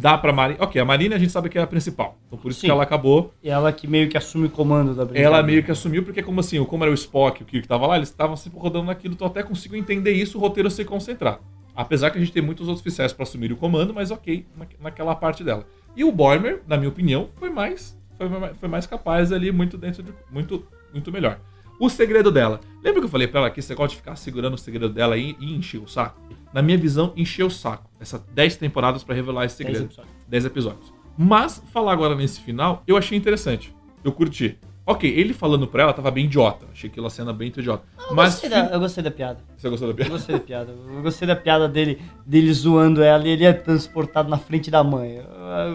dar 0.00 0.18
pra 0.18 0.32
Marina. 0.32 0.58
Ok, 0.62 0.80
a 0.80 0.84
Marina 0.84 1.16
a 1.16 1.18
gente 1.18 1.32
sabe 1.32 1.48
que 1.48 1.58
é 1.58 1.62
a 1.62 1.66
principal. 1.66 2.16
Então 2.26 2.38
por 2.38 2.50
isso 2.50 2.60
Sim. 2.60 2.66
que 2.66 2.70
ela 2.70 2.82
acabou. 2.82 3.32
E 3.42 3.50
ela 3.50 3.72
que 3.72 3.86
meio 3.86 4.08
que 4.08 4.16
assume 4.16 4.46
o 4.46 4.50
comando 4.50 4.94
da 4.94 5.04
brincadeira. 5.04 5.28
Ela 5.28 5.42
meio 5.42 5.62
que 5.62 5.70
assumiu, 5.70 6.02
porque 6.04 6.22
como 6.22 6.40
assim, 6.40 6.62
como 6.64 6.84
era 6.84 6.90
o 6.90 6.94
Spock 6.94 7.42
o 7.42 7.46
Kirk 7.46 7.66
tava 7.68 7.86
lá, 7.86 7.96
eles 7.96 8.08
estavam 8.08 8.36
sempre 8.36 8.58
rodando 8.58 8.86
naquilo, 8.86 9.14
então 9.14 9.26
até 9.26 9.42
consigo 9.42 9.76
entender 9.76 10.12
isso, 10.12 10.38
o 10.38 10.40
roteiro 10.40 10.70
se 10.70 10.84
concentrar. 10.84 11.40
Apesar 11.74 12.10
que 12.10 12.18
a 12.18 12.20
gente 12.20 12.32
tem 12.32 12.42
muitos 12.42 12.68
outros 12.68 12.80
oficiais 12.82 13.12
pra 13.12 13.22
assumir 13.22 13.50
o 13.52 13.56
comando, 13.56 13.94
mas 13.94 14.10
ok, 14.10 14.46
na- 14.56 14.66
naquela 14.80 15.14
parte 15.14 15.42
dela. 15.42 15.66
E 15.96 16.04
o 16.04 16.12
Bormer, 16.12 16.62
na 16.66 16.76
minha 16.76 16.88
opinião, 16.88 17.30
foi 17.36 17.50
mais 17.50 17.98
foi, 18.16 18.28
mais- 18.28 18.56
foi 18.58 18.68
mais 18.68 18.86
capaz 18.86 19.32
ali, 19.32 19.50
muito 19.50 19.76
dentro 19.78 20.02
de 20.02 20.12
muito 20.30 20.66
muito 20.92 21.10
melhor. 21.10 21.38
O 21.82 21.88
segredo 21.90 22.30
dela. 22.30 22.60
Lembra 22.80 23.00
que 23.00 23.06
eu 23.06 23.10
falei 23.10 23.26
pra 23.26 23.40
ela 23.40 23.50
que 23.50 23.58
esse 23.58 23.68
negócio 23.70 23.90
de 23.90 23.96
ficar 23.96 24.14
segurando 24.14 24.54
o 24.54 24.56
segredo 24.56 24.88
dela 24.88 25.16
e, 25.18 25.34
e 25.40 25.56
encher 25.56 25.82
o 25.82 25.88
saco? 25.88 26.16
Na 26.54 26.62
minha 26.62 26.78
visão, 26.78 27.12
encheu 27.16 27.48
o 27.48 27.50
saco. 27.50 27.90
Essas 27.98 28.22
10 28.32 28.54
temporadas 28.54 29.02
pra 29.02 29.16
revelar 29.16 29.46
esse 29.46 29.56
segredo. 29.56 29.86
episódios. 29.86 30.14
10 30.28 30.44
episódios. 30.44 30.94
Mas, 31.18 31.60
falar 31.72 31.92
agora 31.92 32.14
nesse 32.14 32.40
final, 32.40 32.84
eu 32.86 32.96
achei 32.96 33.18
interessante. 33.18 33.74
Eu 34.04 34.12
curti. 34.12 34.60
Ok, 34.86 35.10
ele 35.10 35.34
falando 35.34 35.66
pra 35.66 35.82
ela 35.82 35.92
tava 35.92 36.08
bem 36.12 36.26
idiota. 36.26 36.66
Achei 36.70 36.88
aquela 36.88 37.10
cena 37.10 37.32
bem 37.32 37.48
idiota. 37.48 37.84
Eu, 38.08 38.14
Mas. 38.14 38.34
gostei 38.34 38.50
da, 38.50 38.66
eu 38.66 38.78
gostei 38.78 39.02
da 39.02 39.10
piada. 39.10 39.40
Você 39.62 39.70
gostou 39.70 39.86
da 39.86 39.92
Eu 39.92 39.96
piada? 39.96 40.10
gostei 40.10 40.34
da 40.34 40.40
piada. 40.40 40.72
Eu 40.96 41.02
gostei 41.02 41.28
da 41.28 41.36
piada 41.36 41.68
dele, 41.68 42.02
dele 42.26 42.52
zoando 42.52 43.00
ela 43.00 43.24
e 43.28 43.30
ele 43.30 43.44
é 43.44 43.52
transportado 43.52 44.28
na 44.28 44.36
frente 44.36 44.72
da 44.72 44.82
mãe. 44.82 45.18
Eu, 45.18 45.24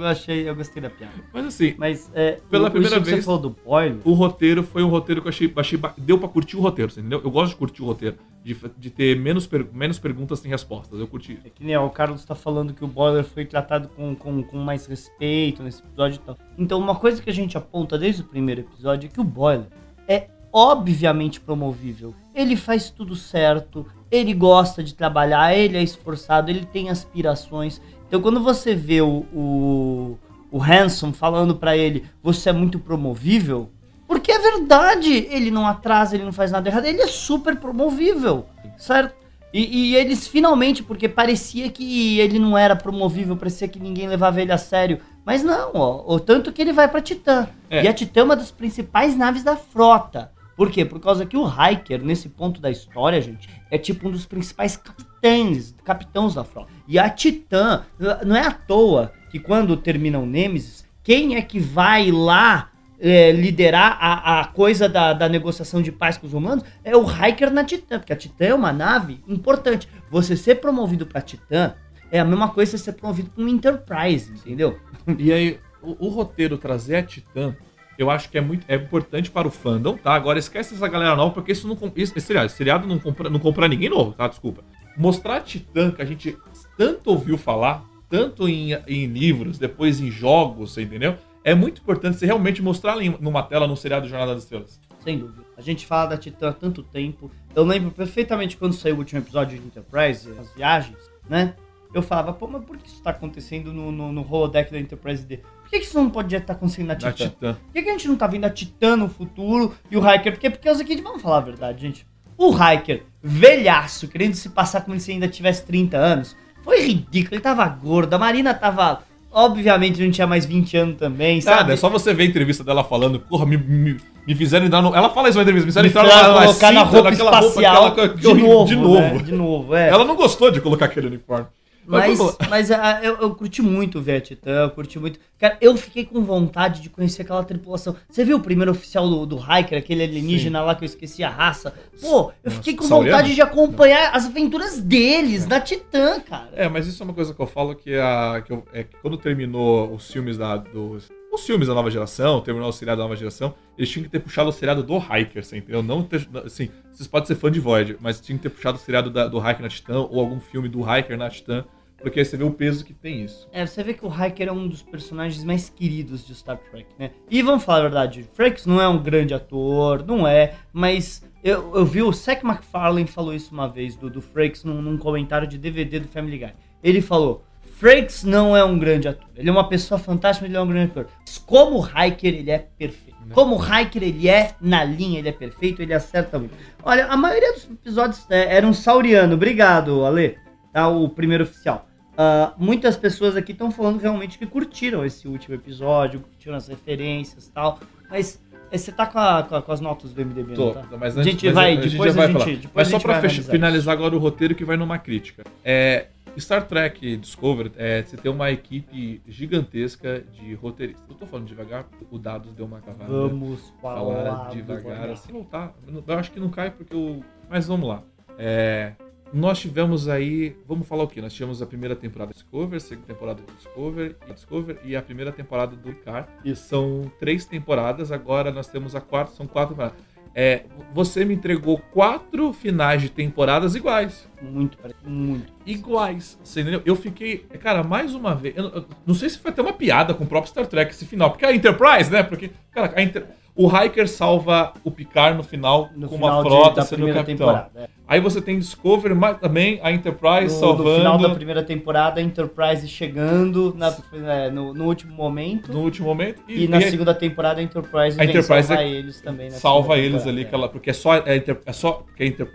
eu 0.01 0.05
achei, 0.05 0.49
eu 0.49 0.53
gostei 0.53 0.81
da 0.81 0.89
piada. 0.89 1.13
Mas 1.33 1.45
assim, 1.45 1.73
Mas 1.77 2.11
é, 2.13 2.33
Pela 2.49 2.67
o- 2.67 2.71
primeira 2.71 2.99
vez- 2.99 3.15
você 3.19 3.21
falou 3.21 3.39
do 3.39 3.49
boiler. 3.49 3.99
o 4.03 4.11
roteiro 4.11 4.61
foi 4.61 4.83
um 4.83 4.89
roteiro 4.89 5.21
que 5.21 5.27
eu 5.27 5.29
achei. 5.29 5.53
achei 5.55 5.79
deu 5.97 6.19
pra 6.19 6.27
curtir 6.27 6.57
o 6.57 6.59
roteiro, 6.59 6.91
entendeu? 6.91 7.21
Eu 7.23 7.31
gosto 7.31 7.51
de 7.51 7.55
curtir 7.57 7.81
o 7.81 7.85
roteiro. 7.85 8.17
De, 8.43 8.55
de 8.77 8.89
ter 8.89 9.17
menos, 9.17 9.47
per- 9.47 9.67
menos 9.73 9.97
perguntas 9.99 10.39
sem 10.39 10.51
respostas. 10.51 10.99
Eu 10.99 11.07
curti. 11.07 11.39
É 11.45 11.49
que 11.49 11.63
nem 11.65 11.75
ó, 11.77 11.85
o 11.85 11.89
Carlos 11.89 12.25
tá 12.25 12.35
falando 12.35 12.73
que 12.73 12.83
o 12.83 12.87
Boiler 12.87 13.23
foi 13.23 13.45
tratado 13.45 13.87
com, 13.89 14.13
com, 14.15 14.43
com 14.43 14.57
mais 14.57 14.85
respeito 14.85 15.63
nesse 15.63 15.81
episódio 15.81 16.15
e 16.15 16.25
tal. 16.25 16.37
Então, 16.57 16.77
uma 16.79 16.95
coisa 16.95 17.21
que 17.21 17.29
a 17.29 17.33
gente 17.33 17.57
aponta 17.57 17.97
desde 17.97 18.21
o 18.21 18.25
primeiro 18.25 18.61
episódio 18.61 19.07
é 19.07 19.09
que 19.09 19.19
o 19.21 19.23
Boiler 19.23 19.67
é 20.09 20.27
obviamente 20.51 21.39
promovível. 21.41 22.13
Ele 22.37 22.55
faz 22.55 22.91
tudo 22.91 23.15
certo, 23.15 23.83
ele 24.11 24.31
gosta 24.31 24.83
de 24.83 24.93
trabalhar, 24.93 25.57
ele 25.57 25.75
é 25.75 25.81
esforçado, 25.81 26.51
ele 26.51 26.63
tem 26.63 26.91
aspirações. 26.91 27.81
Então, 28.07 28.21
quando 28.21 28.39
você 28.39 28.75
vê 28.75 29.01
o, 29.01 29.25
o, 29.33 30.17
o 30.51 30.63
Hanson 30.63 31.11
falando 31.11 31.55
pra 31.55 31.75
ele, 31.75 32.05
você 32.21 32.49
é 32.49 32.53
muito 32.53 32.77
promovível, 32.77 33.71
porque 34.07 34.31
é 34.31 34.37
verdade, 34.37 35.27
ele 35.31 35.49
não 35.49 35.65
atrasa, 35.65 36.15
ele 36.15 36.25
não 36.25 36.31
faz 36.31 36.51
nada 36.51 36.69
errado, 36.69 36.85
ele 36.85 37.01
é 37.01 37.07
super 37.07 37.55
promovível, 37.55 38.45
certo? 38.77 39.15
E, 39.51 39.91
e 39.91 39.95
eles 39.95 40.27
finalmente, 40.27 40.83
porque 40.83 41.09
parecia 41.09 41.69
que 41.69 42.19
ele 42.19 42.37
não 42.37 42.55
era 42.55 42.75
promovível, 42.75 43.35
parecia 43.35 43.67
que 43.67 43.79
ninguém 43.79 44.07
levava 44.07 44.39
ele 44.39 44.51
a 44.51 44.57
sério. 44.59 44.99
Mas 45.25 45.43
não, 45.43 45.71
ó, 45.73 46.03
o 46.05 46.19
tanto 46.19 46.53
que 46.53 46.61
ele 46.61 46.71
vai 46.71 46.87
pra 46.87 47.01
Titã. 47.01 47.47
É. 47.69 47.83
E 47.83 47.87
a 47.87 47.93
Titã 47.93 48.19
é 48.19 48.23
uma 48.23 48.35
das 48.35 48.51
principais 48.51 49.17
naves 49.17 49.43
da 49.43 49.55
frota. 49.55 50.31
Por 50.57 50.71
quê? 50.71 50.83
Por 50.83 50.99
causa 50.99 51.23
que 51.23 51.37
o 51.37 51.47
Hiker, 51.47 52.03
nesse 52.03 52.29
ponto 52.29 52.59
da 52.59 52.71
história, 52.71 53.21
gente, 53.21 53.47
é 53.69 53.77
tipo 53.77 54.07
um 54.07 54.11
dos 54.11 54.25
principais 54.25 54.75
capitães, 54.75 55.75
capitãos 55.85 56.33
da 56.33 56.43
frota. 56.43 56.71
E 56.87 56.97
a 56.97 57.07
Titã, 57.07 57.85
não 58.25 58.35
é 58.35 58.47
à 58.47 58.51
toa 58.51 59.13
que 59.29 59.39
quando 59.39 59.77
termina 59.77 60.17
o 60.17 60.25
Nemesis, 60.25 60.83
quem 61.03 61.35
é 61.35 61.41
que 61.43 61.59
vai 61.59 62.09
lá 62.11 62.71
é, 62.99 63.31
liderar 63.31 63.99
a, 64.01 64.41
a 64.41 64.45
coisa 64.47 64.89
da, 64.89 65.13
da, 65.13 65.29
negociação 65.29 65.79
de 65.79 65.91
paz 65.91 66.17
com 66.17 66.25
os 66.25 66.33
humanos 66.33 66.65
é 66.83 66.97
o 66.97 67.05
Hiker 67.05 67.51
na 67.51 67.63
Titã, 67.63 67.99
porque 67.99 68.11
a 68.11 68.15
Titã 68.15 68.45
é 68.45 68.53
uma 68.53 68.73
nave 68.73 69.21
importante. 69.27 69.87
Você 70.09 70.35
ser 70.35 70.55
promovido 70.55 71.05
pra 71.05 71.21
Titã 71.21 71.75
é 72.11 72.19
a 72.19 72.25
mesma 72.25 72.49
coisa 72.49 72.71
que 72.71 72.77
ser 72.79 72.93
promovido 72.93 73.29
pra 73.29 73.43
um 73.43 73.47
Enterprise, 73.47 74.31
entendeu? 74.31 74.79
E 75.19 75.31
aí, 75.31 75.59
o, 75.83 76.07
o 76.07 76.09
roteiro 76.09 76.57
trazer 76.57 76.95
a 76.95 77.03
Titã 77.03 77.55
eu 77.97 78.09
acho 78.09 78.29
que 78.29 78.37
é 78.37 78.41
muito 78.41 78.65
é 78.67 78.75
importante 78.75 79.31
para 79.31 79.47
o 79.47 79.51
fandom, 79.51 79.97
tá? 79.97 80.13
Agora 80.13 80.37
esquece 80.37 80.75
essa 80.75 80.87
galera 80.87 81.15
nova, 81.15 81.33
porque 81.33 81.51
isso 81.51 81.67
não. 81.67 81.75
Esse, 81.95 82.17
esse 82.17 82.33
esse 82.33 82.55
seriado 82.55 82.87
não 82.87 82.99
compra, 82.99 83.29
não 83.29 83.39
compra 83.39 83.67
ninguém 83.67 83.89
novo, 83.89 84.13
tá? 84.13 84.27
Desculpa. 84.27 84.63
Mostrar 84.95 85.37
a 85.37 85.41
Titã, 85.41 85.91
que 85.91 86.01
a 86.01 86.05
gente 86.05 86.37
tanto 86.77 87.09
ouviu 87.09 87.37
falar, 87.37 87.83
tanto 88.09 88.47
em, 88.47 88.73
em 88.87 89.05
livros, 89.05 89.57
depois 89.57 89.99
em 89.99 90.11
jogos, 90.11 90.77
entendeu? 90.77 91.15
É 91.43 91.55
muito 91.55 91.81
importante 91.81 92.17
você 92.17 92.25
realmente 92.25 92.61
mostrar 92.61 93.01
em 93.01 93.15
numa 93.19 93.41
tela 93.43 93.67
no 93.67 93.77
seriado 93.77 94.07
Jornada 94.07 94.33
das 94.33 94.43
Estrelas. 94.43 94.79
Sem 95.03 95.19
dúvida. 95.19 95.43
A 95.55 95.61
gente 95.61 95.85
fala 95.85 96.09
da 96.09 96.17
Titã 96.17 96.49
há 96.49 96.53
tanto 96.53 96.83
tempo. 96.83 97.31
Eu 97.55 97.63
lembro 97.63 97.91
perfeitamente 97.91 98.57
quando 98.57 98.73
saiu 98.73 98.95
o 98.95 98.99
último 98.99 99.21
episódio 99.21 99.57
de 99.57 99.65
Enterprise, 99.65 100.29
as 100.39 100.53
viagens, 100.53 100.97
né? 101.29 101.55
Eu 101.93 102.01
falava, 102.01 102.33
pô, 102.33 102.47
mas 102.47 102.63
por 102.65 102.77
que 102.77 102.87
isso 102.87 103.01
tá 103.01 103.11
acontecendo 103.11 103.71
no, 103.71 103.91
no, 103.91 104.11
no 104.11 104.21
holodeck 104.21 104.71
da 104.71 104.79
Enterprise 104.79 105.25
D? 105.25 105.39
Por 105.67 105.71
que, 105.71 105.79
que 105.79 105.85
isso 105.85 105.97
não 105.97 106.09
pode 106.09 106.33
estar 106.33 106.53
acontecendo 106.53 106.87
na 106.87 106.95
Titã? 106.95 107.11
Titã? 107.11 107.53
Por 107.53 107.73
que, 107.73 107.83
que, 107.83 107.89
a 107.89 107.91
gente 107.91 108.07
não 108.07 108.15
tá 108.15 108.25
vendo 108.25 108.45
a 108.45 108.49
Titã 108.49 108.95
no 108.95 109.09
futuro 109.09 109.75
e 109.91 109.97
o 109.97 109.99
Hiker? 109.99 110.31
Porque, 110.31 110.49
porque 110.49 110.69
os 110.69 110.79
aqui, 110.79 111.01
vamos 111.01 111.21
falar 111.21 111.37
a 111.37 111.41
verdade, 111.41 111.81
gente. 111.81 112.07
O 112.37 112.53
Hiker, 112.53 113.03
velhaço, 113.21 114.07
querendo 114.07 114.33
se 114.35 114.47
passar 114.47 114.81
como 114.85 114.97
se 114.97 115.11
ainda 115.11 115.27
tivesse 115.27 115.65
30 115.65 115.97
anos, 115.97 116.37
foi 116.63 116.79
ridículo. 116.79 117.35
Ele 117.35 117.41
tava 117.41 117.67
gordo, 117.67 118.13
a 118.13 118.17
Marina 118.17 118.53
tava. 118.53 119.01
Obviamente 119.29 120.01
não 120.01 120.09
tinha 120.09 120.25
mais 120.25 120.45
20 120.45 120.77
anos 120.77 120.97
também, 120.97 121.41
sabe? 121.41 121.57
Nada, 121.57 121.73
é 121.73 121.75
só 121.75 121.89
você 121.89 122.13
ver 122.13 122.23
a 122.23 122.25
entrevista 122.27 122.63
dela 122.63 122.83
falando, 122.83 123.19
porra, 123.19 123.45
me, 123.45 123.57
me, 123.57 123.97
me 124.25 124.35
fizeram 124.35 124.65
entrar 124.65 124.81
no. 124.81 124.95
Ela 124.95 125.09
fala 125.09 125.27
isso 125.27 125.37
na 125.37 125.43
entrevista, 125.43 125.65
me 125.65 125.71
fizeram 125.71 125.89
entrar 125.89 126.03
na, 126.03 126.45
colocar 126.45 126.71
na, 126.71 126.83
roupa 126.83 127.11
espacial, 127.11 127.83
roupa, 127.87 128.07
de, 128.07 128.21
de, 128.21 128.33
novo. 128.33 128.65
De 128.65 128.75
novo. 128.77 128.99
Né? 128.99 129.17
De 129.23 129.31
novo 129.33 129.75
é. 129.75 129.89
Ela 129.89 130.05
não 130.05 130.15
gostou 130.15 130.49
de 130.49 130.61
colocar 130.61 130.85
aquele 130.85 131.07
uniforme. 131.07 131.45
Mas, 131.87 132.19
mas 132.49 132.71
a, 132.71 133.01
eu, 133.01 133.17
eu 133.17 133.33
curti 133.33 133.61
muito 133.61 134.01
ver 134.01 134.17
a 134.17 134.21
Titã, 134.21 134.63
eu 134.63 134.71
curti 134.71 134.99
muito. 134.99 135.19
Cara, 135.39 135.57
eu 135.61 135.77
fiquei 135.77 136.03
com 136.03 136.21
vontade 136.23 136.81
de 136.81 136.89
conhecer 136.89 137.21
aquela 137.21 137.43
tripulação. 137.43 137.95
Você 138.09 138.25
viu 138.25 138.37
o 138.37 138.41
primeiro 138.41 138.71
oficial 138.71 139.07
do, 139.09 139.25
do 139.25 139.37
Hiker, 139.37 139.77
aquele 139.77 140.03
alienígena 140.03 140.59
Sim. 140.59 140.65
lá 140.65 140.75
que 140.75 140.83
eu 140.83 140.87
esqueci 140.87 141.23
a 141.23 141.29
raça? 141.29 141.73
Pô, 142.01 142.31
eu 142.43 142.51
fiquei 142.51 142.75
com 142.75 142.87
vontade 142.87 143.33
de 143.33 143.41
acompanhar 143.41 144.13
as 144.13 144.25
aventuras 144.25 144.81
deles, 144.81 145.45
é. 145.45 145.47
da 145.47 145.61
Titã, 145.61 146.19
cara. 146.19 146.49
É, 146.53 146.67
mas 146.67 146.87
isso 146.87 147.01
é 147.01 147.05
uma 147.05 147.13
coisa 147.13 147.33
que 147.33 147.39
eu 147.39 147.47
falo 147.47 147.73
que, 147.75 147.95
a, 147.95 148.41
que, 148.45 148.51
eu, 148.51 148.65
é 148.73 148.83
que 148.83 148.97
quando 149.01 149.17
terminou 149.17 149.93
os 149.93 150.11
filmes 150.11 150.37
da, 150.37 150.57
dos, 150.57 151.09
os 151.31 151.45
filmes 151.45 151.67
da 151.67 151.73
nova 151.73 151.91
geração, 151.91 152.41
terminou 152.41 152.69
o 152.69 152.73
seriado 152.73 152.97
da 152.99 153.03
nova 153.03 153.15
geração, 153.15 153.53
eles 153.77 153.89
tinham 153.89 154.03
que 154.03 154.09
ter 154.09 154.19
puxado 154.19 154.49
o 154.49 154.51
seriado 154.51 154.81
do 154.81 154.97
Hiker, 154.97 155.43
você 155.43 155.57
entendeu? 155.57 155.83
Não 155.83 156.03
ter, 156.03 156.27
assim, 156.43 156.69
vocês 156.91 157.07
podem 157.07 157.27
ser 157.27 157.35
fã 157.35 157.51
de 157.51 157.59
Void, 157.59 157.97
mas 157.99 158.19
tinham 158.19 158.37
que 158.37 158.43
ter 158.43 158.49
puxado 158.49 158.77
o 158.77 158.81
seriado 158.81 159.09
da, 159.09 159.27
do 159.27 159.37
Hiker 159.37 159.61
na 159.61 159.69
Titã, 159.69 159.99
ou 159.99 160.19
algum 160.19 160.39
filme 160.39 160.67
do 160.67 160.79
Hiker 160.81 161.17
na 161.17 161.29
Titã, 161.29 161.63
porque 162.01 162.19
aí 162.19 162.25
você 162.25 162.37
vê 162.37 162.43
o 162.43 162.51
peso 162.51 162.85
que 162.85 162.93
tem 162.93 163.23
isso. 163.23 163.47
É, 163.51 163.65
você 163.65 163.83
vê 163.83 163.93
que 163.93 164.05
o 164.05 164.09
Hiker 164.09 164.47
é 164.47 164.51
um 164.51 164.67
dos 164.67 164.83
personagens 164.83 165.43
mais 165.43 165.69
queridos 165.69 166.25
de 166.25 166.35
Star 166.35 166.57
Trek, 166.57 166.87
né? 166.97 167.11
E 167.29 167.41
vamos 167.41 167.63
falar 167.63 167.79
a 167.79 167.81
verdade, 167.83 168.25
Frakes 168.33 168.65
não 168.65 168.79
é 168.79 168.87
um 168.87 169.01
grande 169.01 169.33
ator, 169.33 170.05
não 170.05 170.27
é, 170.27 170.53
mas 170.71 171.27
eu, 171.43 171.75
eu 171.75 171.85
vi 171.85 172.01
o 172.03 172.13
Seth 172.13 172.43
MacFarlane 172.43 173.07
falou 173.07 173.33
isso 173.33 173.53
uma 173.53 173.67
vez, 173.67 173.95
do, 173.95 174.09
do 174.09 174.21
Frakes, 174.21 174.63
num, 174.63 174.81
num 174.81 174.97
comentário 174.97 175.47
de 175.47 175.57
DVD 175.57 175.99
do 175.99 176.07
Family 176.07 176.37
Guy. 176.37 176.53
Ele 176.83 177.01
falou, 177.01 177.43
Frakes 177.77 178.23
não 178.23 178.55
é 178.55 178.63
um 178.63 178.77
grande 178.77 179.07
ator, 179.07 179.29
ele 179.35 179.49
é 179.49 179.51
uma 179.51 179.67
pessoa 179.67 179.99
fantástica, 179.99 180.45
mas 180.45 180.51
ele 180.51 180.57
é 180.57 180.61
um 180.61 180.67
grande 180.67 180.91
ator. 180.91 181.07
Como 181.45 181.83
Hiker, 181.83 182.33
ele 182.33 182.51
é 182.51 182.59
perfeito. 182.59 183.17
Né? 183.25 183.33
Como 183.33 183.55
Hiker, 183.55 184.03
ele 184.03 184.29
é 184.29 184.55
na 184.61 184.83
linha, 184.83 185.19
ele 185.19 185.29
é 185.29 185.33
perfeito, 185.33 185.81
ele 185.81 185.93
acerta 185.93 186.37
muito. 186.37 186.53
Olha, 186.83 187.07
a 187.07 187.17
maioria 187.17 187.53
dos 187.53 187.65
episódios 187.65 188.25
é, 188.29 188.55
era 188.55 188.65
um 188.65 188.73
sauriano, 188.73 189.33
obrigado, 189.33 190.05
Ale 190.05 190.37
tá? 190.77 190.87
O 190.87 191.09
primeiro 191.09 191.43
oficial. 191.43 191.86
Uh, 192.17 192.51
muitas 192.57 192.97
pessoas 192.97 193.35
aqui 193.35 193.51
estão 193.51 193.69
falando 193.69 193.99
realmente 193.99 194.39
que 194.39 194.45
curtiram 194.47 195.05
esse 195.05 195.27
último 195.27 195.53
episódio, 195.53 196.19
curtiram 196.19 196.55
as 196.55 196.67
referências 196.67 197.45
e 197.45 197.51
tal, 197.51 197.79
mas 198.09 198.41
eh, 198.71 198.77
você 198.77 198.91
tá 198.91 199.05
com, 199.05 199.19
a, 199.19 199.43
com, 199.43 199.55
a, 199.55 199.61
com, 199.61 199.71
as 199.71 199.79
notas 199.79 200.11
do 200.13 200.25
MDB, 200.25 200.55
Tô, 200.55 200.71
tá? 200.71 200.83
mas 200.99 201.15
antes, 201.15 201.27
a 201.27 201.31
gente 201.31 201.51
vai, 201.51 201.77
a, 201.77 201.79
depois 201.79 202.17
a 202.17 202.25
gente, 202.25 202.33
vai 202.33 202.55
depois 202.55 202.71
Mas 202.73 202.87
só 202.87 202.99
pra 202.99 203.21
finalizar 203.21 203.93
agora 203.93 204.15
o 204.15 204.17
roteiro 204.17 204.55
que 204.55 204.65
vai 204.65 204.75
numa 204.75 204.97
crítica. 204.97 205.43
É, 205.63 206.07
Star 206.39 206.65
Trek 206.67 207.17
Discovery, 207.17 207.71
é, 207.77 208.01
você 208.01 208.17
tem 208.17 208.31
uma 208.31 208.49
equipe 208.49 209.21
gigantesca 209.27 210.23
de 210.33 210.55
roteiristas. 210.55 211.03
Eu 211.07 211.15
tô 211.15 211.27
falando 211.27 211.45
devagar, 211.45 211.85
o 212.09 212.17
Dados 212.17 212.51
deu 212.53 212.65
uma 212.65 212.81
cavada. 212.81 213.11
Vamos 213.11 213.71
falar 213.79 214.49
devagar, 214.49 215.09
assim, 215.11 215.31
não 215.31 215.43
tá. 215.43 215.71
Eu 216.07 216.17
acho 216.17 216.31
que 216.31 216.39
não 216.39 216.49
cai 216.49 216.71
porque 216.71 216.95
o... 216.95 217.23
Mas 217.47 217.67
vamos 217.67 217.87
lá. 217.87 218.01
É, 218.39 218.93
nós 219.33 219.59
tivemos 219.59 220.07
aí, 220.07 220.55
vamos 220.67 220.87
falar 220.87 221.03
o 221.03 221.07
que? 221.07 221.21
Nós 221.21 221.33
tivemos 221.33 221.61
a 221.61 221.65
primeira 221.65 221.95
temporada 221.95 222.31
de 222.31 222.37
Discover, 222.37 222.77
a 222.77 222.79
segunda 222.79 223.07
temporada 223.07 223.41
de 223.41 223.53
Discover 223.53 224.15
e 224.27 224.33
Discover 224.33 224.79
e 224.83 224.95
a 224.95 225.01
primeira 225.01 225.31
temporada 225.31 225.75
do 225.75 225.93
Car. 225.95 226.27
E 226.43 226.55
são 226.55 227.11
três 227.19 227.45
temporadas, 227.45 228.11
agora 228.11 228.51
nós 228.51 228.67
temos 228.67 228.95
a 228.95 229.01
quarta, 229.01 229.33
são 229.33 229.45
quatro 229.45 229.75
temporadas. 229.75 229.97
É, 230.39 230.65
você 230.93 231.25
me 231.25 231.33
entregou 231.33 231.79
quatro 231.91 232.53
finais 232.53 233.01
de 233.01 233.09
temporadas 233.09 233.73
iguais. 233.73 234.27
Muito, 234.39 234.77
muito. 235.03 235.51
Iguais. 235.65 236.37
Você 236.43 236.61
entendeu? 236.61 236.83
Eu 236.85 236.95
fiquei. 236.95 237.39
Cara, 237.59 237.83
mais 237.83 238.13
uma 238.13 238.35
vez. 238.35 238.55
Eu, 238.55 238.65
eu, 238.65 238.85
não 239.03 239.15
sei 239.15 239.31
se 239.31 239.39
foi 239.39 239.49
até 239.49 239.63
uma 239.63 239.73
piada 239.73 240.13
com 240.13 240.25
o 240.25 240.27
próprio 240.27 240.51
Star 240.51 240.67
Trek 240.67 240.91
esse 240.91 241.07
final. 241.07 241.31
Porque 241.31 241.43
a 241.43 241.51
Enterprise, 241.51 242.11
né? 242.11 242.21
Porque, 242.21 242.51
cara, 242.71 242.93
a 242.95 243.01
Enterprise. 243.01 243.46
O 243.57 243.67
Hiker 243.67 244.07
salva 244.07 244.71
o 244.83 244.91
Picard 244.91 245.35
no 245.35 245.41
final 245.41 245.89
no 245.95 246.07
com 246.07 246.15
final 246.15 246.41
uma 246.41 246.43
frota 246.43 246.81
de, 246.81 246.87
sendo 246.87 247.11
capitão. 247.11 247.65
É. 247.75 247.89
Aí 248.07 248.21
você 248.21 248.39
tem 248.39 248.59
Discovery, 248.59 249.15
mas 249.15 249.39
também 249.39 249.79
a 249.81 249.91
Enterprise 249.91 250.53
no, 250.53 250.59
salvando. 250.59 250.89
No 250.91 250.95
final 250.97 251.17
da 251.17 251.29
primeira 251.33 251.63
temporada, 251.63 252.21
a 252.21 252.23
Enterprise 252.23 252.87
chegando 252.87 253.73
na, 253.75 253.93
é, 254.31 254.51
no, 254.51 254.75
no, 254.75 254.85
último 254.85 255.13
momento. 255.13 255.73
No 255.73 255.79
último 255.79 256.07
momento. 256.07 256.41
E, 256.47 256.65
e 256.65 256.67
na 256.67 256.77
e 256.77 256.91
segunda 256.91 257.15
temporada, 257.15 257.59
a 257.59 257.63
Enterprise, 257.63 258.21
a 258.21 258.23
Enterprise 258.23 258.67
salva 258.67 258.83
é, 258.83 258.89
eles 258.89 259.21
também. 259.21 259.49
Salva 259.49 259.97
eles 259.97 260.27
ali, 260.27 260.43
é. 260.43 260.49
ela, 260.51 260.69
porque 260.69 260.91
é 260.91 260.93
só, 260.93 261.15
é, 261.15 261.43
é 261.65 261.73
só, 261.73 262.05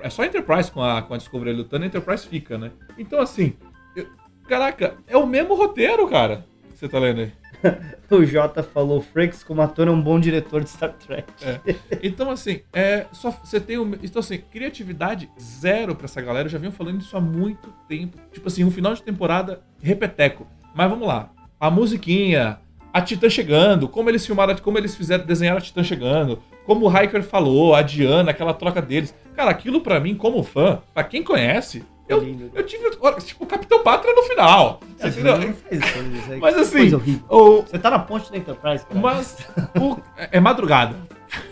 é 0.01 0.09
só 0.09 0.23
a 0.23 0.27
Enterprise 0.27 0.71
com 0.71 0.81
a, 0.81 1.03
com 1.03 1.15
a 1.15 1.17
Discovery 1.17 1.53
lutando, 1.53 1.83
a 1.83 1.87
Enterprise 1.89 2.27
fica, 2.29 2.57
né? 2.57 2.71
Então, 2.97 3.21
assim, 3.21 3.55
eu, 3.97 4.07
caraca, 4.49 4.95
é 5.09 5.17
o 5.17 5.27
mesmo 5.27 5.55
roteiro, 5.55 6.07
cara. 6.07 6.47
Que 6.71 6.79
você 6.79 6.89
tá 6.89 7.01
lendo 7.01 7.23
aí. 7.23 7.42
o 8.11 8.25
Jota 8.25 8.63
falou, 8.63 9.01
Frakes 9.01 9.43
como 9.43 9.63
ator 9.63 9.89
é 9.89 9.91
um 9.91 10.01
bom 10.01 10.19
diretor 10.19 10.63
de 10.63 10.71
Star 10.71 10.93
Trek. 10.93 11.33
É. 11.43 11.61
Então, 12.03 12.31
assim, 12.31 12.61
é, 12.73 13.07
só 13.13 13.31
você 13.31 13.61
tem 13.61 13.79
um, 13.79 13.95
Então, 14.03 14.21
assim, 14.21 14.39
criatividade 14.39 15.31
zero 15.41 15.95
pra 15.95 16.07
essa 16.07 16.21
galera. 16.21 16.47
Eu 16.47 16.51
já 16.53 16.59
venho 16.59 16.73
falando 16.73 17.01
isso 17.01 17.17
há 17.17 17.21
muito 17.21 17.73
tempo. 17.89 18.19
Tipo 18.33 18.49
assim, 18.49 18.65
um 18.65 18.71
final 18.71 18.95
de 18.95 19.03
temporada 19.03 19.61
repeteco. 19.81 20.47
Mas 20.75 20.89
vamos 20.89 21.07
lá. 21.07 21.31
A 21.59 21.71
musiquinha, 21.71 22.59
a 22.93 23.01
Titã 23.01 23.29
chegando, 23.31 23.89
como 23.89 24.11
eles 24.11 24.27
filmaram, 24.27 24.57
como 24.57 24.79
eles 24.79 24.95
fizeram, 24.95 25.25
desenhar 25.25 25.57
a 25.57 25.61
Titã 25.61 25.83
chegando, 25.83 26.43
como 26.67 26.87
o 26.87 27.03
Hiker 27.03 27.23
falou, 27.23 27.75
a 27.75 27.83
Diana, 27.83 28.31
aquela 28.31 28.53
troca 28.53 28.83
deles. 28.83 29.15
Cara, 29.35 29.51
aquilo 29.51 29.81
para 29.81 29.99
mim, 29.99 30.15
como 30.15 30.43
fã, 30.43 30.83
para 30.93 31.05
quem 31.05 31.23
conhece, 31.23 31.85
eu, 32.13 32.21
lindo. 32.21 32.51
eu 32.55 32.65
tive, 32.65 32.91
tipo, 33.25 33.45
o 33.45 33.47
Capitão 33.47 33.83
Pátria 33.83 34.15
no 34.15 34.23
final. 34.23 34.81
Você 34.97 35.09
entendeu? 35.09 35.39
Não 35.39 36.39
mas 36.41 36.57
assim. 36.57 36.95
O... 37.29 37.63
Você 37.63 37.79
tá 37.79 37.91
na 37.91 37.99
ponte 37.99 38.31
da 38.31 38.39
Enterprise, 38.39 38.85
cara. 38.87 39.01
Mas. 39.01 39.37
O... 39.81 39.99
É 40.17 40.41
madrugada. 40.41 40.97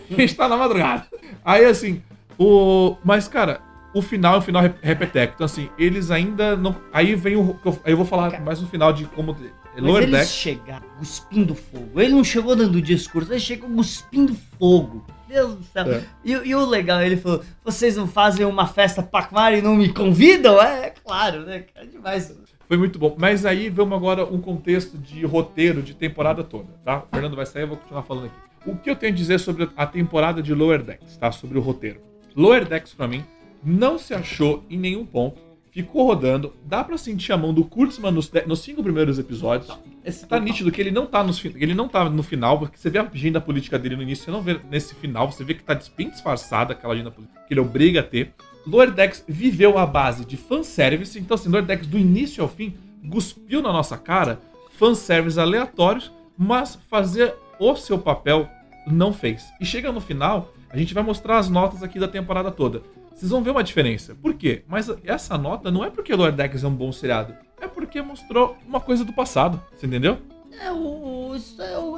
A 0.09 0.13
gente 0.13 0.35
tá 0.35 0.47
na 0.47 0.57
madrugada. 0.57 1.05
Aí 1.43 1.65
assim. 1.65 2.01
O... 2.37 2.97
Mas, 3.03 3.27
cara, 3.27 3.61
o 3.93 4.01
final 4.01 4.35
é 4.35 4.37
um 4.37 4.41
final 4.41 4.63
repeteco. 4.81 5.33
Então, 5.35 5.45
assim, 5.45 5.69
eles 5.77 6.11
ainda 6.11 6.55
não. 6.55 6.75
Aí 6.93 7.15
vem 7.15 7.35
o. 7.35 7.59
Aí 7.83 7.91
eu 7.91 7.97
vou 7.97 8.05
falar 8.05 8.31
cara, 8.31 8.43
mais 8.43 8.61
no 8.61 8.67
final 8.67 8.93
de 8.93 9.05
como. 9.05 9.35
Mas 9.73 9.83
Lower 9.83 10.03
eles 10.03 10.19
Deck. 10.19 10.29
chegaram 10.29 10.85
cuspindo 10.97 11.55
fogo. 11.55 11.99
Ele 11.99 12.13
não 12.13 12.23
chegou 12.23 12.55
dando 12.55 12.81
discurso, 12.81 13.31
ele 13.31 13.39
chegou 13.39 13.69
cuspindo 13.69 14.35
fogo. 14.59 15.05
Deus 15.31 15.55
do 15.55 15.63
céu. 15.63 15.91
É. 15.91 16.03
E, 16.23 16.31
e, 16.31 16.55
o 16.55 16.65
legal, 16.65 17.01
ele 17.01 17.17
falou: 17.17 17.43
vocês 17.63 17.95
não 17.95 18.07
fazem 18.07 18.45
uma 18.45 18.67
festa 18.67 19.01
Pacmar 19.01 19.53
e 19.53 19.61
não 19.61 19.75
me 19.75 19.91
convidam? 19.91 20.61
É, 20.61 20.87
é 20.87 20.89
claro, 20.89 21.41
né? 21.41 21.65
É 21.75 21.85
demais. 21.85 22.35
Foi 22.67 22.77
muito 22.77 22.99
bom. 22.99 23.15
Mas 23.17 23.45
aí 23.45 23.69
vamos 23.69 23.97
agora 23.97 24.25
um 24.25 24.39
contexto 24.39 24.97
de 24.97 25.25
roteiro 25.25 25.81
de 25.81 25.93
temporada 25.93 26.43
toda, 26.43 26.67
tá? 26.83 26.99
O 26.99 27.07
Fernando 27.13 27.35
vai 27.35 27.45
sair, 27.45 27.63
eu 27.63 27.69
vou 27.69 27.77
continuar 27.77 28.03
falando 28.03 28.25
aqui. 28.25 28.35
O 28.65 28.77
que 28.77 28.89
eu 28.89 28.95
tenho 28.95 29.11
a 29.11 29.15
dizer 29.15 29.39
sobre 29.39 29.69
a 29.75 29.85
temporada 29.87 30.41
de 30.41 30.53
Lower 30.53 30.83
Decks, 30.83 31.17
tá? 31.17 31.31
Sobre 31.31 31.57
o 31.57 31.61
roteiro. 31.61 31.99
Lower 32.35 32.65
Decks, 32.65 32.93
para 32.93 33.07
mim, 33.07 33.25
não 33.63 33.97
se 33.97 34.13
achou 34.13 34.63
em 34.69 34.77
nenhum 34.77 35.05
ponto 35.05 35.50
ficou 35.71 36.05
rodando. 36.05 36.53
Dá 36.65 36.83
pra 36.83 36.97
sentir 36.97 37.31
a 37.31 37.37
mão 37.37 37.53
do 37.53 37.63
Kurtzman 37.63 38.11
nos, 38.11 38.31
nos 38.45 38.59
cinco 38.59 38.83
primeiros 38.83 39.17
episódios. 39.17 39.71
Esse 40.03 40.27
tá 40.27 40.39
nítido 40.39 40.71
que 40.71 40.81
ele 40.81 40.91
não 40.91 41.05
tá, 41.05 41.23
nos, 41.23 41.43
ele 41.43 41.73
não 41.73 41.87
tá 41.87 42.09
no 42.09 42.21
final, 42.21 42.59
porque 42.59 42.77
você 42.77 42.89
vê 42.89 42.99
a 42.99 43.03
agenda 43.03 43.39
política 43.39 43.79
dele 43.79 43.95
no 43.95 44.03
início, 44.03 44.25
você 44.25 44.31
não 44.31 44.41
vê 44.41 44.59
nesse 44.69 44.93
final, 44.95 45.31
você 45.31 45.43
vê 45.43 45.53
que 45.53 45.63
tá 45.63 45.79
bem 45.95 46.09
disfarçada 46.09 46.73
aquela 46.73 46.93
agenda 46.93 47.11
política 47.11 47.39
que 47.47 47.53
ele 47.53 47.61
obriga 47.61 48.01
a 48.01 48.03
ter. 48.03 48.33
Lower 48.67 48.91
Decks 48.91 49.23
viveu 49.27 49.77
a 49.77 49.85
base 49.85 50.25
de 50.25 50.37
fanservice, 50.37 51.17
então 51.17 51.35
assim, 51.35 51.49
Lower 51.49 51.65
Decks 51.65 51.87
do 51.87 51.97
início 51.97 52.43
ao 52.43 52.49
fim 52.49 52.75
cuspiu 53.09 53.61
na 53.61 53.71
nossa 53.71 53.97
cara 53.97 54.39
fanservice 54.77 55.39
aleatórios, 55.39 56.11
mas 56.37 56.75
fazer 56.89 57.33
o 57.59 57.75
seu 57.75 57.99
papel 57.99 58.49
não 58.87 59.13
fez. 59.13 59.51
E 59.59 59.65
chega 59.65 59.91
no 59.91 60.01
final, 60.01 60.53
a 60.69 60.77
gente 60.77 60.93
vai 60.93 61.03
mostrar 61.03 61.37
as 61.37 61.49
notas 61.49 61.83
aqui 61.83 61.99
da 61.99 62.07
temporada 62.07 62.49
toda. 62.49 62.81
Vocês 63.13 63.31
vão 63.31 63.43
ver 63.43 63.51
uma 63.51 63.63
diferença. 63.63 64.15
Por 64.15 64.33
quê? 64.33 64.63
Mas 64.67 64.89
essa 65.03 65.37
nota 65.37 65.69
não 65.69 65.83
é 65.83 65.89
porque 65.89 66.15
Lower 66.15 66.31
Decks 66.31 66.63
é 66.63 66.67
um 66.67 66.75
bom 66.75 66.91
seriado. 66.91 67.35
É 67.59 67.67
porque 67.67 68.01
mostrou 68.01 68.57
uma 68.67 68.79
coisa 68.79 69.05
do 69.05 69.13
passado. 69.13 69.61
Você 69.75 69.85
entendeu? 69.85 70.17
É, 70.59 70.71
o, 70.71 71.35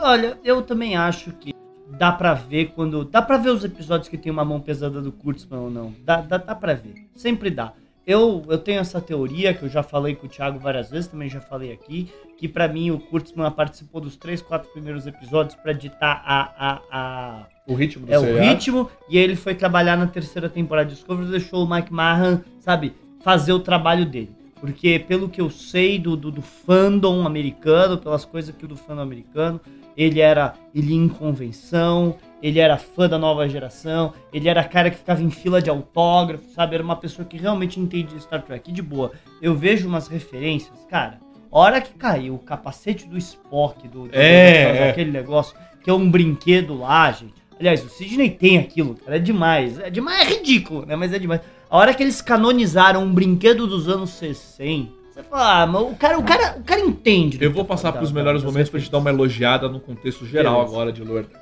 olha, 0.02 0.38
eu 0.44 0.62
também 0.62 0.96
acho 0.96 1.32
que 1.34 1.54
dá 1.98 2.12
pra 2.12 2.34
ver 2.34 2.72
quando. 2.76 3.06
Dá 3.06 3.22
pra 3.22 3.38
ver 3.38 3.50
os 3.50 3.64
episódios 3.64 4.10
que 4.10 4.18
tem 4.18 4.32
uma 4.32 4.46
mão 4.46 4.60
pesada 4.60 5.02
do 5.02 5.12
Kurtzman 5.12 5.60
ou 5.60 5.72
não. 5.72 5.94
Dá, 6.04 6.22
dá, 6.22 6.38
dá 6.38 6.56
pra 6.56 6.74
ver. 6.74 7.08
Sempre 7.16 7.50
dá. 7.50 7.74
Eu, 8.06 8.44
eu 8.50 8.58
tenho 8.58 8.82
essa 8.82 9.00
teoria 9.00 9.54
que 9.54 9.64
eu 9.64 9.70
já 9.70 9.82
falei 9.82 10.14
com 10.14 10.28
o 10.28 10.30
Thiago 10.30 10.60
várias 10.60 10.90
vezes, 10.90 11.08
também 11.08 11.30
já 11.30 11.40
falei 11.40 11.72
aqui, 11.72 12.12
que 12.38 12.50
para 12.50 12.68
mim 12.68 12.92
o 12.92 13.00
Kurtzman 13.00 13.50
participou 13.50 14.02
dos 14.02 14.18
três, 14.18 14.42
quatro 14.42 14.70
primeiros 14.74 15.08
episódios 15.08 15.56
para 15.56 15.72
editar 15.72 16.22
a, 16.26 16.42
a, 16.58 16.82
a, 16.92 17.46
o 17.68 17.74
ritmo 17.74 18.06
do 18.06 18.14
é 18.14 18.20
o 18.20 18.40
ritmo 18.40 18.90
e 19.10 19.18
ele 19.18 19.36
foi 19.36 19.56
trabalhar 19.56 19.96
na 19.96 20.08
terceira 20.08 20.50
temporada 20.50 20.90
de 20.90 20.96
Discovery, 20.96 21.30
deixou 21.30 21.64
o 21.64 21.70
Mike 21.70 21.94
Mahan, 21.94 22.42
sabe, 22.60 22.94
fazer 23.24 23.54
o 23.54 23.60
trabalho 23.60 24.06
dele. 24.06 24.32
Porque 24.60 24.98
pelo 24.98 25.28
que 25.28 25.42
eu 25.42 25.50
sei 25.50 26.00
do, 26.00 26.16
do, 26.16 26.32
do 26.32 26.42
fandom 26.42 27.26
americano, 27.26 27.98
pelas 27.98 28.24
coisas 28.24 28.56
que 28.56 28.64
o 28.64 28.68
do 28.68 28.78
fandom 28.78 29.02
americano, 29.02 29.60
ele 29.96 30.20
era 30.20 30.54
ele 30.74 30.94
em 30.94 31.08
convenção, 31.08 32.16
ele 32.42 32.60
era 32.60 32.78
fã 32.78 33.08
da 33.08 33.18
nova 33.18 33.48
geração, 33.48 34.14
ele 34.32 34.50
era 34.50 34.64
cara 34.64 34.90
que 34.90 34.98
ficava 34.98 35.22
em 35.22 35.30
fila 35.30 35.62
de 35.62 35.70
autógrafo, 35.70 36.50
sabe? 36.50 36.76
Era 36.76 36.84
uma 36.84 36.96
pessoa 36.96 37.26
que 37.26 37.38
realmente 37.38 37.80
entendia 37.80 38.20
Star 38.20 38.42
Trek. 38.42 38.70
E 38.70 38.74
de 38.74 38.82
boa, 38.82 39.12
eu 39.42 39.56
vejo 39.56 39.88
umas 39.88 40.08
referências, 40.08 40.78
cara. 40.90 41.20
Hora 41.52 41.80
que 41.80 41.94
caiu 41.94 42.36
o 42.36 42.40
capacete 42.40 43.08
do 43.08 43.18
Spock, 43.18 43.88
do, 43.88 44.08
do 44.08 44.16
É, 44.16 44.64
é. 44.64 44.88
daquele 44.88 45.12
negócio, 45.12 45.56
que 45.84 45.90
é 45.90 45.94
um 45.94 46.10
brinquedo 46.10 46.74
lá, 46.74 47.12
gente. 47.12 47.43
Aliás, 47.64 47.82
o 47.82 47.88
Sidney 47.88 48.30
tem 48.30 48.58
aquilo, 48.58 48.96
cara, 48.96 49.16
é 49.16 49.20
demais. 49.20 49.80
É 49.80 49.90
demais, 49.90 50.20
é 50.30 50.34
ridículo, 50.34 50.86
né? 50.86 50.98
Mas 50.98 51.14
é 51.14 51.18
demais. 51.18 51.40
A 51.70 51.78
hora 51.78 51.94
que 51.94 52.04
eles 52.04 52.22
canonizaram 52.22 53.02
um 53.02 53.14
brinquedo 53.14 53.66
dos 53.66 53.88
anos 53.88 54.10
60, 54.10 54.92
você 55.14 55.24
fala, 55.24 55.62
ah, 55.62 55.66
mas 55.66 55.82
o 55.82 55.96
cara, 55.96 56.20
o 56.20 56.24
cara, 56.24 56.58
o 56.60 56.64
cara 56.66 56.82
entende. 56.82 57.38
Eu 57.40 57.54
vou 57.54 57.64
tá 57.64 57.70
passar 57.70 57.94
pros 57.94 58.12
da- 58.12 58.16
melhores 58.20 58.44
momentos 58.44 58.70
pra 58.70 58.82
te 58.82 58.92
dar 58.92 58.98
uma 58.98 59.10
elogiada 59.10 59.70
no 59.70 59.80
contexto 59.80 60.26
geral 60.26 60.56
Beleza. 60.56 60.74
agora 60.74 60.92
de 60.92 61.04
Lower 61.06 61.24
Decks. 61.24 61.42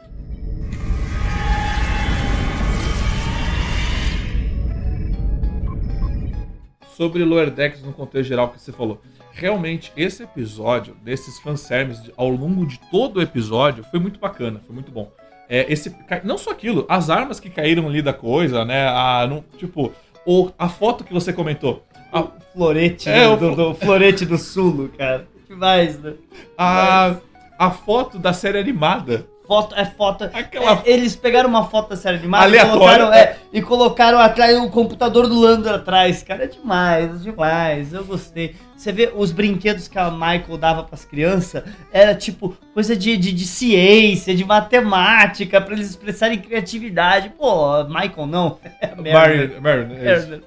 Sobre 6.95 7.24
Lower 7.24 7.49
Decks 7.49 7.82
no 7.84 7.93
contexto 7.93 8.28
geral 8.30 8.49
que 8.49 8.59
você 8.59 8.72
falou. 8.72 9.01
Realmente, 9.32 9.91
esse 9.95 10.24
episódio, 10.24 10.95
desses 11.01 11.39
fanservices 11.39 12.03
de- 12.03 12.13
ao 12.17 12.30
longo 12.30 12.65
de 12.65 12.80
todo 12.91 13.17
o 13.17 13.22
episódio, 13.22 13.84
foi 13.86 13.99
muito 13.99 14.19
bacana, 14.19 14.59
foi 14.59 14.74
muito 14.76 14.91
bom. 14.91 15.09
É, 15.54 15.66
esse, 15.68 15.93
não 16.24 16.38
só 16.38 16.52
aquilo, 16.52 16.86
as 16.88 17.10
armas 17.10 17.38
que 17.38 17.49
caíram 17.49 17.86
ali 17.89 18.02
da 18.02 18.14
coisa, 18.14 18.64
né? 18.64 18.88
A, 18.88 19.28
não- 19.30 19.43
tipo, 19.58 19.91
o, 20.26 20.49
a 20.58 20.70
foto 20.70 21.04
que 21.04 21.14
você 21.14 21.34
comentou. 21.34 21.84
A, 22.10 22.24
Florete 22.54 23.10
É, 23.10 23.36
do, 23.36 23.52
o 23.52 23.56
do, 23.56 23.74
Florete 23.76 24.26
do 24.26 24.38
Sulo, 24.38 24.88
cara. 24.97 25.28
Demais, 25.49 25.99
né? 25.99 26.14
a, 26.58 27.16
a 27.60 27.70
foto 27.70 28.18
da 28.18 28.32
série 28.32 28.60
animada. 28.60 29.28
Foto, 29.47 29.75
é 29.75 29.83
foto. 29.85 30.23
Aquela- 30.33 30.71
é, 30.73 30.81
eles 30.85 31.15
pegaram 31.15 31.49
uma 31.49 31.65
foto 31.65 31.89
da 31.89 31.95
série 31.97 32.17
animada 32.17 32.45
e 32.45 32.47
Aleatória. 32.59 32.77
colocaram, 32.79 33.13
é, 33.13 33.35
e 33.51 33.61
colocaram 33.61 34.19
atrás 34.19 34.57
o 34.57 34.69
computador 34.69 35.27
do 35.27 35.37
Lando 35.39 35.69
atrás. 35.69 36.23
Cara, 36.23 36.45
é 36.45 36.47
demais, 36.47 37.21
demais. 37.21 37.91
Eu 37.93 38.05
gostei. 38.05 38.55
Você 38.77 38.91
vê 38.91 39.11
os 39.15 39.31
brinquedos 39.31 39.87
que 39.87 39.99
a 39.99 40.09
Michael 40.09 40.57
dava 40.57 40.83
pras 40.83 41.03
crianças, 41.05 41.63
era 41.91 42.15
tipo 42.15 42.57
coisa 42.73 42.95
de, 42.95 43.15
de, 43.17 43.31
de 43.31 43.45
ciência, 43.45 44.33
de 44.33 44.43
matemática, 44.45 45.59
pra 45.61 45.73
eles 45.75 45.89
expressarem 45.89 46.39
criatividade. 46.39 47.29
Pô, 47.37 47.83
Michael 47.83 48.25
não. 48.27 48.57
É 48.81 48.95
Marion, 49.59 49.91
é. 49.93 50.39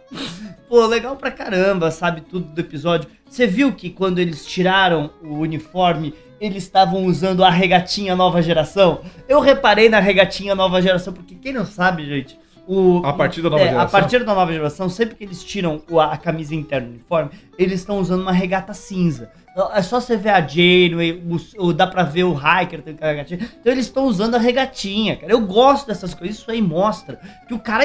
Pô, 0.68 0.86
legal 0.86 1.14
pra 1.16 1.30
caramba, 1.30 1.90
sabe? 1.90 2.22
Tudo 2.22 2.46
do 2.46 2.60
episódio. 2.60 3.08
Você 3.28 3.46
viu 3.46 3.72
que 3.72 3.90
quando 3.90 4.18
eles 4.18 4.44
tiraram 4.46 5.10
o 5.22 5.38
uniforme, 5.38 6.14
eles 6.40 6.62
estavam 6.64 7.04
usando 7.04 7.42
a 7.44 7.50
regatinha 7.50 8.14
nova 8.16 8.42
geração? 8.42 9.00
Eu 9.28 9.40
reparei 9.40 9.88
na 9.88 10.00
regatinha 10.00 10.54
nova 10.54 10.80
geração, 10.82 11.12
porque 11.12 11.34
quem 11.34 11.52
não 11.52 11.64
sabe, 11.66 12.04
gente. 12.06 12.38
O, 12.66 13.02
A 13.04 13.12
partir 13.12 13.42
da 13.42 13.50
nova 13.50 13.62
é, 13.62 13.68
geração? 13.68 13.86
A 13.86 13.88
partir 13.90 14.24
da 14.24 14.34
nova 14.34 14.52
geração, 14.52 14.88
sempre 14.88 15.16
que 15.16 15.24
eles 15.24 15.44
tiram 15.44 15.82
a, 16.00 16.16
camisa 16.16 16.54
interna 16.54 16.86
do 16.86 16.92
uniforme, 16.94 17.30
eles 17.58 17.80
estão 17.80 17.98
usando 17.98 18.22
uma 18.22 18.32
regata 18.32 18.72
cinza. 18.72 19.30
É 19.74 19.82
só 19.82 20.00
você 20.00 20.16
ver 20.16 20.30
a 20.30 20.40
Janeway, 20.40 21.12
o, 21.58 21.66
o- 21.66 21.72
dá 21.72 21.86
pra 21.86 22.02
ver 22.02 22.24
o 22.24 22.34
Hiker 22.34 22.82
tem 22.82 22.94
aquela 22.94 23.10
regatinha. 23.12 23.40
Então 23.60 23.72
eles 23.72 23.84
estão 23.86 24.06
usando 24.06 24.34
a 24.34 24.38
regatinha, 24.38 25.14
cara. 25.16 25.30
Eu 25.32 25.40
gosto 25.42 25.86
dessas 25.86 26.12
coisas, 26.14 26.38
isso 26.38 26.50
aí 26.50 26.60
mostra 26.62 27.20
que 27.46 27.54
o 27.54 27.58
cara 27.58 27.84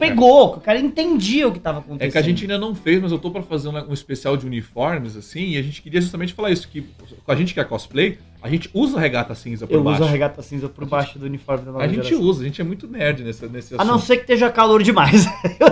pegou, 0.00 0.52
que 0.52 0.58
o 0.58 0.60
cara 0.62 0.78
entendia 0.80 1.46
o 1.46 1.52
que 1.52 1.60
tava 1.60 1.80
acontecendo. 1.80 2.08
É 2.08 2.10
que 2.10 2.18
a 2.18 2.22
gente 2.22 2.42
ainda 2.42 2.58
não 2.58 2.74
fez, 2.74 3.00
mas 3.00 3.12
eu 3.12 3.18
tô 3.18 3.30
pra 3.30 3.42
fazer 3.42 3.68
um, 3.68 3.90
um 3.90 3.92
especial 3.92 4.36
de 4.36 4.46
uniformes, 4.46 5.14
assim, 5.14 5.50
e 5.50 5.58
a 5.58 5.62
gente 5.62 5.82
queria 5.82 6.00
justamente 6.00 6.32
falar 6.32 6.50
isso, 6.50 6.66
que 6.66 6.80
com 6.80 7.30
a 7.30 7.36
gente 7.36 7.52
que 7.52 7.60
é 7.60 7.64
cosplay, 7.64 8.18
a 8.42 8.48
gente 8.48 8.70
usa 8.72 8.96
a 8.98 9.00
regata 9.00 9.34
cinza 9.34 9.66
por 9.66 9.74
Eu 9.74 9.82
baixo. 9.82 10.00
uso 10.02 10.08
a 10.08 10.12
regata 10.12 10.42
cinza 10.42 10.68
por 10.68 10.84
baixo 10.86 11.18
do 11.18 11.26
uniforme 11.26 11.64
da 11.64 11.72
nova 11.72 11.84
A 11.84 11.88
gente 11.88 12.04
geração. 12.04 12.20
usa, 12.20 12.42
a 12.42 12.44
gente 12.46 12.60
é 12.60 12.64
muito 12.64 12.86
nerd 12.88 13.22
nesse, 13.22 13.46
nesse 13.46 13.74
A 13.74 13.78
assunto. 13.78 13.90
não 13.92 13.98
ser 13.98 14.16
que 14.16 14.22
esteja 14.22 14.50
calor 14.50 14.82
demais. 14.82 15.26
eu 15.60 15.66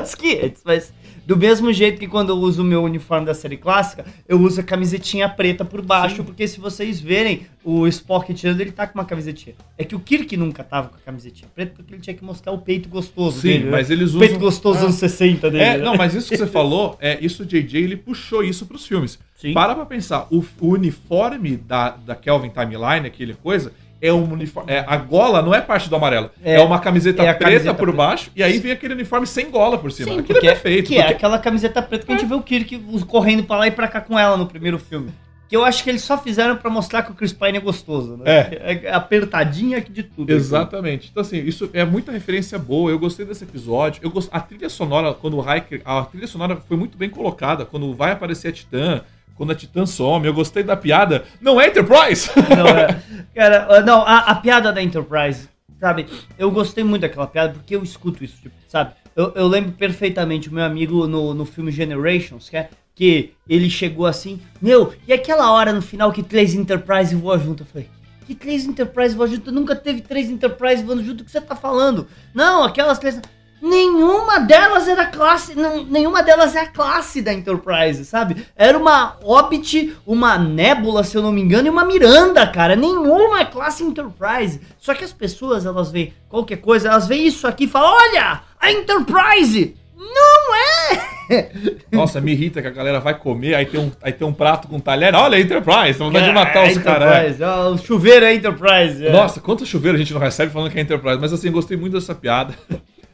antes, 0.44 0.62
mas 0.64 0.92
do 1.26 1.36
mesmo 1.36 1.70
jeito 1.72 1.98
que 2.00 2.06
quando 2.08 2.30
eu 2.30 2.36
uso 2.36 2.62
o 2.62 2.64
meu 2.64 2.82
uniforme 2.82 3.26
da 3.26 3.34
série 3.34 3.56
clássica, 3.56 4.04
eu 4.26 4.40
uso 4.40 4.60
a 4.60 4.64
camisetinha 4.64 5.28
preta 5.28 5.64
por 5.64 5.82
baixo, 5.82 6.16
Sim. 6.16 6.22
porque 6.24 6.48
se 6.48 6.58
vocês 6.58 6.98
verem 7.00 7.46
o 7.62 7.86
Spock 7.86 8.32
tirando, 8.32 8.60
ele 8.62 8.72
tá 8.72 8.86
com 8.86 8.98
uma 8.98 9.04
camisetinha. 9.04 9.54
É 9.76 9.84
que 9.84 9.94
o 9.94 10.00
Kirk 10.00 10.34
nunca 10.38 10.64
tava 10.64 10.88
com 10.88 10.96
a 10.96 11.00
camisetinha 11.00 11.48
preta, 11.54 11.72
porque 11.76 11.92
ele 11.94 12.00
tinha 12.00 12.14
que 12.16 12.24
mostrar 12.24 12.52
o 12.52 12.58
peito 12.58 12.88
gostoso 12.88 13.40
Sim, 13.42 13.48
dele. 13.48 13.64
né? 13.64 13.70
mas 13.72 13.90
eles 13.90 14.14
O 14.14 14.18
peito 14.18 14.32
usam... 14.32 14.40
gostoso 14.40 14.78
Ah. 14.80 14.82
anos 14.84 14.94
60 14.96 15.50
dele. 15.50 15.62
É, 15.64 15.76
né? 15.78 15.84
não, 15.84 15.96
mas 15.96 16.14
isso 16.14 16.28
que 16.30 16.36
você 16.36 16.46
falou, 16.48 16.96
é 17.00 17.18
isso 17.22 17.42
o 17.42 17.46
JJ, 17.46 17.76
ele 17.82 17.96
puxou 17.96 18.42
isso 18.42 18.64
pros 18.64 18.86
filmes. 18.86 19.18
Sim. 19.38 19.54
Para 19.54 19.74
pra 19.74 19.86
pensar, 19.86 20.26
o, 20.30 20.44
o 20.60 20.68
uniforme 20.74 21.56
da, 21.56 21.90
da 21.90 22.14
Kelvin 22.14 22.50
Timeline, 22.50 23.06
aquele 23.06 23.34
coisa, 23.34 23.72
é 24.02 24.12
um 24.12 24.32
uniforme. 24.32 24.72
É, 24.72 24.84
a 24.86 24.96
gola 24.96 25.40
não 25.40 25.54
é 25.54 25.60
parte 25.60 25.88
do 25.88 25.94
amarelo. 25.96 26.28
É, 26.42 26.54
É, 26.56 26.60
uma 26.60 26.78
camiseta 26.80 27.22
é 27.22 27.26
preta 27.32 27.44
camiseta 27.44 27.74
por 27.74 27.84
preta. 27.84 27.96
baixo, 27.96 28.30
e 28.34 28.42
aí 28.42 28.58
vem 28.58 28.72
aquele 28.72 28.94
uniforme 28.94 29.26
sem 29.28 29.48
gola 29.50 29.78
por 29.78 29.90
cima. 29.92 30.08
Sim, 30.12 30.18
Aquilo 30.18 30.26
porque 30.34 30.46
é 30.46 30.50
perfeito. 30.50 30.88
Que 30.88 30.96
é 30.96 31.00
porque- 31.02 31.14
aquela 31.14 31.38
camiseta 31.38 31.80
preta 31.80 32.04
que 32.04 32.12
a 32.12 32.16
gente 32.18 32.28
vê 32.28 32.34
o 32.34 32.42
Kirk 32.42 32.78
correndo 33.06 33.44
pra 33.44 33.56
lá 33.58 33.66
e 33.66 33.70
pra 33.70 33.86
cá 33.88 34.00
com 34.00 34.18
ela 34.18 34.36
no 34.36 34.46
primeiro 34.46 34.78
filme. 34.78 35.10
Que 35.48 35.56
eu 35.56 35.64
acho 35.64 35.82
que 35.82 35.88
eles 35.88 36.02
só 36.02 36.18
fizeram 36.18 36.56
pra 36.56 36.68
mostrar 36.68 37.02
que 37.04 37.10
o 37.10 37.14
Chris 37.14 37.32
Pine 37.32 37.56
é 37.56 37.60
gostoso, 37.60 38.18
né? 38.18 38.24
É. 38.26 38.80
é 38.84 38.92
apertadinha 38.92 39.78
aqui 39.78 39.90
de 39.90 40.02
tudo. 40.02 40.30
Exatamente. 40.30 41.08
Então, 41.10 41.22
assim, 41.22 41.38
isso 41.38 41.70
é 41.72 41.84
muita 41.86 42.12
referência 42.12 42.58
boa. 42.58 42.90
Eu 42.90 42.98
gostei 42.98 43.24
desse 43.24 43.44
episódio. 43.44 44.00
Eu 44.04 44.10
gost... 44.10 44.28
A 44.30 44.40
trilha 44.40 44.68
sonora, 44.68 45.14
quando 45.14 45.38
o 45.38 45.40
Hiker. 45.56 45.80
A 45.86 46.02
trilha 46.04 46.26
sonora 46.26 46.56
foi 46.56 46.76
muito 46.76 46.98
bem 46.98 47.08
colocada. 47.08 47.64
Quando 47.64 47.94
vai 47.94 48.12
aparecer 48.12 48.48
a 48.48 48.52
Titã, 48.52 49.00
quando 49.38 49.52
a 49.52 49.54
Titã 49.54 49.86
some. 49.86 50.26
Eu 50.26 50.34
gostei 50.34 50.62
da 50.62 50.76
piada. 50.76 51.24
Não 51.40 51.58
é 51.58 51.68
Enterprise! 51.68 52.28
Não, 52.54 52.66
é. 52.66 53.00
Cara, 53.34 53.66
ah, 53.70 53.80
não, 53.80 54.02
a, 54.02 54.18
a 54.18 54.34
piada 54.34 54.72
da 54.72 54.82
Enterprise, 54.82 55.48
sabe? 55.80 56.06
Eu 56.36 56.50
gostei 56.50 56.82
muito 56.82 57.02
daquela 57.02 57.26
piada 57.26 57.52
porque 57.52 57.76
eu 57.76 57.84
escuto 57.84 58.24
isso, 58.24 58.36
tipo, 58.42 58.54
sabe? 58.66 58.94
Eu, 59.14 59.32
eu 59.36 59.46
lembro 59.46 59.70
perfeitamente 59.72 60.48
o 60.48 60.52
meu 60.52 60.64
amigo 60.64 61.06
no, 61.06 61.32
no 61.32 61.44
filme 61.44 61.70
Generations, 61.70 62.48
que, 62.48 62.56
é, 62.56 62.68
que 62.96 63.32
ele 63.48 63.70
chegou 63.70 64.06
assim, 64.06 64.40
meu, 64.60 64.92
e 65.06 65.12
aquela 65.12 65.52
hora 65.52 65.72
no 65.72 65.80
final 65.80 66.10
que 66.10 66.22
três 66.22 66.52
Enterprise 66.52 67.14
voam 67.14 67.38
junto? 67.38 67.62
Eu 67.62 67.66
falei, 67.66 67.88
que 68.26 68.34
três 68.34 68.66
Enterprise 68.66 69.14
voam 69.14 69.28
junto? 69.28 69.52
Nunca 69.52 69.76
teve 69.76 70.00
três 70.00 70.28
Enterprise 70.28 70.82
voando 70.82 71.04
junto, 71.04 71.20
o 71.20 71.24
que 71.24 71.30
você 71.30 71.40
tá 71.40 71.54
falando? 71.54 72.08
Não, 72.34 72.64
aquelas 72.64 72.98
três... 72.98 73.20
Nenhuma 73.60 74.38
delas 74.40 74.86
era 74.86 75.06
classe, 75.06 75.54
não, 75.54 75.84
nenhuma 75.84 76.22
delas 76.22 76.54
é 76.54 76.60
a 76.60 76.66
classe 76.68 77.20
da 77.20 77.32
Enterprise, 77.32 78.04
sabe? 78.04 78.46
Era 78.56 78.78
uma 78.78 79.16
Hobbit, 79.22 79.96
uma 80.06 80.38
Nebula, 80.38 81.02
se 81.02 81.16
eu 81.16 81.22
não 81.22 81.32
me 81.32 81.40
engano, 81.40 81.66
e 81.66 81.70
uma 81.70 81.84
Miranda, 81.84 82.46
cara. 82.46 82.76
Nenhuma 82.76 83.40
é 83.40 83.44
classe 83.44 83.82
Enterprise. 83.82 84.60
Só 84.78 84.94
que 84.94 85.04
as 85.04 85.12
pessoas, 85.12 85.66
elas 85.66 85.90
veem 85.90 86.12
qualquer 86.28 86.58
coisa, 86.58 86.88
elas 86.88 87.06
veem 87.08 87.26
isso 87.26 87.46
aqui 87.46 87.64
e 87.64 87.68
falam: 87.68 87.92
Olha, 87.92 88.40
a 88.60 88.70
Enterprise! 88.70 89.74
Não 89.96 90.54
é! 90.54 91.18
Nossa, 91.92 92.20
me 92.20 92.32
irrita 92.32 92.62
que 92.62 92.68
a 92.68 92.70
galera 92.70 93.00
vai 93.00 93.18
comer, 93.18 93.54
aí 93.54 93.66
tem 93.66 93.78
um, 93.80 93.90
aí 94.00 94.12
tem 94.12 94.26
um 94.26 94.32
prato 94.32 94.66
com 94.68 94.78
talher. 94.80 95.14
Olha, 95.14 95.38
Enterprise, 95.38 95.98
vontade 95.98 96.24
de 96.26 96.32
matar 96.32 96.66
É, 96.66 96.70
os 96.70 96.78
caras. 96.78 97.40
é. 97.40 97.46
Ó, 97.46 97.70
o 97.72 97.78
chuveiro 97.78 98.24
é 98.24 98.34
Enterprise. 98.34 99.04
é. 99.06 99.10
Nossa, 99.12 99.40
quanto 99.40 99.66
chuveiro 99.66 99.96
a 99.96 99.98
gente 99.98 100.14
não 100.14 100.20
recebe 100.20 100.52
falando 100.52 100.70
que 100.70 100.78
é 100.78 100.80
Enterprise. 100.82 101.18
Mas 101.20 101.32
assim, 101.32 101.50
gostei 101.50 101.76
muito 101.76 101.94
dessa 101.94 102.14
piada. 102.14 102.54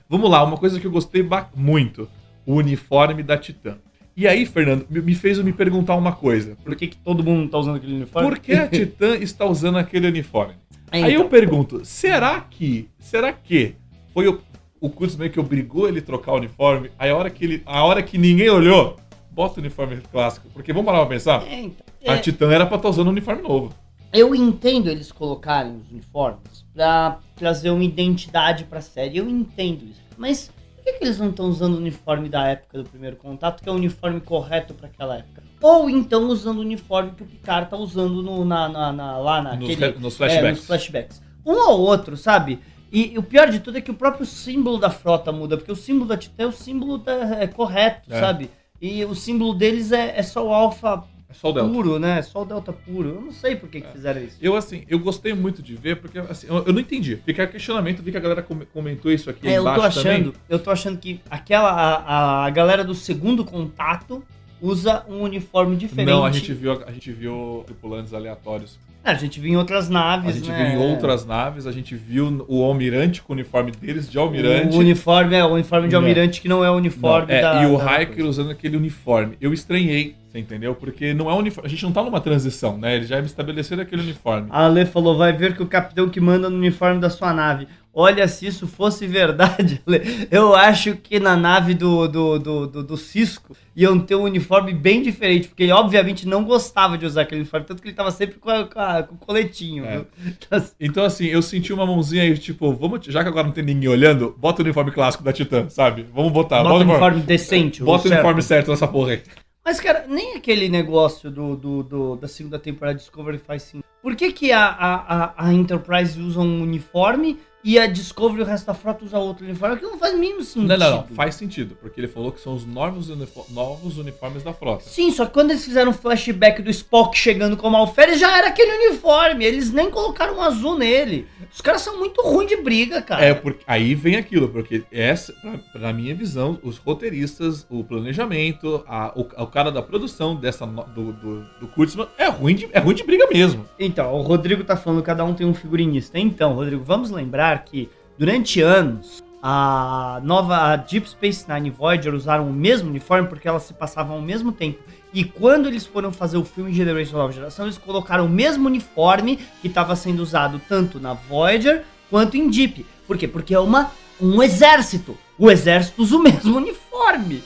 Vamos 0.09 0.31
lá, 0.31 0.43
uma 0.45 0.57
coisa 0.57 0.79
que 0.81 0.87
eu 0.87 0.91
gostei 0.91 1.27
muito: 1.55 2.09
o 2.47 2.55
uniforme 2.55 3.23
da 3.23 3.37
Titã. 3.39 3.77
E 4.17 4.29
aí, 4.29 4.47
Fernando, 4.47 4.87
me 4.89 5.15
fez 5.15 5.39
me 5.41 5.53
perguntar 5.53 5.97
uma 5.97 6.13
coisa. 6.13 6.57
Por 6.63 6.77
que, 6.77 6.87
que 6.87 6.97
todo 6.97 7.25
mundo 7.25 7.51
tá 7.51 7.59
usando 7.59 7.77
aquele 7.77 7.97
uniforme? 7.97 8.29
Por 8.29 8.39
que 8.39 8.53
a 8.53 8.67
Titã 8.69 9.17
está 9.17 9.45
usando 9.45 9.77
aquele 9.79 10.07
uniforme? 10.07 10.55
É, 10.93 11.03
Aí 11.03 11.15
eu 11.15 11.21
então. 11.21 11.29
pergunto, 11.31 11.85
será 11.85 12.41
que, 12.41 12.89
será 13.01 13.33
que 13.33 13.75
foi 14.13 14.29
o, 14.29 14.41
o 14.81 14.89
Kurtzman 14.89 15.29
que 15.29 15.41
obrigou 15.41 15.89
ele 15.89 15.99
a 15.99 16.03
trocar 16.03 16.33
o 16.33 16.37
uniforme? 16.37 16.91
Aí 16.97 17.11
a 17.11 17.17
hora 17.17 17.29
que 17.29 17.45
ele, 17.45 17.63
a 17.67 17.83
hora 17.83 18.01
que 18.05 18.17
ninguém 18.17 18.49
olhou, 18.49 18.97
bota 19.33 19.59
o 19.59 19.61
uniforme 19.61 19.97
clássico. 20.13 20.47
Porque 20.55 20.73
vamos 20.73 20.87
parar 20.87 20.99
pra 21.01 21.09
pensar, 21.09 21.43
É, 21.49 21.63
então. 21.63 21.85
a 22.07 22.15
É, 22.15 22.19
Titã 22.19 22.53
era 22.53 22.65
pra 22.67 22.77
estar 22.77 22.89
usando 22.91 23.09
um 23.09 23.11
uniforme 23.11 23.43
novo. 23.43 23.75
Eu 24.15 24.35
entendo 24.35 24.89
eles 24.89 25.11
colocarem 25.13 25.77
os 25.77 25.91
uniformes 25.91 26.65
pra 26.73 27.19
trazer 27.37 27.71
uma 27.71 27.85
identidade 27.85 28.65
pra 28.65 28.81
série. 28.81 29.19
Eu 29.19 29.29
entendo 29.29 29.85
isso. 29.85 30.01
Mas 30.17 30.51
por 30.77 30.85
que, 30.85 30.93
que 30.99 31.05
eles 31.05 31.19
não 31.19 31.31
estão 31.31 31.47
usando 31.49 31.75
o 31.75 31.79
uniforme 31.79 32.29
da 32.29 32.47
época 32.49 32.83
do 32.83 32.89
primeiro 32.89 33.17
contato, 33.17 33.63
que 33.63 33.69
é 33.69 33.73
o 33.73 33.75
uniforme 33.77 34.21
correto 34.21 34.73
pra 34.75 34.87
aquela 34.89 35.17
época? 35.19 35.43
Ou 35.61 35.89
então 35.91 36.29
usando 36.29 36.59
o 36.59 36.61
uniforme 36.61 37.13
que 37.13 37.23
o 37.23 37.27
Picard 37.27 37.71
tá 37.71 37.77
usando 37.77 38.23
no, 38.23 38.45
na, 38.45 38.69
na- 38.69 38.93
na- 38.93 39.19
lá 39.19 39.43
Nos, 39.43 39.69
naquele. 39.69 39.99
nos 39.99 40.15
É, 40.15 40.17
flashbacks. 40.17 40.59
nos 40.59 40.67
flashbacks. 40.67 41.23
Um 41.45 41.53
ou 41.71 41.81
outro, 41.81 42.17
sabe? 42.17 42.59
E, 42.93 43.15
e 43.15 43.19
o 43.19 43.23
pior 43.23 43.51
de 43.51 43.59
tudo 43.61 43.79
é 43.79 43.81
que 43.81 43.91
o 43.91 43.95
próprio 43.95 44.25
símbolo 44.27 44.79
da 44.79 44.91
frota 44.91 45.33
muda, 45.33 45.57
porque 45.57 45.73
o 45.73 45.77
símbolo 45.77 46.07
da 46.07 46.17
Titã 46.17 46.45
é 46.45 46.47
o 46.47 46.53
símbolo 46.53 46.99
da- 46.99 47.41
é 47.41 47.47
correto, 47.47 48.13
É. 48.13 48.21
sabe? 48.21 48.51
E 48.81 49.05
o 49.05 49.15
símbolo 49.15 49.55
deles 49.55 49.91
é, 49.91 50.19
é 50.19 50.23
só 50.23 50.47
o 50.47 50.53
alfa 50.53 51.03
É 51.09 51.14
só 51.35 51.51
o 51.51 51.53
Delta. 51.53 51.71
puro, 51.73 51.99
né? 51.99 52.23
Só 52.23 52.43
o 52.43 52.45
delta 52.45 52.73
puro. 52.73 53.09
Eu 53.11 53.21
não 53.21 53.33
sei 53.33 53.57
por 53.57 53.69
que, 53.69 53.81
que 53.81 53.89
fizeram 53.93 54.23
isso. 54.23 54.37
Eu, 54.41 54.57
assim, 54.57 54.85
eu 54.89 54.99
gostei 54.99 55.35
muito 55.35 55.63
de 55.63 55.75
ver, 55.75 55.97
porque, 55.97 56.19
assim, 56.19 56.47
eu, 56.49 56.65
eu 56.67 56.73
não 56.73 56.81
entendi. 56.81 57.17
Fica 57.25 57.47
questionamento, 57.47 58.03
vi 58.03 58.11
que 58.11 58.17
a 58.17 58.21
galera 58.21 58.43
come- 58.43 58.67
comentou 58.73 59.11
isso 59.13 59.29
aqui 59.29 59.47
É, 59.49 59.59
eu 59.59 59.63
tô 59.65 59.71
embaixo 59.71 59.99
achando, 60.01 60.25
também. 60.33 60.33
eu 60.49 60.59
tô 60.59 60.71
achando 60.71 60.99
que 60.99 61.21
aquela 61.31 61.71
a, 61.71 62.45
a 62.47 62.51
galera 62.51 62.83
do 62.85 62.95
segundo 62.95 63.45
contato 63.45 64.23
usa 64.61 65.05
um 65.09 65.21
uniforme 65.21 65.77
diferente. 65.77 66.09
Não, 66.09 66.25
a 66.25 66.31
gente 66.31 66.53
viu, 66.55 66.73
a 66.87 66.91
gente 66.93 67.13
viu 67.13 67.63
tripulantes 67.67 68.15
aleatórios. 68.15 68.79
É, 69.07 69.11
a 69.11 69.15
gente 69.15 69.39
viu 69.39 69.53
em 69.53 69.57
outras 69.57 69.91
naves, 69.91 70.31
A 70.31 70.33
gente 70.33 70.49
né? 70.49 70.57
viu 70.71 70.81
em 70.81 70.91
outras 70.91 71.27
naves, 71.27 71.67
a 71.67 71.73
gente 71.73 71.95
viu 71.95 72.43
o 72.49 72.63
almirante 72.65 73.21
com 73.21 73.35
o 73.35 73.37
uniforme 73.37 73.71
deles 73.71 74.11
de 74.11 74.17
almirante. 74.17 74.75
O 74.75 74.79
uniforme 74.79 75.37
é 75.37 75.45
o 75.45 75.49
uniforme 75.49 75.89
de 75.89 75.93
Não. 75.93 76.01
almirante 76.01 76.41
que 76.41 76.49
não 76.49 76.65
é 76.65 76.71
o 76.71 76.75
uniforme 76.75 77.29
Não, 77.29 77.35
é, 77.35 77.43
da. 77.43 77.63
e 77.63 77.67
o 77.67 77.77
Hiker 77.77 78.25
usando 78.25 78.51
aquele 78.51 78.79
uniforme. 78.79 79.37
Eu 79.43 79.53
estranhei, 79.53 80.17
você 80.35 80.39
entendeu? 80.41 80.75
Porque 80.75 81.15
não 81.15 81.31
é 81.31 81.35
uniforme. 81.35 81.67
A 81.67 81.71
gente 81.71 81.85
não 81.85 81.93
tá 81.93 82.03
numa 82.03 82.21
transição, 82.21 82.77
né? 82.77 82.97
Eles 82.97 83.09
já 83.09 83.21
estabeleceram 83.21 83.83
aquele 83.83 84.03
uniforme. 84.03 84.49
A 84.51 84.65
Ale 84.67 84.85
falou: 84.85 85.17
vai 85.17 85.33
ver 85.33 85.55
que 85.57 85.63
o 85.63 85.67
capitão 85.67 86.09
que 86.09 86.21
manda 86.21 86.51
no 86.51 86.57
uniforme 86.57 87.01
da 87.01 87.09
sua 87.09 87.33
nave. 87.33 87.69
Olha, 87.97 88.27
se 88.27 88.45
isso 88.45 88.67
fosse 88.67 89.07
verdade, 89.07 89.81
Ale, 89.87 90.27
eu 90.29 90.53
acho 90.53 90.97
que 90.97 91.21
na 91.21 91.37
nave 91.37 91.75
do, 91.75 92.09
do, 92.09 92.39
do, 92.41 92.67
do, 92.67 92.83
do 92.83 92.97
Cisco 92.97 93.57
iam 93.77 94.01
ter 94.01 94.17
um 94.17 94.23
uniforme 94.25 94.75
bem 94.75 95.01
diferente, 95.01 95.47
porque 95.47 95.63
ele 95.63 95.71
obviamente 95.71 96.27
não 96.27 96.43
gostava 96.43 96.99
de 96.99 97.07
usar 97.07 97.21
aquele 97.23 97.43
uniforme, 97.43 97.65
tanto 97.65 97.81
que 97.81 97.87
ele 97.87 97.95
tava 97.95 98.11
sempre 98.11 98.35
com, 98.41 98.51
a- 98.51 98.65
com, 98.65 98.81
a- 98.81 99.03
com 99.05 99.15
o 99.15 99.19
coletinho, 99.19 99.85
É. 99.85 99.93
viu? 99.99 100.07
Então, 100.27 100.59
assim, 100.59 100.73
Então, 100.81 101.05
assim, 101.05 101.27
eu 101.27 101.41
senti 101.41 101.73
uma 101.73 101.87
mãozinha 101.87 102.25
aí, 102.25 102.37
tipo, 102.37 102.73
vamos, 102.75 103.07
já 103.07 103.23
que 103.23 103.29
agora 103.29 103.47
não 103.47 103.55
tem 103.55 103.63
ninguém 103.63 103.89
olhando, 103.89 104.35
bota 104.37 104.61
o 104.61 104.65
uniforme 104.65 104.91
clássico 104.91 105.23
da 105.23 105.33
Titã, 105.33 105.69
sabe? 105.69 106.05
Vamos 106.13 106.33
botar. 106.33 106.65
bota 106.65 106.75
o 106.75 106.79
o 106.79 106.81
uniforme 106.91 107.21
decente. 107.21 107.81
o 107.81 107.87
Bota 107.87 107.99
o 108.01 108.03
certo. 108.09 108.15
uniforme 108.15 108.43
certo 108.43 108.71
nessa 108.73 108.89
porra 108.89 109.13
aí. 109.13 109.23
Mas, 109.65 109.81
cara, 109.81 110.05
nem 110.07 110.35
aquele 110.37 110.69
negócio 110.69 111.31
do, 111.31 111.57
do, 111.57 111.83
do- 111.83 112.17
da 112.17 112.29
segunda 112.29 112.59
temporada 112.59 112.99
de 112.99 113.01
Discovery 113.05 113.39
faz 113.39 113.63
sentido. 113.63 113.85
Por 114.03 114.15
que, 114.15 114.31
que 114.31 114.53
a, 114.53 114.67
a, 114.67 115.47
a, 115.47 115.55
Enterprise 115.55 116.21
usa 116.21 116.41
um 116.41 116.63
uniforme 116.63 117.41
e 117.65 117.79
a 117.79 117.87
Discovery 117.87 118.41
e 118.41 118.43
o 118.43 118.47
resto 118.47 118.67
da 118.67 118.75
frota 118.75 119.05
usa 119.05 119.19
outro 119.19 119.45
uniforme? 119.45 119.75
Aquilo 119.77 119.93
não 119.93 119.99
faz 119.99 120.15
o 120.15 120.19
mínimo 120.19 120.43
sentido. 120.43 120.69
Não, 120.69 120.77
não, 120.77 120.97
não. 120.99 121.07
Faz 121.17 121.35
sentido, 121.35 121.77
porque 121.81 121.99
ele 121.99 122.09
falou 122.09 122.31
que 122.31 122.41
são 122.41 122.55
os 122.55 122.67
novos, 122.67 123.09
unifo- 123.09 123.47
novos 123.51 123.97
uniformes 123.99 124.43
da 124.43 124.53
frota. 124.53 124.85
Sim, 124.85 125.11
só 125.11 125.25
que 125.27 125.33
quando 125.33 125.51
eles 125.51 125.65
fizeram 125.65 125.91
um 125.91 125.95
flashback 125.95 126.61
do 126.63 126.71
Spock 126.71 127.17
chegando 127.17 127.57
como 127.57 127.77
alferes, 127.77 128.21
já 128.21 128.37
era 128.37 128.49
aquele 128.49 128.89
uniforme. 128.89 129.45
Eles 129.45 129.73
nem 129.73 129.91
colocaram 129.91 130.37
um 130.37 130.43
azul 130.43 130.77
nele. 130.79 131.27
Os 131.53 131.61
caras 131.61 131.81
são 131.83 131.99
muito 131.99 132.21
ruins 132.23 132.49
de 132.49 132.57
briga, 132.57 133.01
cara. 133.01 133.25
É, 133.25 133.33
porque 133.35 133.63
aí 133.67 133.95
vem 133.95 134.17
aquilo, 134.17 134.49
porque 134.49 134.83
essa, 134.93 135.33
pra, 135.33 135.59
pra 135.73 135.93
minha 135.93 136.15
visão, 136.15 136.59
os 136.63 136.77
roteiristas, 136.77 137.67
o 137.71 137.83
planejamento, 137.85 138.85
a- 138.87 139.13
o, 139.17 139.21
o 139.23 139.47
cara 139.47 139.71
da 139.71 139.81
produção 139.83 140.35
dessa 140.37 140.67
do, 140.67 141.13
do, 141.13 141.45
do 141.61 141.69
Kurtzman 141.69 142.07
é 142.19 142.27
ruim, 142.29 142.55
de, 142.55 142.69
é 142.73 142.79
ruim 142.79 142.95
de 142.95 143.05
briga 143.05 143.27
mesmo. 143.33 143.65
Então, 143.79 144.13
o 144.15 144.23
Rodrigo 144.23 144.65
tá 144.65 144.77
falando 144.77 145.01
que 145.01 145.07
cada 145.07 145.25
um 145.25 145.35
tem 145.35 145.47
um 145.47 145.55
figurinista. 145.55 146.19
Então, 146.19 146.53
Rodrigo, 146.55 146.83
vamos 146.85 147.11
lembrar 147.11 147.54
que 147.59 147.89
durante 148.19 148.61
anos 148.61 149.23
a 149.43 150.21
nova 150.25 150.57
a 150.57 150.77
Deep 150.77 151.07
Space 151.09 151.45
Nine 151.47 151.69
e 151.69 151.71
Voyager 151.71 152.15
usaram 152.15 152.49
o 152.49 152.53
mesmo 152.53 152.89
uniforme 152.89 153.29
porque 153.29 153.47
elas 153.47 153.65
se 153.65 153.75
passavam 153.75 154.17
ao 154.17 154.23
mesmo 154.23 154.53
tempo. 154.53 154.83
E 155.13 155.23
quando 155.23 155.69
eles 155.69 155.85
foram 155.87 156.11
fazer 156.11 156.39
o 156.39 156.45
filme 156.45 156.73
Generation 156.73 157.19
Nova 157.19 157.33
Geração, 157.33 157.67
eles 157.67 157.79
colocaram 157.79 158.25
o 158.25 158.29
mesmo 158.29 158.67
uniforme 158.67 159.39
que 159.61 159.69
estava 159.69 159.95
sendo 159.95 160.21
usado 160.21 160.61
tanto 160.69 160.99
na 160.99 161.13
Voyager 161.13 161.85
quanto 162.11 162.37
em 162.37 162.49
Deep. 162.49 162.87
Por 163.07 163.19
quê? 163.19 163.29
Porque 163.29 163.55
é 163.55 163.61
uma, 163.61 163.93
um 164.21 164.43
exército. 164.43 165.17
O 165.39 165.51
exército 165.51 166.03
usa 166.03 166.17
o 166.17 166.23
mesmo 166.23 166.57
uniforme. 166.57 167.43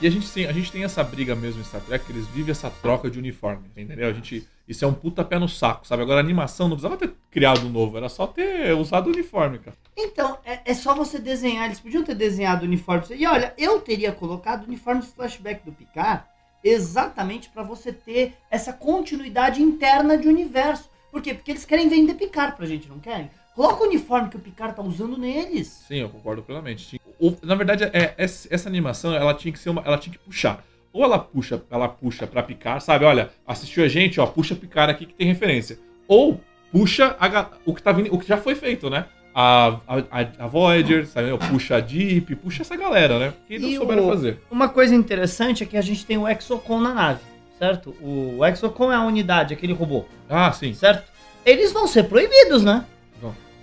E 0.00 0.06
a 0.06 0.10
gente, 0.10 0.30
tem, 0.30 0.46
a 0.46 0.52
gente 0.52 0.72
tem 0.72 0.84
essa 0.84 1.02
briga 1.04 1.34
mesmo 1.36 1.60
em 1.60 1.64
Star 1.64 1.80
Trek, 1.80 2.04
que 2.04 2.12
eles 2.12 2.26
vivem 2.28 2.50
essa 2.50 2.68
troca 2.68 3.08
de 3.08 3.18
uniforme, 3.18 3.68
entendeu? 3.76 4.08
A 4.08 4.12
gente, 4.12 4.46
isso 4.68 4.84
é 4.84 4.88
um 4.88 4.92
puta 4.92 5.24
pé 5.24 5.38
no 5.38 5.48
saco, 5.48 5.86
sabe? 5.86 6.02
Agora 6.02 6.18
a 6.18 6.22
animação 6.22 6.68
não 6.68 6.76
precisava 6.76 6.96
ter 6.96 7.14
criado 7.30 7.66
um 7.66 7.70
novo, 7.70 7.96
era 7.96 8.08
só 8.08 8.26
ter 8.26 8.74
usado 8.74 9.06
o 9.06 9.12
uniforme, 9.12 9.58
cara. 9.58 9.76
Então, 9.96 10.38
é, 10.44 10.60
é 10.64 10.74
só 10.74 10.94
você 10.94 11.18
desenhar. 11.18 11.66
Eles 11.66 11.80
podiam 11.80 12.02
ter 12.02 12.14
desenhado 12.14 12.62
o 12.62 12.66
uniforme. 12.66 13.04
E 13.16 13.26
olha, 13.26 13.54
eu 13.56 13.80
teria 13.80 14.12
colocado 14.12 14.64
o 14.64 14.66
uniforme 14.66 15.02
flashback 15.02 15.64
do 15.64 15.72
Picard 15.72 16.24
exatamente 16.62 17.50
pra 17.50 17.62
você 17.62 17.92
ter 17.92 18.34
essa 18.50 18.72
continuidade 18.72 19.62
interna 19.62 20.16
de 20.16 20.26
universo. 20.26 20.88
Por 21.10 21.22
quê? 21.22 21.34
Porque 21.34 21.52
eles 21.52 21.64
querem 21.64 21.88
vender 21.88 22.14
Picard 22.14 22.56
pra 22.56 22.66
gente, 22.66 22.88
não 22.88 22.98
querem? 22.98 23.30
Coloca 23.54 23.82
o 23.84 23.86
uniforme 23.86 24.28
que 24.28 24.36
o 24.36 24.40
Picard 24.40 24.74
tá 24.74 24.82
usando 24.82 25.16
neles. 25.16 25.68
Sim, 25.86 25.98
eu 26.00 26.08
concordo 26.08 26.42
plenamente. 26.42 27.00
Na 27.42 27.54
verdade, 27.54 27.84
é, 27.84 28.14
essa, 28.18 28.48
essa 28.52 28.68
animação, 28.68 29.14
ela 29.14 29.32
tinha 29.34 29.52
que 29.52 29.58
ser 29.58 29.70
uma. 29.70 29.82
Ela 29.84 29.96
tinha 29.96 30.12
que 30.12 30.18
puxar. 30.18 30.64
Ou 30.92 31.02
ela 31.04 31.18
puxa, 31.18 31.62
ela 31.70 31.88
puxa 31.88 32.26
pra 32.26 32.42
picar, 32.42 32.80
sabe? 32.80 33.04
Olha, 33.04 33.30
assistiu 33.46 33.84
a 33.84 33.88
gente, 33.88 34.20
ó, 34.20 34.26
puxa 34.26 34.54
picar 34.54 34.88
aqui 34.88 35.06
que 35.06 35.14
tem 35.14 35.26
referência. 35.26 35.78
Ou 36.08 36.40
puxa 36.72 37.16
a 37.18 37.48
o 37.64 37.74
que 37.74 37.82
tá 37.82 37.92
vindo, 37.92 38.12
o 38.14 38.18
que 38.18 38.26
já 38.26 38.36
foi 38.36 38.54
feito, 38.54 38.90
né? 38.90 39.06
A, 39.34 39.78
a, 39.88 39.98
a- 40.20 40.44
a 40.44 40.46
Voyager, 40.46 41.06
sabe? 41.06 41.28
Puxa 41.50 41.76
a 41.76 41.80
Deep, 41.80 42.36
puxa 42.36 42.62
essa 42.62 42.76
galera, 42.76 43.18
né? 43.18 43.34
Que 43.48 43.58
não 43.58 43.68
E 43.68 43.76
souberam 43.76 44.06
o- 44.06 44.10
fazer. 44.10 44.40
Uma 44.50 44.68
coisa 44.68 44.94
interessante 44.94 45.62
é 45.64 45.66
que 45.66 45.76
a 45.76 45.80
gente 45.82 46.04
tem 46.06 46.16
o 46.18 46.28
Exocon 46.28 46.78
na 46.80 46.94
nave, 46.94 47.20
certo? 47.58 47.94
O 48.00 48.44
Exocon 48.46 48.92
é 48.92 48.96
a 48.96 49.02
unidade, 49.02 49.52
aquele 49.54 49.72
robô. 49.72 50.04
Ah, 50.28 50.52
sim. 50.52 50.72
certo? 50.74 51.10
Eles 51.44 51.72
vão 51.72 51.86
ser 51.88 52.04
proibidos, 52.04 52.62
né? 52.62 52.84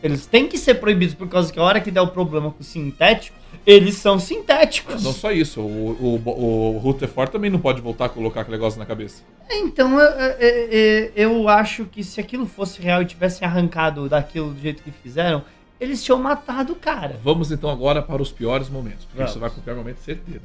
Eles 0.04 0.26
têm 0.26 0.48
que 0.48 0.58
ser 0.58 0.76
proibidos 0.76 1.14
por 1.16 1.28
causa 1.28 1.52
que 1.54 1.60
a 1.60 1.64
hora 1.64 1.80
que 1.80 1.92
der 1.92 2.02
o 2.02 2.08
problema 2.08 2.50
com 2.52 2.62
o 2.62 2.64
sintético, 2.64 3.38
eles 3.66 3.96
são 3.96 4.18
sintéticos. 4.18 5.04
Não 5.04 5.14
só 5.14 5.32
isso, 5.32 5.62
o, 5.62 5.92
o, 6.26 6.76
o 6.76 6.78
Rutherford 6.80 7.32
também 7.32 7.50
não 7.52 7.60
pode 7.60 7.82
voltar 7.82 8.06
a 8.06 8.10
colocar 8.10 8.42
aquele 8.42 8.58
negócio 8.58 8.80
na 8.80 8.86
cabeça. 8.86 9.22
Então 9.50 10.00
eu, 10.00 10.10
eu, 10.10 10.50
eu- 10.70 11.12
eu 11.16 11.48
acho 11.50 11.86
que 11.86 12.04
se 12.04 12.20
aquilo 12.20 12.46
fosse 12.46 12.82
real 12.82 13.02
e 13.02 13.06
tivessem 13.06 13.48
arrancado 13.48 14.10
daquilo 14.10 14.52
do 14.54 14.60
jeito 14.60 14.82
que 14.82 14.92
fizeram, 14.92 15.44
eles 15.80 16.04
tinham 16.04 16.18
matado 16.20 16.74
o 16.74 16.76
cara. 16.76 17.20
Vamos 17.24 17.52
então 17.52 17.70
agora 17.70 18.02
para 18.02 18.22
os 18.22 18.32
piores 18.32 18.70
momentos, 18.70 19.06
porque 19.06 19.18
Vamos. 19.18 19.32
isso 19.32 19.40
vai 19.40 19.50
para 19.50 19.60
o 19.60 19.62
pior 19.64 19.76
momento, 19.76 19.98
certeza. 19.98 20.42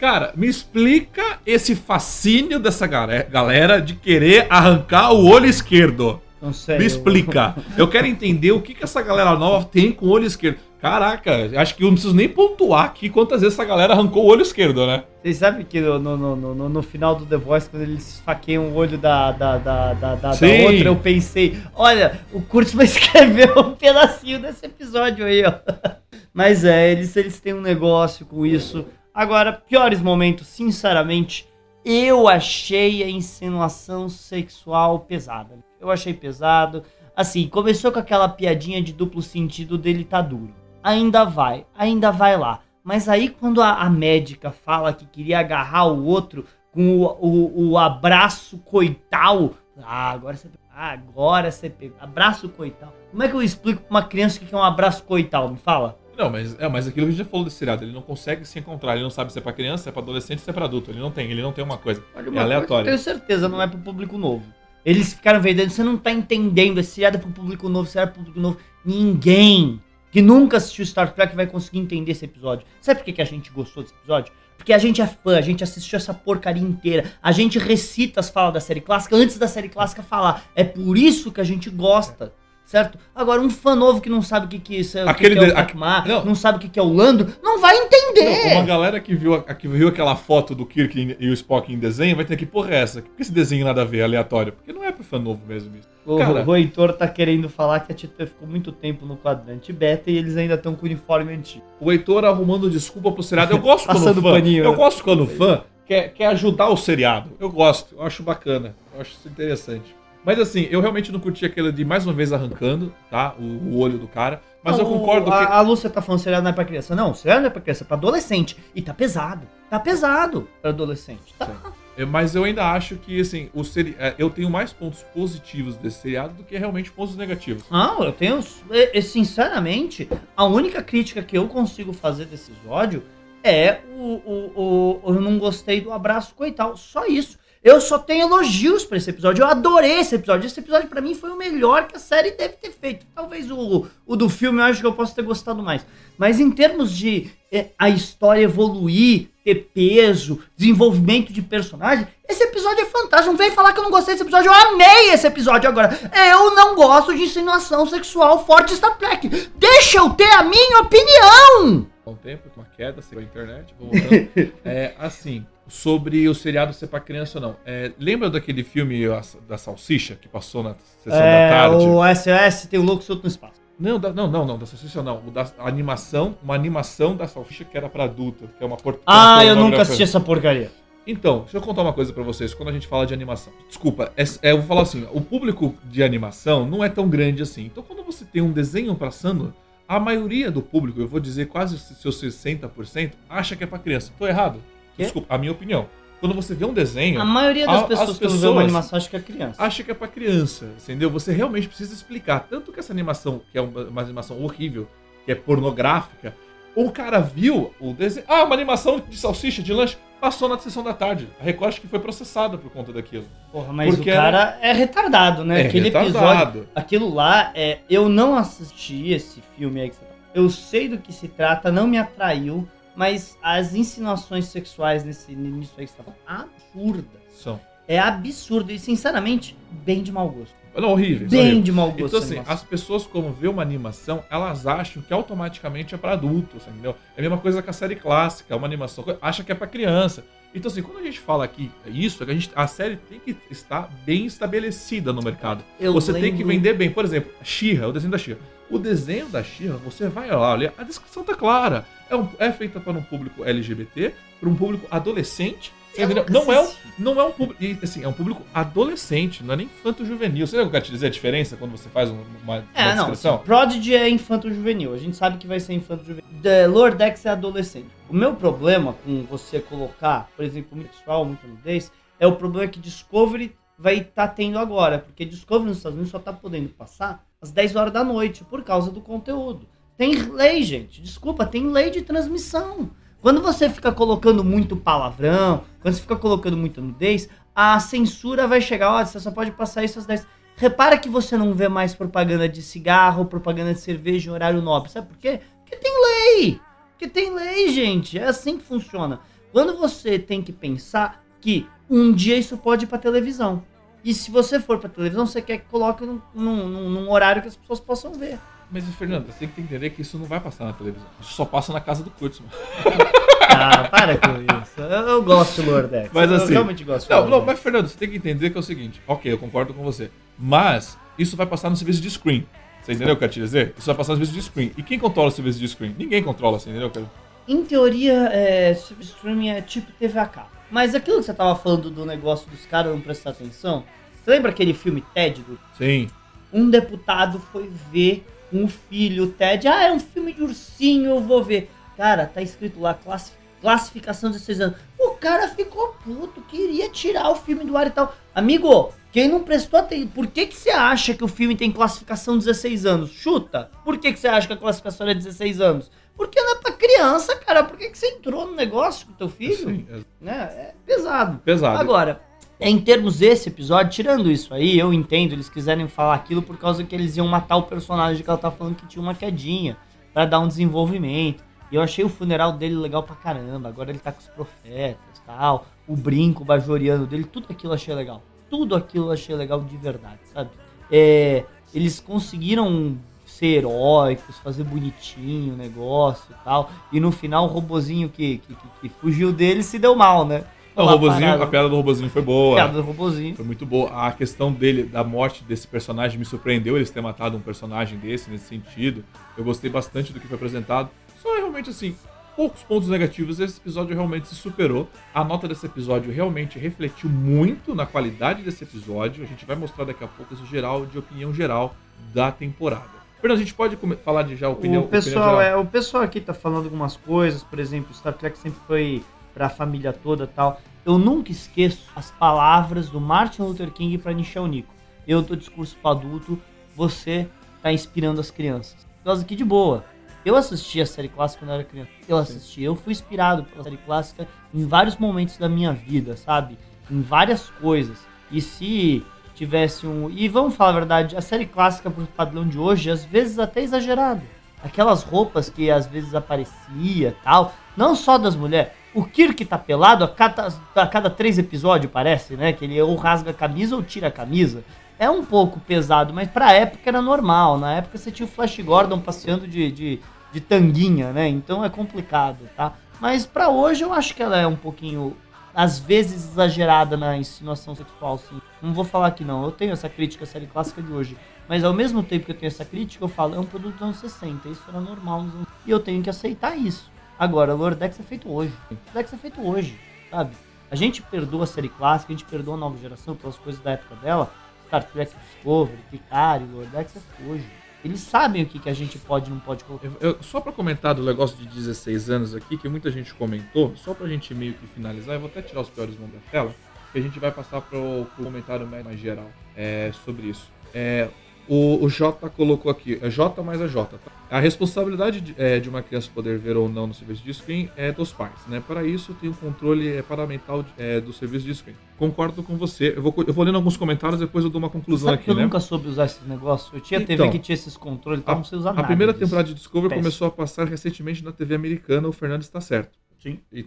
Cara, 0.00 0.32
me 0.34 0.46
explica 0.46 1.22
esse 1.44 1.76
fascínio 1.76 2.58
dessa 2.58 2.86
galera 2.86 3.82
de 3.82 3.92
querer 3.94 4.46
arrancar 4.48 5.12
o 5.12 5.26
olho 5.28 5.44
esquerdo. 5.44 6.18
Não 6.40 6.54
sei. 6.54 6.78
Me 6.78 6.86
explica. 6.86 7.54
Eu 7.76 7.86
quero 7.86 8.06
entender 8.06 8.50
o 8.50 8.62
que, 8.62 8.72
que 8.72 8.82
essa 8.82 9.02
galera 9.02 9.34
nova 9.36 9.66
tem 9.66 9.92
com 9.92 10.06
o 10.06 10.08
olho 10.08 10.24
esquerdo. 10.24 10.56
Caraca, 10.80 11.50
acho 11.60 11.74
que 11.76 11.82
eu 11.82 11.88
não 11.88 11.92
preciso 11.92 12.14
nem 12.16 12.26
pontuar 12.26 12.86
aqui 12.86 13.10
quantas 13.10 13.42
vezes 13.42 13.58
essa 13.58 13.68
galera 13.68 13.92
arrancou 13.92 14.24
o 14.24 14.28
olho 14.28 14.40
esquerdo, 14.40 14.86
né? 14.86 15.04
Vocês 15.22 15.36
sabem 15.36 15.66
que 15.66 15.78
no, 15.78 15.98
no, 15.98 16.16
no, 16.34 16.68
no- 16.70 16.82
final 16.82 17.14
do 17.14 17.26
The 17.26 17.36
Voice, 17.36 17.68
quando 17.68 17.82
eles 17.82 18.14
esfaqueiam 18.14 18.68
o 18.70 18.74
olho 18.76 18.96
da, 18.96 19.32
da, 19.32 19.58
da, 19.58 19.92
da, 19.92 20.14
da- 20.14 20.30
outra, 20.30 20.88
eu 20.88 20.96
pensei, 20.96 21.58
olha, 21.74 22.18
o 22.32 22.40
Kurtzman 22.40 22.86
escreveu 22.88 23.58
um 23.58 23.72
pedacinho 23.74 24.40
desse 24.40 24.64
episódio 24.64 25.26
aí, 25.26 25.44
ó. 25.44 25.52
Mas 26.32 26.64
é, 26.64 26.90
eles, 26.90 27.14
eles 27.14 27.38
têm 27.38 27.52
um 27.52 27.60
negócio 27.60 28.24
com 28.24 28.46
isso. 28.46 28.86
Agora, 29.20 29.52
piores 29.52 30.00
momentos, 30.00 30.46
sinceramente, 30.46 31.46
eu 31.84 32.26
achei 32.26 33.02
a 33.02 33.10
insinuação 33.10 34.08
sexual 34.08 35.00
pesada. 35.00 35.58
Eu 35.78 35.90
achei 35.90 36.14
pesado. 36.14 36.84
Assim, 37.14 37.46
começou 37.46 37.92
com 37.92 37.98
aquela 37.98 38.30
piadinha 38.30 38.82
de 38.82 38.94
duplo 38.94 39.20
sentido 39.20 39.76
dele 39.76 40.04
tá 40.04 40.22
duro. 40.22 40.54
Ainda 40.82 41.24
vai, 41.24 41.66
ainda 41.76 42.10
vai 42.10 42.34
lá. 42.34 42.60
Mas 42.82 43.10
aí 43.10 43.28
quando 43.28 43.60
a, 43.60 43.74
a 43.74 43.90
médica 43.90 44.50
fala 44.50 44.94
que 44.94 45.04
queria 45.04 45.40
agarrar 45.40 45.84
o 45.84 46.02
outro 46.06 46.46
com 46.72 47.00
o, 47.00 47.04
o, 47.20 47.72
o 47.72 47.78
abraço 47.78 48.56
coital. 48.60 49.50
Ah, 49.82 50.12
agora 50.12 50.34
você. 50.34 50.48
Ah, 50.74 50.92
agora 50.92 51.50
você 51.50 51.68
pegou. 51.68 51.98
Abraço 52.00 52.48
coital. 52.48 52.94
Como 53.10 53.22
é 53.22 53.28
que 53.28 53.34
eu 53.34 53.42
explico 53.42 53.82
pra 53.82 53.90
uma 53.90 54.02
criança 54.02 54.42
o 54.42 54.46
que 54.46 54.54
é 54.54 54.56
um 54.56 54.62
abraço 54.62 55.04
coital? 55.04 55.50
Me 55.50 55.58
fala. 55.58 55.98
Não, 56.20 56.30
mas 56.30 56.54
é, 56.60 56.68
mas 56.68 56.86
aquilo 56.86 57.06
que 57.06 57.12
a 57.12 57.16
gente 57.16 57.24
já 57.24 57.30
falou 57.30 57.44
desse 57.44 57.56
seriado, 57.56 57.82
ele 57.84 57.92
não 57.92 58.02
consegue 58.02 58.44
se 58.44 58.58
encontrar, 58.58 58.92
ele 58.94 59.02
não 59.02 59.10
sabe 59.10 59.32
se 59.32 59.38
é 59.38 59.42
pra 59.42 59.52
criança, 59.54 59.84
se 59.84 59.88
é 59.88 59.92
pra 59.92 60.02
adolescente, 60.02 60.40
se 60.42 60.50
é 60.50 60.52
pra 60.52 60.66
adulto. 60.66 60.90
Ele 60.90 61.00
não 61.00 61.10
tem, 61.10 61.30
ele 61.30 61.40
não 61.40 61.50
tem 61.52 61.64
uma 61.64 61.78
coisa. 61.78 62.02
Olha, 62.14 62.18
É 62.18 62.20
uma 62.20 62.24
coisa 62.24 62.40
aleatório. 62.42 62.80
eu 62.82 62.84
tenho 62.92 62.98
certeza, 62.98 63.48
não 63.48 63.62
é 63.62 63.66
pro 63.66 63.78
público 63.78 64.18
novo. 64.18 64.44
Eles 64.84 65.14
ficaram 65.14 65.40
vendendo, 65.40 65.70
você 65.70 65.82
não 65.82 65.96
tá 65.96 66.10
entendendo, 66.10 66.78
esse 66.78 66.90
seriado 66.92 67.16
é 67.16 67.20
pro 67.20 67.30
público 67.30 67.68
novo, 67.68 67.88
seriado 67.88 68.10
é 68.10 68.12
pro 68.14 68.20
público 68.22 68.40
novo. 68.40 68.58
Ninguém 68.84 69.80
que 70.10 70.20
nunca 70.20 70.56
assistiu 70.56 70.84
Star 70.84 71.12
Trek 71.14 71.34
vai 71.34 71.46
conseguir 71.46 71.78
entender 71.78 72.12
esse 72.12 72.24
episódio. 72.24 72.66
Sabe 72.80 73.00
por 73.00 73.04
que, 73.04 73.12
que 73.12 73.22
a 73.22 73.26
gente 73.26 73.50
gostou 73.50 73.82
desse 73.82 73.94
episódio? 73.94 74.32
Porque 74.56 74.72
a 74.74 74.78
gente 74.78 75.00
é 75.00 75.06
fã, 75.06 75.38
a 75.38 75.40
gente 75.40 75.64
assistiu 75.64 75.96
essa 75.96 76.12
porcaria 76.12 76.62
inteira. 76.62 77.12
A 77.22 77.32
gente 77.32 77.58
recita 77.58 78.20
as 78.20 78.28
falas 78.28 78.52
da 78.52 78.60
série 78.60 78.80
clássica 78.82 79.16
antes 79.16 79.38
da 79.38 79.48
série 79.48 79.70
clássica 79.70 80.02
falar. 80.02 80.44
É 80.54 80.62
por 80.64 80.98
isso 80.98 81.32
que 81.32 81.40
a 81.40 81.44
gente 81.44 81.70
gosta. 81.70 82.34
Certo? 82.70 82.96
Agora, 83.12 83.40
um 83.42 83.50
fã 83.50 83.74
novo 83.74 84.00
que 84.00 84.08
não 84.08 84.22
sabe 84.22 84.46
o 84.46 84.48
que, 84.48 84.60
que, 84.60 84.76
isso 84.76 84.96
é, 84.96 85.02
o 85.02 85.06
que 85.06 85.10
Aquele 85.10 85.34
que 85.34 85.44
é 85.44 85.48
o 85.74 86.06
não. 86.06 86.24
não. 86.26 86.34
sabe 86.36 86.58
o 86.58 86.60
que, 86.60 86.68
que 86.68 86.78
é 86.78 86.82
o 86.82 86.92
Lando, 86.92 87.26
não 87.42 87.60
vai 87.60 87.76
entender. 87.76 88.44
Não, 88.44 88.58
uma 88.60 88.64
galera 88.64 89.00
que 89.00 89.12
viu, 89.12 89.42
que 89.42 89.66
viu 89.66 89.88
aquela 89.88 90.14
foto 90.14 90.54
do 90.54 90.64
Kirk 90.64 91.16
e 91.18 91.28
o 91.28 91.32
Spock 91.32 91.72
em 91.72 91.76
desenho 91.80 92.14
vai 92.14 92.24
ter 92.24 92.36
que, 92.36 92.46
porra, 92.46 92.70
é 92.70 92.76
essa? 92.76 93.02
Por 93.02 93.16
que 93.16 93.22
esse 93.22 93.32
desenho 93.32 93.64
nada 93.64 93.82
a 93.82 93.84
ver, 93.84 94.02
aleatório? 94.02 94.52
Porque 94.52 94.72
não 94.72 94.84
é 94.84 94.92
pro 94.92 95.02
fã 95.02 95.18
novo 95.18 95.40
mesmo 95.48 95.76
isso. 95.76 95.88
O, 96.06 96.16
Cara- 96.16 96.48
o 96.48 96.54
Heitor 96.54 96.92
tá 96.92 97.08
querendo 97.08 97.48
falar 97.48 97.80
que 97.80 97.90
a 97.90 97.94
Tito 97.94 98.24
ficou 98.24 98.46
muito 98.46 98.70
tempo 98.70 99.04
no 99.04 99.16
quadrante 99.16 99.72
beta 99.72 100.08
e 100.08 100.16
eles 100.16 100.36
ainda 100.36 100.54
estão 100.54 100.72
com 100.76 100.82
o 100.82 100.86
uniforme 100.86 101.34
antigo. 101.34 101.64
O 101.80 101.90
Heitor 101.90 102.24
arrumando 102.24 102.70
desculpa 102.70 103.10
pro 103.10 103.20
seriado. 103.24 103.52
Eu 103.52 103.58
gosto 103.58 103.86
quando 103.90 104.22
fã, 104.22 104.32
paninho, 104.32 104.62
Eu 104.62 104.70
né? 104.70 104.76
gosto 104.76 105.02
quando 105.02 105.24
o 105.24 105.26
fã 105.26 105.62
quer, 105.84 106.12
quer 106.12 106.26
ajudar 106.26 106.68
o 106.68 106.76
seriado. 106.76 107.32
Eu 107.40 107.50
gosto, 107.50 107.96
eu 107.96 108.02
acho 108.04 108.22
bacana, 108.22 108.76
eu 108.94 109.00
acho 109.00 109.10
isso 109.10 109.26
interessante. 109.28 109.98
Mas 110.24 110.38
assim, 110.38 110.68
eu 110.70 110.80
realmente 110.80 111.10
não 111.10 111.18
curti 111.20 111.46
aquele 111.46 111.72
de 111.72 111.84
mais 111.84 112.04
uma 112.06 112.12
vez 112.12 112.32
arrancando, 112.32 112.92
tá? 113.10 113.34
O, 113.38 113.42
o 113.42 113.78
olho 113.78 113.98
do 113.98 114.06
cara. 114.06 114.42
Mas 114.62 114.78
eu 114.78 114.84
Não, 114.84 114.92
concordo 114.98 115.32
a, 115.32 115.46
que. 115.46 115.52
A 115.52 115.60
Lúcia 115.62 115.88
tá 115.88 116.02
falando 116.02 116.20
seriado 116.20 116.42
não 116.44 116.50
é 116.50 116.54
pra 116.54 116.64
criança. 116.66 116.94
Não, 116.94 117.14
seriado 117.14 117.40
não 117.40 117.46
é 117.48 117.50
pra 117.50 117.62
criança, 117.62 117.84
é 117.84 117.86
pra 117.86 117.96
adolescente. 117.96 118.56
E 118.74 118.82
tá 118.82 118.92
pesado. 118.92 119.46
Tá 119.70 119.80
pesado 119.80 120.46
pra 120.60 120.70
adolescente. 120.70 121.32
Tá. 121.38 121.72
É, 121.96 122.04
Mas 122.04 122.34
eu 122.34 122.44
ainda 122.44 122.70
acho 122.70 122.96
que, 122.96 123.18
assim, 123.20 123.48
o 123.54 123.64
seri... 123.64 123.96
é, 123.98 124.14
eu 124.18 124.28
tenho 124.28 124.50
mais 124.50 124.72
pontos 124.72 125.02
positivos 125.14 125.76
desse 125.76 126.00
seriado 126.02 126.34
do 126.34 126.44
que 126.44 126.56
realmente 126.58 126.90
pontos 126.92 127.16
negativos. 127.16 127.64
Não, 127.70 128.04
eu 128.04 128.12
tenho. 128.12 128.40
e- 128.70 128.98
e, 128.98 129.02
Sinceramente, 129.02 130.08
a 130.36 130.44
única 130.44 130.82
crítica 130.82 131.22
que 131.22 131.38
eu 131.38 131.48
consigo 131.48 131.92
fazer 131.94 132.26
desse 132.26 132.52
episódio 132.52 133.02
é 133.42 133.78
o, 133.96 134.20
o, 134.24 135.00
o- 135.06 135.14
Eu 135.14 135.20
não 135.22 135.38
gostei 135.38 135.80
do 135.80 135.90
abraço 135.92 136.34
coital. 136.34 136.76
Só 136.76 137.06
isso. 137.06 137.38
Eu 137.62 137.78
só 137.78 137.98
tenho 137.98 138.22
elogios 138.22 138.86
pra 138.86 138.96
esse 138.96 139.10
episódio. 139.10 139.42
Eu 139.42 139.48
adorei 139.48 140.00
esse 140.00 140.14
episódio. 140.14 140.46
Esse 140.46 140.60
episódio, 140.60 140.88
pra 140.88 141.02
mim, 141.02 141.14
foi 141.14 141.30
o 141.30 141.36
melhor 141.36 141.86
que 141.86 141.96
a 141.96 141.98
série 141.98 142.30
deve 142.30 142.54
ter 142.54 142.70
feito. 142.70 143.04
Talvez 143.14 143.50
o, 143.50 143.86
o 144.06 144.16
do 144.16 144.30
filme 144.30 144.60
eu 144.60 144.64
acho 144.64 144.80
que 144.80 144.86
eu 144.86 144.94
posso 144.94 145.14
ter 145.14 145.22
gostado 145.22 145.62
mais. 145.62 145.84
Mas 146.16 146.40
em 146.40 146.50
termos 146.50 146.90
de 146.90 147.30
é, 147.52 147.66
a 147.78 147.90
história 147.90 148.40
evoluir, 148.40 149.28
ter 149.44 149.70
peso, 149.74 150.40
desenvolvimento 150.56 151.34
de 151.34 151.42
personagem, 151.42 152.06
esse 152.26 152.42
episódio 152.44 152.80
é 152.80 152.86
fantástico. 152.86 153.32
Não 153.32 153.36
vem 153.36 153.50
falar 153.50 153.74
que 153.74 153.80
eu 153.80 153.84
não 153.84 153.90
gostei 153.90 154.14
desse 154.14 154.24
episódio. 154.24 154.50
Eu 154.50 154.54
amei 154.54 155.10
esse 155.10 155.26
episódio 155.26 155.68
agora. 155.68 155.98
Eu 156.30 156.54
não 156.54 156.74
gosto 156.74 157.14
de 157.14 157.24
insinuação 157.24 157.84
sexual 157.84 158.46
forte 158.46 158.74
Star 158.74 158.96
Trek. 158.96 159.28
Deixa 159.56 159.98
eu 159.98 160.08
ter 160.10 160.32
a 160.32 160.42
minha 160.42 160.80
opinião. 160.80 161.86
Há 162.06 162.10
um 162.10 162.16
tempo, 162.16 162.48
uma 162.56 162.64
queda, 162.64 163.02
saiu 163.02 163.20
a 163.20 163.22
internet, 163.22 163.74
vou 163.78 163.90
voltando. 163.90 164.52
é, 164.64 164.94
assim, 164.98 165.44
sobre 165.70 166.28
o 166.28 166.34
seriado 166.34 166.72
ser 166.74 166.88
pra 166.88 167.00
criança 167.00 167.38
ou 167.38 167.42
não. 167.42 167.56
É, 167.64 167.92
lembra 167.98 168.28
daquele 168.28 168.62
filme 168.64 169.02
da 169.48 169.56
Salsicha 169.56 170.16
que 170.16 170.28
passou 170.28 170.62
na 170.62 170.74
sessão 171.02 171.18
da 171.18 171.24
É, 171.24 171.48
tarde? 171.48 171.76
o 171.84 172.02
SOS 172.14 172.66
tem 172.68 172.78
o 172.78 172.82
louco 172.82 173.02
solto 173.02 173.22
no 173.22 173.28
espaço. 173.28 173.60
Não, 173.78 173.98
da- 173.98 174.12
não, 174.12 174.30
não, 174.30 174.44
não, 174.44 174.58
da 174.58 174.66
Salsicha 174.66 175.02
não. 175.02 175.22
O 175.26 175.30
da 175.30 175.50
animação, 175.58 176.36
uma 176.42 176.54
animação 176.54 177.16
da 177.16 177.26
Salsicha 177.26 177.64
que 177.64 177.76
era 177.76 177.88
pra 177.88 178.04
adulta, 178.04 178.46
que 178.58 178.62
é 178.62 178.66
uma 178.66 178.76
por- 178.76 179.00
Ah, 179.06 179.42
eu 179.44 179.56
nunca 179.56 179.80
assisti 179.82 180.02
essa 180.02 180.20
porcaria. 180.20 180.70
Então, 181.06 181.40
deixa 181.40 181.56
eu 181.56 181.62
contar 181.62 181.80
uma 181.82 181.94
coisa 181.94 182.12
pra 182.12 182.22
vocês, 182.22 182.52
quando 182.52 182.68
a 182.68 182.72
gente 182.72 182.86
fala 182.86 183.06
de 183.06 183.14
animação. 183.14 183.52
Desculpa, 183.66 184.12
é- 184.16 184.24
é, 184.42 184.52
eu 184.52 184.58
vou 184.58 184.66
falar 184.66 184.82
assim, 184.82 185.08
o 185.12 185.20
público 185.20 185.74
de 185.84 186.02
animação 186.02 186.66
não 186.66 186.84
é 186.84 186.90
tão 186.90 187.08
grande 187.08 187.42
assim. 187.42 187.64
Então, 187.64 187.82
quando 187.82 188.04
você 188.04 188.24
tem 188.24 188.42
um 188.42 188.52
desenho 188.52 188.94
passando, 188.94 189.54
a 189.88 189.98
maioria 189.98 190.50
do 190.50 190.60
público, 190.60 191.00
eu 191.00 191.08
vou 191.08 191.18
dizer 191.18 191.46
quase 191.46 191.78
seus 191.78 192.16
60%, 192.20 193.12
acha 193.28 193.56
que 193.56 193.64
é 193.64 193.66
pra 193.66 193.78
criança. 193.78 194.12
Tô 194.18 194.26
errado? 194.26 194.60
Quê? 194.96 195.02
Desculpa, 195.04 195.34
a 195.34 195.38
minha 195.38 195.52
opinião. 195.52 195.86
Quando 196.20 196.34
você 196.34 196.54
vê 196.54 196.66
um 196.66 196.74
desenho, 196.74 197.18
A 197.18 197.24
maioria 197.24 197.66
das 197.66 197.82
A- 197.82 197.86
pessoas 197.86 198.10
as 198.10 198.18
que 198.18 198.24
vê 198.26 198.32
pessoas- 198.32 198.52
uma 198.52 198.60
animação 198.62 198.96
acha 198.98 199.08
que 199.08 199.16
é 199.16 199.20
criança. 199.20 199.62
acha 199.62 199.82
que 199.82 199.90
é 199.90 199.94
pra 199.94 200.06
criança, 200.06 200.66
entendeu? 200.82 201.08
Você 201.10 201.32
realmente 201.32 201.66
precisa 201.66 201.94
explicar. 201.94 202.40
Tanto 202.40 202.70
que 202.72 202.78
essa 202.78 202.92
animação, 202.92 203.40
que 203.50 203.56
é 203.56 203.60
uma, 203.62 203.84
uma 203.84 204.02
animação 204.02 204.42
horrível, 204.42 204.86
que 205.24 205.32
é 205.32 205.34
pornográfica, 205.34 206.34
o 206.76 206.90
cara 206.90 207.20
viu 207.20 207.72
o 207.80 207.92
desenho. 207.94 208.26
Ah, 208.28 208.44
uma 208.44 208.54
animação 208.54 209.00
de 209.00 209.16
salsicha, 209.16 209.62
de 209.62 209.72
lanche, 209.72 209.96
passou 210.20 210.46
na 210.46 210.58
sessão 210.58 210.82
da 210.84 210.92
tarde. 210.92 211.26
A 211.40 211.44
Record 211.44 211.68
acho 211.70 211.80
que 211.80 211.88
foi 211.88 211.98
processada 211.98 212.58
por 212.58 212.70
conta 212.70 212.92
daquilo. 212.92 213.24
Porra, 213.50 213.72
mas 213.72 213.94
Porque 213.96 214.10
o 214.10 214.14
cara 214.14 214.58
é 214.60 214.72
retardado, 214.74 215.42
né? 215.42 215.62
É 215.62 215.66
Aquele 215.68 215.88
episódio. 215.88 216.12
retardado. 216.12 216.68
Aquilo 216.74 217.12
lá, 217.14 217.50
é, 217.54 217.78
eu 217.88 218.10
não 218.10 218.36
assisti 218.36 219.10
esse 219.10 219.42
filme 219.56 219.80
aí 219.80 219.88
que 219.88 219.96
você 219.96 220.04
tá. 220.04 220.10
Eu 220.34 220.50
sei 220.50 220.86
do 220.88 220.98
que 220.98 221.12
se 221.14 221.26
trata, 221.28 221.72
não 221.72 221.86
me 221.88 221.96
atraiu, 221.98 222.68
mas 222.96 223.36
as 223.42 223.74
insinuações 223.74 224.46
sexuais 224.46 225.04
nesse, 225.04 225.34
nisso 225.34 225.74
aí 225.78 225.86
que 225.86 225.92
falando, 225.92 226.16
absurdas. 226.26 227.04
São. 227.34 227.60
É 227.88 227.98
absurdo 227.98 228.70
e, 228.70 228.78
sinceramente, 228.78 229.56
bem 229.70 230.02
de 230.02 230.12
mau 230.12 230.28
gosto. 230.28 230.54
Não, 230.76 230.90
horríveis. 230.90 231.28
Bem 231.28 231.40
horríveis. 231.40 231.64
de 231.64 231.72
mau 231.72 231.90
gosto. 231.90 232.04
Então, 232.16 232.18
assim, 232.20 232.42
as 232.46 232.62
pessoas, 232.62 233.04
como 233.04 233.32
vê 233.32 233.48
uma 233.48 233.62
animação, 233.62 234.22
elas 234.30 234.64
acham 234.66 235.02
que 235.02 235.12
automaticamente 235.12 235.92
é 235.94 235.98
pra 235.98 236.12
adultos, 236.12 236.62
entendeu? 236.68 236.94
É 237.16 237.20
a 237.20 237.22
mesma 237.22 237.38
coisa 237.38 237.60
com 237.60 237.68
a 237.68 237.72
série 237.72 237.96
clássica, 237.96 238.54
uma 238.54 238.66
animação, 238.66 239.04
acha 239.20 239.42
que 239.42 239.50
é 239.50 239.54
pra 239.56 239.66
criança. 239.66 240.24
Então, 240.54 240.70
assim, 240.70 240.82
quando 240.82 240.98
a 240.98 241.02
gente 241.02 241.18
fala 241.18 241.44
aqui 241.44 241.70
isso, 241.86 242.22
é 242.22 242.26
que 242.26 242.30
a, 242.32 242.34
gente, 242.34 242.50
a 242.54 242.66
série 242.68 242.96
tem 242.96 243.18
que 243.18 243.36
estar 243.50 243.90
bem 244.04 244.26
estabelecida 244.26 245.12
no 245.12 245.22
mercado. 245.22 245.64
Eu 245.80 245.92
você 245.92 246.12
tem 246.12 246.22
que 246.32 246.38
lembro- 246.44 246.46
vender 246.48 246.74
bem. 246.74 246.90
Por 246.90 247.04
exemplo, 247.04 247.32
Xirra, 247.42 247.88
o 247.88 247.92
desenho 247.92 248.12
da 248.12 248.18
Xirra. 248.18 248.38
O 248.70 248.78
desenho 248.78 249.26
da 249.28 249.42
Xirra, 249.42 249.76
você 249.78 250.08
vai 250.08 250.28
lá, 250.30 250.52
olha, 250.52 250.72
a 250.78 250.84
descrição 250.84 251.24
tá 251.24 251.34
clara. 251.34 251.84
É, 252.10 252.16
um, 252.16 252.28
é 252.38 252.50
feita 252.52 252.80
para 252.80 252.92
um 252.92 253.02
público 253.02 253.44
LGBT, 253.44 254.12
para 254.40 254.48
um 254.48 254.54
público 254.56 254.86
adolescente. 254.90 255.72
Eu 255.96 256.08
Não 256.30 256.52
é, 256.52 256.60
um, 256.62 256.68
não 256.98 257.20
é 257.20 257.24
um 257.24 257.32
público. 257.32 257.60
Assim, 257.82 258.04
é 258.04 258.08
um 258.08 258.12
público 258.12 258.42
adolescente, 258.54 259.42
não 259.42 259.54
é 259.54 259.56
nem 259.56 259.66
infanto 259.66 260.04
juvenil. 260.06 260.46
Você 260.46 260.56
não 260.56 260.70
quer 260.70 260.80
te 260.82 260.90
dizer 260.90 261.06
a 261.08 261.10
diferença 261.10 261.56
quando 261.56 261.72
você 261.72 261.88
faz 261.88 262.08
um- 262.10 262.22
uma, 262.44 262.58
uma 262.58 262.64
É, 262.74 262.86
não. 262.94 263.06
descrição? 263.06 263.36
assim, 263.36 263.44
Prodigy 263.44 263.94
é 263.96 264.08
infanto 264.08 264.48
juvenil. 264.52 264.94
A 264.94 264.98
gente 264.98 265.16
sabe 265.16 265.38
que 265.38 265.46
vai 265.48 265.58
ser 265.58 265.72
infanto 265.74 266.04
juvenil. 266.04 266.24
The 266.42 266.66
Lord 266.68 266.96
Dex 266.96 267.26
é 267.26 267.30
adolescente. 267.30 267.88
O 268.08 268.14
meu 268.14 268.34
problema 268.34 268.92
com 269.04 269.22
você 269.24 269.58
colocar, 269.58 270.28
por 270.36 270.44
exemplo, 270.44 270.76
muito 270.76 270.94
sexual, 270.94 271.24
muita 271.24 271.46
nudez, 271.46 271.90
é 272.20 272.26
o 272.26 272.36
problema 272.36 272.68
que 272.68 272.78
Discovery 272.78 273.52
vai 273.76 273.96
estar 273.98 274.28
tendo 274.28 274.58
agora. 274.60 275.00
Porque 275.00 275.24
Discovery 275.24 275.68
nos 275.70 275.78
Estados 275.78 275.96
Unidos 275.96 276.12
só 276.12 276.18
tá 276.20 276.32
podendo 276.32 276.68
passar 276.68 277.24
às 277.42 277.50
10 277.50 277.74
horas 277.74 277.92
da 277.92 278.04
noite 278.04 278.44
por 278.44 278.62
causa 278.62 278.90
do 278.92 279.00
conteúdo. 279.00 279.66
Tem 280.00 280.14
lei, 280.14 280.62
gente. 280.62 281.02
Desculpa, 281.02 281.44
tem 281.44 281.66
lei 281.66 281.90
de 281.90 282.00
transmissão. 282.00 282.90
Quando 283.20 283.42
você 283.42 283.68
fica 283.68 283.92
colocando 283.92 284.42
muito 284.42 284.74
palavrão, 284.74 285.62
quando 285.82 285.92
você 285.92 286.00
fica 286.00 286.16
colocando 286.16 286.56
muita 286.56 286.80
nudez, 286.80 287.28
a 287.54 287.78
censura 287.80 288.48
vai 288.48 288.62
chegar, 288.62 288.94
ó, 288.94 289.04
você 289.04 289.20
só 289.20 289.30
pode 289.30 289.50
passar 289.50 289.84
isso 289.84 289.98
às 289.98 290.06
10. 290.06 290.26
Repara 290.56 290.96
que 290.96 291.06
você 291.06 291.36
não 291.36 291.52
vê 291.52 291.68
mais 291.68 291.94
propaganda 291.94 292.48
de 292.48 292.62
cigarro, 292.62 293.26
propaganda 293.26 293.74
de 293.74 293.80
cerveja 293.80 294.30
em 294.30 294.32
horário 294.32 294.62
nobre. 294.62 294.90
Sabe 294.90 295.06
por 295.08 295.18
quê? 295.18 295.40
Porque 295.66 295.76
tem 295.76 295.92
lei. 296.02 296.60
Porque 296.92 297.06
tem 297.06 297.34
lei, 297.34 297.68
gente. 297.68 298.18
É 298.18 298.24
assim 298.24 298.56
que 298.56 298.64
funciona. 298.64 299.20
Quando 299.52 299.76
você 299.76 300.18
tem 300.18 300.40
que 300.40 300.50
pensar 300.50 301.22
que 301.42 301.68
um 301.90 302.10
dia 302.10 302.38
isso 302.38 302.56
pode 302.56 302.86
ir 302.86 302.88
pra 302.88 302.96
televisão. 302.96 303.62
E 304.02 304.14
se 304.14 304.30
você 304.30 304.58
for 304.58 304.78
pra 304.78 304.88
televisão, 304.88 305.26
você 305.26 305.42
quer 305.42 305.58
que 305.58 305.66
coloque 305.66 306.06
num, 306.06 306.22
num- 306.34 306.66
num- 306.68 306.88
num 306.88 307.10
horário 307.10 307.42
que 307.42 307.48
as 307.48 307.56
pessoas 307.56 307.80
possam 307.80 308.14
ver. 308.14 308.38
Mas, 308.72 308.84
Fernando, 308.94 309.26
você 309.26 309.40
tem 309.40 309.48
que 309.48 309.60
entender 309.60 309.90
que 309.90 310.02
isso 310.02 310.16
não 310.16 310.26
vai 310.26 310.38
passar 310.38 310.64
na 310.64 310.72
televisão. 310.72 311.06
Isso 311.20 311.32
só 311.32 311.44
passa 311.44 311.72
na 311.72 311.80
casa 311.80 312.02
do 312.02 312.10
Kurtzman. 312.10 312.48
Ah, 313.52 313.88
para 313.88 314.16
com 314.16 314.40
isso. 314.40 314.80
Eu, 314.80 315.08
eu 315.08 315.22
gosto 315.24 315.60
de 315.60 315.68
Lordex. 315.68 316.10
Mas 316.12 316.30
eu 316.30 316.36
assim, 316.36 316.52
realmente 316.52 316.84
gosto 316.84 317.08
de 317.08 317.10
Não, 317.10 317.22
não, 317.22 317.28
Lordex. 317.30 317.46
mas 317.46 317.60
Fernando, 317.60 317.88
você 317.88 317.98
tem 317.98 318.08
que 318.08 318.16
entender 318.16 318.50
que 318.50 318.56
é 318.56 318.60
o 318.60 318.62
seguinte. 318.62 319.02
Ok, 319.08 319.30
eu 319.30 319.36
concordo 319.38 319.74
com 319.74 319.82
você. 319.82 320.08
Mas 320.38 320.96
isso 321.18 321.36
vai 321.36 321.46
passar 321.46 321.68
no 321.68 321.76
serviço 321.76 322.00
de 322.00 322.08
screen. 322.08 322.46
Você 322.80 322.92
entendeu 322.92 323.14
o 323.14 323.16
que 323.18 323.24
eu 323.24 323.28
quero 323.28 323.32
te 323.32 323.40
dizer? 323.40 323.74
Isso 323.76 323.86
vai 323.86 323.96
passar 323.96 324.12
no 324.12 324.24
serviço 324.24 324.32
de 324.32 324.42
screen. 324.42 324.72
E 324.76 324.82
quem 324.84 324.98
controla 325.00 325.28
o 325.28 325.32
serviço 325.32 325.58
de 325.58 325.68
screen? 325.68 325.94
Ninguém 325.98 326.22
controla, 326.22 326.58
você 326.58 326.70
entendeu? 326.70 326.90
cara? 326.90 327.06
Em 327.46 327.64
teoria, 327.64 328.28
é, 328.32 328.70
streaming 329.00 329.50
é 329.50 329.60
tipo 329.60 329.90
TV 329.98 330.18
a 330.18 330.26
cabo. 330.26 330.48
Mas 330.70 330.94
aquilo 330.94 331.18
que 331.18 331.24
você 331.24 331.34
tava 331.34 331.56
falando 331.56 331.90
do 331.90 332.06
negócio 332.06 332.48
dos 332.48 332.64
caras 332.66 332.92
não 332.92 333.00
prestar 333.00 333.30
atenção, 333.30 333.84
você 334.22 334.30
lembra 334.30 334.50
aquele 334.50 334.72
filme 334.72 335.04
Ted? 335.12 335.42
Do... 335.42 335.58
Sim. 335.76 336.08
Um 336.52 336.70
deputado 336.70 337.40
foi 337.52 337.68
ver 337.92 338.24
um 338.52 338.68
filho, 338.68 339.28
Ted. 339.32 339.66
Ah, 339.68 339.84
é 339.84 339.92
um 339.92 340.00
filme 340.00 340.32
de 340.32 340.42
ursinho, 340.42 341.10
eu 341.10 341.20
vou 341.20 341.42
ver. 341.42 341.70
Cara, 341.96 342.26
tá 342.26 342.40
escrito 342.42 342.80
lá, 342.80 342.94
classi- 342.94 343.32
classificação 343.60 344.30
16 344.30 344.60
anos. 344.60 344.76
O 344.98 345.10
cara 345.10 345.48
ficou 345.48 345.94
puto, 346.04 346.40
queria 346.42 346.88
tirar 346.88 347.30
o 347.30 347.36
filme 347.36 347.64
do 347.64 347.76
ar 347.76 347.86
e 347.86 347.90
tal. 347.90 348.14
Amigo, 348.34 348.92
Quem 349.12 349.28
não 349.28 349.42
prestou 349.42 349.80
atenção. 349.80 350.06
Por 350.08 350.28
que, 350.28 350.46
que 350.46 350.54
você 350.56 350.70
acha 350.70 351.12
que 351.14 351.24
o 351.24 351.28
filme 351.28 351.56
tem 351.56 351.72
classificação 351.72 352.38
16 352.38 352.86
anos? 352.86 353.10
Chuta. 353.10 353.68
Por 353.84 353.98
que, 353.98 354.12
que 354.12 354.18
você 354.20 354.28
acha 354.28 354.46
que 354.46 354.52
a 354.52 354.56
classificação 354.56 355.08
é 355.08 355.14
16 355.14 355.60
anos? 355.60 355.90
Porque 356.16 356.40
não 356.40 356.52
é 356.54 356.60
pra 356.60 356.72
criança, 356.72 357.34
cara. 357.36 357.64
Por 357.64 357.76
que, 357.76 357.90
que 357.90 357.98
você 357.98 358.06
entrou 358.06 358.46
no 358.46 358.54
negócio 358.54 359.08
com 359.08 359.12
teu 359.14 359.28
filho? 359.28 359.56
Sim, 359.68 359.86
é 359.90 359.98
Né? 360.24 360.32
É 360.54 360.74
pesado. 360.86 361.38
pesado. 361.44 361.80
Agora, 361.80 362.22
em 362.60 362.78
termos 362.78 363.18
desse 363.18 363.48
episódio, 363.48 363.90
tirando 363.92 364.30
isso 364.30 364.52
aí, 364.52 364.78
eu 364.78 364.92
entendo 364.92 365.32
eles 365.32 365.48
quiserem 365.48 365.88
falar 365.88 366.14
aquilo 366.14 366.42
por 366.42 366.56
causa 366.58 366.84
que 366.84 366.94
eles 366.94 367.16
iam 367.16 367.26
matar 367.26 367.56
o 367.56 367.62
personagem 367.62 368.22
que 368.22 368.28
ela 368.28 368.38
tá 368.38 368.50
falando 368.50 368.76
que 368.76 368.86
tinha 368.86 369.02
uma 369.02 369.14
quedinha, 369.14 369.76
pra 370.12 370.26
dar 370.26 370.40
um 370.40 370.48
desenvolvimento. 370.48 371.42
E 371.72 371.76
eu 371.76 371.82
achei 371.82 372.04
o 372.04 372.08
funeral 372.08 372.52
dele 372.52 372.74
legal 372.74 373.02
pra 373.02 373.14
caramba. 373.14 373.68
Agora 373.68 373.90
ele 373.90 374.00
tá 374.00 374.10
com 374.10 374.18
os 374.20 374.26
profetas 374.26 375.18
e 375.18 375.20
tal. 375.24 375.66
O 375.86 375.94
brinco 375.96 376.44
bajoriano 376.44 377.06
dele, 377.06 377.22
tudo 377.24 377.46
aquilo 377.48 377.72
eu 377.72 377.76
achei 377.76 377.94
legal. 377.94 378.22
Tudo 378.50 378.74
aquilo 378.74 379.06
eu 379.06 379.12
achei 379.12 379.34
legal 379.36 379.60
de 379.62 379.76
verdade, 379.76 380.18
sabe? 380.32 380.50
É, 380.90 381.44
eles 381.72 382.00
conseguiram 382.00 382.98
ser 383.24 383.58
heróicos, 383.58 384.36
fazer 384.38 384.64
bonitinho 384.64 385.54
o 385.54 385.56
negócio 385.56 386.24
e 386.32 386.44
tal. 386.44 386.68
E 386.92 386.98
no 386.98 387.12
final 387.12 387.44
o 387.44 387.48
robozinho 387.48 388.08
que, 388.08 388.38
que, 388.38 388.54
que- 388.54 388.68
que 388.82 388.88
fugiu 388.88 389.32
dele 389.32 389.62
se 389.62 389.78
deu 389.78 389.94
mal, 389.94 390.24
né? 390.26 390.42
Não, 390.76 390.84
o 390.84 390.88
robozinho, 390.88 391.42
a 391.42 391.46
piada 391.46 391.68
do 391.68 391.76
robozinho 391.76 392.10
foi 392.10 392.22
boa. 392.22 392.56
Piada 392.56 392.72
do 392.74 392.82
robozinho. 392.82 393.34
Foi 393.34 393.44
muito 393.44 393.66
boa. 393.66 394.06
A 394.06 394.12
questão 394.12 394.52
dele, 394.52 394.84
da 394.84 395.02
morte 395.02 395.44
desse 395.44 395.66
personagem, 395.66 396.18
me 396.18 396.24
surpreendeu 396.24 396.76
eles 396.76 396.90
terem 396.90 397.04
matado 397.04 397.36
um 397.36 397.40
personagem 397.40 397.98
desse, 397.98 398.30
nesse 398.30 398.46
sentido. 398.46 399.04
Eu 399.36 399.44
gostei 399.44 399.70
bastante 399.70 400.12
do 400.12 400.20
que 400.20 400.26
foi 400.26 400.36
apresentado. 400.36 400.90
Só 401.22 401.36
é 401.36 401.40
realmente 401.40 401.70
assim, 401.70 401.94
poucos 402.36 402.62
pontos 402.62 402.88
negativos. 402.88 403.40
Esse 403.40 403.58
episódio 403.58 403.94
realmente 403.94 404.28
se 404.28 404.34
superou. 404.34 404.88
A 405.12 405.22
nota 405.24 405.46
desse 405.46 405.66
episódio 405.66 406.12
realmente 406.12 406.58
refletiu 406.58 407.10
muito 407.10 407.74
na 407.74 407.84
qualidade 407.84 408.42
desse 408.42 408.64
episódio. 408.64 409.22
A 409.24 409.26
gente 409.26 409.44
vai 409.44 409.56
mostrar 409.56 409.84
daqui 409.84 410.04
a 410.04 410.08
pouco 410.08 410.32
esse 410.32 410.46
geral 410.46 410.86
de 410.86 410.98
opinião 410.98 411.34
geral 411.34 411.74
da 412.14 412.30
temporada. 412.30 413.00
Fernando, 413.20 413.36
a 413.36 413.40
gente 413.40 413.52
pode 413.52 413.76
falar 414.02 414.22
de 414.22 414.34
já 414.34 414.48
opinião, 414.48 414.84
o 414.84 414.88
pessoal 414.88 415.34
opinião 415.34 415.42
geral? 415.42 415.58
é 415.58 415.62
o 415.62 415.66
pessoal 415.66 416.02
aqui 416.02 416.20
tá 416.20 416.32
falando 416.32 416.64
algumas 416.64 416.96
coisas, 416.96 417.42
por 417.42 417.58
exemplo, 417.58 417.92
Star 417.92 418.14
Trek 418.14 418.38
sempre 418.38 418.58
foi 418.66 419.02
pra 419.40 419.48
família 419.48 419.90
toda, 419.90 420.26
tal. 420.26 420.60
Eu 420.84 420.98
nunca 420.98 421.32
esqueço 421.32 421.86
as 421.96 422.10
palavras 422.10 422.90
do 422.90 423.00
Martin 423.00 423.40
Luther 423.40 423.70
King 423.70 423.96
pra 423.96 424.12
Nichelle 424.12 424.46
Nico. 424.46 424.74
Eu 425.08 425.22
dou 425.22 425.34
discurso 425.34 425.74
pro 425.80 425.92
adulto, 425.92 426.38
você 426.76 427.26
tá 427.62 427.72
inspirando 427.72 428.20
as 428.20 428.30
crianças. 428.30 428.86
Nós 429.02 429.22
aqui 429.22 429.34
de 429.34 429.42
boa. 429.44 429.82
Eu 430.26 430.36
assisti 430.36 430.78
a 430.78 430.84
série 430.84 431.08
clássica 431.08 431.40
quando 431.40 431.52
eu 431.52 431.54
era 431.54 431.64
criança. 431.64 431.90
Eu 432.06 432.18
assisti, 432.18 432.62
eu 432.62 432.76
fui 432.76 432.92
inspirado 432.92 433.44
pela 433.44 433.64
série 433.64 433.78
clássica 433.78 434.28
em 434.52 434.66
vários 434.66 434.98
momentos 434.98 435.38
da 435.38 435.48
minha 435.48 435.72
vida, 435.72 436.18
sabe? 436.18 436.58
Em 436.90 437.00
várias 437.00 437.48
coisas. 437.48 437.96
E 438.30 438.42
se 438.42 439.02
tivesse 439.34 439.86
um. 439.86 440.10
E 440.10 440.28
vamos 440.28 440.54
falar 440.54 440.70
a 440.70 440.74
verdade, 440.74 441.16
a 441.16 441.22
série 441.22 441.46
clássica 441.46 441.90
pro 441.90 442.06
padrão 442.08 442.46
de 442.46 442.58
hoje, 442.58 442.90
às 442.90 443.06
vezes 443.06 443.38
até 443.38 443.62
exagerado. 443.62 444.20
Aquelas 444.62 445.02
roupas 445.02 445.48
que 445.48 445.70
às 445.70 445.86
vezes 445.86 446.14
aparecia 446.14 447.16
tal. 447.24 447.54
Não 447.74 447.96
só 447.96 448.18
das 448.18 448.36
mulheres. 448.36 448.78
O 448.92 449.04
Kirk 449.04 449.44
tá 449.44 449.56
pelado 449.56 450.02
a 450.02 450.08
cada, 450.08 450.52
a 450.74 450.86
cada 450.86 451.08
três 451.08 451.38
episódios, 451.38 451.92
parece, 451.92 452.34
né? 452.34 452.52
Que 452.52 452.64
ele 452.64 452.80
ou 452.82 452.96
rasga 452.96 453.30
a 453.30 453.34
camisa 453.34 453.76
ou 453.76 453.82
tira 453.82 454.08
a 454.08 454.10
camisa. 454.10 454.64
É 454.98 455.08
um 455.08 455.24
pouco 455.24 455.60
pesado, 455.60 456.12
mas 456.12 456.28
pra 456.28 456.52
época 456.52 456.82
era 456.84 457.00
normal. 457.00 457.56
Na 457.56 457.74
época 457.74 457.96
você 457.96 458.10
tinha 458.10 458.26
o 458.26 458.28
Flash 458.28 458.58
Gordon 458.58 459.00
passeando 459.00 459.46
de, 459.46 459.70
de, 459.70 460.00
de 460.32 460.40
tanguinha, 460.40 461.12
né? 461.12 461.28
Então 461.28 461.64
é 461.64 461.68
complicado, 461.68 462.38
tá? 462.56 462.74
Mas 463.00 463.24
pra 463.24 463.48
hoje 463.48 463.82
eu 463.82 463.92
acho 463.92 464.14
que 464.14 464.22
ela 464.22 464.36
é 464.36 464.46
um 464.46 464.56
pouquinho, 464.56 465.16
às 465.54 465.78
vezes, 465.78 466.32
exagerada 466.32 466.96
na 466.96 467.16
insinuação 467.16 467.74
sexual, 467.76 468.18
sim. 468.18 468.40
Não 468.60 468.74
vou 468.74 468.84
falar 468.84 469.12
que 469.12 469.24
não. 469.24 469.44
Eu 469.44 469.52
tenho 469.52 469.72
essa 469.72 469.88
crítica 469.88 470.24
à 470.24 470.26
série 470.26 470.46
clássica 470.46 470.82
de 470.82 470.92
hoje. 470.92 471.16
Mas 471.48 471.64
ao 471.64 471.72
mesmo 471.72 472.02
tempo 472.02 472.26
que 472.26 472.32
eu 472.32 472.36
tenho 472.36 472.48
essa 472.48 472.64
crítica, 472.64 473.04
eu 473.04 473.08
falo, 473.08 473.36
é 473.36 473.38
um 473.38 473.46
produto 473.46 473.74
dos 473.74 473.82
anos 473.82 473.96
60. 473.96 474.48
Isso 474.48 474.64
era 474.68 474.80
normal 474.80 475.22
nos 475.22 475.34
anos... 475.34 475.48
E 475.64 475.70
eu 475.70 475.80
tenho 475.80 476.02
que 476.02 476.10
aceitar 476.10 476.56
isso. 476.56 476.90
Agora, 477.20 477.52
Lordex 477.52 478.00
é 478.00 478.02
feito 478.02 478.32
hoje. 478.32 478.52
Lordex 478.86 479.12
é 479.12 479.16
feito 479.18 479.46
hoje, 479.46 479.78
sabe? 480.10 480.34
A 480.70 480.74
gente 480.74 481.02
perdoa 481.02 481.44
a 481.44 481.46
série 481.46 481.68
clássica, 481.68 482.14
a 482.14 482.16
gente 482.16 482.24
perdoa 482.26 482.54
a 482.54 482.56
nova 482.56 482.78
geração 482.78 483.14
pelas 483.14 483.36
coisas 483.36 483.60
da 483.62 483.72
época 483.72 483.94
dela. 483.96 484.32
Star 484.66 484.84
Trek 484.84 485.12
Discovery, 485.34 485.78
Picard, 485.90 486.46
Lordex 486.50 486.96
é 486.96 487.28
hoje. 487.28 487.44
Eles 487.84 488.00
sabem 488.00 488.42
o 488.42 488.46
que, 488.46 488.58
que 488.58 488.70
a 488.70 488.74
gente 488.74 488.98
pode 488.98 489.28
e 489.28 489.32
não 489.32 489.40
pode 489.40 489.64
colocar. 489.64 489.86
Eu- 489.86 489.96
eu- 490.00 490.22
só 490.22 490.40
pra 490.40 490.50
comentar 490.50 490.94
do 490.94 491.02
negócio 491.02 491.36
de 491.36 491.46
16 491.46 492.08
anos 492.08 492.34
aqui, 492.34 492.56
que 492.56 492.68
muita 492.70 492.90
gente 492.90 493.12
comentou, 493.12 493.74
só 493.76 493.92
pra 493.92 494.06
gente 494.08 494.34
meio 494.34 494.54
que 494.54 494.66
finalizar, 494.68 495.14
eu 495.16 495.20
vou 495.20 495.28
até 495.28 495.42
tirar 495.42 495.60
os 495.60 495.68
piores 495.68 495.98
nomes 495.98 496.14
da 496.14 496.20
tela, 496.30 496.54
que 496.92 496.98
a 496.98 497.02
gente 497.02 497.18
vai 497.18 497.30
passar 497.30 497.60
pro, 497.60 498.06
pro 498.16 498.24
comentário 498.24 498.66
mais 498.66 498.98
geral 498.98 499.28
é, 499.54 499.92
sobre 500.06 500.28
isso. 500.28 500.50
É, 500.72 501.08
o, 501.50 501.84
o 501.84 501.88
J 501.90 502.12
colocou 502.30 502.70
aqui, 502.70 502.98
é 503.02 503.10
J 503.10 503.42
mais 503.42 503.60
a 503.60 503.66
J. 503.66 503.98
Tá? 503.98 504.10
A 504.30 504.38
responsabilidade 504.38 505.20
de, 505.20 505.34
é, 505.36 505.58
de 505.58 505.68
uma 505.68 505.82
criança 505.82 506.08
poder 506.14 506.38
ver 506.38 506.56
ou 506.56 506.68
não 506.68 506.86
no 506.86 506.94
serviço 506.94 507.24
de 507.24 507.34
screen 507.34 507.68
é 507.76 507.90
dos 507.90 508.12
pais. 508.12 508.32
Né? 508.46 508.62
Para 508.64 508.84
isso, 508.84 509.12
tem 509.14 509.28
o 509.28 509.34
controle 509.34 509.88
é, 509.88 510.00
parental 510.02 510.62
de- 510.62 510.72
é, 510.78 511.00
do 511.00 511.12
serviço 511.12 511.44
de 511.44 511.52
screen. 511.54 511.74
Concordo 511.98 512.40
com 512.42 512.56
você. 512.56 512.94
Eu 512.96 513.02
vou, 513.02 513.12
eu 513.26 513.32
vou 513.34 513.44
lendo 513.44 513.56
alguns 513.56 513.76
comentários, 513.76 514.20
depois 514.20 514.44
eu 514.44 514.50
dou 514.50 514.60
uma 514.60 514.70
conclusão 514.70 515.06
Sabe 515.06 515.16
aqui. 515.16 515.24
que 515.24 515.30
eu 515.30 515.34
né? 515.34 515.42
nunca 515.42 515.58
soube 515.58 515.88
usar 515.88 516.04
esses 516.04 516.24
negócios? 516.26 516.72
Eu 516.72 516.80
tinha 516.80 517.00
TV 517.00 517.14
Então, 517.14 517.30
que 517.30 517.38
tinha 517.40 517.54
esses 517.54 517.76
controles 517.76 518.20
e 518.20 518.22
tal, 518.22 518.36
A, 518.36 518.38
não 518.38 518.44
sei 518.44 518.56
usar 518.58 518.70
a 518.70 518.74
nada. 518.74 518.86
primeira 518.86 519.12
disso. 519.12 519.24
temporada 519.24 519.48
de 519.48 519.54
Discovery 519.54 519.88
Péssimo. 519.88 520.02
começou 520.04 520.28
a 520.28 520.30
passar 520.30 520.68
recentemente 520.68 521.24
na 521.24 521.32
TV 521.32 521.56
americana, 521.56 522.06
o 522.06 522.12
Fernando 522.12 522.42
está 522.42 522.60
certo. 522.60 522.96
Sim. 523.20 523.40
E 523.52 523.66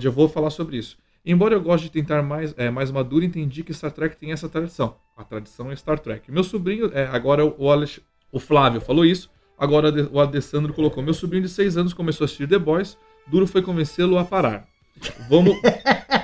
já 0.00 0.08
vou 0.10 0.28
falar 0.28 0.50
sobre 0.50 0.76
isso. 0.78 0.96
Embora 1.26 1.54
eu 1.54 1.62
goste 1.62 1.86
de 1.86 1.92
tentar 1.92 2.22
mais, 2.22 2.54
é, 2.58 2.70
mais 2.70 2.90
maduro, 2.90 3.24
entendi 3.24 3.62
que 3.62 3.72
Star 3.72 3.90
Trek 3.90 4.16
tem 4.16 4.32
essa 4.32 4.48
tradição. 4.48 4.96
A 5.16 5.24
tradição 5.24 5.70
é 5.70 5.76
Star 5.76 5.98
Trek. 5.98 6.30
Meu 6.30 6.44
sobrinho, 6.44 6.90
é, 6.92 7.06
agora 7.06 7.44
o, 7.44 7.70
Alex, 7.70 8.00
o 8.30 8.38
Flávio 8.38 8.80
falou 8.80 9.06
isso, 9.06 9.30
agora 9.58 9.90
o 10.12 10.20
Alessandro 10.20 10.74
colocou. 10.74 11.02
Meu 11.02 11.14
sobrinho 11.14 11.44
de 11.44 11.48
6 11.48 11.78
anos 11.78 11.94
começou 11.94 12.24
a 12.24 12.26
assistir 12.26 12.46
The 12.46 12.58
Boys, 12.58 12.98
duro 13.26 13.46
foi 13.46 13.62
convencê-lo 13.62 14.18
a 14.18 14.24
parar. 14.24 14.66
Vamos. 15.28 15.56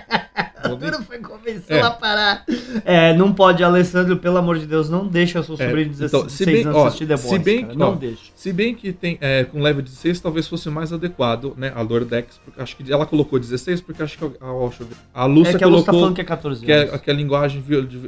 Duro 0.80 1.02
foi 1.04 1.18
convencer 1.18 1.76
É. 1.76 1.80
a 1.82 1.90
parar. 1.90 2.44
É, 2.84 3.12
não 3.14 3.32
pode, 3.32 3.62
Alessandro, 3.62 4.16
pelo 4.16 4.36
amor 4.38 4.58
de 4.58 4.66
Deus, 4.66 4.88
não 4.88 5.06
deixa 5.06 5.42
seu 5.42 5.54
É, 5.54 5.58
sobrinho 5.66 5.84
de 5.90 5.96
16 5.96 6.12
então, 6.12 6.28
se 6.28 6.44
bem- 6.46 6.62
anos 6.62 6.76
ó, 6.76 6.86
assistir 6.86 7.06
The 7.06 7.16
se 7.16 7.28
Boys, 7.28 7.42
bem 7.42 7.60
cara, 7.60 7.72
que- 7.72 7.78
não 7.78 7.88
ó, 7.92 7.94
deixa. 7.94 8.22
Se 8.34 8.52
bem 8.52 8.74
que 8.74 8.92
tem 8.92 9.18
é, 9.20 9.44
com 9.44 9.60
level 9.60 9.82
16 9.82 10.20
talvez 10.20 10.46
fosse 10.48 10.68
mais 10.70 10.92
adequado, 10.92 11.54
né? 11.56 11.72
A 11.74 11.82
Lordex, 11.82 12.40
porque 12.44 12.60
acho 12.60 12.76
que 12.76 12.92
ela 12.92 13.06
colocou 13.06 13.38
16, 13.38 13.80
porque 13.80 14.02
acho 14.02 14.16
que 14.18 14.24
a, 14.24 14.28
a, 14.46 15.22
a 15.22 15.26
Lúcia 15.26 15.54
É 15.54 15.58
que 15.58 15.64
a 15.64 15.66
Lúcia 15.68 15.86
tá 15.86 15.92
colocou 15.92 16.00
falando 16.00 16.14
que 16.14 16.20
é 16.20 16.24
14 16.24 16.64
que 16.64 16.72
é, 16.72 16.82
anos. 16.88 17.00
que 17.00 17.10
é 17.10 17.12
a 17.12 17.16
linguagem 17.16 17.62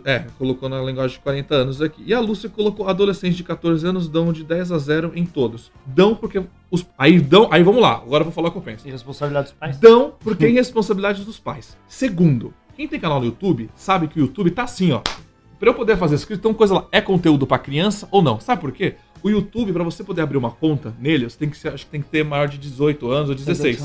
é, 0.04 0.24
colocou 0.38 0.68
na 0.68 0.80
linguagem 0.82 1.16
de 1.16 1.22
40 1.22 1.54
anos 1.54 1.80
aqui. 1.82 2.02
E 2.06 2.14
a 2.14 2.20
Lúcia 2.20 2.48
colocou 2.48 2.88
adolescentes 2.88 3.36
de 3.36 3.44
14 3.44 3.86
anos 3.86 4.08
dão 4.08 4.32
de 4.32 4.44
10 4.44 4.72
a 4.72 4.78
0 4.78 5.12
em 5.14 5.24
todos. 5.26 5.70
Dão 5.86 6.14
porque 6.14 6.42
os 6.70 6.86
aí 6.96 7.20
dão, 7.20 7.48
aí 7.50 7.62
vamos 7.62 7.82
lá, 7.82 7.92
agora 7.96 8.22
eu 8.22 8.24
vou 8.24 8.32
falar 8.32 8.48
o 8.48 8.50
que 8.52 8.58
eu 8.58 8.62
penso. 8.62 8.88
E 8.88 8.90
responsabilidade 8.90 9.48
dos 9.48 9.54
pais? 9.58 9.76
Dão 9.78 10.14
porque 10.20 10.46
é 10.46 10.48
irresponsabilidade 10.50 11.24
dos 11.24 11.38
pais. 11.38 11.76
Segundo, 11.86 12.54
quem 12.76 12.88
tem 12.88 12.98
canal 13.00 13.20
no 13.20 13.26
YouTube 13.26 13.68
sabe 13.74 14.08
que 14.08 14.18
o 14.18 14.22
YouTube 14.22 14.50
tá 14.50 14.64
assim, 14.64 14.92
ó. 14.92 15.00
Pra 15.58 15.70
eu 15.70 15.74
poder 15.74 15.96
fazer 15.96 16.16
inscrito, 16.16 16.40
então 16.40 16.52
coisa 16.54 16.74
lá, 16.74 16.86
é 16.90 17.00
conteúdo 17.00 17.46
pra 17.46 17.58
criança 17.58 18.08
ou 18.10 18.20
não? 18.20 18.40
Sabe 18.40 18.60
por 18.60 18.72
quê? 18.72 18.96
O 19.22 19.30
YouTube, 19.30 19.72
pra 19.72 19.84
você 19.84 20.02
poder 20.02 20.22
abrir 20.22 20.36
uma 20.36 20.50
conta 20.50 20.92
nele, 20.98 21.30
você 21.30 21.38
tem 21.38 21.48
que 21.48 21.56
ser, 21.56 21.68
acho 21.68 21.84
que 21.84 21.90
tem 21.92 22.02
que 22.02 22.08
ter 22.08 22.24
maior 22.24 22.48
de 22.48 22.58
18 22.58 23.08
anos 23.08 23.28
ou 23.28 23.34
16. 23.34 23.76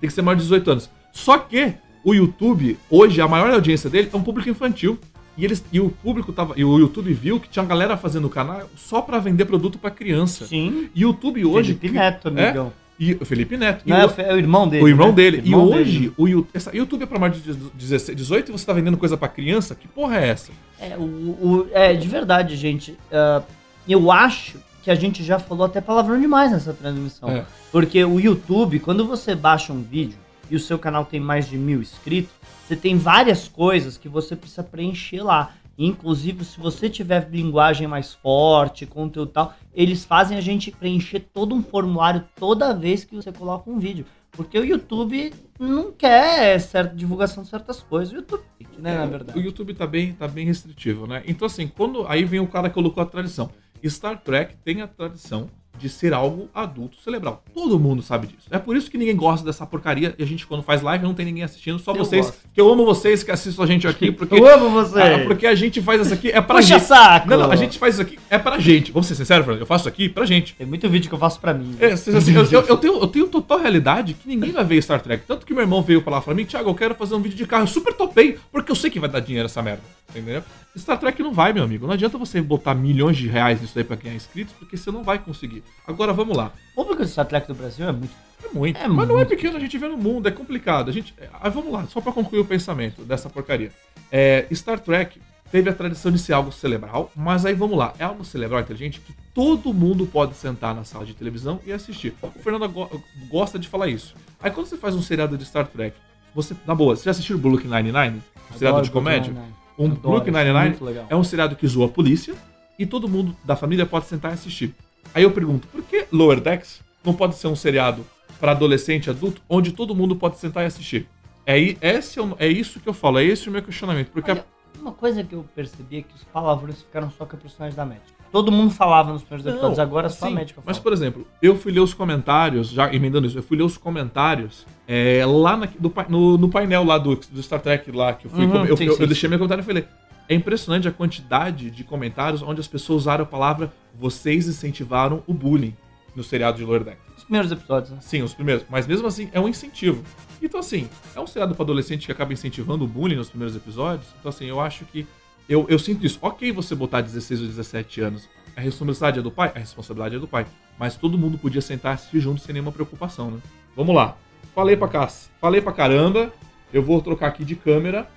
Tem 0.00 0.08
que 0.08 0.14
ser 0.14 0.22
maior 0.22 0.36
de 0.36 0.42
18 0.42 0.70
anos. 0.70 0.90
Só 1.12 1.36
que 1.38 1.74
o 2.04 2.14
YouTube, 2.14 2.78
hoje, 2.88 3.20
a 3.20 3.26
maior 3.26 3.50
audiência 3.50 3.90
dele 3.90 4.08
é 4.12 4.16
um 4.16 4.22
público 4.22 4.48
infantil. 4.48 4.98
E, 5.36 5.44
eles, 5.44 5.64
e 5.72 5.80
o 5.80 5.88
público 5.88 6.32
tava. 6.32 6.54
E 6.56 6.64
o 6.64 6.78
YouTube 6.78 7.12
viu 7.12 7.38
que 7.38 7.48
tinha 7.48 7.62
uma 7.62 7.68
galera 7.68 7.96
fazendo 7.96 8.26
o 8.26 8.30
canal 8.30 8.68
só 8.76 9.00
pra 9.00 9.18
vender 9.18 9.44
produto 9.44 9.78
pra 9.78 9.90
criança. 9.90 10.46
Sim. 10.46 10.88
E 10.94 11.04
o 11.04 11.08
YouTube 11.08 11.44
hoje. 11.44 11.74
Felipe 11.74 11.90
Neto, 11.98 12.28
É? 12.28 12.70
E 12.98 13.14
o 13.14 13.24
Felipe 13.24 13.56
Neto. 13.56 13.82
E 13.86 13.90
Não, 13.90 13.96
o- 13.96 14.00
é 14.00 14.06
o 14.06 14.20
é 14.20 14.34
o 14.34 14.38
irmão 14.38 14.68
dele. 14.68 14.82
o 14.84 14.88
irmão 14.88 15.08
né? 15.08 15.14
dele. 15.14 15.36
E 15.44 15.48
Irmão 15.50 15.68
hoje, 15.70 15.98
dele. 16.00 16.12
o 16.18 16.46
essa, 16.52 16.74
YouTube 16.76 17.02
é 17.02 17.06
pra 17.06 17.18
mais 17.18 17.40
de 17.40 17.52
16, 17.74 18.16
18 18.16 18.48
e 18.50 18.52
você 18.52 18.66
tá 18.66 18.72
vendendo 18.72 18.96
coisa 18.96 19.16
pra 19.16 19.28
criança? 19.28 19.74
Que 19.74 19.86
porra 19.86 20.16
é 20.18 20.28
essa? 20.28 20.50
É, 20.80 20.96
o, 20.96 21.02
o- 21.02 21.68
é, 21.72 21.94
de 21.94 22.08
verdade, 22.08 22.56
gente. 22.56 22.96
ah, 23.12 23.42
eu 23.88 24.10
acho 24.10 24.58
que 24.82 24.90
a 24.90 24.94
gente 24.94 25.22
já 25.22 25.38
falou 25.38 25.66
até 25.66 25.80
palavrão 25.80 26.20
demais 26.20 26.50
nessa 26.52 26.72
transmissão. 26.72 27.28
É. 27.30 27.44
Porque 27.70 28.04
o 28.04 28.18
YouTube, 28.18 28.78
quando 28.80 29.06
você 29.06 29.34
baixa 29.34 29.72
um 29.72 29.82
vídeo 29.82 30.16
e 30.50 30.56
o 30.56 30.60
seu 30.60 30.78
canal 30.78 31.04
tem 31.04 31.20
mais 31.20 31.48
de 31.48 31.56
mil 31.56 31.80
inscritos, 31.80 32.32
você 32.66 32.74
tem 32.76 32.96
várias 32.96 33.46
coisas 33.48 33.96
que 33.96 34.08
você 34.08 34.34
precisa 34.34 34.62
preencher 34.62 35.22
lá. 35.22 35.52
Inclusive, 35.78 36.44
se 36.44 36.58
você 36.58 36.90
tiver 36.90 37.30
linguagem 37.30 37.86
mais 37.86 38.12
forte, 38.12 38.84
conteúdo 38.84 39.30
e 39.30 39.32
tal, 39.32 39.54
eles 39.72 40.04
fazem 40.04 40.36
a 40.36 40.40
gente 40.40 40.72
preencher 40.72 41.20
todo 41.20 41.54
um 41.54 41.62
formulário 41.62 42.24
toda 42.34 42.74
vez 42.74 43.04
que 43.04 43.14
você 43.14 43.30
coloca 43.30 43.70
um 43.70 43.78
vídeo. 43.78 44.04
Porque 44.32 44.58
o 44.58 44.64
YouTube 44.64 45.32
não 45.58 45.92
quer 45.92 46.58
certa 46.60 46.94
divulgação 46.94 47.44
de 47.44 47.48
certas 47.48 47.80
coisas. 47.80 48.12
O 48.12 48.16
YouTube, 48.16 48.42
né, 48.78 48.98
na 48.98 49.06
verdade. 49.06 49.38
O 49.38 49.42
YouTube 49.42 49.72
tá 49.74 49.86
bem, 49.86 50.12
tá 50.12 50.26
bem 50.26 50.44
restritivo, 50.46 51.06
né? 51.06 51.22
Então, 51.26 51.46
assim, 51.46 51.68
quando. 51.68 52.06
Aí 52.08 52.24
vem 52.24 52.40
o 52.40 52.46
cara 52.46 52.68
que 52.68 52.74
colocou 52.74 53.02
a 53.02 53.06
tradição. 53.06 53.48
Star 53.86 54.20
Trek 54.20 54.56
tem 54.64 54.82
a 54.82 54.88
tradição 54.88 55.48
de 55.78 55.88
ser 55.88 56.12
algo 56.12 56.48
adulto 56.54 56.96
cerebral. 57.02 57.42
Todo 57.54 57.78
mundo 57.78 58.02
sabe 58.02 58.26
disso. 58.26 58.48
É 58.50 58.58
por 58.58 58.76
isso 58.76 58.90
que 58.90 58.98
ninguém 58.98 59.14
gosta 59.16 59.44
dessa 59.46 59.64
porcaria 59.66 60.14
e 60.18 60.22
a 60.22 60.26
gente, 60.26 60.46
quando 60.46 60.62
faz 60.62 60.82
live, 60.82 61.04
não 61.04 61.14
tem 61.14 61.24
ninguém 61.26 61.44
assistindo, 61.44 61.78
só 61.78 61.92
Eu 61.92 61.98
vocês. 61.98 62.26
gosto. 62.26 62.38
Que 62.52 62.60
eu 62.60 62.68
amo 62.70 62.84
vocês 62.84 63.22
que 63.22 63.30
assistem 63.30 63.64
a 63.64 63.66
gente 63.68 63.86
aqui, 63.86 64.10
porque. 64.12 64.34
Eu 64.34 64.46
amo 64.46 64.70
você. 64.70 65.00
Ah, 65.00 65.24
porque 65.26 65.46
a 65.46 65.54
gente 65.54 65.80
faz 65.80 66.00
isso 66.02 66.12
aqui 66.14 66.28
é 66.30 66.40
pra 66.40 66.56
Puxa 66.56 66.78
gente. 66.78 66.84
saco. 66.86 67.28
Não, 67.28 67.38
não, 67.38 67.50
a 67.50 67.56
gente 67.56 67.78
faz 67.78 67.94
isso 67.94 68.02
aqui 68.02 68.18
é 68.28 68.38
pra 68.38 68.58
gente. 68.58 68.92
Vamos 68.92 69.06
ser 69.06 69.14
sinceros, 69.14 69.44
Fernando. 69.44 69.60
Eu 69.62 69.66
faço 69.66 69.82
isso 69.82 69.88
aqui 69.88 70.08
pra 70.08 70.24
gente. 70.26 70.54
Tem 70.54 70.66
muito 70.66 70.88
vídeo 70.88 71.08
que 71.08 71.14
eu 71.14 71.18
faço 71.18 71.40
pra 71.40 71.54
mim. 71.54 71.76
É, 71.80 71.92
assim, 71.92 72.10
eu, 72.34 72.44
eu- 72.50 72.66
eu 72.66 72.76
tenho, 72.78 72.98
eu 72.98 73.06
tenho 73.06 73.28
total 73.28 73.58
realidade 73.58 74.14
que 74.14 74.28
ninguém 74.28 74.50
vai 74.52 74.64
ver 74.64 74.82
Star 74.82 75.00
Trek. 75.00 75.24
Tanto 75.26 75.46
que 75.46 75.52
meu 75.54 75.62
irmão 75.62 75.82
veio 75.82 76.00
falar 76.02 76.20
pra 76.20 76.34
mim, 76.34 76.44
Thiago, 76.44 76.68
eu 76.70 76.74
quero 76.74 76.94
fazer 76.94 77.14
um 77.14 77.20
vídeo 77.20 77.36
de 77.36 77.46
carro. 77.46 77.62
Eu 77.64 77.66
super 77.68 77.92
topei, 77.94 78.38
porque 78.50 78.70
eu 78.72 78.76
sei 78.76 78.90
que 78.90 78.98
vai 79.00 79.08
dar 79.08 79.20
dinheiro 79.20 79.46
essa 79.46 79.62
merda. 79.62 79.82
Entendeu? 80.10 80.42
Star 80.76 80.98
Trek 80.98 81.22
não 81.22 81.32
vai, 81.34 81.52
meu 81.52 81.62
amigo. 81.64 81.86
Não 81.86 81.92
adianta 81.94 82.16
você 82.16 82.40
botar 82.40 82.74
milhões 82.74 83.16
de 83.16 83.26
reais 83.28 83.60
nisso 83.60 83.76
aí 83.78 83.84
pra 83.84 83.96
ganhar 83.96 84.14
inscritos, 84.14 84.54
porque 84.58 84.76
você 84.76 84.90
não 84.90 85.02
vai 85.02 85.18
conseguir. 85.18 85.62
Agora 85.86 86.12
vamos 86.12 86.36
lá. 86.36 86.52
O 86.76 86.84
público 86.84 87.06
Star 87.06 87.26
Trek 87.26 87.46
do 87.48 87.54
Brasil 87.54 87.88
é 87.88 87.92
muito. 87.92 88.12
É 88.44 88.48
muito. 88.54 88.76
É 88.78 88.86
mas 88.88 89.08
não 89.08 89.14
é 89.16 89.18
muito 89.18 89.28
pequeno, 89.30 89.56
a 89.56 89.60
gente 89.60 89.76
vê 89.78 89.88
no 89.88 89.96
mundo, 89.96 90.28
é 90.28 90.30
complicado. 90.30 90.88
A 90.88 90.92
gente, 90.92 91.12
é, 91.18 91.28
ah, 91.32 91.48
vamos 91.48 91.72
lá, 91.72 91.86
só 91.86 92.00
pra 92.00 92.12
concluir 92.12 92.40
o 92.40 92.44
pensamento 92.44 93.02
dessa 93.02 93.28
porcaria. 93.28 93.72
É, 94.12 94.46
Star 94.52 94.78
Trek 94.78 95.20
teve 95.50 95.68
a 95.70 95.72
tradição 95.72 96.12
de 96.12 96.18
ser 96.18 96.34
algo 96.34 96.52
cerebral, 96.52 97.10
mas 97.16 97.44
aí 97.46 97.54
vamos 97.54 97.76
lá, 97.76 97.94
é 97.98 98.04
algo 98.04 98.24
cerebral 98.24 98.60
inteligente 98.60 99.00
que 99.00 99.12
todo 99.34 99.72
mundo 99.72 100.06
pode 100.06 100.34
sentar 100.36 100.74
na 100.74 100.84
sala 100.84 101.04
de 101.06 101.14
televisão 101.14 101.58
e 101.66 101.72
assistir. 101.72 102.14
O 102.22 102.28
Fernando 102.30 102.68
go- 102.68 103.02
gosta 103.28 103.58
de 103.58 103.66
falar 103.66 103.88
isso. 103.88 104.14
Aí 104.40 104.50
quando 104.50 104.66
você 104.66 104.76
faz 104.76 104.94
um 104.94 105.02
seriado 105.02 105.36
de 105.38 105.44
Star 105.46 105.66
Trek, 105.66 105.96
você, 106.34 106.54
na 106.66 106.74
boa, 106.74 106.94
você 106.94 107.04
já 107.04 107.10
assistiu 107.12 107.38
Brooklyn 107.38 107.70
Nine-Nine? 107.70 108.22
Um 108.54 108.58
seriado 108.58 108.82
de 108.82 108.90
comédia? 108.90 109.32
Nine-Nine. 109.32 109.54
Um 109.78 109.86
Adoro, 109.86 110.00
Brooklyn 110.00 110.32
Nine-Nine 110.32 110.68
muito 110.70 110.84
legal. 110.84 111.06
é 111.08 111.16
um 111.16 111.24
seriado 111.24 111.56
que 111.56 111.66
zoa 111.66 111.86
a 111.86 111.88
polícia 111.88 112.34
e 112.78 112.84
todo 112.86 113.08
mundo 113.08 113.34
da 113.44 113.56
família 113.56 113.86
pode 113.86 114.06
sentar 114.06 114.30
e 114.32 114.34
assistir. 114.34 114.74
Aí 115.14 115.22
eu 115.22 115.30
pergunto, 115.30 115.66
por 115.68 115.82
que 115.82 116.06
Lower 116.12 116.40
Decks 116.40 116.80
não 117.04 117.14
pode 117.14 117.36
ser 117.36 117.46
um 117.48 117.56
seriado 117.56 118.04
para 118.38 118.52
adolescente 118.52 119.06
e 119.06 119.10
adulto 119.10 119.40
onde 119.48 119.72
todo 119.72 119.94
mundo 119.94 120.14
pode 120.16 120.38
sentar 120.38 120.62
e 120.62 120.66
assistir? 120.66 121.08
É, 121.46 121.58
esse 121.58 122.20
é, 122.20 122.24
é 122.38 122.48
isso 122.48 122.78
que 122.78 122.88
eu 122.88 122.92
falo, 122.94 123.18
é 123.18 123.24
esse 123.24 123.48
o 123.48 123.52
meu 123.52 123.62
questionamento. 123.62 124.10
Porque 124.10 124.30
a- 124.30 124.34
Olha, 124.34 124.44
uma 124.80 124.92
coisa 124.92 125.24
que 125.24 125.34
eu 125.34 125.44
percebi 125.54 125.98
é 125.98 126.02
que 126.02 126.14
os 126.14 126.22
palavrões 126.24 126.82
ficaram 126.82 127.10
só 127.10 127.24
com 127.24 127.36
a 127.36 127.38
personagem 127.38 127.74
da 127.74 127.84
médica. 127.86 128.18
Todo 128.30 128.52
mundo 128.52 128.70
falava 128.70 129.10
nos 129.10 129.22
primeiros 129.22 129.50
episódios, 129.50 129.78
agora 129.78 130.10
só 130.10 130.26
a 130.26 130.28
sim, 130.28 130.34
médica 130.34 130.60
Mas, 130.64 130.76
fala. 130.76 130.84
por 130.84 130.92
exemplo, 130.92 131.26
eu 131.40 131.56
fui 131.56 131.72
ler 131.72 131.80
os 131.80 131.94
comentários, 131.94 132.68
já 132.68 132.92
emendando 132.92 133.26
isso, 133.26 133.38
eu 133.38 133.42
fui 133.42 133.56
ler 133.56 133.62
os 133.62 133.78
comentários 133.78 134.66
é, 134.86 135.24
lá 135.24 135.56
na- 135.56 135.68
do 135.78 135.90
no, 136.10 136.36
no 136.36 136.48
painel 136.50 136.84
lá 136.84 136.98
do, 136.98 137.16
do 137.16 137.42
Star 137.42 137.60
Trek 137.62 137.90
lá, 137.90 138.12
que 138.12 138.26
eu 138.26 138.30
fui. 138.30 138.44
Uhum, 138.44 138.66
eu, 138.66 138.76
sim, 138.76 138.84
eu- 138.84 138.94
sim, 138.94 139.00
eu 139.02 139.06
deixei 139.06 139.28
meu 139.30 139.38
comentário 139.38 139.62
e 139.62 139.64
falei. 139.64 139.84
É 140.28 140.34
impressionante 140.34 140.86
a 140.86 140.92
quantidade 140.92 141.70
de 141.70 141.82
comentários 141.84 142.42
onde 142.42 142.60
as 142.60 142.68
pessoas 142.68 143.02
usaram 143.02 143.24
a 143.24 143.26
palavra 143.26 143.72
vocês 143.98 144.46
incentivaram 144.46 145.22
o 145.26 145.34
bullying 145.34 145.74
no 146.14 146.22
seriado 146.22 146.58
de 146.58 146.64
Lower. 146.64 146.96
Os 147.16 147.24
primeiros 147.24 147.50
episódios, 147.50 147.90
né? 147.92 147.98
Sim, 148.00 148.22
os 148.22 148.34
primeiros. 148.34 148.64
Mas 148.68 148.86
mesmo 148.86 149.06
assim, 149.06 149.28
é 149.32 149.40
um 149.40 149.48
incentivo. 149.48 150.02
Então, 150.42 150.60
assim, 150.60 150.88
é 151.14 151.20
um 151.20 151.26
seriado 151.26 151.54
para 151.54 151.62
adolescente 151.62 152.06
que 152.06 152.12
acaba 152.12 152.32
incentivando 152.32 152.84
o 152.84 152.88
bullying 152.88 153.16
nos 153.16 153.28
primeiros 153.28 153.56
episódios. 153.56 154.06
Então, 154.18 154.28
assim, 154.28 154.46
eu 154.46 154.60
acho 154.60 154.84
que. 154.84 155.06
Eu, 155.48 155.66
eu 155.68 155.78
sinto 155.78 156.04
isso. 156.04 156.18
Ok, 156.20 156.52
você 156.52 156.74
botar 156.74 157.00
16 157.00 157.40
ou 157.40 157.46
17 157.46 158.00
anos. 158.00 158.28
A 158.56 158.60
responsabilidade 158.60 159.20
é 159.20 159.22
do 159.22 159.30
pai? 159.30 159.52
A 159.54 159.58
responsabilidade 159.58 160.16
é 160.16 160.18
do 160.18 160.28
pai. 160.28 160.46
Mas 160.78 160.96
todo 160.96 161.16
mundo 161.16 161.38
podia 161.38 161.60
sentar 161.62 161.92
e 161.92 161.94
assistir 161.94 162.20
junto 162.20 162.40
sem 162.40 162.52
nenhuma 162.52 162.72
preocupação, 162.72 163.30
né? 163.30 163.38
Vamos 163.74 163.94
lá. 163.94 164.16
Falei 164.54 164.76
pra 164.76 164.88
cá. 164.88 165.08
Falei 165.40 165.60
pra 165.60 165.72
caramba. 165.72 166.32
Eu 166.72 166.82
vou 166.82 167.00
trocar 167.00 167.28
aqui 167.28 167.44
de 167.44 167.56
câmera. 167.56 168.08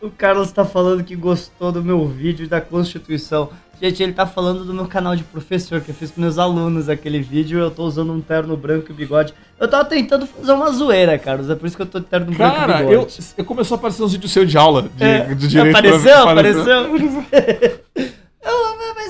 O 0.00 0.10
Carlos 0.10 0.52
tá 0.52 0.64
falando 0.64 1.02
que 1.02 1.16
gostou 1.16 1.72
do 1.72 1.82
meu 1.82 2.06
vídeo 2.06 2.46
da 2.48 2.60
Constituição. 2.60 3.48
Gente, 3.82 4.02
ele 4.02 4.12
tá 4.12 4.24
falando 4.26 4.64
do 4.64 4.72
meu 4.72 4.86
canal 4.86 5.16
de 5.16 5.24
professor, 5.24 5.80
que 5.80 5.90
eu 5.90 5.94
fiz 5.94 6.10
com 6.10 6.20
meus 6.20 6.38
alunos 6.38 6.88
aquele 6.88 7.20
vídeo. 7.20 7.58
Eu 7.58 7.70
tô 7.70 7.84
usando 7.84 8.12
um 8.12 8.20
terno 8.20 8.56
branco 8.56 8.90
e 8.90 8.94
bigode. 8.94 9.34
Eu 9.58 9.66
tava 9.66 9.84
tentando 9.84 10.26
fazer 10.26 10.52
uma 10.52 10.70
zoeira, 10.70 11.18
Carlos. 11.18 11.50
É 11.50 11.54
por 11.56 11.66
isso 11.66 11.74
que 11.76 11.82
eu 11.82 11.86
tô 11.86 11.98
de 11.98 12.06
terno 12.06 12.26
branco 12.26 12.54
Cara, 12.54 12.82
e 12.82 12.86
bigode. 12.88 13.18
eu 13.36 13.44
começou 13.44 13.74
a 13.74 13.78
aparecer 13.78 14.02
uns 14.02 14.12
vídeos 14.12 14.30
seus 14.32 14.48
de 14.50 14.56
aula 14.56 14.82
de, 14.82 15.02
É, 15.04 15.34
de 15.34 15.48
direito. 15.48 15.76
apareceu, 15.76 16.28
Apareceu. 16.28 16.80
apareceu. 16.84 18.14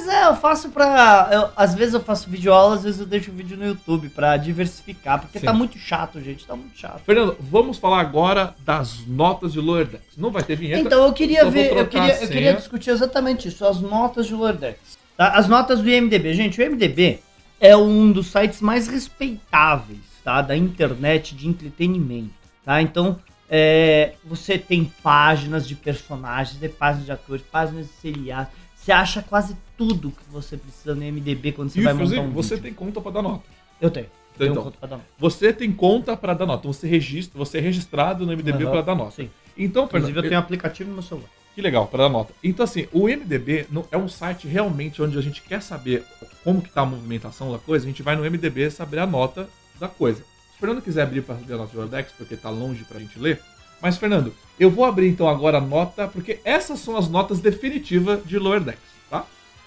Mas 0.04 0.08
é, 0.08 0.26
eu 0.26 0.36
faço 0.36 0.68
pra. 0.68 1.28
eu- 1.32 1.48
às 1.56 1.74
vezes 1.74 1.94
eu 1.94 2.00
faço 2.00 2.28
vídeo 2.28 2.52
aula, 2.52 2.74
às 2.74 2.82
vezes 2.82 3.00
eu 3.00 3.06
deixo 3.06 3.30
o 3.30 3.34
vídeo 3.34 3.56
no 3.56 3.64
YouTube 3.64 4.10
pra 4.10 4.36
diversificar, 4.36 5.20
porque 5.20 5.38
Sim. 5.38 5.46
tá 5.46 5.52
muito 5.52 5.78
chato, 5.78 6.20
gente. 6.20 6.46
Tá 6.46 6.54
muito 6.54 6.76
chato. 6.76 7.00
Fernando, 7.04 7.36
vamos 7.40 7.78
falar 7.78 8.00
agora 8.00 8.54
das 8.60 9.06
notas 9.06 9.52
de 9.52 9.60
Lower 9.60 9.86
Decks. 9.86 10.16
Não 10.16 10.30
vai 10.30 10.42
ter 10.42 10.56
vinheta. 10.56 10.80
Então 10.82 11.04
eu 11.04 11.12
queria 11.12 11.48
ver, 11.50 11.76
eu 11.76 11.86
queria, 11.86 12.22
eu 12.22 12.28
queria 12.28 12.52
discutir 12.54 12.90
exatamente 12.90 13.48
isso, 13.48 13.64
as 13.66 13.80
notas 13.80 14.26
de 14.26 14.34
Lower 14.34 14.56
Decks. 14.56 14.98
Tá? 15.16 15.28
As 15.28 15.48
notas 15.48 15.80
do 15.80 15.88
IMDB. 15.88 16.34
Gente, 16.34 16.60
o 16.60 16.64
IMDB 16.64 17.20
é 17.58 17.76
um 17.76 18.12
dos 18.12 18.26
sites 18.26 18.60
mais 18.60 18.88
respeitáveis 18.88 20.00
tá? 20.22 20.42
da 20.42 20.56
internet 20.56 21.34
de 21.34 21.48
entretenimento. 21.48 22.34
Tá? 22.64 22.82
Então, 22.82 23.18
é, 23.48 24.14
você 24.24 24.58
tem 24.58 24.84
páginas 25.02 25.66
de 25.66 25.74
personagens, 25.74 26.58
tem 26.58 26.68
páginas 26.68 27.06
de 27.06 27.12
atores, 27.12 27.44
páginas 27.50 27.86
de 27.86 27.92
seriados. 27.92 28.52
Você 28.74 28.92
acha 28.92 29.22
quase 29.22 29.56
tudo 29.76 30.10
que 30.10 30.22
você 30.30 30.56
precisa 30.56 30.94
no 30.94 31.02
IMDB 31.02 31.52
quando 31.52 31.70
você 31.70 31.80
E, 31.80 31.82
vai 31.82 31.92
montar 31.92 32.04
inclusive, 32.04 32.26
um 32.26 32.30
você 32.32 32.54
vídeo. 32.56 32.62
tem 32.64 32.74
conta 32.74 33.00
pra 33.00 33.10
dar 33.10 33.22
nota. 33.22 33.44
Eu 33.80 33.90
tenho. 33.90 34.06
Tenho 34.38 34.50
Então, 34.50 34.62
um 34.62 34.64
conto 34.66 34.78
pra 34.78 34.88
dar 34.88 34.96
nota. 34.96 35.08
você 35.18 35.52
tem 35.52 35.72
conta 35.72 36.16
pra 36.16 36.34
dar 36.34 36.46
nota. 36.46 36.66
Você 36.68 36.86
registra, 36.88 37.38
você 37.38 37.58
é 37.58 37.60
registrado 37.60 38.26
no 38.26 38.32
MDB 38.32 38.64
pra 38.66 38.82
dar 38.82 38.94
nota. 38.94 39.12
Sim. 39.12 39.30
Então, 39.56 39.84
Inclusive, 39.84 40.06
Fernando, 40.12 40.16
eu 40.24 40.28
tenho 40.30 40.40
um 40.40 40.42
aplicativo 40.44 40.88
no 40.90 40.94
meu 40.94 41.02
celular. 41.02 41.28
que 41.54 41.62
legal, 41.62 41.86
pra 41.86 42.04
dar 42.04 42.08
nota. 42.08 42.32
Então, 42.42 42.64
assim, 42.64 42.88
o 42.92 43.04
MDB 43.08 43.66
é 43.92 43.96
um 43.96 44.08
site 44.08 44.48
realmente 44.48 45.00
onde 45.00 45.16
a 45.16 45.20
gente 45.20 45.40
quer 45.42 45.62
saber 45.62 46.04
como 46.42 46.60
que 46.60 46.68
tá 46.70 46.80
a 46.82 46.86
movimentação 46.86 47.52
da 47.52 47.58
coisa, 47.58 47.84
a 47.84 47.88
gente 47.88 48.02
vai 48.02 48.16
no 48.16 48.24
MDB 48.28 48.70
saber 48.72 48.98
a 48.98 49.06
nota 49.06 49.48
da 49.78 49.86
coisa. 49.86 50.18
Se 50.18 50.56
o 50.56 50.60
Fernando 50.60 50.82
quiser 50.82 51.02
abrir 51.02 51.22
pra 51.22 51.36
saber 51.36 51.54
a 51.54 51.56
nota 51.58 51.76
Wordex, 51.76 52.12
porque 52.18 52.36
tá 52.36 52.50
longe 52.50 52.82
pra 52.84 52.98
gente 52.98 53.16
ler, 53.20 53.40
mas, 53.80 53.96
Fernando, 53.96 54.32
eu 54.58 54.68
vou 54.70 54.84
abrir 54.84 55.08
então 55.08 55.28
agora 55.28 55.58
a 55.58 55.60
nota, 55.60 56.08
porque 56.08 56.40
essas 56.44 56.80
são 56.80 56.96
as 56.96 57.08
notas 57.08 57.38
definitivas 57.40 58.20
de 58.24 58.36
Lower 58.38 58.60
Decks? 58.60 58.80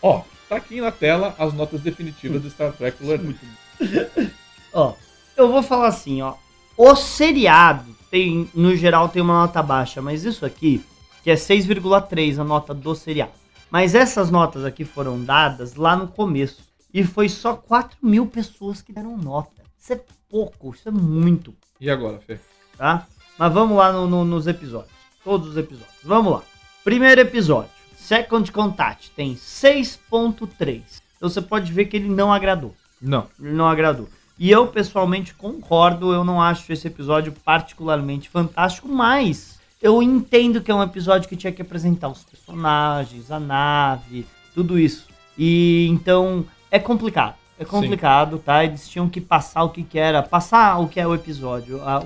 Ó, 0.01 0.21
tá 0.47 0.55
aqui 0.57 0.79
na 0.81 0.91
tela 0.91 1.35
as 1.37 1.53
notas 1.53 1.81
definitivas 1.81 2.41
do 2.41 2.49
Star 2.49 2.71
Trek 2.73 2.97
Decks. 3.03 3.35
Ó, 4.73 4.93
eu 5.35 5.51
vou 5.51 5.63
falar 5.63 5.87
assim, 5.87 6.21
ó. 6.21 6.35
O 6.77 6.95
seriado 6.95 7.95
tem, 8.11 8.49
no 8.53 8.75
geral, 8.75 9.09
tem 9.09 9.21
uma 9.21 9.41
nota 9.41 9.61
baixa, 9.63 10.01
mas 10.01 10.23
isso 10.23 10.45
aqui, 10.45 10.83
que 11.23 11.31
é 11.31 11.35
6,3 11.35 12.39
a 12.39 12.43
nota 12.43 12.73
do 12.73 12.93
seriado. 12.93 13.31
Mas 13.71 13.95
essas 13.95 14.29
notas 14.29 14.63
aqui 14.63 14.85
foram 14.85 15.23
dadas 15.23 15.75
lá 15.75 15.95
no 15.95 16.07
começo. 16.07 16.65
E 16.93 17.03
foi 17.03 17.27
só 17.27 17.55
4 17.55 17.97
mil 18.01 18.25
pessoas 18.27 18.81
que 18.81 18.93
deram 18.93 19.17
nota. 19.17 19.61
Isso 19.77 19.93
é 19.93 19.99
pouco, 20.29 20.73
isso 20.73 20.87
é 20.87 20.91
muito, 20.91 21.53
E 21.79 21.89
agora, 21.89 22.19
Fê? 22.19 22.39
tá? 22.77 23.05
Mas 23.37 23.53
vamos 23.53 23.77
lá 23.77 23.91
no- 23.91 24.07
no- 24.07 24.23
nos 24.25 24.47
episódios. 24.47 24.91
Todos 25.23 25.49
os 25.49 25.57
episódios. 25.57 25.93
Vamos 26.03 26.33
lá. 26.33 26.41
Primeiro 26.83 27.21
episódio. 27.21 27.69
Second 28.07 28.49
Contact 28.53 29.11
tem 29.11 29.35
6.3. 29.35 30.81
Então 31.17 31.27
você 31.29 31.41
pode 31.41 31.73
ver 31.73 31.87
que 31.87 31.97
ele 31.97 32.07
não 32.07 32.31
agradou 32.31 32.73
Não. 33.01 33.27
ele 33.37 33.51
não 33.51 33.67
agradou. 33.67 34.07
E 34.39 34.49
eu 34.49 34.67
pessoalmente 34.67 35.33
concordo, 35.33 36.13
eu 36.13 36.23
não 36.23 36.41
acho 36.41 36.71
esse 36.71 36.87
episódio 36.87 37.33
particularmente 37.43 38.29
fantástico, 38.29 38.87
mas 38.87 39.59
eu 39.81 40.01
entendo 40.01 40.61
que 40.61 40.71
é 40.71 40.73
um 40.75 40.81
episódio 40.81 41.27
que 41.27 41.35
tinha 41.35 41.51
que 41.51 41.61
apresentar 41.61 42.07
os 42.07 42.23
personagens, 42.23 43.29
a 43.29 43.41
nave, 43.41 44.25
tudo 44.53 44.79
isso. 44.79 45.07
E 45.37 45.85
então 45.89 46.45
é 46.71 46.79
complicado. 46.79 47.35
É 47.59 47.65
complicado, 47.65 48.39
tá? 48.39 48.63
Eles 48.63 48.87
tinham 48.87 49.09
que 49.09 49.19
passar 49.19 49.63
o 49.63 49.69
que, 49.69 49.83
que 49.83 49.99
era, 49.99 50.23
passar 50.23 50.77
o 50.79 50.87
que 50.87 50.97
é 50.97 51.05
o 51.05 51.13
episódio, 51.13 51.81
a, 51.81 52.01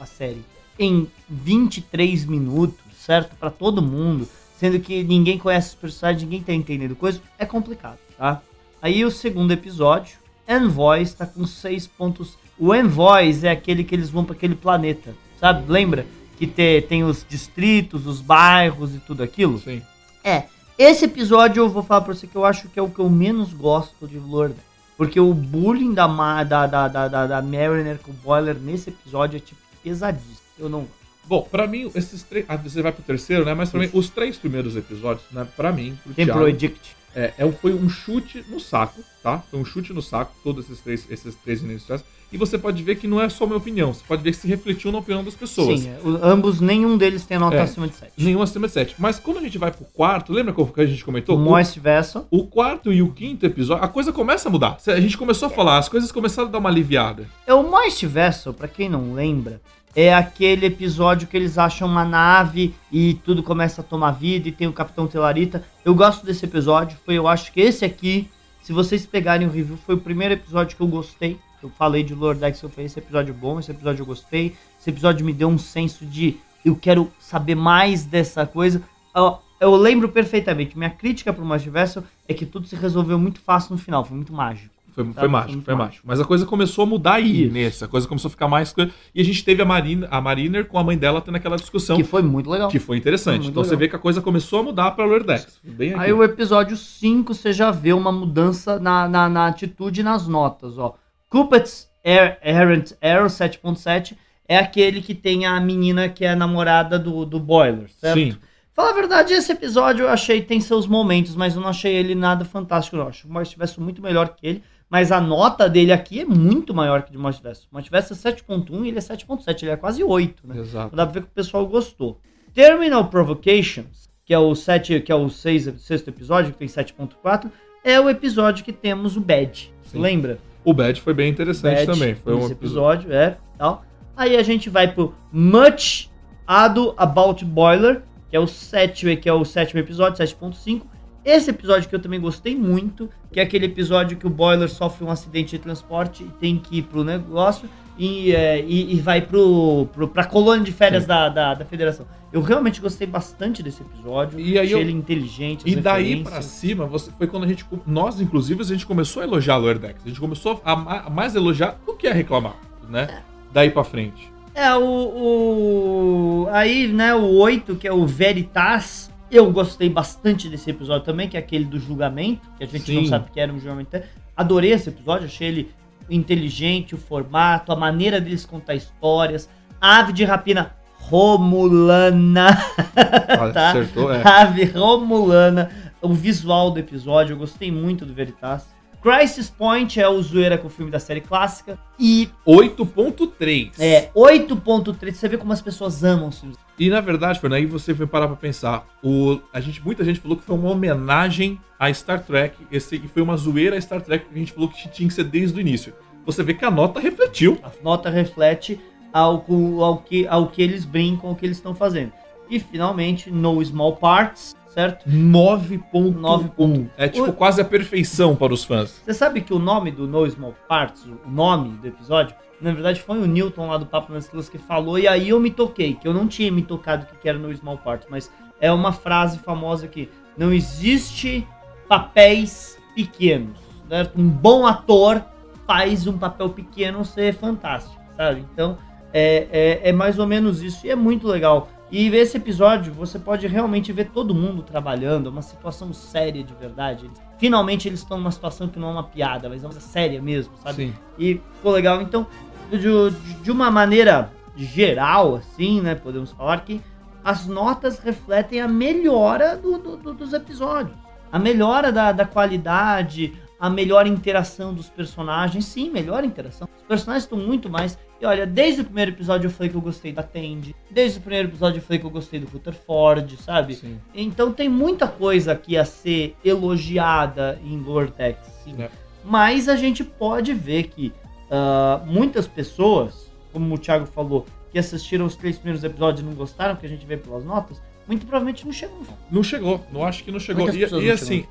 a 0.00 0.04
série, 0.04 0.44
em 0.78 1.10
23 1.30 2.26
minutos, 2.26 2.76
certo? 2.98 3.34
Pra 3.36 3.48
todo 3.48 3.80
mundo, 3.80 4.28
sendo 4.56 4.80
que 4.80 5.02
ninguém 5.04 5.38
conhece 5.38 5.68
os 5.70 5.74
personagens, 5.74 6.22
ninguém 6.22 6.42
tá 6.42 6.52
entendendo 6.52 6.96
coisa, 6.96 7.20
é 7.38 7.44
complicado, 7.46 7.98
tá? 8.16 8.40
Aí 8.80 9.04
o 9.04 9.10
segundo 9.10 9.52
episódio, 9.52 10.18
Envoys, 10.48 11.12
tá 11.14 11.26
com 11.26 11.46
6 11.46 11.86
pontos. 11.88 12.38
O 12.58 12.74
Envoys 12.74 13.42
é 13.44 13.50
aquele 13.50 13.82
que 13.84 13.94
eles 13.94 14.08
vão 14.10 14.24
para 14.24 14.34
aquele 14.36 14.54
planeta, 14.54 15.14
sabe? 15.40 15.70
Lembra? 15.70 16.06
Que 16.38 16.46
te- 16.46 16.82
tem 16.88 17.02
os 17.02 17.24
distritos, 17.28 18.06
os 18.06 18.20
bairros 18.20 18.94
e 18.94 18.98
tudo 18.98 19.22
aquilo? 19.22 19.58
Sim. 19.58 19.82
É. 20.22 20.44
Esse 20.78 21.06
episódio 21.06 21.62
eu 21.62 21.68
vou 21.70 21.82
falar 21.82 22.02
pra 22.02 22.14
você 22.14 22.26
que 22.26 22.36
eu 22.36 22.44
acho 22.44 22.68
que 22.68 22.78
é 22.78 22.82
o 22.82 22.90
que 22.90 22.98
eu 22.98 23.08
menos 23.08 23.52
gosto 23.54 24.06
de 24.06 24.18
Lord. 24.18 24.54
Porque 24.96 25.18
o 25.18 25.32
bullying 25.34 25.92
da, 25.94 26.06
da, 26.44 26.66
da, 26.66 26.88
da, 26.88 27.08
da, 27.08 27.26
da 27.26 27.42
Mariner 27.42 27.98
com 27.98 28.10
o 28.10 28.14
Boiler 28.14 28.54
nesse 28.56 28.90
episódio 28.90 29.38
é 29.38 29.40
tipo 29.40 29.60
pesadíssimo. 29.82 30.36
Eu 30.58 30.68
não 30.68 30.80
gosto. 30.80 30.95
Bom, 31.26 31.46
pra 31.50 31.66
mim, 31.66 31.90
esses 31.94 32.22
três. 32.22 32.44
Ah, 32.48 32.56
você 32.56 32.80
vai 32.82 32.92
pro 32.92 33.02
terceiro, 33.02 33.44
né? 33.44 33.54
Mas 33.54 33.70
pra 33.70 33.80
mim, 33.80 33.90
os 33.92 34.08
três 34.08 34.36
primeiros 34.36 34.76
episódios, 34.76 35.24
né? 35.32 35.46
Pra 35.56 35.72
mim, 35.72 35.98
pro 36.04 36.14
Tem 36.14 36.24
Thiago, 36.24 36.46
Edict. 36.46 36.96
É, 37.14 37.32
é, 37.38 37.52
foi 37.52 37.72
um 37.72 37.88
chute 37.88 38.44
no 38.50 38.60
saco, 38.60 39.00
tá? 39.22 39.42
Foi 39.50 39.58
um 39.58 39.64
chute 39.64 39.90
no 39.92 40.02
saco, 40.02 40.32
todos 40.44 40.66
esses 40.66 40.80
três, 40.82 41.06
esses 41.10 41.34
três 41.34 41.62
iniciais. 41.62 42.04
E 42.30 42.36
você 42.36 42.58
pode 42.58 42.82
ver 42.82 42.96
que 42.96 43.06
não 43.06 43.20
é 43.20 43.28
só 43.28 43.46
minha 43.46 43.56
opinião, 43.56 43.94
você 43.94 44.02
pode 44.06 44.22
ver 44.22 44.32
que 44.32 44.36
se 44.36 44.46
refletiu 44.46 44.92
na 44.92 44.98
opinião 44.98 45.24
das 45.24 45.34
pessoas. 45.34 45.80
Sim, 45.80 45.94
ambos, 46.22 46.60
nenhum 46.60 46.98
deles 46.98 47.24
tem 47.24 47.38
nota 47.38 47.56
É. 47.56 47.60
acima 47.62 47.88
de 47.88 47.94
7. 47.94 48.12
Nenhum 48.18 48.42
acima 48.42 48.66
de 48.66 48.72
7. 48.74 48.96
Mas 48.98 49.18
quando 49.18 49.38
a 49.38 49.40
gente 49.40 49.56
vai 49.56 49.70
pro 49.70 49.86
quarto, 49.86 50.32
lembra 50.32 50.52
que 50.52 50.80
a 50.80 50.86
gente 50.86 51.04
comentou? 51.04 51.36
O 51.36 51.38
Moist 51.38 51.78
Vessel. 51.78 52.26
O 52.30 52.46
quarto 52.46 52.92
e 52.92 53.00
o 53.00 53.10
quinto 53.12 53.46
episódio, 53.46 53.82
a 53.82 53.88
coisa 53.88 54.12
começa 54.12 54.48
a 54.48 54.52
mudar. 54.52 54.76
A 54.86 55.00
gente 55.00 55.16
começou 55.16 55.46
a 55.46 55.50
falar, 55.50 55.78
as 55.78 55.88
coisas 55.88 56.12
começaram 56.12 56.48
a 56.48 56.52
dar 56.52 56.58
uma 56.58 56.68
aliviada. 56.68 57.26
É 57.46 57.54
o 57.54 57.62
Moist 57.62 58.04
Vessel, 58.04 58.52
pra 58.52 58.68
quem 58.68 58.88
não 58.90 59.14
lembra, 59.14 59.60
é 59.96 60.14
aquele 60.14 60.66
episódio 60.66 61.26
que 61.26 61.34
eles 61.34 61.56
acham 61.56 61.88
uma 61.88 62.04
nave 62.04 62.74
e 62.92 63.14
tudo 63.24 63.42
começa 63.42 63.80
a 63.80 63.84
tomar 63.84 64.10
vida 64.10 64.46
e 64.46 64.52
tem 64.52 64.66
o 64.66 64.72
Capitão 64.72 65.06
Telarita. 65.06 65.64
Eu 65.82 65.94
gosto 65.94 66.26
desse 66.26 66.44
episódio, 66.44 66.98
foi 67.02 67.14
eu 67.14 67.26
acho 67.26 67.50
que 67.50 67.62
esse 67.62 67.82
aqui, 67.82 68.28
se 68.62 68.74
vocês 68.74 69.06
pegarem 69.06 69.48
o 69.48 69.50
review, 69.50 69.78
foi 69.78 69.94
o 69.94 70.00
primeiro 70.00 70.34
episódio 70.34 70.76
que 70.76 70.82
eu 70.82 70.86
gostei. 70.86 71.38
Eu 71.62 71.70
falei 71.70 72.02
de 72.02 72.14
Lordex, 72.14 72.60
eu 72.60 72.68
falei, 72.68 72.84
esse 72.84 72.98
episódio 72.98 73.32
é 73.32 73.34
bom, 73.34 73.58
esse 73.58 73.70
episódio 73.70 74.02
eu 74.02 74.06
gostei. 74.06 74.54
Esse 74.78 74.90
episódio 74.90 75.24
me 75.24 75.32
deu 75.32 75.48
um 75.48 75.56
senso 75.56 76.04
de 76.04 76.36
eu 76.62 76.76
quero 76.76 77.10
saber 77.18 77.54
mais 77.54 78.04
dessa 78.04 78.44
coisa. 78.44 78.82
Ó, 79.14 79.38
Eu 79.58 79.74
lembro 79.76 80.10
perfeitamente, 80.10 80.76
minha 80.76 80.90
crítica 80.90 81.32
pro 81.32 81.46
Vessel 81.70 82.04
é 82.28 82.34
que 82.34 82.44
tudo 82.44 82.66
se 82.66 82.76
resolveu 82.76 83.18
muito 83.18 83.40
fácil 83.40 83.72
no 83.72 83.78
final, 83.78 84.04
foi 84.04 84.14
muito 84.14 84.34
mágico. 84.34 84.75
Foi, 84.96 85.04
Tá, 85.04 85.12
foi 85.12 85.20
foi 85.20 85.28
mágico, 85.28 85.52
muito 85.52 85.64
foi 85.66 85.74
mágico. 85.74 85.88
mágico. 85.90 86.06
Mas 86.08 86.20
a 86.20 86.24
coisa 86.24 86.46
começou 86.46 86.82
a 86.84 86.86
mudar 86.86 87.14
aí 87.14 87.44
Isso. 87.44 87.52
nesse. 87.52 87.84
A 87.84 87.88
coisa 87.88 88.08
começou 88.08 88.28
a 88.28 88.30
ficar 88.30 88.48
mais. 88.48 88.74
E 89.14 89.20
a 89.20 89.24
gente 89.24 89.44
teve 89.44 89.60
a, 89.60 89.64
Marina, 89.64 90.08
a 90.10 90.20
Mariner 90.20 90.64
com 90.66 90.78
a 90.78 90.82
mãe 90.82 90.96
dela 90.96 91.20
tendo 91.20 91.36
aquela 91.36 91.56
discussão 91.56 91.96
Que 91.96 92.02
que, 92.02 92.08
foi 92.08 92.22
muito 92.22 92.48
legal. 92.48 92.70
foi 92.70 92.96
interessante. 92.96 93.42
Foi 93.42 93.50
então 93.50 93.62
você 93.62 93.70
legal. 93.70 93.80
vê 93.80 93.88
que 93.88 93.96
a 93.96 93.98
coisa 93.98 94.22
começou 94.22 94.60
a 94.60 94.62
mudar 94.62 94.92
pra 94.92 95.04
Lordex. 95.04 95.60
Bem 95.62 95.90
aqui. 95.92 96.00
Aí 96.00 96.12
o 96.12 96.24
episódio 96.24 96.76
5 96.76 97.34
você 97.34 97.52
já 97.52 97.70
vê 97.70 97.92
uma 97.92 98.10
mudança 98.10 98.78
na, 98.80 99.06
na, 99.06 99.28
na 99.28 99.46
atitude 99.46 100.00
e 100.00 100.04
nas 100.04 100.26
notas, 100.26 100.78
ó. 100.78 100.94
Cupid's 101.28 101.88
Air, 102.04 102.38
Errant 102.42 102.92
Arrow 103.02 103.26
7.7 103.26 104.16
é 104.48 104.56
aquele 104.58 105.02
que 105.02 105.14
tem 105.14 105.44
a 105.44 105.60
menina 105.60 106.08
que 106.08 106.24
é 106.24 106.34
namorada 106.34 106.98
do, 106.98 107.26
do 107.26 107.38
Boiler, 107.40 107.90
certo? 107.90 108.14
Sim. 108.18 108.36
Fala 108.72 108.90
a 108.90 108.94
verdade, 108.94 109.32
esse 109.32 109.50
episódio 109.50 110.04
eu 110.04 110.08
achei 110.10 110.42
tem 110.42 110.60
seus 110.60 110.86
momentos, 110.86 111.34
mas 111.34 111.54
eu 111.56 111.62
não 111.62 111.68
achei 111.70 111.94
ele 111.94 112.14
nada 112.14 112.44
fantástico, 112.44 112.96
não. 112.96 113.08
Acho 113.08 113.22
que 113.22 113.28
o 113.28 113.32
Morte 113.32 113.58
Verso 113.58 113.80
muito 113.80 114.02
melhor 114.02 114.28
que 114.36 114.46
ele, 114.46 114.62
mas 114.88 115.10
a 115.10 115.20
nota 115.20 115.68
dele 115.68 115.92
aqui 115.92 116.20
é 116.20 116.24
muito 116.24 116.72
maior 116.72 117.02
que 117.02 117.10
o 117.10 117.12
de 117.12 117.18
Morte 117.18 117.42
Verso. 117.42 117.66
O 117.70 117.74
Morte 117.74 117.90
Verso 117.90 118.12
é 118.12 118.16
7.1 118.16 118.84
e 118.84 118.88
ele 118.88 118.98
é 118.98 119.00
7.7, 119.00 119.62
ele 119.62 119.72
é 119.72 119.76
quase 119.76 120.02
8, 120.02 120.46
né? 120.46 120.58
Exato. 120.58 120.94
Dá 120.94 121.04
pra 121.04 121.12
ver 121.12 121.20
que 121.22 121.28
o 121.28 121.34
pessoal 121.34 121.66
gostou. 121.66 122.20
Terminal 122.54 123.08
Provocations, 123.08 124.08
que 124.24 124.32
é 124.32 124.38
o 124.38 124.54
7, 124.54 125.00
que 125.00 125.12
é 125.12 125.14
o 125.14 125.28
6, 125.28 125.74
sexto 125.78 126.08
episódio, 126.08 126.52
que 126.52 126.58
tem 126.58 126.68
7.4, 126.68 127.50
é 127.84 128.00
o 128.00 128.08
episódio 128.08 128.64
que 128.64 128.72
temos 128.72 129.16
o 129.16 129.20
Bad. 129.20 129.72
Sim. 129.84 130.00
Lembra? 130.00 130.38
O 130.64 130.72
Bad 130.72 131.00
foi 131.00 131.14
bem 131.14 131.30
interessante 131.30 131.74
Bad, 131.74 131.86
também. 131.86 132.14
Foi 132.14 132.34
um 132.34 132.46
episódio. 132.46 132.56
episódio, 132.56 133.12
é, 133.12 133.36
tal. 133.58 133.84
Aí 134.16 134.36
a 134.36 134.42
gente 134.42 134.70
vai 134.70 134.92
pro 134.92 135.14
Much 135.30 136.08
Ado 136.46 136.94
About 136.96 137.44
Boiler, 137.44 138.02
que 138.28 138.36
é 138.36 138.40
o 138.40 138.46
sétimo, 138.46 139.16
que 139.16 139.28
é 139.28 139.32
o 139.32 139.44
sétimo 139.44 139.78
episódio, 139.80 140.24
7.5. 140.24 140.82
Esse 141.26 141.50
episódio 141.50 141.88
que 141.88 141.94
eu 141.94 141.98
também 142.00 142.20
gostei 142.20 142.54
muito, 142.56 143.10
que 143.32 143.40
é 143.40 143.42
aquele 143.42 143.66
episódio 143.66 144.16
que 144.16 144.26
o 144.28 144.30
Boiler 144.30 144.68
sofre 144.68 145.04
um 145.04 145.10
acidente 145.10 145.56
de 145.56 145.58
transporte 145.58 146.22
e 146.22 146.28
tem 146.38 146.56
que 146.56 146.78
ir 146.78 146.82
pro 146.82 147.02
negócio 147.02 147.68
e, 147.98 148.30
é, 148.32 148.60
e, 148.64 148.94
e 148.94 149.00
vai 149.00 149.20
pro, 149.20 149.88
pro, 149.92 150.06
pra 150.06 150.24
colônia 150.24 150.64
de 150.64 150.70
férias 150.70 151.04
da, 151.04 151.28
da, 151.28 151.54
da 151.54 151.64
federação. 151.64 152.06
Eu 152.32 152.42
realmente 152.42 152.80
gostei 152.80 153.08
bastante 153.08 153.60
desse 153.60 153.82
episódio. 153.82 154.38
E 154.38 154.52
aí 154.56 154.66
achei 154.66 154.74
eu- 154.74 154.80
ele 154.80 154.92
inteligente. 154.92 155.64
E 155.68 155.74
daí 155.74 156.22
pra 156.22 156.40
cima, 156.42 156.86
você, 156.86 157.10
foi 157.10 157.26
quando 157.26 157.42
a 157.42 157.48
gente. 157.48 157.64
Nós, 157.84 158.20
inclusive, 158.20 158.60
a 158.60 158.64
gente 158.64 158.86
começou 158.86 159.20
a 159.20 159.26
elogiar 159.26 159.54
a 159.54 159.58
Lordex. 159.58 160.02
A 160.04 160.08
gente 160.08 160.20
começou 160.20 160.60
a, 160.64 161.06
a 161.06 161.10
mais 161.10 161.34
elogiar 161.34 161.76
do 161.84 161.94
que 161.94 162.06
a 162.06 162.12
reclamar, 162.12 162.54
né? 162.88 163.22
Daí 163.52 163.70
pra 163.70 163.82
frente. 163.82 164.30
É, 164.54 164.72
o, 164.76 164.82
o. 164.84 166.48
Aí, 166.52 166.86
né, 166.86 167.14
o 167.14 167.34
8, 167.38 167.74
que 167.76 167.88
é 167.88 167.92
o 167.92 168.06
Veritas. 168.06 169.10
Eu 169.30 169.50
gostei 169.50 169.88
bastante 169.88 170.48
desse 170.48 170.70
episódio 170.70 171.04
também, 171.04 171.28
que 171.28 171.36
é 171.36 171.40
aquele 171.40 171.64
do 171.64 171.78
julgamento, 171.78 172.48
que 172.58 172.64
a 172.64 172.66
gente 172.66 172.92
não 172.92 173.02
Sim. 173.02 173.08
sabe 173.08 173.30
que 173.32 173.40
era 173.40 173.52
um 173.52 173.58
julgamento. 173.58 174.00
Adorei 174.36 174.72
esse 174.72 174.88
episódio, 174.88 175.26
achei 175.26 175.48
ele 175.48 175.70
inteligente, 176.08 176.94
o 176.94 176.98
formato, 176.98 177.72
a 177.72 177.76
maneira 177.76 178.20
deles 178.20 178.46
contar 178.46 178.74
histórias. 178.74 179.48
Ave 179.80 180.12
de 180.12 180.24
rapina 180.24 180.74
Romulana. 180.98 182.56
Ah, 182.96 183.50
Tá. 183.52 183.70
Acertou, 183.70 184.12
é. 184.12 184.22
Ave 184.26 184.64
Romulana. 184.64 185.70
O 186.00 186.12
visual 186.14 186.70
do 186.70 186.78
episódio, 186.78 187.34
eu 187.34 187.38
gostei 187.38 187.70
muito 187.70 188.06
do 188.06 188.14
Veritas. 188.14 188.66
Crisis 189.02 189.50
Point 189.50 190.00
é 190.00 190.08
o 190.08 190.20
zoeira 190.22 190.56
com 190.58 190.66
o 190.66 190.70
filme 190.70 190.90
da 190.90 190.98
série 190.98 191.20
clássica. 191.20 191.78
E 191.98 192.28
8.3. 192.46 193.72
é 193.78 194.10
8.3. 194.14 195.12
Você 195.12 195.28
vê 195.28 195.36
como 195.36 195.52
as 195.52 195.60
pessoas 195.62 196.02
amam 196.02 196.28
os 196.28 196.40
filmes. 196.40 196.58
E 196.78 196.90
na 196.90 197.00
verdade, 197.00 197.40
Fernando, 197.40 197.58
aí 197.58 197.66
você 197.66 197.94
foi 197.94 198.06
parar 198.06 198.26
pra 198.26 198.36
pensar. 198.36 198.86
O, 199.02 199.38
a 199.52 199.60
gente, 199.60 199.82
muita 199.82 200.04
gente 200.04 200.20
falou 200.20 200.36
que 200.36 200.44
foi 200.44 200.54
uma 200.56 200.70
homenagem 200.70 201.58
a 201.78 201.92
Star 201.92 202.22
Trek. 202.22 202.56
Esse 202.70 202.98
que 202.98 203.08
foi 203.08 203.22
uma 203.22 203.36
zoeira 203.36 203.76
a 203.76 203.80
Star 203.80 204.00
Trek 204.02 204.26
que 204.26 204.34
a 204.34 204.38
gente 204.38 204.52
falou 204.52 204.68
que 204.68 204.88
tinha 204.90 205.08
que 205.08 205.14
ser 205.14 205.24
desde 205.24 205.56
o 205.58 205.60
início. 205.60 205.92
Você 206.26 206.42
vê 206.42 206.52
que 206.54 206.64
a 206.64 206.70
nota 206.70 207.00
refletiu. 207.00 207.58
A 207.62 207.70
nota 207.82 208.10
reflete 208.10 208.78
ao, 209.12 209.44
ao, 209.82 209.98
que, 209.98 210.26
ao 210.26 210.48
que 210.48 210.60
eles 210.62 210.84
brincam, 210.84 211.30
ao 211.30 211.36
que 211.36 211.46
eles 211.46 211.56
estão 211.56 211.74
fazendo. 211.74 212.12
E 212.50 212.60
finalmente, 212.60 213.30
No 213.30 213.64
Small 213.64 213.96
Parts, 213.96 214.54
certo? 214.68 215.08
9.1. 215.08 215.80
9.1. 216.14 216.88
É 216.96 217.08
tipo 217.08 217.26
O- 217.28 217.32
quase 217.32 217.60
a 217.60 217.64
perfeição 217.64 218.36
para 218.36 218.52
os 218.52 218.64
fãs. 218.64 219.00
Você 219.04 219.14
sabe 219.14 219.40
que 219.40 219.54
o 219.54 219.58
nome 219.58 219.90
do 219.90 220.06
No 220.06 220.28
Small 220.28 220.54
Parts, 220.68 221.04
o 221.06 221.30
nome 221.30 221.70
do 221.78 221.86
episódio, 221.86 222.34
na 222.60 222.72
verdade 222.72 223.00
foi 223.00 223.18
o 223.18 223.26
Newton 223.26 223.68
lá 223.68 223.76
do 223.76 223.86
Papo 223.86 224.12
nas 224.12 224.24
Estrelas 224.24 224.48
que 224.48 224.58
falou, 224.58 224.98
e 224.98 225.06
aí 225.06 225.28
eu 225.28 225.40
me 225.40 225.50
toquei, 225.50 225.94
que 225.94 226.06
eu 226.06 226.14
não 226.14 226.26
tinha 226.26 226.50
me 226.50 226.62
tocado 226.62 227.06
o 227.12 227.18
que 227.18 227.28
era 227.28 227.38
No 227.38 227.54
Small 227.54 227.78
Parts, 227.78 228.06
mas 228.10 228.30
é 228.60 228.72
uma 228.72 228.92
frase 228.92 229.38
famosa 229.38 229.86
que 229.86 230.08
não 230.36 230.52
existe 230.52 231.46
papéis 231.88 232.78
pequenos, 232.94 233.58
certo? 233.88 234.20
Um 234.20 234.28
bom 234.28 234.66
ator 234.66 235.22
faz 235.66 236.06
um 236.06 236.16
papel 236.16 236.50
pequeno 236.50 237.04
ser 237.04 237.34
fantástico, 237.34 238.00
sabe? 238.16 238.44
Então 238.52 238.78
é, 239.12 239.80
é, 239.82 239.88
é 239.90 239.92
mais 239.92 240.18
ou 240.18 240.26
menos 240.26 240.62
isso, 240.62 240.86
e 240.86 240.90
é 240.90 240.96
muito 240.96 241.26
legal. 241.26 241.68
E 241.90 242.08
esse 242.08 242.36
episódio, 242.36 242.92
você 242.92 243.16
pode 243.16 243.46
realmente 243.46 243.92
ver 243.92 244.06
todo 244.10 244.34
mundo 244.34 244.62
trabalhando, 244.62 245.28
é 245.28 245.32
uma 245.32 245.42
situação 245.42 245.92
séria 245.92 246.42
de 246.42 246.52
verdade. 246.54 247.08
Finalmente 247.38 247.88
eles 247.88 248.00
estão 248.00 248.18
numa 248.18 248.32
situação 248.32 248.66
que 248.66 248.78
não 248.78 248.88
é 248.88 248.92
uma 248.92 249.04
piada, 249.04 249.48
mas 249.48 249.62
é 249.62 249.66
uma 249.66 249.72
coisa 249.72 249.86
séria 249.86 250.20
mesmo, 250.20 250.52
sabe? 250.56 250.88
Sim. 250.88 250.94
E 251.16 251.40
ficou 251.54 251.70
legal. 251.70 252.02
Então, 252.02 252.26
de, 252.70 253.10
de 253.42 253.50
uma 253.50 253.70
maneira 253.70 254.30
geral, 254.56 255.36
assim, 255.36 255.80
né? 255.80 255.94
Podemos 255.94 256.32
falar 256.32 256.60
que 256.64 256.80
as 257.24 257.46
notas 257.46 257.98
refletem 257.98 258.60
a 258.60 258.68
melhora 258.68 259.56
do- 259.56 259.78
do- 259.78 259.96
do- 259.96 260.14
dos 260.14 260.32
episódios. 260.32 260.96
A 261.30 261.38
melhora 261.38 261.90
da, 261.92 262.12
da 262.12 262.24
qualidade, 262.24 263.34
a 263.58 263.68
melhor 263.68 264.06
interação 264.06 264.72
dos 264.72 264.88
personagens. 264.88 265.64
Sim, 265.64 265.90
melhor 265.90 266.24
interação. 266.24 266.68
Os 266.78 266.84
personagens 266.84 267.24
estão 267.24 267.38
muito 267.38 267.68
mais. 267.68 267.98
E 268.20 268.24
olha, 268.24 268.46
desde 268.46 268.80
o 268.80 268.84
primeiro 268.84 269.10
episódio 269.10 269.48
eu 269.48 269.50
falei 269.50 269.68
que 269.70 269.76
eu 269.76 269.80
gostei 269.80 270.12
da 270.12 270.22
Tandy. 270.22 270.74
Desde 270.90 271.18
o 271.18 271.20
primeiro 271.20 271.48
episódio 271.48 271.78
eu 271.78 271.82
falei 271.82 271.98
que 271.98 272.06
eu 272.06 272.10
gostei 272.10 272.40
do 272.40 272.46
Rutherford, 272.46 273.36
sabe? 273.38 273.74
Sim. 273.74 273.98
Então 274.14 274.52
tem 274.52 274.68
muita 274.68 275.06
coisa 275.08 275.52
aqui 275.52 275.76
a 275.76 275.84
ser 275.84 276.34
elogiada 276.44 277.58
em 277.64 277.76
Lordex, 277.78 278.38
sim. 278.64 278.74
É. 278.78 278.88
Mas 279.24 279.68
a 279.68 279.74
gente 279.76 280.04
pode 280.04 280.54
ver 280.54 280.84
que 280.84 281.12
ah, 281.50 282.02
muitas 282.06 282.46
pessoas, 282.46 283.30
como 283.52 283.74
o 283.74 283.78
Thiago 283.78 284.06
falou, 284.06 284.46
que 284.70 284.78
assistiram 284.78 285.24
os 285.26 285.36
três 285.36 285.56
primeiros 285.56 285.82
episódios 285.84 286.20
e 286.20 286.24
não 286.24 286.34
gostaram, 286.34 286.76
que 286.76 286.84
a 286.86 286.88
gente 286.88 287.06
vê 287.06 287.16
pelas 287.16 287.44
notas, 287.44 287.80
muito 288.06 288.26
provavelmente 288.26 288.64
não 288.66 288.72
final. 288.72 289.18
Não 289.30 289.42
chegou. 289.42 289.84
Não 289.92 290.04
acho 290.04 290.22
que 290.24 290.30
não 290.30 290.38
chegou. 290.40 290.64
Muitas 290.66 290.90
E, 290.92 290.94
e 290.94 291.06
não 291.08 291.12
assim, 291.14 291.46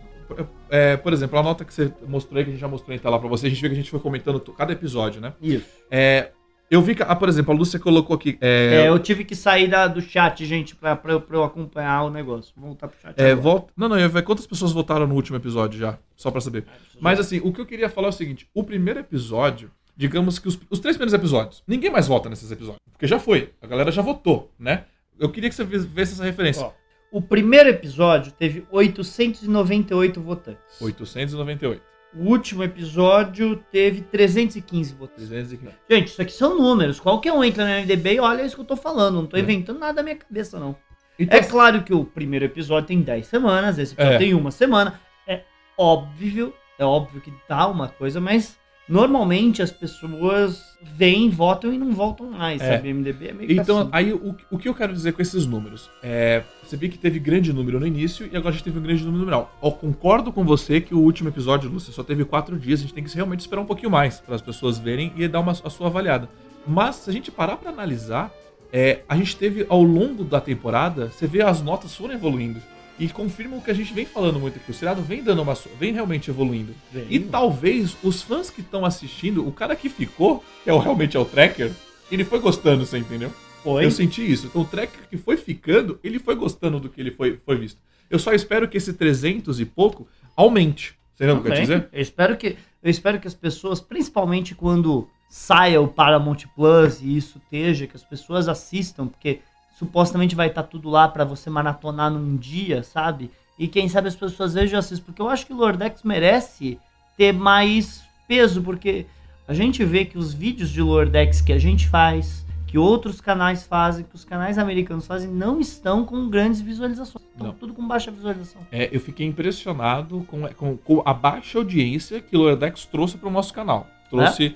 é, 0.70 0.98
por 0.98 1.14
exemplo, 1.14 1.38
a 1.38 1.44
nota 1.44 1.64
que 1.66 1.74
você 1.74 1.92
mostrou 2.08 2.38
aí, 2.38 2.44
que 2.44 2.50
a 2.50 2.54
gente 2.54 2.62
já 2.62 2.68
mostrou 2.68 2.96
em 2.96 3.00
tela 3.00 3.20
pra 3.20 3.28
você, 3.30 3.48
a 3.48 3.50
gente 3.50 3.60
viu 3.62 3.70
que 3.70 3.76
a 3.76 3.80
gente 3.80 3.92
foi 3.92 4.00
comentando 4.00 4.40
to- 4.40 4.54
cada 4.54 4.74
episódio, 4.74 5.22
né? 5.22 5.34
Isso. 5.42 5.66
É, 5.92 6.32
eu 6.70 6.82
vi 6.82 6.96
que, 6.96 7.04
ah, 7.04 7.16
por 7.16 7.30
exemplo, 7.30 7.54
a 7.54 7.58
Lúcia 7.58 7.80
colocou 7.80 8.16
aqui. 8.16 8.38
É, 8.42 8.84
É, 8.86 8.90
eu 8.90 8.98
tive 8.98 9.24
que 9.24 9.36
sair 9.36 9.68
da- 9.68 9.88
do 9.88 10.02
chat, 10.02 10.44
gente, 10.46 10.76
pra, 10.76 10.96
pra, 10.96 11.14
eu- 11.14 11.22
pra 11.22 11.38
eu 11.38 11.44
acompanhar 11.44 12.04
o 12.04 12.10
negócio. 12.10 12.54
Vou 12.58 12.68
voltar 12.70 12.88
pro 12.88 12.98
chat. 13.00 13.14
é, 13.20 13.32
agora. 13.32 13.36
volta. 13.42 13.74
Não, 13.78 13.88
não, 13.90 13.96
eu 13.98 14.02
ia 14.04 14.08
ver 14.10 14.24
quantas 14.24 14.48
pessoas 14.48 14.72
votaram 14.72 15.06
no 15.06 15.14
último 15.16 15.38
episódio 15.38 15.80
já, 15.80 15.98
só 16.16 16.32
pra 16.32 16.42
saber. 16.42 16.66
Mas 17.00 17.20
assim, 17.20 17.40
o 17.44 17.52
que 17.54 17.62
eu 17.62 17.66
queria 17.66 17.90
falar 17.90 18.08
é 18.08 18.10
o 18.10 18.14
seguinte: 18.14 18.48
o 18.54 18.64
primeiro 18.64 19.00
episódio, 19.00 19.70
digamos 19.96 20.40
que 20.40 20.48
os, 20.48 20.60
os 20.70 20.80
três 20.80 20.96
primeiros 20.98 21.14
episódios, 21.14 21.64
ninguém 21.68 21.90
mais 21.92 22.08
vota 22.08 22.30
nesses 22.30 22.52
episódios. 22.52 22.80
Porque 22.92 23.08
já 23.08 23.20
foi, 23.20 23.54
a 23.62 23.68
galera 23.68 23.92
já 23.92 24.02
votou, 24.02 24.52
né? 24.60 24.86
Eu 25.20 25.30
queria 25.30 25.50
que 25.50 25.56
você 25.56 25.64
visse 25.64 26.14
essa 26.14 26.24
referência. 26.24 26.66
Ó, 26.66 26.72
o 27.12 27.22
primeiro 27.22 27.70
episódio 27.70 28.32
teve 28.32 28.66
898 28.72 30.22
votantes. 30.22 30.82
898. 30.82 31.82
O 32.18 32.30
último 32.30 32.64
episódio 32.64 33.58
teve 33.72 34.02
315 34.02 34.94
votantes. 34.94 35.28
315. 35.28 35.74
Gente, 35.90 36.08
isso 36.08 36.22
aqui 36.22 36.32
são 36.32 36.58
números. 36.58 37.00
Qualquer 37.00 37.34
um 37.34 37.44
entra 37.44 37.66
no 37.66 37.82
MDB 37.82 38.14
e 38.16 38.20
olha 38.20 38.44
isso 38.46 38.56
que 38.56 38.62
eu 38.62 38.66
tô 38.66 38.78
falando. 38.78 39.16
Não 39.16 39.26
tô 39.26 39.36
É. 39.36 39.42
inventando 39.42 39.80
nada 39.80 39.94
da 39.94 40.04
minha 40.04 40.16
cabeça, 40.16 40.58
não. 40.60 40.76
Então, 41.20 41.38
É 41.40 41.44
claro 41.44 41.84
que 41.84 41.94
o 41.94 42.04
primeiro 42.06 42.46
episódio 42.46 42.88
tem 42.88 43.02
10 43.02 43.28
semanas, 43.28 43.78
esse 43.78 43.94
episódio 43.94 44.16
É. 44.16 44.20
tem 44.20 44.34
uma 44.34 44.52
semana. 44.52 45.00
É 45.28 45.42
óbvio, 45.78 46.54
é 46.80 46.86
óbvio 46.86 47.20
que 47.22 47.34
dá 47.50 47.68
uma 47.68 47.90
coisa, 47.90 48.20
mas 48.22 48.58
normalmente 48.88 49.62
as 49.62 49.72
pessoas 49.72 50.76
vêm, 50.82 51.30
votam 51.30 51.74
e 51.74 51.78
não 51.78 51.92
voltam 51.92 52.30
mais, 52.32 52.62
É. 52.62 52.76
sabe? 52.76 52.90
MDB 52.94 53.28
é 53.28 53.34
meio 53.34 53.48
que 53.48 53.56
Então, 53.60 53.80
assim. 53.80 53.90
aí 53.92 54.14
o, 54.14 54.36
o 54.52 54.58
que 54.58 54.70
eu 54.70 54.74
quero 54.76 54.94
dizer 54.94 55.14
com 55.14 55.22
esses 55.22 55.46
números? 55.46 55.90
É, 56.04 56.44
você 56.64 56.78
viu 56.78 56.90
que 56.90 56.98
teve 56.98 57.18
grande 57.18 57.52
número 57.52 57.80
no 57.80 57.88
início 57.88 58.30
e 58.32 58.38
agora 58.38 58.50
a 58.50 58.52
gente 58.52 58.64
teve 58.64 58.78
um 58.78 58.82
grande 58.84 59.04
número 59.04 59.20
no 59.22 59.26
final. 59.26 59.58
Eu 59.64 59.72
concordo 59.72 60.32
com 60.32 60.44
você 60.44 60.80
que 60.80 60.94
o 60.94 61.00
último 61.00 61.30
episódio, 61.30 61.70
Lúcia, 61.70 61.92
só 61.92 62.04
teve 62.04 62.24
quatro 62.26 62.58
dias, 62.60 62.80
a 62.80 62.84
gente 62.84 62.94
tem 62.94 63.04
que 63.04 63.14
realmente 63.16 63.40
esperar 63.40 63.62
um 63.62 63.66
pouquinho 63.66 63.90
mais 63.90 64.20
para 64.20 64.36
as 64.36 64.42
pessoas 64.42 64.78
verem 64.78 65.12
e 65.16 65.28
dar 65.28 65.40
uma, 65.40 65.52
a 65.54 65.70
sua 65.70 65.88
avaliada. 65.88 66.30
Mas, 66.68 66.96
se 66.98 67.10
a 67.10 67.14
gente 67.14 67.32
parar 67.32 67.58
para 67.58 67.70
analisar, 67.72 68.32
é, 68.72 69.02
a 69.10 69.16
gente 69.18 69.36
teve 69.36 69.66
ao 69.70 69.82
longo 69.82 70.24
da 70.24 70.40
temporada, 70.42 71.10
você 71.10 71.26
vê 71.28 71.42
as 71.42 71.62
notas 71.62 71.96
foram 71.96 72.14
evoluindo. 72.14 72.60
E 72.98 73.10
confirma 73.10 73.58
o 73.58 73.62
que 73.62 73.70
a 73.70 73.74
gente 73.74 73.94
vem 73.94 74.06
falando 74.06 74.40
muito 74.40 74.58
aqui. 74.58 74.72
O 74.72 74.74
seriado 74.74 75.02
vem 75.02 75.22
dando 75.22 75.42
uma. 75.42 75.54
vem 75.78 75.92
realmente 75.94 76.30
evoluindo. 76.30 76.74
Vem. 76.92 77.06
E 77.10 77.20
talvez 77.20 77.96
os 78.02 78.22
fãs 78.22 78.50
que 78.50 78.62
estão 78.62 78.86
assistindo, 78.86 79.46
o 79.46 79.52
cara 79.52 79.76
que 79.76 79.90
ficou, 79.90 80.44
que 80.64 80.70
é 80.70 80.74
o, 80.74 80.80
realmente 80.80 81.18
é 81.18 81.20
o 81.20 81.26
tracker, 81.26 81.72
ele 82.10 82.24
foi 82.24 82.40
gostando, 82.40 82.86
você 82.86 82.98
entendeu? 82.98 83.34
Foi. 83.64 83.84
Eu 83.84 83.92
senti 83.92 84.30
isso. 84.30 84.48
Então 84.48 84.62
o 84.62 84.66
tracker 84.66 85.10
que 85.10 85.18
foi 85.18 85.36
ficando, 85.36 86.00
ele 86.04 86.20
foi 86.20 86.36
gostando 86.36 86.80
do 86.80 86.88
que 86.88 87.02
ele 87.02 87.12
foi, 87.12 87.40
foi 87.46 87.58
visto. 87.58 87.80
Eu 88.10 88.20
só 88.20 88.32
espero 88.32 88.68
que 88.68 88.78
esse 88.78 88.94
300 88.94 89.60
e 89.60 89.66
pouco 89.66 90.08
aumente. 90.36 90.96
Você 91.16 91.24
entendeu 91.24 91.38
o 91.38 91.42
que 91.42 91.48
eu 91.48 91.52
quero 91.52 91.66
Também. 91.66 91.80
dizer? 91.80 91.90
Eu 91.92 92.02
espero 92.02 92.38
que 92.38 92.58
eu 92.84 92.92
espero 92.92 93.20
que 93.20 93.28
as 93.28 93.34
pessoas, 93.34 93.82
principalmente 93.82 94.54
quando 94.54 95.10
saia 95.28 95.82
o 95.82 95.88
Paramount 95.88 96.46
Plus 96.56 97.02
e 97.02 97.18
isso 97.18 97.40
esteja, 97.40 97.88
que 97.88 97.96
as 97.96 98.04
pessoas 98.04 98.48
assistam, 98.48 99.08
porque 99.08 99.40
supostamente 99.78 100.36
vai 100.36 100.48
estar 100.48 100.64
tudo 100.64 100.90
lá 100.90 101.08
pra 101.08 101.24
você 101.26 101.50
maratonar 101.50 102.10
num 102.12 102.36
dia, 102.38 102.82
sabe? 102.84 103.30
E 103.58 103.68
quem 103.68 103.88
sabe 103.88 104.08
as 104.08 104.16
pessoas 104.16 104.54
vejam 104.54 104.80
assistam, 104.80 105.06
porque 105.06 105.22
eu 105.22 105.30
acho 105.30 105.46
que 105.46 105.54
o 105.54 105.58
Lordex 105.58 106.02
merece 106.04 106.78
ter 107.18 107.34
mais 107.34 108.04
peso, 108.28 108.62
porque 108.62 109.06
a 109.48 109.54
gente 109.54 109.84
vê 109.86 110.04
que 110.06 110.18
os 110.18 110.34
vídeos 110.34 110.70
de 110.70 110.82
Lordex 110.82 111.40
que 111.42 111.54
a 111.54 111.58
gente 111.60 111.88
faz, 111.88 112.46
que 112.68 112.78
outros 112.78 113.22
canais 113.22 113.66
fazem, 113.66 114.04
que 114.04 114.16
os 114.16 114.26
canais 114.26 114.58
americanos 114.58 115.06
fazem, 115.08 115.30
não 115.30 115.60
estão 115.62 116.04
com 116.04 116.30
grandes 116.30 116.60
visualizações. 116.60 117.24
Estão 117.32 117.48
Não. 117.48 117.54
tudo 117.54 117.74
com 117.74 117.88
baixa 117.88 118.12
visualização. 118.12 118.62
É, 118.72 118.90
eu 118.92 119.00
fiquei 119.00 119.26
impressionado 119.28 120.26
com, 120.28 120.48
com- 120.54 120.78
com 120.78 121.02
a 121.06 121.14
baixa 121.14 121.58
audiência 121.58 122.20
que 122.20 122.36
o 122.36 122.40
Lordex 122.42 122.86
trouxe 122.86 123.18
para 123.18 123.30
o 123.30 123.32
nosso 123.32 123.54
canal. 123.54 123.88
Trouxe. 124.10 124.56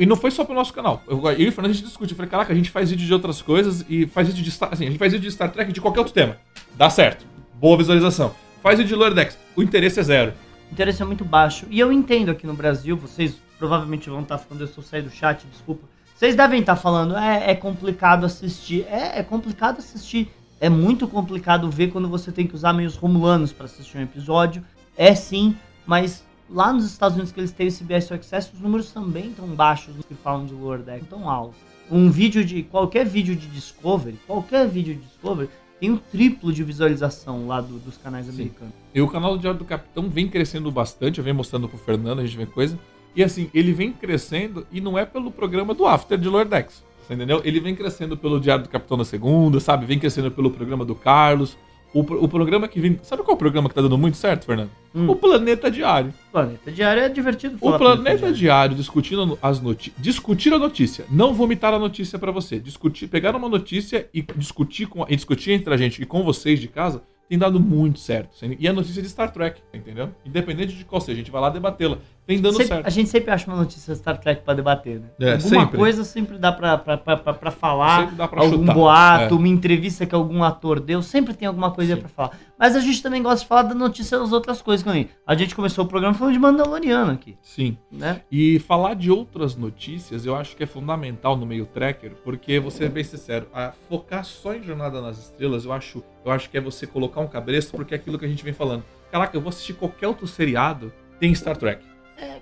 E 0.00 0.06
não 0.06 0.16
foi 0.16 0.32
só 0.32 0.44
pro 0.44 0.54
nosso 0.54 0.72
canal. 0.72 1.02
Eu, 1.06 1.24
eu 1.24 1.38
e 1.38 1.48
o 1.48 1.52
Fernando 1.52 1.70
a 1.70 1.74
gente 1.74 1.86
discute. 1.86 2.10
Eu 2.10 2.16
falei, 2.16 2.28
caraca, 2.28 2.52
a 2.52 2.56
gente 2.56 2.68
faz 2.68 2.90
vídeo 2.90 3.06
de 3.06 3.12
outras 3.14 3.40
coisas 3.40 3.84
e 3.88 4.08
faz 4.08 4.26
vídeo 4.26 4.42
de 4.42 4.50
Star. 4.50 4.70
Assim, 4.72 4.86
a 4.86 4.88
gente 4.88 4.98
faz 4.98 5.12
vídeo 5.12 5.28
de 5.28 5.32
Star 5.32 5.52
Trek 5.52 5.72
de 5.72 5.80
qualquer 5.80 6.00
outro 6.00 6.12
tema. 6.12 6.36
Dá 6.76 6.90
certo. 6.90 7.24
Boa 7.54 7.76
visualização. 7.76 8.34
Faz 8.60 8.78
vídeo 8.78 8.88
de 8.88 8.94
Lordex. 8.96 9.38
O 9.54 9.62
interesse 9.62 10.00
é 10.00 10.02
zero. 10.02 10.32
O 10.68 10.72
interesse 10.72 11.00
é 11.00 11.04
muito 11.04 11.24
baixo. 11.24 11.64
E 11.70 11.78
eu 11.78 11.92
entendo 11.92 12.30
aqui 12.30 12.44
no 12.44 12.54
Brasil, 12.54 12.96
vocês 12.96 13.36
provavelmente 13.56 14.10
vão 14.10 14.22
estar 14.22 14.38
falando, 14.38 14.62
eu 14.62 14.68
sou 14.68 14.82
sair 14.82 15.02
do 15.02 15.10
chat, 15.10 15.46
desculpa. 15.46 15.86
Vocês 16.16 16.34
devem 16.34 16.58
estar 16.58 16.74
falando, 16.74 17.16
é, 17.16 17.52
é 17.52 17.54
complicado 17.54 18.26
assistir. 18.26 18.84
É, 18.90 19.20
é 19.20 19.22
complicado 19.22 19.78
assistir. 19.78 20.28
É 20.60 20.68
muito 20.68 21.06
complicado 21.06 21.70
ver 21.70 21.92
quando 21.92 22.08
você 22.08 22.32
tem 22.32 22.48
que 22.48 22.54
usar 22.56 22.72
meios 22.72 22.96
romulanos 22.96 23.52
para 23.52 23.66
assistir 23.66 23.96
um 23.98 24.02
episódio. 24.02 24.64
É 24.96 25.14
sim, 25.14 25.56
mas 25.86 26.24
lá 26.50 26.72
nos 26.72 26.84
Estados 26.84 27.14
Unidos 27.16 27.32
que 27.32 27.40
eles 27.40 27.52
têm 27.52 27.66
esse 27.66 27.82
CBS 27.84 28.10
All 28.10 28.16
Access, 28.18 28.50
os 28.54 28.60
números 28.60 28.90
também 28.90 29.28
estão 29.30 29.46
baixos 29.48 29.94
no 29.96 30.02
que 30.02 30.14
falam 30.14 30.46
de 30.46 30.54
Lower 30.54 30.80
Deck, 30.80 31.04
tão 31.06 31.28
altos. 31.28 31.58
Um 31.90 32.10
vídeo 32.10 32.44
de. 32.44 32.62
qualquer 32.62 33.06
vídeo 33.06 33.34
de 33.34 33.46
Discovery, 33.46 34.18
qualquer 34.26 34.68
vídeo 34.68 34.94
de 34.94 35.00
Discovery, 35.00 35.48
tem 35.80 35.90
o 35.90 35.96
triplo 35.98 36.52
de 36.52 36.62
visualização 36.64 37.46
lá 37.46 37.60
do- 37.60 37.78
dos 37.78 37.96
canais 37.96 38.26
Sim. 38.26 38.32
americanos. 38.32 38.74
E 38.94 39.00
o 39.00 39.08
canal 39.08 39.34
do 39.36 39.40
Diário 39.40 39.58
do 39.58 39.64
Capitão 39.64 40.08
vem 40.08 40.28
crescendo 40.28 40.70
bastante, 40.70 41.18
eu 41.18 41.24
venho 41.24 41.36
mostrando 41.36 41.68
pro 41.68 41.78
Fernando, 41.78 42.18
a 42.20 42.24
gente 42.26 42.36
vê 42.36 42.46
coisa. 42.46 42.78
E 43.16 43.22
assim, 43.22 43.48
ele 43.54 43.72
vem 43.72 43.92
crescendo 43.92 44.66
e 44.70 44.80
não 44.80 44.98
é 44.98 45.04
pelo 45.06 45.30
programa 45.30 45.72
do 45.74 45.86
After 45.86 46.18
de 46.18 46.28
Lordex. 46.28 46.84
Você 47.06 47.14
entendeu? 47.14 47.40
Ele 47.44 47.58
vem 47.58 47.74
crescendo 47.74 48.16
pelo 48.16 48.38
Diário 48.38 48.64
do 48.64 48.68
Capitão 48.68 48.96
na 48.96 49.04
segunda, 49.04 49.58
sabe? 49.60 49.86
Vem 49.86 49.98
crescendo 49.98 50.30
pelo 50.30 50.50
programa 50.50 50.84
do 50.84 50.94
Carlos. 50.94 51.56
O, 51.92 52.00
o 52.00 52.28
programa 52.28 52.68
que 52.68 52.80
vem. 52.80 52.98
Sabe 53.02 53.22
qual 53.22 53.32
é 53.32 53.34
o 53.34 53.38
programa 53.38 53.68
que 53.68 53.74
tá 53.74 53.80
dando 53.80 53.96
muito 53.96 54.16
certo, 54.16 54.46
Fernando? 54.46 54.70
Hum. 54.94 55.08
O 55.08 55.16
Planeta 55.16 55.70
Diário. 55.70 56.12
Planeta 56.30 56.70
Diário 56.70 57.02
é 57.02 57.08
divertido 57.08 57.56
O 57.56 57.70
falar 57.70 57.78
Planeta 57.78 58.32
Diário 58.32 58.76
discutindo 58.76 59.38
as 59.40 59.60
notícias. 59.60 60.02
Discutir 60.02 60.52
a 60.52 60.58
notícia. 60.58 61.04
Não 61.10 61.32
vomitar 61.32 61.72
a 61.72 61.78
notícia 61.78 62.18
pra 62.18 62.30
você. 62.30 62.58
Discutir, 62.58 63.08
pegar 63.08 63.34
uma 63.34 63.48
notícia 63.48 64.08
e 64.12 64.22
discutir, 64.36 64.86
com, 64.86 65.04
e 65.08 65.16
discutir 65.16 65.52
entre 65.52 65.72
a 65.72 65.76
gente 65.76 66.02
e 66.02 66.06
com 66.06 66.22
vocês 66.22 66.60
de 66.60 66.68
casa 66.68 67.02
tem 67.28 67.38
dado 67.38 67.60
muito 67.60 67.98
certo. 67.98 68.30
E 68.58 68.66
a 68.66 68.72
notícia 68.72 69.02
de 69.02 69.08
Star 69.08 69.30
Trek, 69.30 69.60
entendeu? 69.72 70.10
Independente 70.24 70.74
de 70.74 70.84
qual 70.84 71.00
seja, 71.00 71.12
a 71.12 71.16
gente 71.18 71.30
vai 71.30 71.42
lá 71.42 71.50
debatê-la. 71.50 71.98
Tem 72.28 72.38
dando 72.42 72.52
Sempre- 72.58 72.66
certo. 72.68 72.86
A 72.86 72.90
gente 72.90 73.08
sempre 73.08 73.30
acha 73.30 73.46
uma 73.50 73.56
notícia 73.56 73.94
Star 73.94 74.18
Trek 74.20 74.42
pra 74.42 74.52
debater, 74.52 75.00
né? 75.00 75.06
É, 75.18 75.32
Alguma 75.32 75.48
sempre. 75.48 75.78
coisa 75.78 76.04
sempre 76.04 76.36
dá 76.36 76.52
pra, 76.52 76.76
pra, 76.76 76.98
pra, 76.98 77.16
pra, 77.16 77.32
pra 77.32 77.50
falar. 77.50 78.00
Sempre 78.02 78.16
dá 78.16 78.28
pra 78.28 78.42
algum 78.42 78.58
chutar. 78.58 78.74
boato, 78.74 79.34
É. 79.34 79.36
uma 79.38 79.48
entrevista 79.48 80.04
que 80.04 80.14
algum 80.14 80.44
ator 80.44 80.78
deu, 80.78 81.00
sempre 81.00 81.32
tem 81.32 81.48
alguma 81.48 81.70
coisa 81.70 81.94
Sim. 81.94 82.00
pra 82.02 82.08
falar. 82.10 82.32
Mas 82.58 82.76
a 82.76 82.80
gente 82.80 83.02
também 83.02 83.22
gosta 83.22 83.40
de 83.40 83.46
falar 83.48 83.62
da 83.62 83.74
notícia 83.74 84.18
das 84.18 84.30
outras 84.30 84.60
coisas 84.60 84.84
também. 84.84 85.08
A 85.26 85.34
gente 85.34 85.54
começou 85.54 85.86
o 85.86 85.88
programa 85.88 86.12
falando 86.12 86.34
de 86.34 86.38
Mandaloriano 86.38 87.12
aqui, 87.12 87.34
Sim. 87.40 87.78
né? 87.90 88.20
E 88.30 88.58
falar 88.58 88.92
de 88.92 89.10
outras 89.10 89.56
notícias 89.56 90.26
eu 90.26 90.36
acho 90.36 90.54
que 90.54 90.62
é 90.62 90.66
fundamental 90.66 91.34
no 91.34 91.46
meio 91.46 91.64
tracker, 91.64 92.12
porque 92.22 92.60
você 92.60 92.84
é 92.84 92.88
bem 92.90 93.04
sincero, 93.04 93.46
a 93.54 93.72
focar 93.88 94.22
só 94.22 94.52
em 94.52 94.62
Jornada 94.62 95.00
nas 95.00 95.16
Estrelas, 95.18 95.64
eu 95.64 95.72
acho, 95.72 96.02
eu 96.26 96.30
acho 96.30 96.50
que 96.50 96.58
é 96.58 96.60
você 96.60 96.86
colocar 96.86 97.22
um 97.22 97.26
cabresto, 97.26 97.74
porque 97.74 97.94
é 97.94 97.96
aquilo 97.96 98.18
que 98.18 98.26
a 98.26 98.28
gente 98.28 98.44
vem 98.44 98.52
falando. 98.52 98.84
Caraca, 99.10 99.34
eu 99.34 99.40
vou 99.40 99.48
assistir 99.48 99.72
qualquer 99.72 100.08
outro 100.08 100.26
seriado, 100.26 100.92
tem 101.18 101.34
Star 101.34 101.56
Trek. 101.56 101.87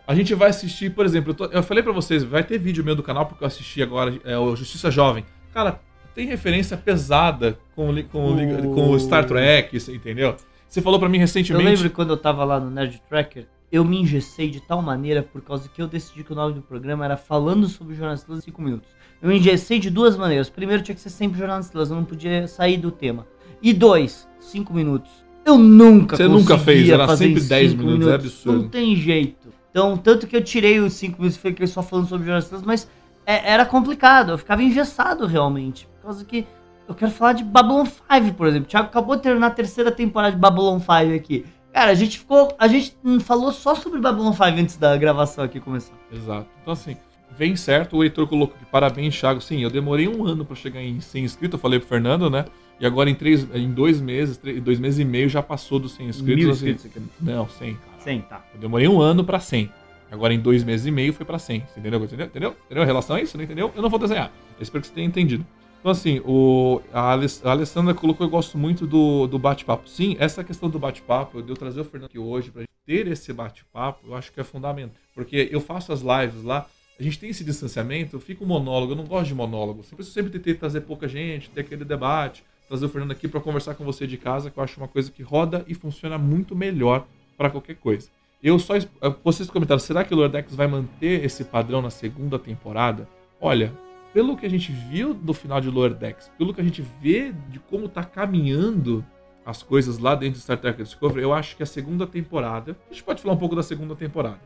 A 0.07 0.15
gente 0.15 0.35
vai 0.35 0.51
assistir, 0.51 0.91
por 0.91 1.05
exemplo, 1.05 1.31
eu, 1.31 1.35
tô- 1.35 1.45
eu 1.47 1.63
falei 1.63 1.83
pra 1.83 1.93
vocês, 1.93 2.23
vai 2.25 2.43
ter 2.43 2.59
vídeo 2.59 2.85
meu 2.85 2.95
do 2.95 3.03
canal, 3.03 3.27
porque 3.27 3.43
eu 3.45 3.49
assisti 3.49 3.83
agora 3.83 4.19
é, 4.25 4.37
o 4.39 4.55
Justiça 4.57 4.91
Jovem. 4.91 5.25
Cara, 5.53 5.81
tem 6.15 6.27
referência 6.27 6.77
pesada 6.77 7.59
com, 7.75 7.87
com, 8.11 8.37
li- 8.37 8.63
com 8.75 8.91
o 8.91 8.99
Star 8.99 9.25
Trek, 9.27 9.79
você 9.79 9.95
entendeu? 9.95 10.37
Você 10.69 10.81
falou 10.81 10.99
pra 10.99 11.09
mim 11.09 11.19
Eu 11.19 11.21
recentemente. 11.23 11.65
lembro 11.65 11.91
quando 11.91 12.11
eu 12.11 12.17
tava 12.17 12.45
lá 12.45 12.59
no 12.59 12.71
Nerd 12.71 13.01
Tracker, 13.09 13.47
eu 13.71 13.85
me 13.85 13.99
engessei 14.01 14.49
de 14.49 14.61
tal 14.61 14.81
maneira 14.81 15.23
por 15.23 15.43
causa 15.43 15.69
que 15.69 15.83
eu 15.83 15.87
decidi 15.87 16.23
que 16.25 16.33
o 16.33 16.37
nome 16.37 16.55
do 16.55 16.63
programa 16.63 17.05
era 17.05 17.17
falando 17.17 17.69
sobre 17.69 17.95
Jornal 17.95 18.13
das 18.13 18.21
Estrelas 18.21 18.43
em 18.45 18.47
5 18.47 18.63
minutos. 18.63 18.89
Eu 19.21 19.29
me 19.29 19.37
engessei 19.37 19.79
de 19.79 19.91
duas 19.91 20.17
maneiras. 20.17 20.49
Primeiro, 20.49 20.83
tinha 20.83 20.95
que 20.95 21.01
ser 21.01 21.11
sempre 21.11 21.39
Jornal 21.39 21.57
das 21.59 21.67
Estrelas, 21.67 21.91
eu 21.91 21.97
não 21.97 22.05
podia 22.05 22.47
sair 22.49 22.77
do 22.77 22.91
tema. 22.91 23.27
E 23.63 23.73
dois, 23.73 24.29
5 24.41 24.73
minutos. 24.73 25.11
Eu 25.45 25.57
nunca 25.59 26.17
Você 26.17 26.27
nunca 26.29 26.59
fez, 26.59 26.89
era 26.89 27.17
sempre 27.17 27.41
em 27.43 27.47
10 27.47 27.71
cinco 27.71 27.83
minutos, 27.85 28.09
é 28.09 28.15
absurdo. 28.15 28.63
Não 28.63 28.69
tem 28.69 28.97
jeito. 28.97 29.46
Então, 29.77 29.95
tanto 29.95 30.27
que 30.27 30.35
eu 30.35 30.43
tirei 30.43 30.81
os 30.81 30.95
5 30.95 31.19
minutos 31.19 31.37
e 31.37 31.39
fiquei 31.39 31.67
só 31.67 31.83
falando 31.83 32.09
sobre 32.09 32.35
Estrelas, 32.35 32.65
mas 32.65 32.89
é- 33.27 33.53
era 33.53 33.67
complicado, 33.67 34.31
eu 34.31 34.39
ficava 34.39 34.63
engessado 34.63 35.27
realmente. 35.27 35.87
Por 36.01 36.05
causa 36.05 36.25
que 36.25 36.47
eu 36.89 36.95
quero 36.95 37.11
falar 37.11 37.35
de 37.35 37.45
Babylon 37.45 37.85
5, 37.85 38.33
por 38.35 38.47
exemplo. 38.47 38.67
O 38.67 38.71
Thiago 38.71 38.87
acabou 38.87 39.17
de 39.17 39.23
terminar 39.23 39.49
a 39.49 39.51
terceira 39.51 39.93
temporada 39.93 40.33
de 40.35 40.41
Babylon 40.41 40.79
5 40.81 41.15
aqui. 41.15 41.45
Cara, 41.75 41.91
a 41.91 41.95
gente 41.95 42.19
ficou. 42.19 42.55
A 42.59 42.67
gente 42.67 42.97
falou 43.21 43.53
só 43.53 43.75
sobre 43.75 44.01
Babylon 44.01 44.33
5 44.33 44.45
antes 44.59 44.79
da 44.79 44.97
gravação 44.97 45.45
aqui 45.45 45.61
começar. 45.61 45.93
Exato. 46.11 46.47
Então, 46.63 46.73
assim, 46.73 46.97
vem 47.37 47.55
certo. 47.55 47.99
O 47.99 48.03
Heitor 48.03 48.27
colocou 48.27 48.57
aqui. 48.57 48.65
Parabéns, 48.73 49.15
Thiago. 49.21 49.43
Sim, 49.43 49.63
eu 49.63 49.69
demorei 49.69 50.09
um 50.09 50.25
ano 50.25 50.43
pra 50.43 50.57
chegar 50.57 50.81
em 50.81 51.03
100 51.03 51.23
inscritos. 51.25 51.59
Eu 51.59 51.61
falei 51.61 51.79
pro 51.79 51.87
Fernando, 51.87 52.31
né? 52.31 52.47
E 52.81 52.87
agora 52.87 53.11
em, 53.11 53.15
três, 53.15 53.47
em 53.55 53.71
dois 53.71 54.01
meses, 54.01 54.39
três, 54.39 54.59
dois 54.63 54.79
meses 54.79 54.99
e 55.01 55.05
meio 55.05 55.29
já 55.29 55.43
passou 55.43 55.79
dos 55.79 55.93
100 55.97 56.09
inscritos. 56.09 56.35
Mil 56.35 56.51
assim. 56.51 56.71
inscritos, 56.71 56.83
você 56.83 56.89
quer 56.89 57.03
Não, 57.21 57.47
100, 57.47 57.75
cara. 57.75 57.96
Sim, 58.07 58.21
tá. 58.29 58.45
Eu 58.55 58.61
demorei 58.61 58.87
um 58.89 59.01
ano 59.01 59.25
pra 59.25 59.41
100. 59.41 59.71
Agora 60.11 60.33
em 60.33 60.39
dois 60.39 60.63
meses 60.63 60.87
e 60.87 60.91
meio 60.91 61.13
foi 61.13 61.27
pra 61.27 61.39
100. 61.39 61.61
Você 61.67 61.81
entendeu? 61.81 62.03
Entendeu? 62.05 62.27
Entendeu? 62.27 62.57
Entendeu? 62.67 62.83
A 62.83 62.87
relação 62.87 63.17
é 63.17 63.23
isso, 63.23 63.37
não 63.37 63.45
entendeu? 63.45 63.73
Eu 63.75 63.83
não 63.83 63.91
vou 63.91 63.99
desenhar. 63.99 64.31
Eu 64.57 64.63
espero 64.63 64.81
que 64.83 64.89
você 64.89 64.95
tenha 64.95 65.07
entendido. 65.07 65.45
Então, 65.81 65.91
assim, 65.93 66.21
o, 66.25 66.81
a, 66.93 67.13
Aless- 67.13 67.45
a 67.45 67.51
Alessandra 67.51 67.95
colocou, 67.95 68.27
eu 68.27 68.31
gosto 68.31 68.57
muito 68.57 68.87
do, 68.87 69.27
do 69.27 69.39
bate-papo. 69.39 69.89
Sim, 69.89 70.17
essa 70.19 70.43
questão 70.45 70.69
do 70.71 70.79
bate-papo, 70.79 71.39
eu 71.41 71.55
trazer 71.55 71.81
o 71.81 71.85
Fernando 71.85 72.09
aqui 72.09 72.19
hoje 72.19 72.53
gente 72.57 72.67
ter 72.87 73.07
esse 73.09 73.33
bate-papo, 73.33 74.07
eu 74.07 74.15
acho 74.15 74.33
que 74.33 74.41
é 74.41 74.45
fundamental. 74.45 74.95
Porque 75.15 75.49
eu 75.51 75.61
faço 75.61 75.93
as 75.93 76.01
lives 76.01 76.43
lá, 76.45 76.67
a 76.99 77.03
gente 77.03 77.19
tem 77.19 77.31
esse 77.31 77.45
distanciamento, 77.45 78.19
fica 78.21 78.43
um 78.43 78.47
monólogo, 78.47 78.93
eu 78.93 78.97
não 78.97 79.05
gosto 79.05 79.27
de 79.29 79.35
monólogo. 79.35 79.85
Eu 79.99 80.05
sempre 80.05 80.31
tentei 80.31 80.55
trazer 80.55 80.81
pouca 80.83 81.07
gente, 81.09 81.51
ter 81.51 81.61
aquele 81.61 81.85
debate, 81.85 82.43
trazer 82.69 82.87
o 82.87 82.89
Fernando 82.89 83.11
aqui 83.13 83.29
pra 83.29 83.41
conversar 83.41 83.75
com 83.75 83.85
você 83.85 84.07
de 84.07 84.17
casa, 84.17 84.51
que 84.51 84.59
eu 84.59 84.63
acho 84.65 84.79
uma 84.81 84.89
coisa 84.89 85.11
que 85.11 85.23
roda 85.23 85.65
e 85.69 85.75
funciona 85.75 86.17
muito 86.17 86.55
melhor 86.57 87.07
pra 87.37 87.51
qualquer 87.51 87.77
coisa. 87.77 88.09
Eu 88.43 88.59
só. 88.59 88.77
eh, 88.77 88.87
Vocês 89.25 89.51
comentaram, 89.51 89.79
será 89.79 90.05
que 90.05 90.13
o 90.15 90.17
Lordex 90.17 90.55
vai 90.55 90.67
manter 90.67 91.25
esse 91.25 91.45
padrão 91.45 91.81
na 91.83 91.91
segunda 91.91 92.39
temporada? 92.39 93.09
Olha, 93.41 93.73
pelo 94.13 94.37
que 94.37 94.47
a 94.47 94.51
gente 94.51 94.73
viu 94.73 95.13
do 95.15 95.35
final 95.35 95.61
de 95.61 95.69
Lordex, 95.71 96.31
pelo 96.39 96.55
que 96.55 96.61
a 96.61 96.65
gente 96.65 96.83
vê 97.03 97.33
de 97.51 97.59
como 97.59 97.89
tá 97.89 98.03
caminhando 98.05 99.05
as 99.45 99.63
coisas 99.63 99.99
lá 99.99 100.15
dentro 100.15 100.35
de 100.39 100.41
Star 100.43 100.59
Trek 100.59 100.83
Discovery, 100.83 101.23
eu 101.23 101.33
acho 101.33 101.57
que 101.57 101.63
a 101.63 101.67
segunda 101.67 102.07
temporada. 102.07 102.77
A 102.91 102.93
gente 102.93 103.05
pode 103.05 103.23
falar 103.23 103.35
um 103.35 103.39
pouco 103.39 103.55
da 103.55 103.63
segunda 103.63 103.95
temporada. 103.95 104.41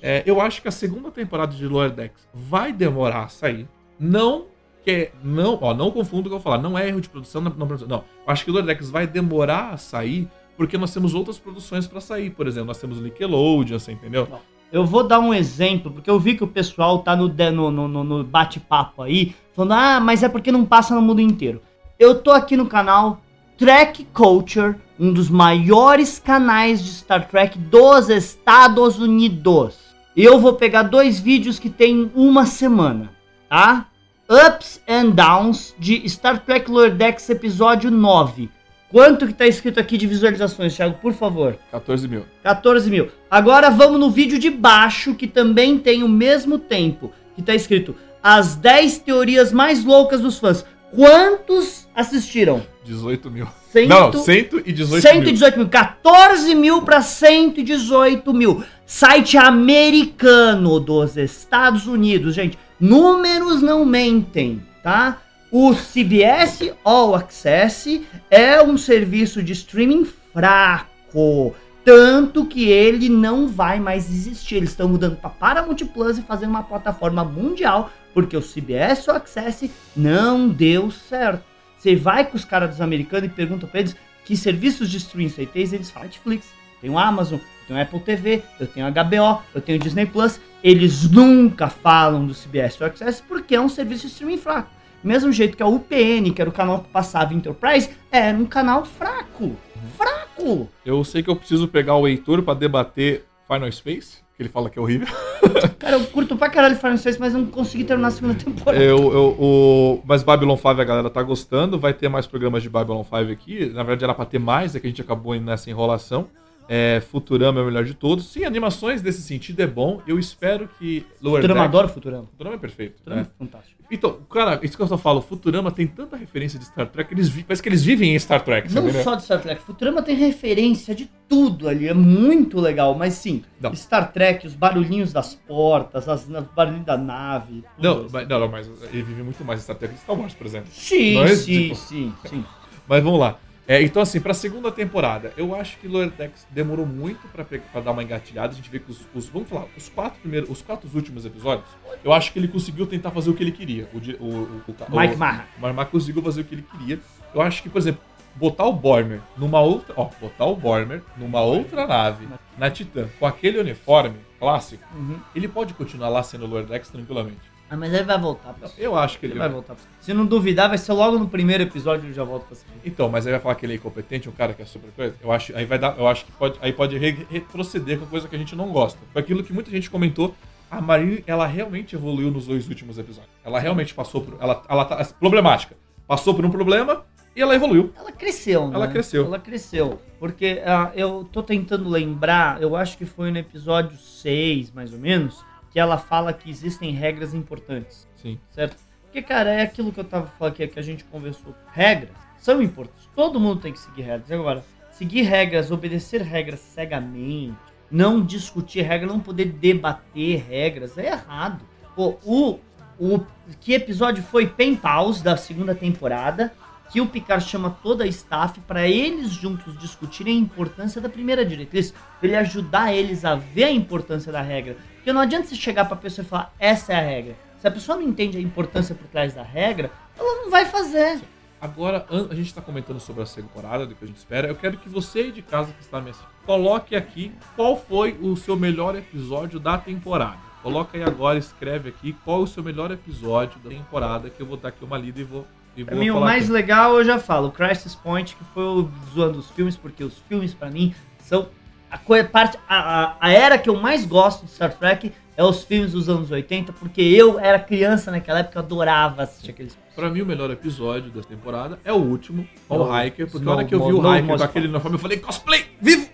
É, 0.00 0.22
eu 0.24 0.40
acho 0.40 0.62
que 0.62 0.68
a 0.68 0.70
segunda 0.70 1.10
temporada 1.10 1.54
de 1.54 1.66
Lower 1.66 1.90
Decks 1.90 2.26
vai 2.32 2.72
demorar 2.72 3.24
a 3.24 3.28
sair. 3.28 3.68
Não 3.98 4.46
que 4.82 5.10
não, 5.22 5.58
ó, 5.60 5.74
não 5.74 5.90
confundo 5.90 6.20
o 6.20 6.24
que 6.24 6.28
eu 6.28 6.38
vou 6.38 6.40
falar. 6.40 6.56
Não 6.56 6.78
é 6.78 6.88
erro 6.88 7.02
de 7.02 7.08
produção, 7.10 7.42
não, 7.42 7.50
não, 7.52 7.66
não. 7.66 7.98
Eu 7.98 8.04
acho 8.32 8.44
que 8.46 8.50
Lower 8.50 8.64
Decks 8.64 8.88
vai 8.88 9.06
demorar 9.06 9.74
a 9.74 9.76
sair 9.76 10.26
porque 10.60 10.76
nós 10.76 10.92
temos 10.92 11.14
outras 11.14 11.38
produções 11.38 11.86
pra 11.86 12.02
sair. 12.02 12.28
Por 12.28 12.46
exemplo, 12.46 12.66
nós 12.66 12.76
temos 12.78 12.98
o 12.98 13.02
Nickelodeon, 13.02 13.78
você 13.78 13.92
entendeu? 13.92 14.28
Eu 14.70 14.84
vou 14.84 15.02
dar 15.02 15.18
um 15.18 15.32
exemplo, 15.32 15.90
porque 15.90 16.10
eu 16.10 16.20
vi 16.20 16.36
que 16.36 16.44
o 16.44 16.46
pessoal 16.46 16.98
tá 16.98 17.16
no, 17.16 17.28
no, 17.50 17.70
no- 17.88 18.04
no 18.04 18.22
bate-papo 18.22 19.02
aí, 19.02 19.34
falando, 19.54 19.72
ah, 19.72 20.00
mas 20.00 20.22
é 20.22 20.28
porque 20.28 20.52
não 20.52 20.66
passa 20.66 20.94
no 20.94 21.00
mundo 21.00 21.18
inteiro. 21.22 21.62
Eu 21.98 22.16
tô 22.20 22.30
aqui 22.30 22.58
no 22.58 22.66
canal 22.66 23.22
Trek 23.56 24.04
Culture, 24.12 24.74
um 24.98 25.14
dos 25.14 25.30
maiores 25.30 26.18
canais 26.18 26.84
de 26.84 26.90
Star 26.90 27.26
Trek 27.26 27.58
dos 27.58 28.10
Estados 28.10 28.98
Unidos. 28.98 29.78
Eu 30.14 30.38
vou 30.38 30.52
pegar 30.52 30.82
dois 30.82 31.18
vídeos 31.18 31.58
que 31.58 31.70
tem 31.70 32.10
uma 32.14 32.44
semana, 32.44 33.10
tá? 33.48 33.86
Ups 34.28 34.78
and 34.86 35.10
Downs 35.12 35.74
de 35.78 36.06
Star 36.06 36.44
Trek 36.44 36.70
Lower 36.70 36.94
Decks 36.94 37.30
episódio 37.30 37.90
9. 37.90 38.50
Quanto 38.90 39.26
que 39.26 39.32
tá 39.32 39.46
escrito 39.46 39.78
aqui 39.78 39.96
de 39.96 40.06
visualizações, 40.06 40.74
Thiago, 40.74 40.98
por 41.00 41.12
favor? 41.12 41.56
14 41.70 42.08
mil. 42.08 42.24
14 42.42 42.90
mil. 42.90 43.08
Agora 43.30 43.70
vamos 43.70 44.00
no 44.00 44.10
vídeo 44.10 44.38
de 44.38 44.50
baixo, 44.50 45.14
que 45.14 45.28
também 45.28 45.78
tem 45.78 46.02
o 46.02 46.08
mesmo 46.08 46.58
tempo. 46.58 47.12
Que 47.36 47.42
tá 47.42 47.54
escrito 47.54 47.94
As 48.22 48.56
10 48.56 48.98
teorias 48.98 49.52
mais 49.52 49.84
loucas 49.84 50.20
dos 50.20 50.38
fãs. 50.38 50.64
Quantos 50.92 51.88
assistiram? 51.94 52.62
18 52.84 53.30
mil. 53.30 53.46
Cento... 53.72 53.88
Não, 53.88 54.12
118 54.12 54.90
mil. 54.90 55.00
118 55.00 55.58
mil. 55.58 55.68
14 55.68 56.54
mil 56.56 56.82
para 56.82 57.00
118 57.00 58.34
mil. 58.34 58.64
Site 58.84 59.38
americano 59.38 60.80
dos 60.80 61.16
Estados 61.16 61.86
Unidos, 61.86 62.34
gente. 62.34 62.58
Números 62.80 63.62
não 63.62 63.84
mentem, 63.84 64.60
tá? 64.82 65.18
O 65.52 65.74
CBS 65.74 66.72
All 66.84 67.16
Access 67.16 68.06
é 68.30 68.62
um 68.62 68.78
serviço 68.78 69.42
de 69.42 69.52
streaming 69.52 70.04
fraco. 70.32 71.56
Tanto 71.84 72.46
que 72.46 72.68
ele 72.68 73.08
não 73.08 73.48
vai 73.48 73.80
mais 73.80 74.08
existir. 74.08 74.56
Eles 74.56 74.70
estão 74.70 74.88
mudando 74.88 75.16
para 75.16 75.28
Paramount 75.28 75.78
Plus 75.92 76.18
e 76.18 76.22
fazendo 76.22 76.50
uma 76.50 76.62
plataforma 76.62 77.24
mundial. 77.24 77.90
Porque 78.14 78.36
o 78.36 78.42
CBS 78.42 79.08
All 79.08 79.16
Access 79.16 79.68
não 79.96 80.48
deu 80.48 80.88
certo. 80.88 81.42
Você 81.76 81.96
vai 81.96 82.24
com 82.24 82.36
os 82.36 82.44
caras 82.44 82.70
dos 82.70 82.80
americanos 82.80 83.26
e 83.28 83.32
pergunta 83.32 83.66
pra 83.66 83.80
eles 83.80 83.96
que 84.24 84.36
serviços 84.36 84.88
de 84.88 84.98
streaming 84.98 85.30
você 85.30 85.46
tem, 85.46 85.62
eles 85.62 85.90
falam 85.90 86.06
Netflix, 86.06 86.46
tem 86.80 86.90
o 86.90 86.98
Amazon, 86.98 87.40
tem 87.66 87.76
o 87.76 87.80
Apple 87.80 87.98
TV, 88.00 88.42
eu 88.60 88.66
tenho 88.68 88.86
HBO, 88.92 89.42
eu 89.52 89.60
tenho 89.60 89.80
o 89.80 89.82
Disney 89.82 90.06
Plus. 90.06 90.38
Eles 90.62 91.10
nunca 91.10 91.68
falam 91.68 92.24
do 92.24 92.34
CBS 92.34 92.80
All 92.80 92.86
Access 92.86 93.20
porque 93.26 93.56
é 93.56 93.60
um 93.60 93.68
serviço 93.68 94.06
de 94.06 94.12
streaming 94.12 94.38
fraco. 94.38 94.79
Mesmo 95.02 95.32
jeito 95.32 95.56
que 95.56 95.62
a 95.62 95.66
UPN, 95.66 96.30
que 96.34 96.40
era 96.40 96.50
o 96.50 96.52
canal 96.52 96.80
que 96.80 96.88
passava 96.88 97.32
Enterprise, 97.32 97.90
era 98.10 98.36
um 98.36 98.46
canal 98.46 98.84
fraco. 98.84 99.56
Fraco! 99.96 100.68
Eu 100.84 101.02
sei 101.04 101.22
que 101.22 101.30
eu 101.30 101.36
preciso 101.36 101.68
pegar 101.68 101.96
o 101.96 102.06
Heitor 102.06 102.42
pra 102.42 102.54
debater 102.54 103.24
Final 103.46 103.72
Space, 103.72 104.18
que 104.36 104.42
ele 104.42 104.48
fala 104.48 104.68
que 104.68 104.78
é 104.78 104.82
horrível. 104.82 105.08
Cara, 105.78 105.96
eu 105.96 106.06
curto 106.06 106.36
pra 106.36 106.50
caralho 106.50 106.76
Final 106.76 106.98
Fantasy, 106.98 107.18
mas 107.18 107.32
não 107.32 107.46
consegui 107.46 107.84
terminar 107.84 108.08
a 108.08 108.10
segunda 108.10 108.34
temporada. 108.34 108.82
Eu, 108.82 109.12
eu, 109.12 109.36
o... 109.38 110.02
Mas 110.04 110.22
Babylon 110.22 110.56
5 110.56 110.68
a 110.68 110.84
galera 110.84 111.10
tá 111.10 111.22
gostando, 111.22 111.78
vai 111.78 111.92
ter 111.94 112.08
mais 112.08 112.26
programas 112.26 112.62
de 112.62 112.68
Babylon 112.68 113.02
5 113.02 113.16
aqui. 113.32 113.66
Na 113.70 113.82
verdade 113.82 114.04
era 114.04 114.14
pra 114.14 114.26
ter 114.26 114.38
mais, 114.38 114.76
é 114.76 114.80
que 114.80 114.86
a 114.86 114.90
gente 114.90 115.00
acabou 115.00 115.34
nessa 115.40 115.70
enrolação. 115.70 116.28
É, 116.72 117.00
Futurama 117.00 117.58
é 117.58 117.62
o 117.64 117.66
melhor 117.66 117.82
de 117.84 117.94
todos. 117.94 118.26
Sim, 118.30 118.44
animações 118.44 119.02
desse 119.02 119.22
sentido 119.22 119.58
é 119.58 119.66
bom. 119.66 120.00
Eu 120.06 120.20
espero 120.20 120.68
que 120.78 121.04
Lower 121.20 121.42
Futurama, 121.42 121.60
Deck- 121.62 121.68
adoro 121.68 121.88
Futurama. 121.88 122.26
Futurama 122.26 122.54
é 122.54 122.58
perfeito. 122.60 122.98
Futurama 122.98 123.22
né? 123.22 123.28
é 123.28 123.38
fantástico. 123.44 123.80
Então, 123.90 124.20
cara, 124.30 124.60
isso 124.62 124.76
que 124.76 124.82
eu 124.84 124.86
só 124.86 124.96
falo, 124.96 125.20
Futurama 125.20 125.72
tem 125.72 125.84
tanta 125.84 126.16
referência 126.16 126.60
de 126.60 126.64
Star 126.66 126.86
Trek, 126.86 127.12
eles 127.12 127.28
vi- 127.28 127.42
parece 127.42 127.60
que 127.60 127.68
eles 127.68 127.82
vivem 127.82 128.14
em 128.14 128.18
Star 128.20 128.44
Trek, 128.44 128.72
Não 128.72 128.82
sabe? 128.82 128.92
né? 128.96 129.02
só 129.02 129.16
de 129.16 129.24
Star 129.24 129.42
Trek, 129.42 129.60
Futurama 129.62 130.00
tem 130.00 130.14
referência 130.14 130.94
de 130.94 131.10
tudo 131.28 131.68
ali, 131.68 131.88
é 131.88 131.92
muito 131.94 132.60
legal, 132.60 132.94
mas 132.94 133.14
sim, 133.14 133.42
Não. 133.60 133.74
Star 133.74 134.12
Trek, 134.12 134.46
os 134.46 134.54
barulhinhos 134.54 135.12
das 135.12 135.34
portas, 135.34 136.08
as, 136.08 136.24
os 136.28 136.44
barulhinhos 136.54 136.86
da 136.86 136.96
nave. 136.96 137.64
Não, 137.76 138.06
mas, 138.12 138.28
não, 138.28 138.38
não, 138.38 138.48
mas 138.48 138.68
ele 138.92 139.02
vive 139.02 139.24
muito 139.24 139.44
mais 139.44 139.60
Star 139.60 139.74
Trek 139.74 139.92
que 139.94 140.00
Star 140.00 140.16
Wars, 140.16 140.34
por 140.34 140.46
exemplo. 140.46 140.68
Sim, 140.70 141.18
é, 141.18 141.34
sim, 141.34 141.62
tipo- 141.64 141.74
sim, 141.74 142.14
sim. 142.26 142.44
Mas 142.88 143.02
vamos 143.04 143.20
lá. 143.20 143.38
É, 143.72 143.80
então, 143.82 144.02
assim, 144.02 144.20
pra 144.20 144.34
segunda 144.34 144.72
temporada, 144.72 145.32
eu 145.36 145.54
acho 145.54 145.78
que 145.78 145.86
Lower 145.86 146.10
Decks 146.10 146.44
demorou 146.50 146.84
muito 146.84 147.28
pra 147.28 147.80
dar 147.80 147.92
uma 147.92 148.02
engatilhada. 148.02 148.52
A 148.52 148.56
gente 148.56 148.68
vê 148.68 148.80
que 148.80 148.90
os, 148.90 149.06
os- 149.14 149.28
Vamos 149.28 149.48
falar, 149.48 149.66
os 149.76 149.88
quatro 149.88 150.18
primeiros, 150.20 150.50
os 150.50 150.60
quatro 150.60 150.90
últimos 150.92 151.24
episódios, 151.24 151.68
eu 152.02 152.12
acho 152.12 152.32
que 152.32 152.40
ele 152.40 152.48
conseguiu 152.48 152.84
tentar 152.84 153.12
fazer 153.12 153.30
o 153.30 153.34
que 153.34 153.44
ele 153.44 153.52
queria. 153.52 153.88
O, 153.94 153.98
o, 154.24 154.62
o, 154.66 154.74
Mike 155.00 155.14
Marra. 155.14 155.46
O 155.56 155.62
conseguiu 155.92 156.20
fazer 156.20 156.40
o 156.40 156.44
que 156.44 156.54
ele 156.56 156.66
queria. 156.68 156.98
Eu 157.32 157.40
acho 157.40 157.62
que, 157.62 157.68
por 157.68 157.78
exemplo, 157.78 158.02
botar 158.34 158.64
o 158.64 158.72
Bormer 158.72 159.20
numa 159.36 159.60
outra. 159.60 159.94
Ó, 159.96 160.10
botar 160.20 160.46
o 160.46 160.56
Bormer 160.56 161.00
numa 161.16 161.40
outra 161.40 161.86
nave, 161.86 162.26
na 162.58 162.70
Titan, 162.72 163.08
com 163.20 163.26
aquele 163.26 163.56
uniforme 163.60 164.16
clássico, 164.40 164.82
Uhum. 164.96 165.20
ele 165.32 165.46
pode 165.46 165.74
continuar 165.74 166.08
lá 166.08 166.22
sendo 166.24 166.46
Decks 166.66 166.90
tranquilamente. 166.90 167.49
Ah, 167.70 167.76
mas 167.76 167.92
ele 167.94 168.02
vai 168.02 168.18
voltar. 168.18 168.52
Pra... 168.52 168.68
Eu 168.76 168.96
acho 168.96 169.18
que 169.18 169.26
Ele 169.26 169.34
ele 169.34 169.38
vai 169.38 169.48
voltar. 169.48 169.74
Pra... 169.74 169.84
Se 170.00 170.12
não 170.12 170.26
duvidar, 170.26 170.68
vai 170.68 170.76
ser 170.76 170.92
logo 170.92 171.16
no 171.18 171.28
primeiro 171.28 171.62
episódio 171.62 172.06
ele 172.06 172.12
já 172.12 172.24
volta 172.24 172.46
pra 172.46 172.56
seguir. 172.56 172.72
Então, 172.84 173.08
mas 173.08 173.26
aí 173.26 173.32
vai 173.32 173.40
falar 173.40 173.54
que 173.54 173.64
ele 173.64 173.74
é 173.74 173.76
incompetente, 173.76 174.28
um 174.28 174.32
cara 174.32 174.52
que 174.54 174.62
é 174.62 174.64
super 174.66 174.90
coisa. 174.90 175.14
Eu 175.22 175.30
acho, 175.30 175.56
aí 175.56 175.64
vai 175.64 175.78
dar, 175.78 175.96
eu 175.96 176.08
acho 176.08 176.24
que 176.24 176.32
pode, 176.32 176.58
aí 176.60 176.72
pode 176.72 176.98
re- 176.98 177.26
retroceder 177.30 177.98
com 177.98 178.06
coisa 178.06 178.26
que 178.26 178.34
a 178.34 178.38
gente 178.38 178.56
não 178.56 178.70
gosta. 178.72 178.98
Foi 179.12 179.22
aquilo 179.22 179.44
que 179.44 179.52
muita 179.52 179.70
gente 179.70 179.88
comentou. 179.88 180.34
A 180.70 180.80
Marine, 180.80 181.22
ela 181.26 181.46
realmente 181.46 181.94
evoluiu 181.96 182.30
nos 182.30 182.46
dois 182.46 182.68
últimos 182.68 182.98
episódios. 182.98 183.32
Ela 183.44 183.58
realmente 183.58 183.92
passou 183.94 184.20
por, 184.20 184.36
ela, 184.40 184.62
ela 184.68 184.84
tá 184.84 185.04
problemática. 185.18 185.76
Passou 186.06 186.34
por 186.34 186.44
um 186.44 186.50
problema 186.50 187.04
e 187.34 187.40
ela 187.42 187.54
evoluiu. 187.54 187.92
Ela 187.96 188.12
cresceu, 188.12 188.66
né? 188.68 188.74
Ela 188.74 188.88
cresceu. 188.88 189.24
Ela 189.26 189.38
cresceu. 189.38 190.00
Porque 190.18 190.60
ah, 190.66 190.90
eu 190.94 191.28
tô 191.32 191.42
tentando 191.42 191.88
lembrar, 191.88 192.60
eu 192.60 192.74
acho 192.76 192.98
que 192.98 193.04
foi 193.04 193.30
no 193.30 193.38
episódio 193.38 193.96
6, 193.96 194.70
mais 194.72 194.92
ou 194.92 194.98
menos, 194.98 195.44
que 195.70 195.78
ela 195.78 195.98
fala 195.98 196.32
que 196.32 196.50
existem 196.50 196.92
regras 196.92 197.32
importantes. 197.34 198.08
Sim. 198.16 198.38
certo? 198.50 198.76
Porque, 199.04 199.22
cara, 199.22 199.50
é 199.50 199.62
aquilo 199.62 199.92
que 199.92 199.98
eu 199.98 200.04
tava 200.04 200.26
falando 200.26 200.54
aqui, 200.54 200.68
que 200.68 200.78
a 200.78 200.82
gente 200.82 201.04
conversou. 201.04 201.54
Regras 201.72 202.10
são 202.38 202.62
importantes. 202.62 203.08
Todo 203.14 203.40
mundo 203.40 203.60
tem 203.60 203.72
que 203.72 203.78
seguir 203.78 204.02
regras. 204.02 204.30
Agora, 204.30 204.64
seguir 204.92 205.22
regras, 205.22 205.70
obedecer 205.70 206.22
regras 206.22 206.60
cegamente, 206.60 207.56
não 207.90 208.22
discutir 208.22 208.82
regras, 208.82 209.10
não 209.10 209.20
poder 209.20 209.46
debater 209.46 210.44
regras, 210.48 210.96
é 210.96 211.06
errado. 211.06 211.64
Pô, 211.96 212.18
o, 212.24 212.58
o 212.98 213.24
que 213.60 213.72
episódio 213.72 214.22
foi 214.22 214.46
Pen 214.46 214.76
Pause 214.76 215.24
da 215.24 215.36
segunda 215.36 215.74
temporada, 215.74 216.52
que 216.90 217.00
o 217.00 217.06
Picard 217.06 217.44
chama 217.44 217.70
toda 217.82 218.04
a 218.04 218.06
staff 218.06 218.60
para 218.60 218.86
eles 218.86 219.30
juntos 219.30 219.78
discutirem 219.78 220.36
a 220.36 220.40
importância 220.40 221.00
da 221.00 221.08
primeira 221.08 221.44
diretriz, 221.44 221.92
pra 222.18 222.28
ele 222.28 222.36
ajudar 222.36 222.92
eles 222.92 223.24
a 223.24 223.34
ver 223.36 223.64
a 223.64 223.70
importância 223.70 224.30
da 224.30 224.42
regra. 224.42 224.76
Porque 225.00 225.14
não 225.14 225.22
adianta 225.22 225.48
você 225.48 225.54
chegar 225.54 225.86
pra 225.86 225.96
pessoa 225.96 226.22
e 226.24 226.28
falar, 226.28 226.54
essa 226.58 226.92
é 226.92 226.96
a 226.96 227.00
regra. 227.00 227.36
Se 227.58 227.66
a 227.66 227.70
pessoa 227.70 227.96
não 227.96 228.06
entende 228.06 228.36
a 228.36 228.40
importância 228.40 228.94
por 228.94 229.06
trás 229.06 229.32
da 229.32 229.42
regra, 229.42 229.90
ela 230.18 230.42
não 230.42 230.50
vai 230.50 230.66
fazer. 230.66 231.20
Agora, 231.58 232.06
a 232.10 232.34
gente 232.34 232.48
está 232.48 232.60
comentando 232.60 233.00
sobre 233.00 233.22
a 233.22 233.26
temporada, 233.26 233.86
do 233.86 233.94
que 233.94 234.04
a 234.04 234.06
gente 234.06 234.18
espera. 234.18 234.48
Eu 234.48 234.54
quero 234.54 234.76
que 234.76 234.88
você 234.88 235.20
aí 235.20 235.32
de 235.32 235.40
casa 235.40 235.72
que 235.72 235.80
está 235.82 236.00
me 236.00 236.10
assistindo, 236.10 236.30
coloque 236.44 236.94
aqui 236.94 237.32
qual 237.56 237.78
foi 237.78 238.16
o 238.20 238.36
seu 238.36 238.56
melhor 238.56 238.94
episódio 238.94 239.58
da 239.58 239.78
temporada. 239.78 240.38
Coloca 240.62 240.98
aí 240.98 241.02
agora, 241.02 241.38
escreve 241.38 241.88
aqui 241.88 242.14
qual 242.24 242.40
é 242.40 242.44
o 242.44 242.46
seu 242.46 242.62
melhor 242.62 242.90
episódio 242.90 243.58
da 243.60 243.70
temporada, 243.70 244.28
que 244.28 244.42
eu 244.42 244.46
vou 244.46 244.58
dar 244.58 244.68
aqui 244.68 244.84
uma 244.84 244.98
lida 244.98 245.20
e 245.20 245.24
vou, 245.24 245.46
e 245.74 245.82
Pra 245.84 245.94
vou 245.94 246.04
mim, 246.04 246.10
o 246.10 246.20
mais 246.20 246.44
aqui. 246.44 246.52
legal, 246.52 246.96
eu 246.98 247.04
já 247.04 247.18
falo, 247.18 247.50
Crisis 247.50 247.94
Point, 247.94 248.36
que 248.36 248.44
foi 248.52 248.64
o 248.64 248.90
zoando 249.14 249.38
os 249.38 249.50
filmes, 249.50 249.76
porque 249.76 250.04
os 250.04 250.18
filmes, 250.28 250.52
pra 250.52 250.70
mim, 250.70 250.94
são 251.20 251.48
a, 251.90 251.98
coi- 251.98 252.24
parte, 252.24 252.58
a, 252.68 253.02
a, 253.04 253.16
a 253.20 253.32
era 253.32 253.58
que 253.58 253.68
eu 253.68 253.76
mais 253.80 254.04
gosto 254.04 254.44
de 254.46 254.50
Star 254.52 254.72
Trek 254.72 255.12
é 255.36 255.44
os 255.44 255.64
filmes 255.64 255.92
dos 255.92 256.08
anos 256.08 256.30
80, 256.30 256.72
porque 256.74 257.00
eu 257.00 257.38
era 257.38 257.58
criança 257.58 258.10
naquela 258.10 258.40
época, 258.40 258.58
eu 258.58 258.62
adorava 258.62 259.22
assistir 259.22 259.50
aqueles 259.50 259.78
Pra 259.96 260.08
mim, 260.08 260.22
o 260.22 260.26
melhor 260.26 260.50
episódio 260.50 261.10
dessa 261.10 261.28
temporada 261.28 261.78
é 261.84 261.92
o 261.92 261.96
último, 261.96 262.46
o 262.68 262.76
No- 262.78 263.02
Hiker, 263.04 263.28
porque 263.30 263.44
no- 263.44 263.50
a 263.52 263.54
hora 263.56 263.64
que 263.64 263.74
eu 263.74 263.84
vi 263.86 263.92
o 263.92 264.16
Hiker 264.16 264.36
com 264.36 264.42
aquele 264.44 264.68
uniforme, 264.68 264.94
eu 264.96 265.00
falei, 265.00 265.18
cosplay, 265.18 265.64
vivo! 265.80 266.08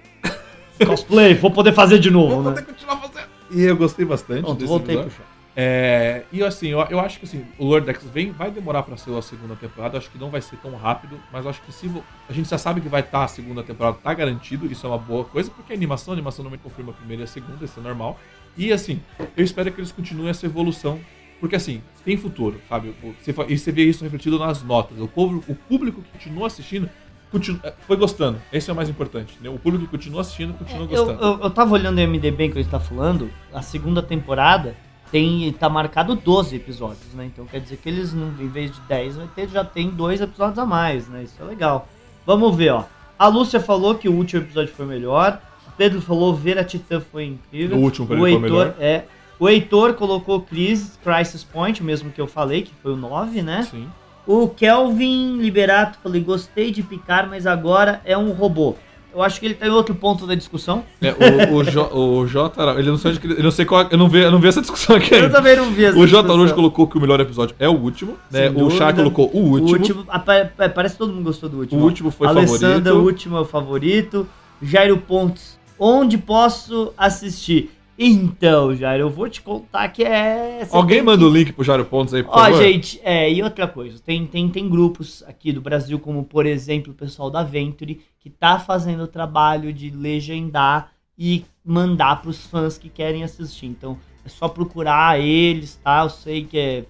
cosplay, 0.86 1.34
vou 1.34 1.50
poder 1.50 1.72
fazer 1.72 1.98
de 1.98 2.10
novo, 2.10 2.34
Vou 2.34 2.42
né? 2.42 2.50
poder 2.50 2.66
continuar 2.66 2.96
fazendo. 2.98 3.28
E 3.50 3.62
eu 3.62 3.76
gostei 3.76 4.04
bastante 4.04 4.42
Pronto, 4.42 4.58
desse 4.58 4.68
voltei 4.68 4.96
pro 4.96 5.06
episódio. 5.06 5.16
chão. 5.16 5.35
É, 5.58 6.24
e 6.30 6.42
assim, 6.42 6.68
eu, 6.68 6.80
eu 6.90 7.00
acho 7.00 7.18
que 7.18 7.24
assim, 7.24 7.42
o 7.58 7.64
Lord 7.64 7.88
X 7.88 8.04
vem, 8.12 8.30
vai 8.30 8.50
demorar 8.50 8.82
pra 8.82 8.94
ser 8.98 9.16
a 9.16 9.22
segunda 9.22 9.56
temporada. 9.56 9.94
eu 9.94 9.98
Acho 9.98 10.10
que 10.10 10.18
não 10.18 10.28
vai 10.28 10.42
ser 10.42 10.56
tão 10.58 10.76
rápido, 10.76 11.18
mas 11.32 11.44
eu 11.44 11.50
acho 11.50 11.62
que 11.62 11.72
se 11.72 11.90
a 12.28 12.32
gente 12.32 12.46
já 12.50 12.58
sabe 12.58 12.82
que 12.82 12.88
vai 12.90 13.00
estar 13.00 13.24
a 13.24 13.28
segunda 13.28 13.62
temporada, 13.62 13.96
tá 14.02 14.12
garantido. 14.12 14.66
Isso 14.70 14.86
é 14.86 14.90
uma 14.90 14.98
boa 14.98 15.24
coisa, 15.24 15.50
porque 15.50 15.72
a 15.72 15.76
animação, 15.76 16.12
a 16.12 16.14
animação 16.14 16.42
normalmente 16.42 16.62
confirma 16.62 16.92
a 16.92 16.94
primeira 16.94 17.22
e 17.22 17.24
a 17.24 17.26
segunda, 17.26 17.64
isso 17.64 17.80
é 17.80 17.82
normal. 17.82 18.20
E 18.54 18.70
assim, 18.70 19.00
eu 19.34 19.42
espero 19.42 19.72
que 19.72 19.80
eles 19.80 19.92
continuem 19.92 20.28
essa 20.28 20.44
evolução, 20.44 21.00
porque 21.40 21.56
assim, 21.56 21.82
tem 22.04 22.18
futuro, 22.18 22.60
sabe? 22.68 22.94
Você, 23.22 23.34
e 23.48 23.58
você 23.58 23.72
vê 23.72 23.84
isso 23.84 24.04
refletido 24.04 24.38
nas 24.38 24.62
notas. 24.62 25.00
O, 25.00 25.08
povo, 25.08 25.42
o 25.48 25.54
público 25.54 26.02
que 26.02 26.10
continua 26.10 26.48
assistindo 26.48 26.88
continu- 27.30 27.60
é, 27.62 27.72
foi 27.86 27.96
gostando. 27.96 28.40
Esse 28.52 28.68
é 28.68 28.72
o 28.72 28.76
mais 28.76 28.88
importante. 28.90 29.38
Né? 29.40 29.48
O 29.48 29.58
público 29.58 29.86
que 29.86 29.90
continua 29.90 30.20
assistindo 30.20 30.52
continua 30.52 30.82
É, 30.82 30.96
Eu, 30.96 31.06
gostando. 31.06 31.22
eu, 31.22 31.40
eu 31.44 31.50
tava 31.50 31.72
olhando 31.72 31.98
o 31.98 32.00
MDB 32.06 32.50
que 32.50 32.62
gente 32.62 32.70
tá 32.70 32.80
falando, 32.80 33.30
a 33.54 33.62
segunda 33.62 34.02
temporada 34.02 34.76
tem 35.10 35.52
tá 35.52 35.68
marcado 35.68 36.14
12 36.14 36.56
episódios, 36.56 37.12
né? 37.14 37.26
Então 37.26 37.46
quer 37.46 37.60
dizer 37.60 37.76
que 37.76 37.88
eles, 37.88 38.12
em 38.12 38.48
vez 38.48 38.72
de 38.72 38.80
10, 38.82 39.16
vai 39.16 39.28
ter, 39.34 39.48
já 39.48 39.64
tem 39.64 39.90
dois 39.90 40.20
episódios 40.20 40.58
a 40.58 40.66
mais, 40.66 41.08
né? 41.08 41.22
Isso 41.22 41.36
é 41.40 41.44
legal. 41.44 41.88
Vamos 42.24 42.54
ver, 42.56 42.70
ó. 42.70 42.84
A 43.18 43.28
Lúcia 43.28 43.60
falou 43.60 43.94
que 43.94 44.08
o 44.08 44.12
último 44.12 44.42
episódio 44.42 44.74
foi 44.74 44.84
melhor. 44.84 45.40
O 45.68 45.70
Pedro 45.76 46.00
falou 46.00 46.34
ver 46.34 46.58
a 46.58 46.64
Titã 46.64 47.00
foi 47.00 47.24
incrível. 47.24 47.78
O 47.78 47.80
último 47.80 48.08
o 48.08 48.12
ele 48.12 48.20
foi 48.20 48.30
Heitor, 48.32 48.42
melhor. 48.42 48.74
é. 48.78 49.04
O 49.38 49.48
Heitor 49.48 49.94
colocou 49.94 50.40
Crisis, 50.40 50.98
Crisis 51.02 51.44
Point, 51.44 51.82
o 51.82 51.84
mesmo 51.84 52.10
que 52.10 52.20
eu 52.20 52.26
falei, 52.26 52.62
que 52.62 52.72
foi 52.82 52.92
o 52.92 52.96
9, 52.96 53.42
né? 53.42 53.62
Sim. 53.70 53.88
O 54.26 54.48
Kelvin 54.48 55.38
Liberato 55.38 55.98
falou: 56.02 56.20
gostei 56.20 56.70
de 56.72 56.82
picar, 56.82 57.28
mas 57.28 57.46
agora 57.46 58.00
é 58.04 58.16
um 58.18 58.32
robô. 58.32 58.74
Eu 59.16 59.22
acho 59.22 59.40
que 59.40 59.46
ele 59.46 59.54
tá 59.54 59.66
em 59.66 59.70
outro 59.70 59.94
ponto 59.94 60.26
da 60.26 60.34
discussão. 60.34 60.84
É, 61.00 61.10
o, 61.10 61.54
o, 61.54 62.18
o 62.20 62.26
J 62.26 62.52
ele 62.78 62.90
não 62.90 62.98
sei 62.98 63.12
onde 63.12 63.20
ele, 63.26 63.34
eu 63.40 63.44
não 63.44 63.50
sei 63.50 63.64
qual, 63.64 63.86
eu 63.90 63.96
não 63.96 64.08
vi, 64.10 64.18
eu 64.20 64.30
não 64.30 64.38
vi 64.38 64.48
essa 64.48 64.60
discussão 64.60 64.94
aqui 64.96 65.14
Eu 65.14 65.22
ainda. 65.22 65.30
também 65.30 65.56
não 65.56 65.70
vi 65.70 65.86
essa 65.86 65.98
O 65.98 66.06
J. 66.06 66.30
Araújo 66.30 66.54
colocou 66.54 66.86
que 66.86 66.98
o 66.98 67.00
melhor 67.00 67.18
episódio 67.20 67.56
é 67.58 67.66
o 67.66 67.72
último, 67.72 68.16
né? 68.30 68.50
O 68.50 68.68
Chá 68.70 68.92
colocou 68.92 69.30
o 69.32 69.38
O 69.38 69.48
último. 69.52 69.70
último, 69.78 70.04
apa- 70.08 70.50
pa- 70.56 70.68
parece 70.68 70.94
que 70.96 70.98
todo 70.98 71.12
mundo 71.14 71.24
gostou 71.24 71.48
do 71.48 71.56
O 71.56 71.60
último. 71.60 71.82
último 71.82 72.10
foi 72.10 72.28
Alessandra, 72.28 72.68
favorito. 72.92 72.94
o 72.94 73.02
último 73.04 73.36
é 73.38 73.40
o 73.40 73.44
favorito. 73.46 74.28
Jairo 74.62 74.98
Pontes, 74.98 75.58
onde 75.78 76.18
posso 76.18 76.92
assistir? 76.96 77.70
Então, 77.98 78.74
Jairo, 78.74 79.04
eu 79.04 79.10
vou 79.10 79.28
te 79.28 79.40
contar 79.40 79.88
que 79.88 80.04
é. 80.04 80.66
Alguém 80.70 81.00
manda 81.02 81.18
que- 81.18 81.24
o 81.24 81.32
link 81.32 81.52
pro 81.52 81.64
Jário 81.64 81.84
Pontes 81.84 82.12
aí, 82.12 82.22
por 82.22 82.30
Ó, 82.30 82.38
favor. 82.38 82.62
gente, 82.62 83.00
é, 83.02 83.30
e 83.32 83.42
outra 83.42 83.66
coisa, 83.66 83.98
tem, 84.04 84.26
tem, 84.26 84.48
tem 84.48 84.68
grupos 84.68 85.22
aqui 85.26 85.50
do 85.50 85.60
Brasil, 85.62 85.98
como 85.98 86.22
por 86.24 86.44
exemplo 86.44 86.92
o 86.92 86.96
pessoal 86.96 87.30
da 87.30 87.42
Venture, 87.42 88.00
que 88.20 88.28
tá 88.28 88.58
fazendo 88.58 89.04
o 89.04 89.08
trabalho 89.08 89.72
de 89.72 89.88
legendar 89.90 90.92
e 91.18 91.44
mandar 91.64 92.20
pros 92.20 92.44
fãs 92.46 92.76
que 92.76 92.90
querem 92.90 93.24
assistir. 93.24 93.66
Então, 93.66 93.96
é 94.24 94.28
só 94.28 94.46
procurar 94.48 95.18
eles, 95.18 95.76
tá? 95.82 96.02
Eu 96.02 96.10
sei 96.10 96.44
que 96.44 96.58
é. 96.58 96.84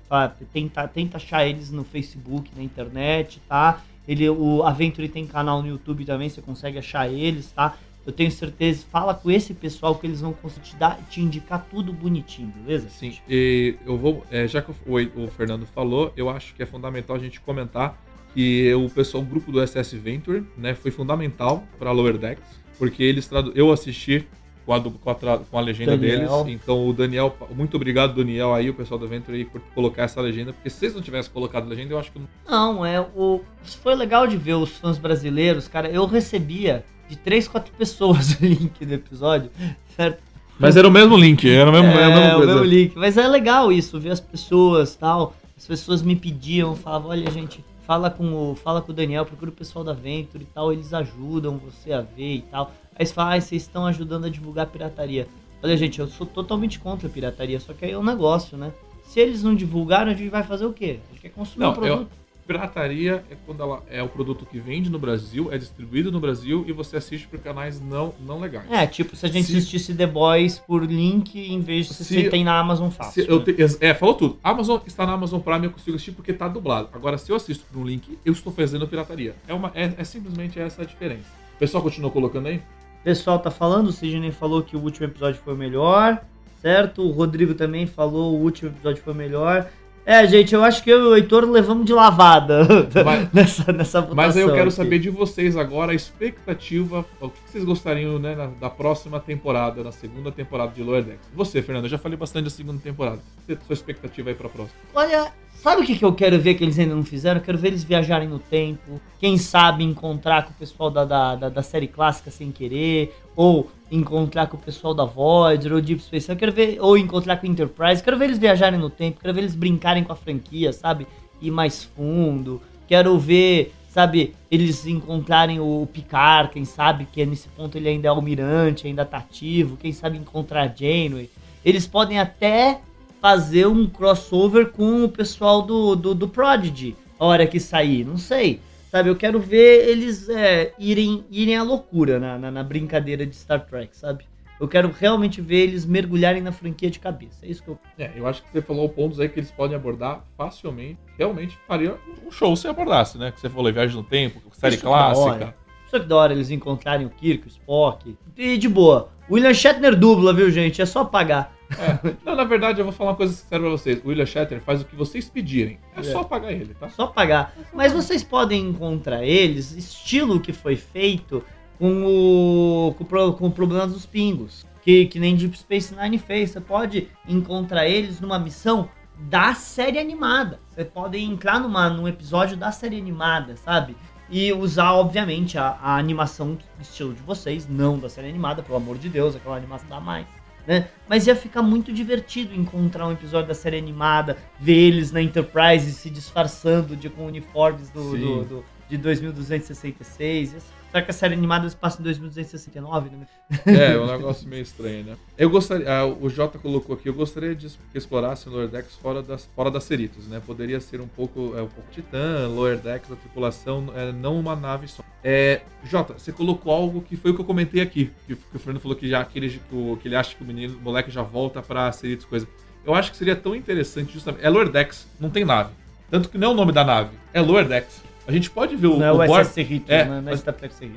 Tenta, 0.52 0.88
tenta 0.88 1.18
achar 1.18 1.46
eles 1.46 1.70
no 1.70 1.84
Facebook, 1.84 2.50
na 2.56 2.62
internet, 2.62 3.40
tá? 3.48 3.80
Ele, 4.08 4.28
o 4.28 4.62
a 4.64 4.70
Venture 4.72 5.08
tem 5.08 5.26
canal 5.26 5.62
no 5.62 5.68
YouTube 5.68 6.04
também, 6.04 6.28
você 6.28 6.40
consegue 6.40 6.78
achar 6.78 7.08
eles, 7.08 7.52
tá? 7.52 7.74
Eu 8.06 8.12
tenho 8.12 8.30
certeza, 8.30 8.84
fala 8.90 9.12
com 9.12 9.30
esse 9.30 9.52
pessoal 9.52 9.96
que 9.96 10.06
eles 10.06 10.20
vão 10.20 10.32
conseguir 10.32 10.68
te, 10.68 10.76
dar, 10.76 10.96
te 11.10 11.20
indicar 11.20 11.66
tudo 11.68 11.92
bonitinho, 11.92 12.52
beleza? 12.62 12.88
Sim, 12.88 13.18
e 13.28 13.74
eu 13.84 13.98
vou. 13.98 14.24
é, 14.30 14.46
já 14.46 14.62
que 14.62 14.70
o, 14.70 15.24
o 15.24 15.26
Fernando 15.28 15.66
falou, 15.66 16.12
eu 16.16 16.30
acho 16.30 16.54
que 16.54 16.62
é 16.62 16.66
fundamental 16.66 17.16
a 17.16 17.18
gente 17.18 17.40
comentar 17.40 18.00
que 18.32 18.72
o 18.74 18.88
pessoal, 18.88 19.22
o 19.22 19.26
grupo 19.26 19.50
do 19.50 19.66
SS 19.66 19.96
Venture, 19.96 20.44
né, 20.56 20.74
foi 20.74 20.90
fundamental 20.90 21.64
para 21.78 21.90
Lower 21.90 22.16
Decks, 22.16 22.44
porque 22.78 23.02
eles 23.02 23.28
eu 23.54 23.72
assisti 23.72 24.26
com 24.66 24.74
a, 24.74 24.80
com 24.80 25.10
a, 25.10 25.38
com 25.38 25.58
a 25.58 25.60
legenda 25.60 25.96
Daniel. 25.96 26.44
deles. 26.44 26.60
Então 26.62 26.88
o 26.88 26.92
Daniel, 26.92 27.34
muito 27.54 27.76
obrigado, 27.76 28.14
Daniel, 28.14 28.52
aí, 28.52 28.68
o 28.68 28.74
pessoal 28.74 28.98
do 28.98 29.08
Venture 29.08 29.38
aí, 29.38 29.44
por 29.44 29.60
colocar 29.74 30.02
essa 30.02 30.20
legenda, 30.20 30.52
porque 30.52 30.68
se 30.68 30.78
vocês 30.80 30.94
não 30.94 31.00
tivessem 31.00 31.32
colocado 31.32 31.64
a 31.64 31.68
legenda, 31.68 31.94
eu 31.94 31.98
acho 31.98 32.12
que 32.12 32.18
não. 32.18 32.28
Não, 32.48 32.84
é 32.84 33.00
o. 33.00 33.40
Foi 33.82 33.94
legal 33.94 34.26
de 34.26 34.36
ver 34.36 34.54
os 34.54 34.70
fãs 34.70 34.98
brasileiros, 34.98 35.68
cara. 35.68 35.88
Eu 35.88 36.04
recebia 36.04 36.84
de 37.08 37.16
três, 37.16 37.46
quatro 37.48 37.72
pessoas 37.74 38.32
o 38.40 38.44
link 38.46 38.84
do 38.84 38.94
episódio, 38.94 39.50
certo? 39.96 40.22
Mas 40.58 40.76
era 40.76 40.88
o 40.88 40.90
mesmo 40.90 41.16
link, 41.16 41.48
era 41.48 41.68
o 41.68 41.72
mesmo, 41.72 41.88
era 41.88 42.00
é, 42.00 42.34
o 42.34 42.38
coisa. 42.38 42.52
mesmo 42.52 42.66
link. 42.66 42.96
Mas 42.96 43.16
é 43.18 43.28
legal 43.28 43.70
isso, 43.70 44.00
ver 44.00 44.10
as 44.10 44.20
pessoas 44.20 44.94
tal. 44.96 45.34
As 45.56 45.66
pessoas 45.66 46.02
me 46.02 46.16
pediam, 46.16 46.74
falavam, 46.74 47.10
olha, 47.10 47.30
gente, 47.30 47.64
fala 47.86 48.10
com 48.10 48.50
o, 48.50 48.54
fala 48.54 48.82
com 48.82 48.92
o 48.92 48.94
Daniel, 48.94 49.24
procura 49.24 49.50
o 49.50 49.54
pessoal 49.54 49.84
da 49.84 49.92
Venture 49.92 50.42
e 50.42 50.46
tal, 50.46 50.72
eles 50.72 50.92
ajudam 50.92 51.58
você 51.58 51.92
a 51.92 52.00
ver 52.00 52.36
e 52.36 52.42
tal. 52.42 52.72
Aí 52.98 53.06
você 53.06 53.14
fala, 53.14 53.34
ah, 53.34 53.40
vocês 53.40 53.62
estão 53.62 53.86
ajudando 53.86 54.26
a 54.26 54.28
divulgar 54.28 54.66
a 54.66 54.68
pirataria. 54.68 55.28
Olha, 55.62 55.76
gente, 55.76 55.98
eu 55.98 56.08
sou 56.08 56.26
totalmente 56.26 56.78
contra 56.78 57.08
a 57.08 57.10
pirataria, 57.10 57.60
só 57.60 57.72
que 57.72 57.84
aí 57.84 57.92
é 57.92 57.98
um 57.98 58.04
negócio, 58.04 58.56
né? 58.56 58.72
Se 59.04 59.20
eles 59.20 59.42
não 59.42 59.54
divulgaram, 59.54 60.10
a 60.10 60.14
gente 60.14 60.28
vai 60.28 60.42
fazer 60.42 60.66
o 60.66 60.72
quê? 60.72 60.98
A 61.08 61.12
gente 61.12 61.22
quer 61.22 61.28
consumir 61.30 61.64
Não, 61.64 61.70
um 61.70 61.74
produto. 61.74 62.10
Pirataria 62.46 63.24
é 63.30 63.36
quando 63.44 63.62
ela 63.62 63.82
é 63.90 64.02
o 64.02 64.08
produto 64.08 64.46
que 64.46 64.58
vende 64.58 64.88
no 64.88 64.98
Brasil, 64.98 65.52
é 65.52 65.58
distribuído 65.58 66.12
no 66.12 66.20
Brasil 66.20 66.64
e 66.66 66.72
você 66.72 66.96
assiste 66.96 67.26
por 67.26 67.38
canais 67.40 67.80
não, 67.80 68.14
não 68.24 68.38
legais. 68.40 68.70
É, 68.70 68.86
tipo, 68.86 69.16
se 69.16 69.26
a 69.26 69.28
gente 69.28 69.46
Se- 69.46 69.56
assistisse 69.56 69.94
The 69.94 70.06
Boys 70.06 70.58
por 70.58 70.84
link, 70.84 71.36
em 71.38 71.60
vez 71.60 71.86
de 71.88 71.94
Se- 71.94 72.04
você 72.04 72.30
tem 72.30 72.44
na 72.44 72.58
Amazon 72.58 72.88
fácil. 72.90 73.24
Se 73.24 73.30
né? 73.30 73.68
te- 73.68 73.84
é, 73.84 73.94
falou 73.94 74.14
tudo. 74.14 74.38
Amazon 74.42 74.78
está 74.86 75.04
na 75.04 75.12
Amazon 75.12 75.40
Prime, 75.40 75.64
eu 75.66 75.70
consigo 75.72 75.96
assistir 75.96 76.12
porque 76.12 76.32
tá 76.32 76.46
dublado. 76.48 76.88
Agora, 76.92 77.18
se 77.18 77.30
eu 77.30 77.36
assisto 77.36 77.64
por 77.72 77.80
um 77.80 77.84
link, 77.84 78.16
eu 78.24 78.32
estou 78.32 78.52
fazendo 78.52 78.86
pirataria. 78.86 79.34
É, 79.48 79.52
uma, 79.52 79.72
é, 79.74 79.92
é 79.98 80.04
simplesmente 80.04 80.58
essa 80.60 80.82
a 80.82 80.84
diferença. 80.84 81.28
O 81.56 81.58
pessoal 81.58 81.82
continuou 81.82 82.12
colocando 82.12 82.46
aí? 82.46 82.56
O 83.00 83.04
pessoal 83.04 83.38
tá 83.38 83.50
falando, 83.50 83.88
o 83.88 83.92
Sidney 83.92 84.30
falou 84.30 84.62
que 84.62 84.76
o 84.76 84.80
último 84.80 85.06
episódio 85.06 85.40
foi 85.44 85.54
o 85.54 85.56
melhor, 85.56 86.20
certo? 86.60 87.02
O 87.02 87.10
Rodrigo 87.10 87.54
também 87.54 87.86
falou 87.86 88.34
o 88.34 88.42
último 88.42 88.70
episódio 88.70 89.02
foi 89.02 89.12
o 89.12 89.16
melhor. 89.16 89.68
É, 90.08 90.24
gente, 90.28 90.54
eu 90.54 90.62
acho 90.62 90.84
que 90.84 90.88
eu 90.90 91.00
e 91.00 91.02
o 91.08 91.16
Heitor 91.16 91.44
levamos 91.50 91.84
de 91.84 91.92
lavada 91.92 92.60
Mas- 93.04 93.32
nessa, 93.32 93.72
nessa 93.72 94.00
votação. 94.00 94.14
Mas 94.14 94.36
aí 94.36 94.42
eu 94.44 94.50
quero 94.52 94.68
aqui. 94.68 94.70
saber 94.70 95.00
de 95.00 95.10
vocês 95.10 95.56
agora 95.56 95.90
a 95.90 95.94
expectativa, 95.96 97.04
o 97.20 97.28
que 97.28 97.38
vocês 97.50 97.64
gostariam 97.64 98.16
né, 98.18 98.36
na- 98.36 98.46
da 98.46 98.70
próxima 98.70 99.18
temporada, 99.18 99.82
na 99.82 99.90
segunda 99.90 100.30
temporada 100.30 100.72
de 100.72 100.80
Lower 100.82 101.02
Decks. 101.02 101.28
Você, 101.34 101.60
Fernando, 101.60 101.84
eu 101.86 101.90
já 101.90 101.98
falei 101.98 102.16
bastante 102.16 102.44
da 102.44 102.50
segunda 102.50 102.80
temporada. 102.80 103.18
Qual 103.46 103.58
a 103.60 103.64
sua 103.66 103.74
expectativa 103.74 104.30
aí 104.30 104.34
pra 104.36 104.48
próxima? 104.48 104.78
Olha, 104.94 105.32
sabe 105.56 105.82
o 105.82 105.84
que, 105.84 105.96
que 105.98 106.04
eu 106.04 106.12
quero 106.12 106.38
ver 106.38 106.54
que 106.54 106.62
eles 106.62 106.78
ainda 106.78 106.94
não 106.94 107.02
fizeram? 107.04 107.40
Eu 107.40 107.44
quero 107.44 107.58
ver 107.58 107.68
eles 107.68 107.82
viajarem 107.82 108.28
no 108.28 108.38
tempo. 108.38 109.00
Quem 109.18 109.36
sabe 109.36 109.82
encontrar 109.82 110.44
com 110.44 110.50
o 110.50 110.54
pessoal 110.54 110.88
da, 110.88 111.04
da, 111.04 111.34
da, 111.34 111.48
da 111.48 111.62
série 111.64 111.88
clássica 111.88 112.30
sem 112.30 112.52
querer. 112.52 113.12
Ou 113.34 113.68
encontrar 113.90 114.46
com 114.46 114.56
o 114.56 114.60
pessoal 114.60 114.94
da 114.94 115.04
Voyager 115.04 115.72
ou 115.72 115.80
Deep 115.80 116.02
Space. 116.02 116.34
Quero 116.36 116.52
ver. 116.52 116.78
Ou 116.80 116.96
encontrar 116.96 117.36
com 117.36 117.46
o 117.46 117.50
Enterprise. 117.50 118.02
Quero 118.02 118.18
ver 118.18 118.26
eles 118.26 118.38
viajarem 118.38 118.78
no 118.78 118.90
tempo. 118.90 119.20
Quero 119.20 119.34
ver 119.34 119.40
eles 119.40 119.54
brincarem 119.54 120.04
com 120.04 120.12
a 120.12 120.16
franquia, 120.16 120.72
sabe? 120.72 121.06
Ir 121.40 121.50
mais 121.50 121.84
fundo. 121.84 122.60
Quero 122.88 123.18
ver, 123.18 123.74
sabe, 123.88 124.34
eles 124.50 124.86
encontrarem 124.86 125.58
o 125.58 125.88
Picard, 125.92 126.52
quem 126.52 126.64
sabe, 126.64 127.06
que 127.10 127.24
nesse 127.26 127.48
ponto 127.48 127.76
ele 127.76 127.88
ainda 127.88 128.06
é 128.06 128.10
almirante, 128.10 128.86
ainda 128.86 129.04
tá 129.04 129.18
ativo. 129.18 129.76
Quem 129.76 129.92
sabe 129.92 130.18
encontrar 130.18 130.62
a 130.62 130.68
Janeway. 130.68 131.28
Eles 131.64 131.86
podem 131.86 132.18
até 132.18 132.80
fazer 133.20 133.66
um 133.66 133.86
crossover 133.86 134.70
com 134.70 135.04
o 135.04 135.08
pessoal 135.08 135.62
do, 135.62 135.96
do, 135.96 136.14
do 136.14 136.28
Prodigy, 136.28 136.94
a 137.18 137.24
hora 137.24 137.46
que 137.46 137.58
sair, 137.58 138.04
não 138.04 138.18
sei. 138.18 138.60
Sabe, 138.96 139.10
eu 139.10 139.16
quero 139.16 139.38
ver 139.38 139.90
eles 139.90 140.26
é, 140.30 140.72
irem, 140.78 141.22
irem 141.30 141.54
à 141.54 141.62
loucura 141.62 142.18
na, 142.18 142.38
na, 142.38 142.50
na 142.50 142.64
brincadeira 142.64 143.26
de 143.26 143.36
Star 143.36 143.66
Trek, 143.66 143.94
sabe? 143.94 144.24
Eu 144.58 144.66
quero 144.66 144.90
realmente 144.90 145.38
ver 145.38 145.64
eles 145.64 145.84
mergulharem 145.84 146.40
na 146.40 146.50
franquia 146.50 146.90
de 146.90 146.98
cabeça. 146.98 147.44
É 147.44 147.50
isso 147.50 147.62
que 147.62 147.68
eu. 147.68 147.78
É, 147.98 148.10
eu 148.16 148.26
acho 148.26 148.42
que 148.42 148.50
você 148.50 148.62
falou 148.62 148.88
pontos 148.88 149.20
aí 149.20 149.28
que 149.28 149.38
eles 149.38 149.50
podem 149.50 149.76
abordar 149.76 150.24
facilmente. 150.34 150.98
Realmente 151.18 151.58
faria 151.68 151.98
um 152.26 152.30
show 152.30 152.56
se 152.56 152.66
abordasse, 152.66 153.18
né? 153.18 153.30
Que 153.32 153.38
você 153.38 153.50
falou 153.50 153.70
Viagem 153.70 153.94
no 153.94 154.02
Tempo, 154.02 154.40
série 154.52 154.76
Isso 154.76 154.88
hora. 154.88 155.14
clássica. 155.14 155.54
Só 155.88 156.00
que 156.00 156.06
da 156.06 156.16
hora 156.16 156.32
eles 156.32 156.50
encontrarem 156.50 157.06
o 157.06 157.10
Kirk, 157.10 157.46
o 157.46 157.48
Spock. 157.48 158.16
E 158.34 158.56
de 158.56 158.66
boa. 158.66 159.10
William 159.30 159.52
Shatner 159.52 159.94
dubla, 159.94 160.32
viu, 160.32 160.50
gente? 160.50 160.80
É 160.80 160.86
só 160.86 161.04
pagar. 161.04 161.54
É. 161.70 162.14
Não, 162.24 162.36
na 162.36 162.44
verdade, 162.44 162.80
eu 162.80 162.84
vou 162.84 162.92
falar 162.92 163.10
uma 163.10 163.16
coisa 163.16 163.32
sincera 163.32 163.60
pra 163.60 163.70
vocês. 163.70 164.00
O 164.04 164.08
William 164.08 164.26
Shatner 164.26 164.60
faz 164.60 164.80
o 164.82 164.84
que 164.84 164.94
vocês 164.94 165.28
pedirem. 165.28 165.78
É, 165.96 166.00
É. 166.00 166.02
só 166.04 166.22
pagar 166.24 166.52
ele, 166.52 166.74
tá? 166.74 166.88
Só 166.88 167.06
pagar. 167.08 167.54
Mas 167.72 167.92
vocês 167.92 168.22
podem 168.22 168.68
encontrar 168.68 169.24
eles, 169.24 169.72
estilo 169.72 170.40
que 170.40 170.52
foi 170.52 170.76
feito 170.76 171.42
com 171.78 172.04
o, 172.04 172.94
com 172.94 173.32
com 173.32 173.46
o 173.46 173.50
problema 173.50 173.86
dos 173.86 174.06
pingos. 174.06 174.64
Que, 174.82 175.06
que 175.06 175.18
nem 175.18 175.34
Deep 175.34 175.58
Space 175.58 175.94
Nine 175.94 176.18
fez. 176.18 176.50
Você 176.50 176.60
pode 176.60 177.08
encontrar 177.28 177.88
eles 177.88 178.20
numa 178.20 178.38
missão 178.38 178.88
da 179.18 179.54
série 179.54 179.98
animada. 179.98 180.60
Você 180.68 180.84
pode 180.84 181.18
entrar 181.18 181.58
numa, 181.58 181.88
num 181.90 182.06
episódio 182.06 182.56
da 182.56 182.70
série 182.70 182.96
animada, 182.98 183.56
sabe? 183.56 183.96
E 184.28 184.52
usar, 184.52 184.92
obviamente, 184.92 185.56
a, 185.58 185.78
a 185.82 185.96
animação 185.96 186.54
do 186.54 186.60
estilo 186.80 187.14
de 187.14 187.22
vocês, 187.22 187.68
não 187.68 187.98
da 187.98 188.08
série 188.08 188.28
animada, 188.28 188.62
pelo 188.62 188.76
amor 188.76 188.98
de 188.98 189.08
Deus, 189.08 189.34
aquela 189.36 189.56
animação 189.56 189.88
dá 189.88 190.00
mais. 190.00 190.26
Né? 190.66 190.88
Mas 191.08 191.26
ia 191.28 191.36
ficar 191.36 191.62
muito 191.62 191.92
divertido 191.92 192.52
encontrar 192.54 193.06
um 193.06 193.12
episódio 193.12 193.46
da 193.48 193.54
série 193.54 193.78
animada, 193.78 194.36
ver 194.58 194.74
eles 194.74 195.12
na 195.12 195.22
Enterprise 195.22 195.92
se 195.92 196.10
disfarçando 196.10 196.96
de, 196.96 197.08
com 197.08 197.24
uniformes 197.26 197.88
do, 197.90 198.02
do, 198.18 198.44
do- 198.44 198.64
de 198.88 198.96
2266. 198.96 200.52
Ia- 200.52 200.58
Será 200.90 201.02
que 201.02 201.10
a 201.10 201.14
série 201.14 201.34
animada 201.34 201.68
se 201.68 201.76
passa 201.76 202.00
em 202.00 202.04
2269? 202.04 203.10
Né? 203.10 203.26
É, 203.66 203.98
um 203.98 204.06
negócio 204.06 204.48
meio 204.48 204.62
estranho, 204.62 205.04
né? 205.04 205.16
Eu 205.36 205.50
gostaria. 205.50 205.90
ah, 205.90 206.06
o 206.06 206.28
Jota 206.28 206.58
colocou 206.58 206.94
aqui, 206.94 207.08
eu 207.08 207.14
gostaria 207.14 207.54
de 207.54 207.68
que 207.68 207.98
explorasse 207.98 208.48
o 208.48 208.52
Lower 208.52 208.68
Decks 208.68 208.94
fora 208.96 209.22
das, 209.22 209.46
fora 209.54 209.70
das 209.70 209.84
Cerritos, 209.84 210.26
né? 210.26 210.40
Poderia 210.44 210.80
ser 210.80 211.00
um 211.00 211.08
pouco, 211.08 211.54
é, 211.56 211.62
um 211.62 211.68
pouco 211.68 211.90
Titã, 211.90 212.48
Lower 212.48 212.78
Decks, 212.78 213.10
a 213.12 213.16
tripulação, 213.16 213.92
é, 213.94 214.12
não 214.12 214.38
uma 214.38 214.56
nave 214.56 214.88
só. 214.88 215.02
É, 215.22 215.62
Jota, 215.84 216.14
você 216.14 216.32
colocou 216.32 216.72
algo 216.72 217.02
que 217.02 217.16
foi 217.16 217.32
o 217.32 217.34
que 217.34 217.40
eu 217.40 217.44
comentei 217.44 217.82
aqui. 217.82 218.10
Que, 218.26 218.36
que 218.36 218.56
o 218.56 218.58
Fernando 218.58 218.80
falou 218.80 218.96
que 218.96 219.08
já 219.08 219.24
que 219.24 219.38
ele, 219.38 219.50
que, 219.50 219.96
que 220.00 220.08
ele 220.08 220.16
acha 220.16 220.34
que 220.34 220.42
o 220.42 220.46
menino, 220.46 220.78
o 220.78 220.80
moleque 220.80 221.10
já 221.10 221.22
volta 221.22 221.60
pra 221.60 221.90
Cerritos, 221.92 222.24
coisa. 222.26 222.46
Eu 222.84 222.94
acho 222.94 223.10
que 223.10 223.16
seria 223.16 223.34
tão 223.34 223.54
interessante 223.54 224.12
justamente. 224.12 224.44
É 224.44 224.48
Lower 224.48 224.68
Decks, 224.68 225.06
não 225.18 225.28
tem 225.28 225.44
nave. 225.44 225.70
Tanto 226.10 226.28
que 226.28 226.38
não 226.38 226.48
é 226.48 226.50
o 226.52 226.54
nome 226.54 226.70
da 226.72 226.84
nave, 226.84 227.10
é 227.34 227.40
Lower 227.40 227.66
Decks. 227.66 228.00
A 228.26 228.32
gente 228.32 228.50
pode 228.50 228.74
ver 228.76 228.88
o, 228.88 228.96
Não 228.98 229.06
é 229.06 229.12
o 229.12 229.16
Borg- 229.18 229.40
SS 229.44 229.52
Cerritos, 229.54 229.90
é, 229.90 230.04
né? 230.04 230.10
Não 230.10 230.16
é 230.18 230.20
mas-. 230.20 230.44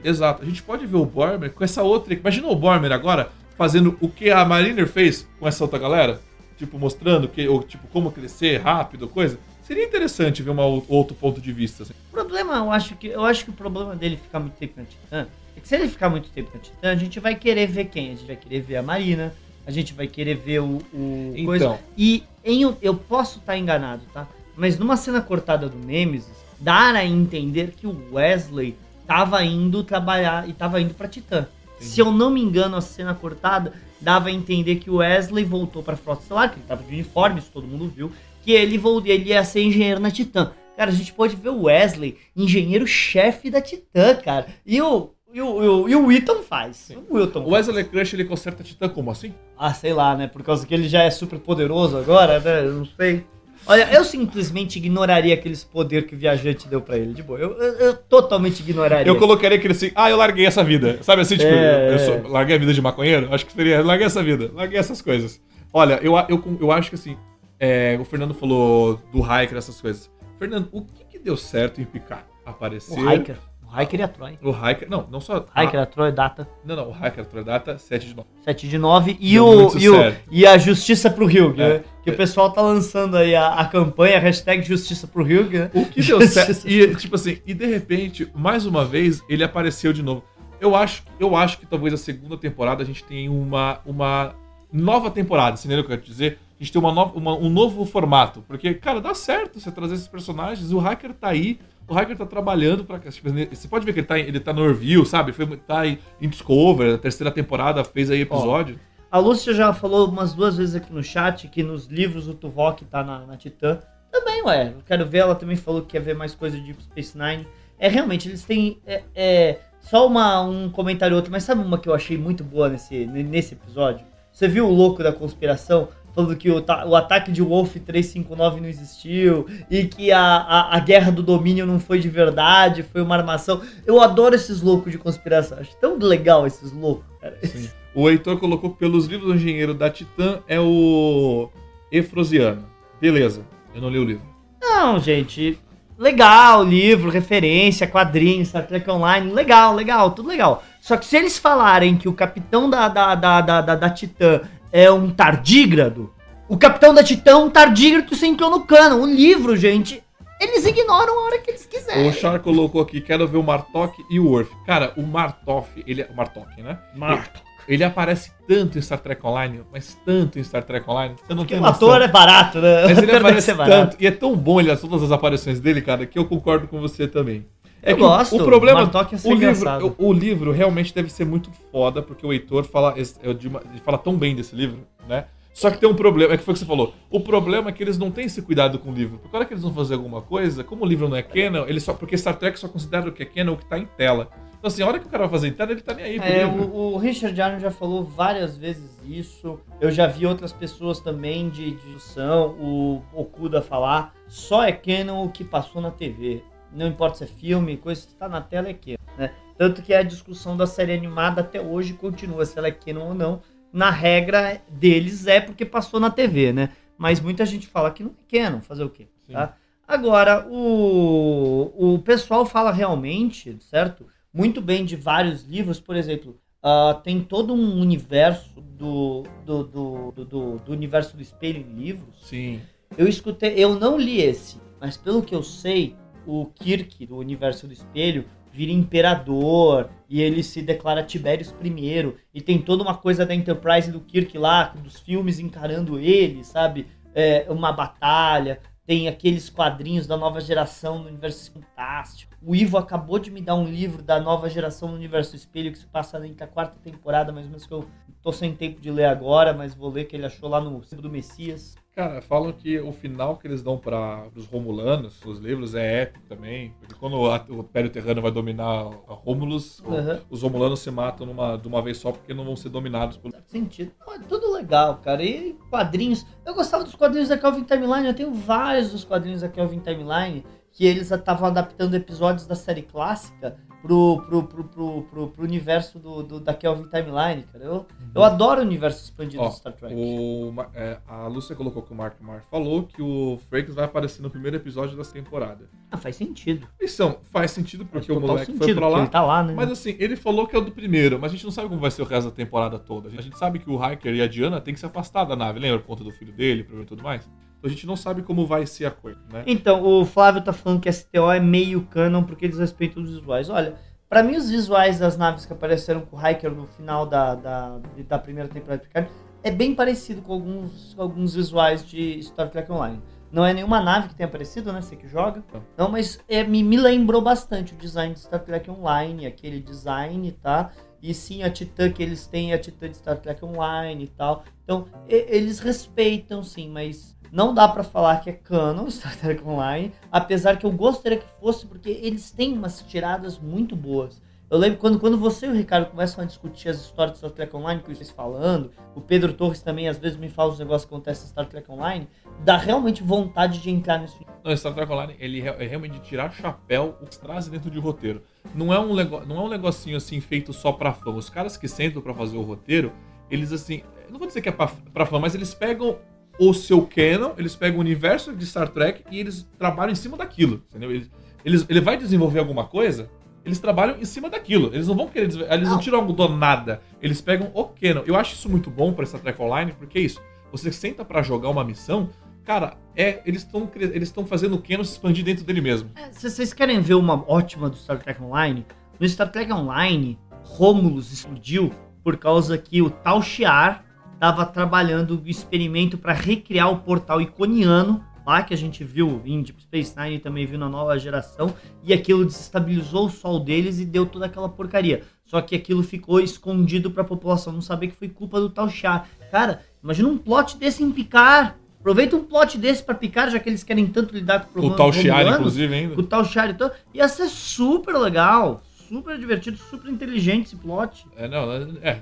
Exato. 0.03 0.41
A 0.41 0.45
gente 0.45 0.63
pode 0.63 0.85
ver 0.85 0.97
o 0.97 1.05
Bormer 1.05 1.51
com 1.51 1.63
essa 1.63 1.83
outra. 1.83 2.13
Imagina 2.13 2.47
o 2.47 2.55
Bormer 2.55 2.91
agora 2.91 3.29
fazendo 3.57 3.97
o 4.01 4.09
que 4.09 4.31
a 4.31 4.43
Mariner 4.45 4.87
fez 4.87 5.27
com 5.39 5.47
essa 5.47 5.63
outra 5.63 5.77
galera. 5.77 6.19
Tipo, 6.57 6.77
mostrando 6.79 7.27
que, 7.27 7.47
ou, 7.47 7.61
tipo, 7.63 7.87
como 7.87 8.11
crescer 8.11 8.59
rápido, 8.61 9.07
coisa. 9.07 9.37
Seria 9.63 9.85
interessante 9.85 10.41
ver 10.41 10.49
um 10.49 10.81
outro 10.87 11.15
ponto 11.15 11.39
de 11.39 11.51
vista. 11.53 11.83
Assim. 11.83 11.93
O 12.09 12.11
problema, 12.11 12.55
eu 12.57 12.71
acho 12.71 12.95
que 12.95 13.07
eu 13.07 13.23
acho 13.23 13.43
que 13.45 13.51
o 13.51 13.53
problema 13.53 13.95
dele 13.95 14.17
ficar 14.17 14.39
muito 14.39 14.55
tempo 14.55 14.73
na 14.77 14.83
Titã 14.83 15.27
é 15.55 15.59
que 15.59 15.67
se 15.67 15.75
ele 15.75 15.87
ficar 15.87 16.09
muito 16.09 16.29
tempo 16.31 16.49
na 16.53 16.59
Titã, 16.59 16.91
a 16.91 16.95
gente 16.95 17.19
vai 17.19 17.35
querer 17.35 17.67
ver 17.67 17.85
quem? 17.85 18.07
A 18.07 18.15
gente 18.15 18.25
vai 18.25 18.35
querer 18.35 18.61
ver 18.61 18.77
a 18.77 18.81
Marina, 18.81 19.33
a 19.67 19.71
gente 19.71 19.93
vai 19.93 20.07
querer 20.07 20.35
ver 20.35 20.59
o, 20.61 20.81
o 20.91 21.33
Então. 21.35 21.45
coisa. 21.45 21.79
E 21.95 22.23
em, 22.43 22.61
eu 22.81 22.95
posso 22.95 23.37
estar 23.39 23.55
enganado, 23.57 24.01
tá? 24.11 24.27
Mas 24.57 24.77
numa 24.79 24.97
cena 24.97 25.21
cortada 25.21 25.69
do 25.69 25.77
Nemesis, 25.77 26.27
dar 26.59 26.95
a 26.95 27.05
entender 27.05 27.71
que 27.77 27.87
o 27.87 27.95
Wesley 28.13 28.75
tava 29.07 29.43
indo 29.43 29.83
trabalhar 29.83 30.47
e 30.47 30.53
tava 30.53 30.79
indo 30.81 30.93
pra 30.93 31.07
Titã. 31.07 31.47
Entendi. 31.75 31.91
Se 31.91 31.99
eu 32.01 32.11
não 32.11 32.29
me 32.29 32.41
engano, 32.41 32.75
a 32.75 32.81
cena 32.81 33.13
cortada 33.13 33.73
dava 34.01 34.29
a 34.29 34.31
entender 34.31 34.75
que 34.77 34.89
o 34.89 34.95
Wesley 34.97 35.43
voltou 35.43 35.81
pra 35.83 35.95
Frota 35.97 36.21
Estelar, 36.21 36.49
que 36.49 36.55
ele 36.57 36.65
tava 36.67 36.83
de 36.83 36.89
uniforme, 36.93 37.39
isso 37.39 37.49
todo 37.53 37.65
mundo 37.67 37.91
viu, 37.93 38.11
que 38.43 38.51
ele, 38.51 38.77
vol- 38.77 39.01
ele 39.05 39.29
ia 39.29 39.43
ser 39.43 39.63
engenheiro 39.63 39.99
na 39.99 40.11
Titã. 40.11 40.51
Cara, 40.77 40.91
a 40.91 40.93
gente 40.93 41.11
pode 41.11 41.35
ver 41.35 41.49
o 41.49 41.63
Wesley, 41.63 42.17
engenheiro-chefe 42.35 43.49
da 43.49 43.61
Titã, 43.61 44.15
cara. 44.15 44.47
E 44.65 44.81
o, 44.81 45.09
e 45.33 45.41
o, 45.41 45.89
e 45.89 45.95
o, 45.95 46.05
Wheaton 46.07 46.41
faz. 46.43 46.91
O 47.09 47.15
Wilton 47.15 47.39
O 47.43 47.49
Wesley 47.51 47.83
Crush 47.83 48.13
ele 48.13 48.25
conserta 48.25 48.61
a 48.63 48.65
Titã 48.65 48.87
como 48.87 49.11
assim? 49.11 49.33
ah, 49.57 49.73
sei 49.73 49.93
lá, 49.93 50.15
né? 50.15 50.27
Por 50.27 50.41
causa 50.43 50.65
que 50.65 50.73
ele 50.73 50.87
já 50.87 51.03
é 51.03 51.09
super 51.11 51.37
poderoso 51.39 51.97
agora, 51.97 52.39
né? 52.39 52.65
Eu 52.65 52.73
não 52.73 52.85
sei. 52.85 53.25
Olha, 53.69 53.87
eu 53.93 54.03
simplesmente 54.03 54.77
ignoraria 54.79 55.31
aqueles 55.31 55.63
poder 55.63 56.07
que 56.07 56.15
o 56.15 56.17
viajante 56.17 56.67
deu 56.67 56.81
pra 56.81 56.97
ele. 56.97 57.13
De 57.13 57.21
boa, 57.21 57.37
eu, 57.37 57.51
eu, 57.51 57.73
eu 57.75 57.93
totalmente 57.95 58.61
ignoraria. 58.61 59.07
Eu 59.07 59.15
colocaria 59.19 59.59
aquele 59.59 59.73
assim, 59.73 59.91
ah, 59.93 60.09
eu 60.09 60.17
larguei 60.17 60.47
essa 60.47 60.63
vida. 60.63 60.97
Sabe 61.03 61.21
assim, 61.21 61.37
tipo, 61.37 61.47
É, 61.51 61.89
eu 61.91 61.93
é. 61.93 61.97
sou- 61.99 62.27
larguei 62.27 62.55
a 62.55 62.59
vida 62.59 62.73
de 62.73 62.81
maconheiro? 62.81 63.31
Acho 63.31 63.45
que 63.45 63.53
seria, 63.53 63.83
larguei 63.83 64.07
essa 64.07 64.23
vida, 64.23 64.49
larguei 64.55 64.79
essas 64.79 65.03
coisas. 65.03 65.39
Olha, 65.71 65.99
eu, 66.01 66.15
eu, 66.27 66.57
eu 66.59 66.71
acho 66.71 66.89
que 66.89 66.95
assim, 66.95 67.15
é, 67.59 67.95
o 68.01 68.05
Fernando 68.05 68.33
falou 68.33 68.99
do 69.13 69.19
Hiker, 69.19 69.55
essas 69.55 69.79
coisas. 69.79 70.09
Fernando, 70.39 70.67
o 70.71 70.81
que, 70.81 71.03
que 71.03 71.19
deu 71.19 71.37
certo 71.37 71.79
em 71.79 71.85
Picard? 71.85 72.23
Aparecer. 72.43 72.97
O 72.99 73.13
Hiker. 73.13 73.37
O 73.71 73.81
Hiker 73.81 73.99
e 73.99 74.03
a 74.03 74.07
Troy. 74.07 74.37
O 74.41 74.49
Hiker. 74.49 74.89
Não, 74.89 75.07
não 75.11 75.21
só. 75.21 75.45
Hiker, 75.55 75.79
a 75.79 75.85
Troy, 75.85 76.11
data 76.11 76.47
Não, 76.65 76.75
não, 76.75 76.89
o 76.89 76.91
Hiker, 76.91 77.25
a 77.37 77.41
data 77.43 77.77
7 77.77 78.07
de 78.07 78.15
9. 78.15 78.27
7 78.43 78.67
de 78.67 78.77
9 78.77 79.17
e, 79.19 79.33
Deu 79.33 79.45
o, 79.45 79.77
e, 79.77 79.89
o, 79.89 80.15
e 80.31 80.47
a 80.47 80.57
Justiça 80.57 81.09
pro 81.09 81.29
É. 81.29 81.55
né? 81.55 81.83
Que 82.03 82.09
o 82.09 82.17
pessoal 82.17 82.51
tá 82.51 82.61
lançando 82.61 83.15
aí 83.15 83.35
a, 83.35 83.49
a 83.53 83.65
campanha, 83.65 84.17
a 84.17 84.19
hashtag 84.19 84.63
Justiça 84.63 85.05
pro 85.07 85.23
Hugh, 85.23 85.51
né? 85.51 85.71
O 85.73 85.85
que 85.85 86.01
deu 86.01 86.19
certo. 86.27 86.67
E, 86.67 86.95
tipo 86.95 87.15
assim, 87.15 87.37
e 87.45 87.53
de 87.53 87.65
repente, 87.67 88.27
mais 88.33 88.65
uma 88.65 88.83
vez, 88.83 89.23
ele 89.29 89.43
apareceu 89.43 89.93
de 89.93 90.01
novo. 90.01 90.23
Eu 90.59 90.75
acho, 90.75 91.03
eu 91.19 91.35
acho 91.35 91.59
que 91.59 91.65
talvez 91.65 91.93
a 91.93 91.97
segunda 91.97 92.37
temporada 92.37 92.81
a 92.81 92.85
gente 92.85 93.03
tenha 93.03 93.31
uma, 93.31 93.79
uma 93.85 94.33
nova 94.73 95.09
temporada, 95.09 95.53
assim, 95.53 95.67
entendeu 95.67 95.83
o 95.83 95.87
que 95.87 95.93
eu 95.93 95.97
quero 95.97 96.07
dizer? 96.09 96.39
A 96.59 96.63
gente 96.63 96.73
tem 96.73 96.81
uma 96.81 96.91
nova, 96.91 97.17
uma- 97.17 97.37
um 97.37 97.49
novo 97.49 97.85
formato. 97.85 98.43
Porque, 98.47 98.73
cara, 98.73 98.99
dá 98.99 99.13
certo 99.13 99.59
você 99.59 99.71
trazer 99.71 99.93
esses 99.95 100.07
personagens. 100.07 100.71
O 100.73 100.79
hacker 100.79 101.13
tá 101.13 101.29
aí, 101.29 101.57
o 101.87 101.93
hacker 101.93 102.17
tá 102.17 102.25
trabalhando 102.25 102.83
pra. 102.83 102.99
Tipo, 102.99 103.29
você 103.49 103.67
pode 103.67 103.85
ver 103.85 103.93
que 103.93 103.99
ele 104.01 104.07
tá, 104.07 104.19
ele 104.19 104.39
tá 104.39 104.51
no 104.51 104.61
Orville, 104.61 105.05
sabe? 105.05 105.31
Foi, 105.31 105.45
tá 105.57 105.87
em, 105.87 105.97
em 106.21 106.27
Discover, 106.27 106.95
a 106.95 106.97
terceira 106.97 107.31
temporada 107.31 107.83
fez 107.83 108.11
aí 108.11 108.21
episódio. 108.21 108.77
A 109.09 109.17
Lúcia 109.17 109.53
já 109.53 109.73
falou 109.73 110.07
umas 110.09 110.33
duas 110.33 110.57
vezes 110.57 110.75
aqui 110.75 110.91
no 110.93 111.01
chat 111.01 111.47
que 111.47 111.63
nos 111.63 111.87
livros 111.87 112.27
o 112.27 112.33
Tuvok 112.33 112.83
tá 112.85 113.03
na, 113.03 113.25
na 113.25 113.37
Titã. 113.37 113.79
Também, 114.11 114.43
ué. 114.43 114.73
Eu 114.75 114.83
quero 114.85 115.05
ver. 115.07 115.19
Ela 115.19 115.35
também 115.35 115.55
falou 115.55 115.81
que 115.81 115.87
quer 115.87 116.01
ver 116.01 116.15
mais 116.15 116.35
coisa 116.35 116.59
de 116.59 116.73
Space 116.73 117.17
Nine. 117.17 117.47
É, 117.79 117.87
realmente, 117.87 118.27
eles 118.27 118.43
têm. 118.43 118.79
É, 118.85 119.03
é, 119.15 119.59
só 119.79 120.05
uma, 120.05 120.41
um 120.41 120.69
comentário 120.69 121.15
outro, 121.15 121.31
mas 121.31 121.43
sabe 121.43 121.63
uma 121.63 121.77
que 121.79 121.87
eu 121.87 121.93
achei 121.93 122.17
muito 122.17 122.43
boa 122.43 122.67
nesse, 122.67 123.05
nesse 123.05 123.53
episódio? 123.53 124.05
Você 124.31 124.47
viu 124.47 124.67
o 124.67 124.71
louco 124.73 125.01
da 125.01 125.11
conspiração? 125.11 125.87
Falando 126.13 126.35
que 126.35 126.49
o, 126.49 126.63
o 126.87 126.95
ataque 126.95 127.31
de 127.31 127.41
Wolf 127.41 127.75
359 127.75 128.61
não 128.61 128.67
existiu 128.67 129.45
e 129.69 129.85
que 129.85 130.11
a, 130.11 130.19
a, 130.21 130.77
a 130.77 130.79
guerra 130.79 131.11
do 131.11 131.23
domínio 131.23 131.65
não 131.65 131.79
foi 131.79 131.99
de 131.99 132.09
verdade, 132.09 132.83
foi 132.83 133.01
uma 133.01 133.15
armação. 133.15 133.61
Eu 133.85 134.01
adoro 134.01 134.35
esses 134.35 134.61
loucos 134.61 134.91
de 134.91 134.97
conspiração. 134.97 135.59
Acho 135.59 135.75
tão 135.77 135.97
legal 135.97 136.45
esses 136.47 136.71
loucos, 136.71 137.05
cara. 137.21 137.37
Sim. 137.43 137.69
O 137.93 138.09
Heitor 138.09 138.37
colocou 138.37 138.69
pelos 138.71 139.07
livros 139.07 139.29
do 139.29 139.35
engenheiro 139.35 139.73
da 139.73 139.89
Titã 139.89 140.39
é 140.47 140.59
o 140.59 141.49
Efrosiano. 141.91 142.65
Beleza, 143.01 143.41
eu 143.73 143.81
não 143.81 143.89
li 143.89 143.97
o 143.97 144.03
livro. 144.03 144.23
Não, 144.61 144.99
gente. 144.99 145.57
Legal, 145.97 146.63
livro, 146.63 147.09
referência, 147.09 147.85
quadrinhos, 147.85 148.47
Star 148.47 148.65
Trek 148.65 148.89
Online, 148.89 149.33
legal, 149.33 149.75
legal, 149.75 150.11
tudo 150.11 150.29
legal. 150.29 150.63
Só 150.79 150.95
que 150.95 151.05
se 151.05 151.17
eles 151.17 151.37
falarem 151.37 151.97
que 151.97 152.07
o 152.07 152.13
capitão 152.13 152.69
da, 152.69 152.87
da, 152.87 153.15
da, 153.15 153.41
da, 153.41 153.61
da, 153.61 153.75
da 153.75 153.89
Titã 153.89 154.41
é 154.71 154.91
um 154.91 155.09
tardígrado, 155.09 156.11
o 156.49 156.57
capitão 156.57 156.93
da 156.93 157.03
Titã 157.03 157.31
é 157.31 157.35
um 157.35 157.49
tardígrado 157.49 158.07
que 158.07 158.15
você 158.15 158.25
entrou 158.25 158.49
no 158.49 158.61
cano. 158.61 159.03
O 159.03 159.05
livro, 159.05 159.55
gente, 159.55 160.01
eles 160.41 160.65
ignoram 160.65 161.19
a 161.19 161.23
hora 161.25 161.39
que 161.39 161.51
eles 161.51 161.65
quiserem. 161.65 162.09
O 162.09 162.11
Char 162.11 162.39
colocou 162.39 162.81
aqui, 162.81 162.99
quero 162.99 163.27
ver 163.27 163.37
o 163.37 163.43
Martok 163.43 164.03
e 164.09 164.19
o 164.19 164.31
Worf. 164.31 164.51
Cara, 164.65 164.91
o 164.97 165.03
Martoff, 165.03 165.69
ele 165.85 166.01
é. 166.01 166.09
O 166.11 166.15
Martok, 166.15 166.61
né? 166.61 166.79
Marco. 166.95 167.39
Ele 167.67 167.83
aparece 167.83 168.31
tanto 168.47 168.79
em 168.79 168.81
Star 168.81 168.97
Trek 168.97 169.23
Online, 169.23 169.61
mas 169.71 169.95
tanto 170.03 170.39
em 170.39 170.43
Star 170.43 170.63
Trek 170.63 170.89
Online. 170.89 171.13
Você 171.21 171.35
não 171.35 171.43
Porque 171.43 171.53
tem 171.53 171.61
o 171.61 171.65
noção. 171.67 171.87
ator 171.87 172.01
é 172.01 172.07
barato, 172.07 172.59
né? 172.59 172.87
Mas 172.87 172.97
ele 173.03 173.15
aparece 173.15 173.55
tanto. 173.55 173.97
E 173.99 174.07
é 174.07 174.11
tão 174.11 174.35
bom 174.35 174.59
ele, 174.59 174.75
todas 174.75 175.03
as 175.03 175.11
aparições 175.11 175.59
dele, 175.59 175.83
cara, 175.83 176.07
que 176.07 176.17
eu 176.17 176.25
concordo 176.25 176.67
com 176.67 176.81
você 176.81 177.07
também. 177.07 177.45
É 177.81 177.91
Eu 177.91 177.95
que 177.95 178.01
gosto, 178.01 178.35
O 178.35 178.43
problema. 178.43 178.81
Martok 178.81 179.13
ia 179.13 179.17
ser 179.17 179.27
o, 179.29 179.33
livro, 179.33 179.95
o, 179.97 180.07
o 180.07 180.13
livro 180.13 180.51
realmente 180.51 180.93
deve 180.93 181.09
ser 181.09 181.25
muito 181.25 181.49
foda, 181.71 182.01
porque 182.01 182.25
o 182.25 182.33
Heitor 182.33 182.63
fala, 182.63 182.93
é 182.97 183.01
ele 183.01 183.79
fala 183.83 183.97
tão 183.97 184.17
bem 184.17 184.35
desse 184.35 184.55
livro, 184.55 184.79
né? 185.07 185.25
Só 185.53 185.69
que 185.69 185.77
tem 185.77 185.89
um 185.89 185.95
problema, 185.95 186.33
é 186.33 186.37
que 186.37 186.43
foi 186.43 186.53
o 186.53 186.55
que 186.55 186.59
você 186.59 186.65
falou. 186.65 186.93
O 187.09 187.19
problema 187.19 187.69
é 187.69 187.73
que 187.73 187.83
eles 187.83 187.97
não 187.97 188.11
têm 188.11 188.25
esse 188.25 188.41
cuidado 188.41 188.79
com 188.79 188.91
o 188.91 188.93
livro. 188.93 189.17
Porque 189.17 189.35
a 189.35 189.39
hora 189.39 189.45
que 189.45 189.53
eles 189.53 189.63
vão 189.63 189.73
fazer 189.73 189.95
alguma 189.95 190.21
coisa, 190.21 190.63
como 190.63 190.85
o 190.85 190.87
livro 190.87 191.09
não 191.09 191.17
é 191.17 191.21
canon, 191.21 191.65
ele 191.67 191.81
só, 191.81 191.93
porque 191.93 192.17
Star 192.17 192.37
Trek 192.37 192.57
só 192.57 192.69
considera 192.69 193.09
o 193.09 193.11
que 193.11 193.23
é 193.23 193.25
canon 193.25 193.53
o 193.53 193.57
que 193.57 193.65
tá 193.65 193.77
em 193.77 193.85
tela. 193.85 194.29
Então, 194.57 194.67
assim, 194.67 194.83
a 194.83 194.87
hora 194.87 194.99
que 194.99 195.07
o 195.07 195.09
cara 195.09 195.23
vai 195.23 195.31
fazer 195.31 195.47
em 195.49 195.53
tela, 195.53 195.71
ele 195.71 195.81
tá 195.81 195.93
nem 195.93 196.05
aí 196.05 196.17
É, 196.17 196.45
o, 196.45 196.93
o 196.93 196.97
Richard 196.97 197.41
Arnold 197.41 197.61
já 197.61 197.71
falou 197.71 198.03
várias 198.03 198.57
vezes 198.57 198.89
isso. 199.05 199.59
Eu 199.81 199.91
já 199.91 200.07
vi 200.07 200.25
outras 200.25 200.53
pessoas 200.53 200.99
também 200.99 201.49
de 201.49 201.71
de 201.71 201.93
discussão, 201.93 202.55
o 202.59 203.01
Okuda 203.13 203.61
falar. 203.61 204.13
Só 204.27 204.63
é 204.63 204.71
canon 204.71 205.25
o 205.25 205.29
que 205.29 205.43
passou 205.43 205.81
na 205.81 205.91
TV. 205.91 206.41
Não 206.73 206.87
importa 206.87 207.17
se 207.17 207.23
é 207.23 207.27
filme, 207.27 207.77
coisa 207.77 208.05
que 208.05 208.13
tá 208.13 208.27
na 208.29 208.41
tela 208.41 208.67
é 208.69 208.73
canon, 208.73 208.97
né? 209.17 209.31
Tanto 209.57 209.81
que 209.81 209.93
a 209.93 210.03
discussão 210.03 210.55
da 210.55 210.65
série 210.67 210.93
animada 210.93 211.41
até 211.41 211.59
hoje 211.59 211.93
continua 211.93 212.45
se 212.45 212.57
ela 212.57 212.67
é 212.67 212.71
canon 212.71 213.07
ou 213.09 213.13
não. 213.13 213.41
Na 213.73 213.89
regra 213.91 214.61
deles 214.69 215.27
é 215.27 215.39
porque 215.41 215.65
passou 215.65 215.99
na 215.99 216.09
TV, 216.09 216.53
né? 216.53 216.69
Mas 216.97 217.19
muita 217.19 217.45
gente 217.45 217.67
fala 217.67 217.91
que 217.91 218.03
não 218.03 218.11
é 218.11 218.37
canon, 218.39 218.61
fazer 218.61 218.83
o 218.83 218.89
quê? 218.89 219.07
Tá? 219.31 219.55
Agora, 219.87 220.47
o, 220.49 221.93
o 221.95 221.99
pessoal 221.99 222.45
fala 222.45 222.71
realmente, 222.71 223.57
certo? 223.61 224.05
Muito 224.33 224.61
bem 224.61 224.85
de 224.85 224.95
vários 224.95 225.43
livros, 225.43 225.79
por 225.79 225.95
exemplo, 225.95 226.37
ah, 226.61 226.99
tem 227.03 227.21
todo 227.21 227.53
um 227.53 227.79
universo 227.79 228.59
do, 228.61 229.23
do, 229.45 229.63
do, 229.63 230.11
do, 230.11 230.25
do- 230.25 230.57
do 230.59 230.71
universo 230.71 231.15
do 231.15 231.21
espelho 231.23 231.59
em 231.59 231.73
livros. 231.81 232.27
Sim. 232.27 232.61
Eu 232.97 233.07
escutei, 233.07 233.53
eu 233.57 233.75
não 233.75 233.97
li 233.97 234.21
esse, 234.21 234.57
mas 234.79 234.97
pelo 234.97 235.21
que 235.23 235.33
eu 235.33 235.41
sei, 235.43 235.95
o 236.25 236.45
Kirk 236.45 237.05
do 237.05 237.17
universo 237.17 237.67
do 237.67 237.73
espelho 237.73 238.25
vira 238.51 238.71
imperador 238.71 239.89
e 240.09 240.21
ele 240.21 240.43
se 240.43 240.61
declara 240.61 241.03
Tibérios 241.03 241.53
I 241.63 242.13
e 242.33 242.41
tem 242.41 242.59
toda 242.59 242.83
uma 242.83 242.95
coisa 242.95 243.25
da 243.25 243.35
Enterprise 243.35 243.91
do 243.91 243.99
Kirk 243.99 244.37
lá, 244.37 244.73
dos 244.75 244.99
filmes 244.99 245.39
encarando 245.39 245.99
ele, 245.99 246.43
sabe? 246.43 246.87
É, 247.13 247.45
uma 247.49 247.71
batalha, 247.71 248.59
tem 248.89 249.07
aqueles 249.07 249.51
quadrinhos 249.51 250.07
da 250.07 250.17
nova 250.17 250.41
geração 250.41 250.97
no 250.97 251.09
universo 251.09 251.51
fantástico. 251.51 252.33
O 252.41 252.55
Ivo 252.55 252.75
acabou 252.75 253.19
de 253.19 253.29
me 253.29 253.39
dar 253.39 253.53
um 253.53 253.65
livro 253.65 254.01
da 254.01 254.19
nova 254.19 254.49
geração 254.49 254.89
no 254.89 254.95
universo 254.95 255.35
espelho 255.35 255.71
que 255.71 255.77
se 255.77 255.85
passa 255.85 256.25
entre 256.25 256.43
a 256.43 256.47
quarta 256.47 256.75
temporada, 256.81 257.31
mais 257.31 257.45
ou 257.45 257.51
menos 257.51 257.67
que 257.67 257.73
eu 257.73 257.87
tô 258.21 258.31
sem 258.31 258.55
tempo 258.55 258.81
de 258.81 258.89
ler 258.89 259.05
agora, 259.05 259.53
mas 259.53 259.75
vou 259.75 259.91
ler 259.91 260.05
que 260.05 260.15
ele 260.15 260.25
achou 260.25 260.49
lá 260.49 260.59
no 260.59 260.79
do 260.79 261.09
Messias. 261.09 261.75
Cara, 261.95 262.21
falam 262.21 262.53
que 262.53 262.79
o 262.79 262.93
final 262.93 263.35
que 263.35 263.45
eles 263.45 263.61
dão 263.61 263.77
para 263.77 264.25
os 264.33 264.45
Romulanos, 264.45 265.19
os 265.25 265.37
livros, 265.39 265.75
é 265.75 266.03
épico 266.03 266.25
também. 266.29 266.73
Porque 266.79 266.93
quando 266.95 267.15
o 267.17 267.59
Império 267.59 267.89
Terrano 267.89 268.21
vai 268.21 268.31
dominar 268.31 268.63
a 269.07 269.13
Romulus, 269.13 269.79
Uhum. 269.79 270.19
os 270.29 270.41
Romulanos 270.41 270.79
se 270.79 270.89
matam 270.91 271.27
numa, 271.27 271.57
de 271.57 271.67
uma 271.67 271.81
vez 271.81 271.97
só 271.97 272.11
porque 272.11 272.33
não 272.33 272.45
vão 272.45 272.55
ser 272.55 272.69
dominados 272.69 273.17
por. 273.17 273.31
Sentido. 273.47 273.91
Pô, 274.05 274.13
é 274.13 274.19
tudo 274.19 274.53
legal, 274.53 274.97
cara. 275.03 275.21
E 275.23 275.53
quadrinhos. 275.69 276.25
Eu 276.45 276.53
gostava 276.53 276.83
dos 276.85 276.95
quadrinhos 276.95 277.27
da 277.29 277.37
Kelvin 277.37 277.63
Timeline. 277.63 278.07
Eu 278.07 278.13
tenho 278.15 278.33
vários 278.33 278.91
dos 278.91 279.03
quadrinhos 279.03 279.41
da 279.41 279.49
Kelvin 279.49 279.79
Timeline 279.79 280.45
que 280.71 280.85
eles 280.85 281.11
estavam 281.11 281.47
adaptando 281.47 281.95
episódios 281.95 282.45
da 282.47 282.55
série 282.55 282.83
clássica 282.83 283.57
pro, 283.81 284.21
pro, 284.27 284.43
pro, 284.43 284.63
pro, 284.63 285.01
pro, 285.03 285.27
pro 285.29 285.43
universo 285.43 285.99
do, 285.99 286.23
do- 286.23 286.39
da 286.39 286.53
Kelvin 286.53 286.83
Timeline, 286.89 287.43
cara. 287.51 287.63
Eu, 287.63 287.85
eu 288.13 288.23
adoro 288.23 288.61
o 288.61 288.63
universo 288.63 289.03
expandido 289.03 289.43
Ó, 289.43 289.47
do 289.47 289.53
Star 289.55 289.73
Trek. 289.73 289.93
O, 289.95 290.53
é, 290.73 290.99
a 291.07 291.27
Lúcia 291.27 291.55
colocou 291.55 291.81
que 291.81 291.91
o 291.91 291.95
Mark 291.95 292.19
Mar 292.21 292.43
falou 292.49 292.83
que 292.83 293.01
o 293.01 293.39
Frakes 293.49 293.75
vai 293.75 293.85
aparecer 293.85 294.21
no 294.21 294.29
primeiro 294.29 294.57
episódio 294.57 294.97
dessa 294.97 295.13
temporada. 295.13 295.69
Ah, 295.91 295.97
faz 295.97 296.15
sentido. 296.15 296.67
Isso 296.79 297.17
faz 297.31 297.51
sentido 297.51 297.85
porque 297.85 298.11
o 298.11 298.19
moleque 298.19 298.53
foi 298.57 298.73
pra 298.75 298.87
lá. 298.87 298.99
Ele 298.99 299.07
tá 299.07 299.21
lá, 299.23 299.43
né? 299.43 299.53
Mas 299.55 299.71
assim, 299.71 299.95
ele 299.99 300.15
falou 300.15 300.45
que 300.45 300.55
é 300.55 300.59
o 300.59 300.61
do 300.61 300.71
primeiro, 300.71 301.17
mas 301.19 301.31
a 301.31 301.35
gente 301.35 301.45
não 301.45 301.51
sabe 301.51 301.67
como 301.69 301.79
vai 301.81 301.91
ser 301.91 302.01
o 302.01 302.05
resto 302.05 302.29
da 302.29 302.35
temporada 302.35 302.77
toda. 302.77 303.09
A 303.09 303.21
gente 303.21 303.37
sabe 303.37 303.59
que 303.59 303.69
o 303.69 303.75
Hiker 303.83 304.13
e 304.13 304.21
a 304.21 304.27
Diana 304.27 304.61
têm 304.61 304.73
que 304.73 304.79
se 304.79 304.85
afastar 304.85 305.23
da 305.23 305.35
nave, 305.35 305.59
lembra? 305.59 305.79
Por 305.79 305.87
conta 305.87 306.03
do 306.03 306.11
filho 306.11 306.33
dele, 306.33 306.67
e 306.71 306.85
tudo 306.85 307.01
mais. 307.03 307.27
Então 307.59 307.69
a 307.69 307.73
gente 307.73 307.85
não 307.85 307.95
sabe 307.95 308.21
como 308.21 308.45
vai 308.45 308.65
ser 308.65 308.85
a 308.85 308.91
coisa, 308.91 309.19
né? 309.31 309.43
Então, 309.45 309.83
o 309.83 310.05
Flávio 310.05 310.41
tá 310.41 310.53
falando 310.53 310.79
que 310.81 310.91
STO 310.91 311.29
é 311.31 311.39
meio 311.39 311.81
canon 311.83 312.23
porque 312.23 312.45
eles 312.45 312.57
respeitam 312.57 313.03
os 313.03 313.09
visuais. 313.09 313.49
Olha, 313.49 313.75
pra 314.07 314.23
mim 314.23 314.37
os 314.37 314.49
visuais 314.49 314.97
das 314.99 315.17
naves 315.17 315.45
que 315.45 315.51
apareceram 315.53 316.01
com 316.01 316.15
o 316.17 316.19
Hiker 316.27 316.51
no 316.51 316.65
final 316.67 317.05
da, 317.05 317.35
da, 317.35 317.79
da 318.07 318.17
primeira 318.17 318.47
temporada 318.49 318.81
de 318.81 318.87
Picard 318.87 319.09
é 319.43 319.51
bem 319.51 319.75
parecido 319.75 320.21
com 320.21 320.33
alguns, 320.33 320.95
alguns 320.97 321.33
visuais 321.35 321.85
de 321.85 322.21
Star 322.23 322.49
Trek 322.49 322.71
Online. 322.71 323.01
Não 323.31 323.45
é 323.45 323.53
nenhuma 323.53 323.79
nave 323.79 324.07
que 324.09 324.15
tenha 324.15 324.27
aparecido, 324.27 324.73
né? 324.73 324.81
Você 324.81 324.95
que 324.95 325.07
joga. 325.07 325.43
Não, 325.77 325.89
mas 325.89 326.19
é, 326.27 326.43
me, 326.43 326.63
me 326.63 326.77
lembrou 326.77 327.21
bastante 327.21 327.73
o 327.73 327.77
design 327.77 328.13
de 328.13 328.21
Star 328.21 328.39
Trek 328.39 328.69
Online, 328.71 329.27
aquele 329.27 329.59
design, 329.59 330.31
tá? 330.31 330.71
E 331.01 331.13
sim, 331.13 331.43
a 331.43 331.49
Titã 331.49 331.91
que 331.91 332.01
eles 332.01 332.25
têm, 332.25 332.53
a 332.53 332.57
Titã 332.57 332.89
de 332.89 332.97
Star 332.97 333.17
Trek 333.17 333.43
Online 333.45 334.03
e 334.03 334.07
tal. 334.07 334.43
Então, 334.63 334.87
e- 335.07 335.25
eles 335.29 335.59
respeitam, 335.59 336.43
sim, 336.43 336.69
mas 336.69 337.15
não 337.31 337.53
dá 337.53 337.67
pra 337.67 337.83
falar 337.83 338.17
que 338.21 338.29
é 338.29 338.33
canon 338.33 338.89
Star 338.91 339.15
Trek 339.17 339.43
Online, 339.45 339.93
apesar 340.11 340.57
que 340.57 340.65
eu 340.65 340.71
gostaria 340.71 341.19
que 341.19 341.27
fosse, 341.39 341.65
porque 341.65 341.89
eles 341.89 342.31
têm 342.31 342.53
umas 342.53 342.81
tiradas 342.81 343.37
muito 343.37 343.75
boas. 343.75 344.21
Eu 344.49 344.57
lembro 344.57 344.79
quando, 344.79 344.99
quando 344.99 345.15
você 345.15 345.45
e 345.45 345.49
o 345.49 345.53
Ricardo 345.53 345.91
começam 345.91 346.23
a 346.23 346.27
discutir 346.27 346.69
as 346.69 346.77
histórias 346.77 347.13
de 347.13 347.19
Star 347.19 347.29
Trek 347.29 347.55
Online, 347.55 347.83
que 347.83 347.93
vocês 347.93 348.09
falando, 348.09 348.71
o 348.95 349.01
Pedro 349.01 349.31
Torres 349.31 349.61
também 349.61 349.87
às 349.87 349.99
vezes 349.99 350.17
me 350.17 350.27
fala 350.27 350.51
os 350.51 350.57
negócios 350.57 350.85
que 350.89 350.93
acontecem 350.93 351.25
em 351.25 351.29
Star 351.29 351.45
Trek 351.45 351.71
Online, 351.71 352.07
dá 352.43 352.57
realmente 352.57 353.03
vontade 353.03 353.61
de 353.61 353.69
entrar 353.69 353.99
nesse 353.99 354.25
Não, 354.43 354.57
Star 354.57 354.73
Trek 354.73 354.91
Online, 354.91 355.15
ele 355.19 355.47
é 355.47 355.67
realmente 355.67 355.99
tirar 355.99 356.31
chapéu, 356.31 356.97
o 356.99 357.05
que 357.05 357.19
traz 357.19 357.47
dentro 357.47 357.69
de 357.69 357.77
roteiro. 357.77 358.23
Não 358.55 358.73
é 358.73 358.79
um, 358.79 358.95
não 359.27 359.37
é 359.37 359.41
um 359.41 359.49
negocinho 359.49 359.97
assim 359.97 360.19
feito 360.19 360.51
só 360.51 360.71
pra 360.71 360.93
fã. 360.93 361.11
Os 361.11 361.29
caras 361.29 361.55
que 361.55 361.67
sentam 361.67 362.01
pra 362.01 362.15
fazer 362.15 362.35
o 362.35 362.41
roteiro, 362.41 362.91
eles 363.29 363.51
assim, 363.51 363.83
não 364.09 364.17
vou 364.17 364.27
dizer 364.27 364.41
que 364.41 364.49
é 364.49 364.51
pra, 364.51 364.71
pra 364.91 365.05
fã, 365.05 365.19
mas 365.19 365.35
eles 365.35 365.53
pegam 365.53 365.99
o 366.39 366.53
seu 366.53 366.81
canon, 366.83 367.31
eles 367.37 367.55
pegam 367.55 367.77
o 367.77 367.81
universo 367.81 368.33
de 368.33 368.45
Star 368.45 368.69
Trek 368.69 369.03
e 369.11 369.19
eles 369.19 369.47
trabalham 369.57 369.91
em 369.91 369.95
cima 369.95 370.15
daquilo, 370.17 370.63
entendeu? 370.69 370.91
Eles, 370.91 371.11
eles, 371.43 371.65
ele 371.69 371.81
vai 371.81 371.97
desenvolver 371.97 372.39
alguma 372.39 372.65
coisa, 372.65 373.09
eles 373.45 373.59
trabalham 373.59 373.97
em 373.99 374.05
cima 374.05 374.29
daquilo. 374.29 374.69
Eles 374.73 374.87
não 374.87 374.95
vão 374.95 375.07
querer, 375.07 375.25
eles 375.25 375.67
não, 375.67 375.75
Não. 375.75 375.79
tiram 375.79 375.99
algo 375.99 376.13
do 376.13 376.27
nada. 376.29 376.81
Eles 377.01 377.19
pegam 377.21 377.51
o 377.53 377.63
canon. 377.65 378.03
Eu 378.05 378.15
acho 378.15 378.33
isso 378.35 378.49
muito 378.49 378.69
bom 378.69 378.93
pra 378.93 379.05
Star 379.05 379.21
Trek 379.21 379.41
Online, 379.41 379.73
porque 379.77 379.99
é 379.99 380.01
isso. 380.01 380.21
Você 380.51 380.71
senta 380.71 381.03
pra 381.05 381.21
jogar 381.21 381.49
uma 381.49 381.63
missão, 381.63 382.09
cara, 382.43 382.75
é, 382.95 383.21
eles 383.25 383.43
estão 383.43 383.69
eles 383.75 384.13
fazendo 384.27 384.55
o 384.55 384.61
canon 384.61 384.83
se 384.83 384.93
expandir 384.93 385.23
dentro 385.23 385.43
dele 385.45 385.61
mesmo. 385.61 385.89
É, 385.95 386.11
Se 386.11 386.29
vocês 386.29 386.53
querem 386.53 386.79
ver 386.81 386.95
uma 386.95 387.23
ótima 387.31 387.69
do 387.69 387.75
Star 387.77 387.99
Trek 387.99 388.21
Online, 388.21 388.65
no 388.99 389.07
Star 389.07 389.31
Trek 389.31 389.51
Online, 389.51 390.17
Romulus 390.43 391.11
explodiu 391.11 391.71
por 392.03 392.17
causa 392.17 392.57
que 392.57 392.81
o 392.81 392.89
Tal 392.89 393.21
Shiar 393.21 393.85
estava 394.19 394.45
trabalhando 394.45 395.17
o 395.17 395.29
experimento 395.29 395.97
para 395.97 396.11
recriar 396.11 396.69
o 396.69 396.79
portal 396.79 397.21
iconiano, 397.21 398.03
lá 398.27 398.43
que 398.43 398.53
a 398.53 398.57
gente 398.57 398.83
viu 398.83 399.21
em 399.25 399.41
Deep 399.41 399.61
Space 399.61 399.97
Nine 399.97 400.17
e 400.17 400.19
também 400.19 400.45
viu 400.45 400.59
na 400.59 400.67
nova 400.67 400.99
geração, 400.99 401.55
e 401.81 401.93
aquilo 401.93 402.25
desestabilizou 402.25 403.05
o 403.05 403.09
sol 403.09 403.39
deles 403.39 403.79
e 403.79 403.85
deu 403.85 404.05
toda 404.05 404.25
aquela 404.25 404.49
porcaria. 404.49 405.03
Só 405.23 405.41
que 405.41 405.55
aquilo 405.55 405.81
ficou 405.81 406.19
escondido 406.19 406.91
para 406.91 407.01
a 407.01 407.05
população 407.05 407.53
não 407.53 407.61
saber 407.61 407.87
que 407.87 407.95
foi 407.95 408.09
culpa 408.09 408.41
do 408.41 408.49
Tal 408.49 408.67
Shiar. 408.67 409.07
Cara, 409.31 409.61
imagina 409.81 410.09
um 410.09 410.17
plot 410.17 410.57
desse 410.57 410.83
em 410.83 410.91
Picar. 410.91 411.55
Aproveita 411.79 412.17
um 412.17 412.23
plot 412.23 412.57
desse 412.57 412.83
para 412.83 412.95
Picar, 412.95 413.29
já 413.29 413.39
que 413.39 413.47
eles 413.47 413.63
querem 413.63 413.87
tanto 413.87 414.13
lidar 414.13 414.47
com 414.47 414.59
O 414.59 414.75
tal 414.75 414.91
Shiar, 414.91 415.19
romulanos 415.19 415.39
inclusive, 415.39 415.73
ainda. 415.73 415.97
o 415.97 416.03
tal 416.03 416.25
Char 416.25 416.49
então, 416.49 416.69
ia 416.93 417.07
ser 417.07 417.29
super 417.29 417.95
legal, 417.95 418.61
super 418.89 419.17
divertido, 419.17 419.57
super 419.57 419.89
inteligente 419.89 420.47
esse 420.47 420.55
plot. 420.55 421.05
É, 421.15 421.27
não, 421.27 421.51
é, 421.51 421.59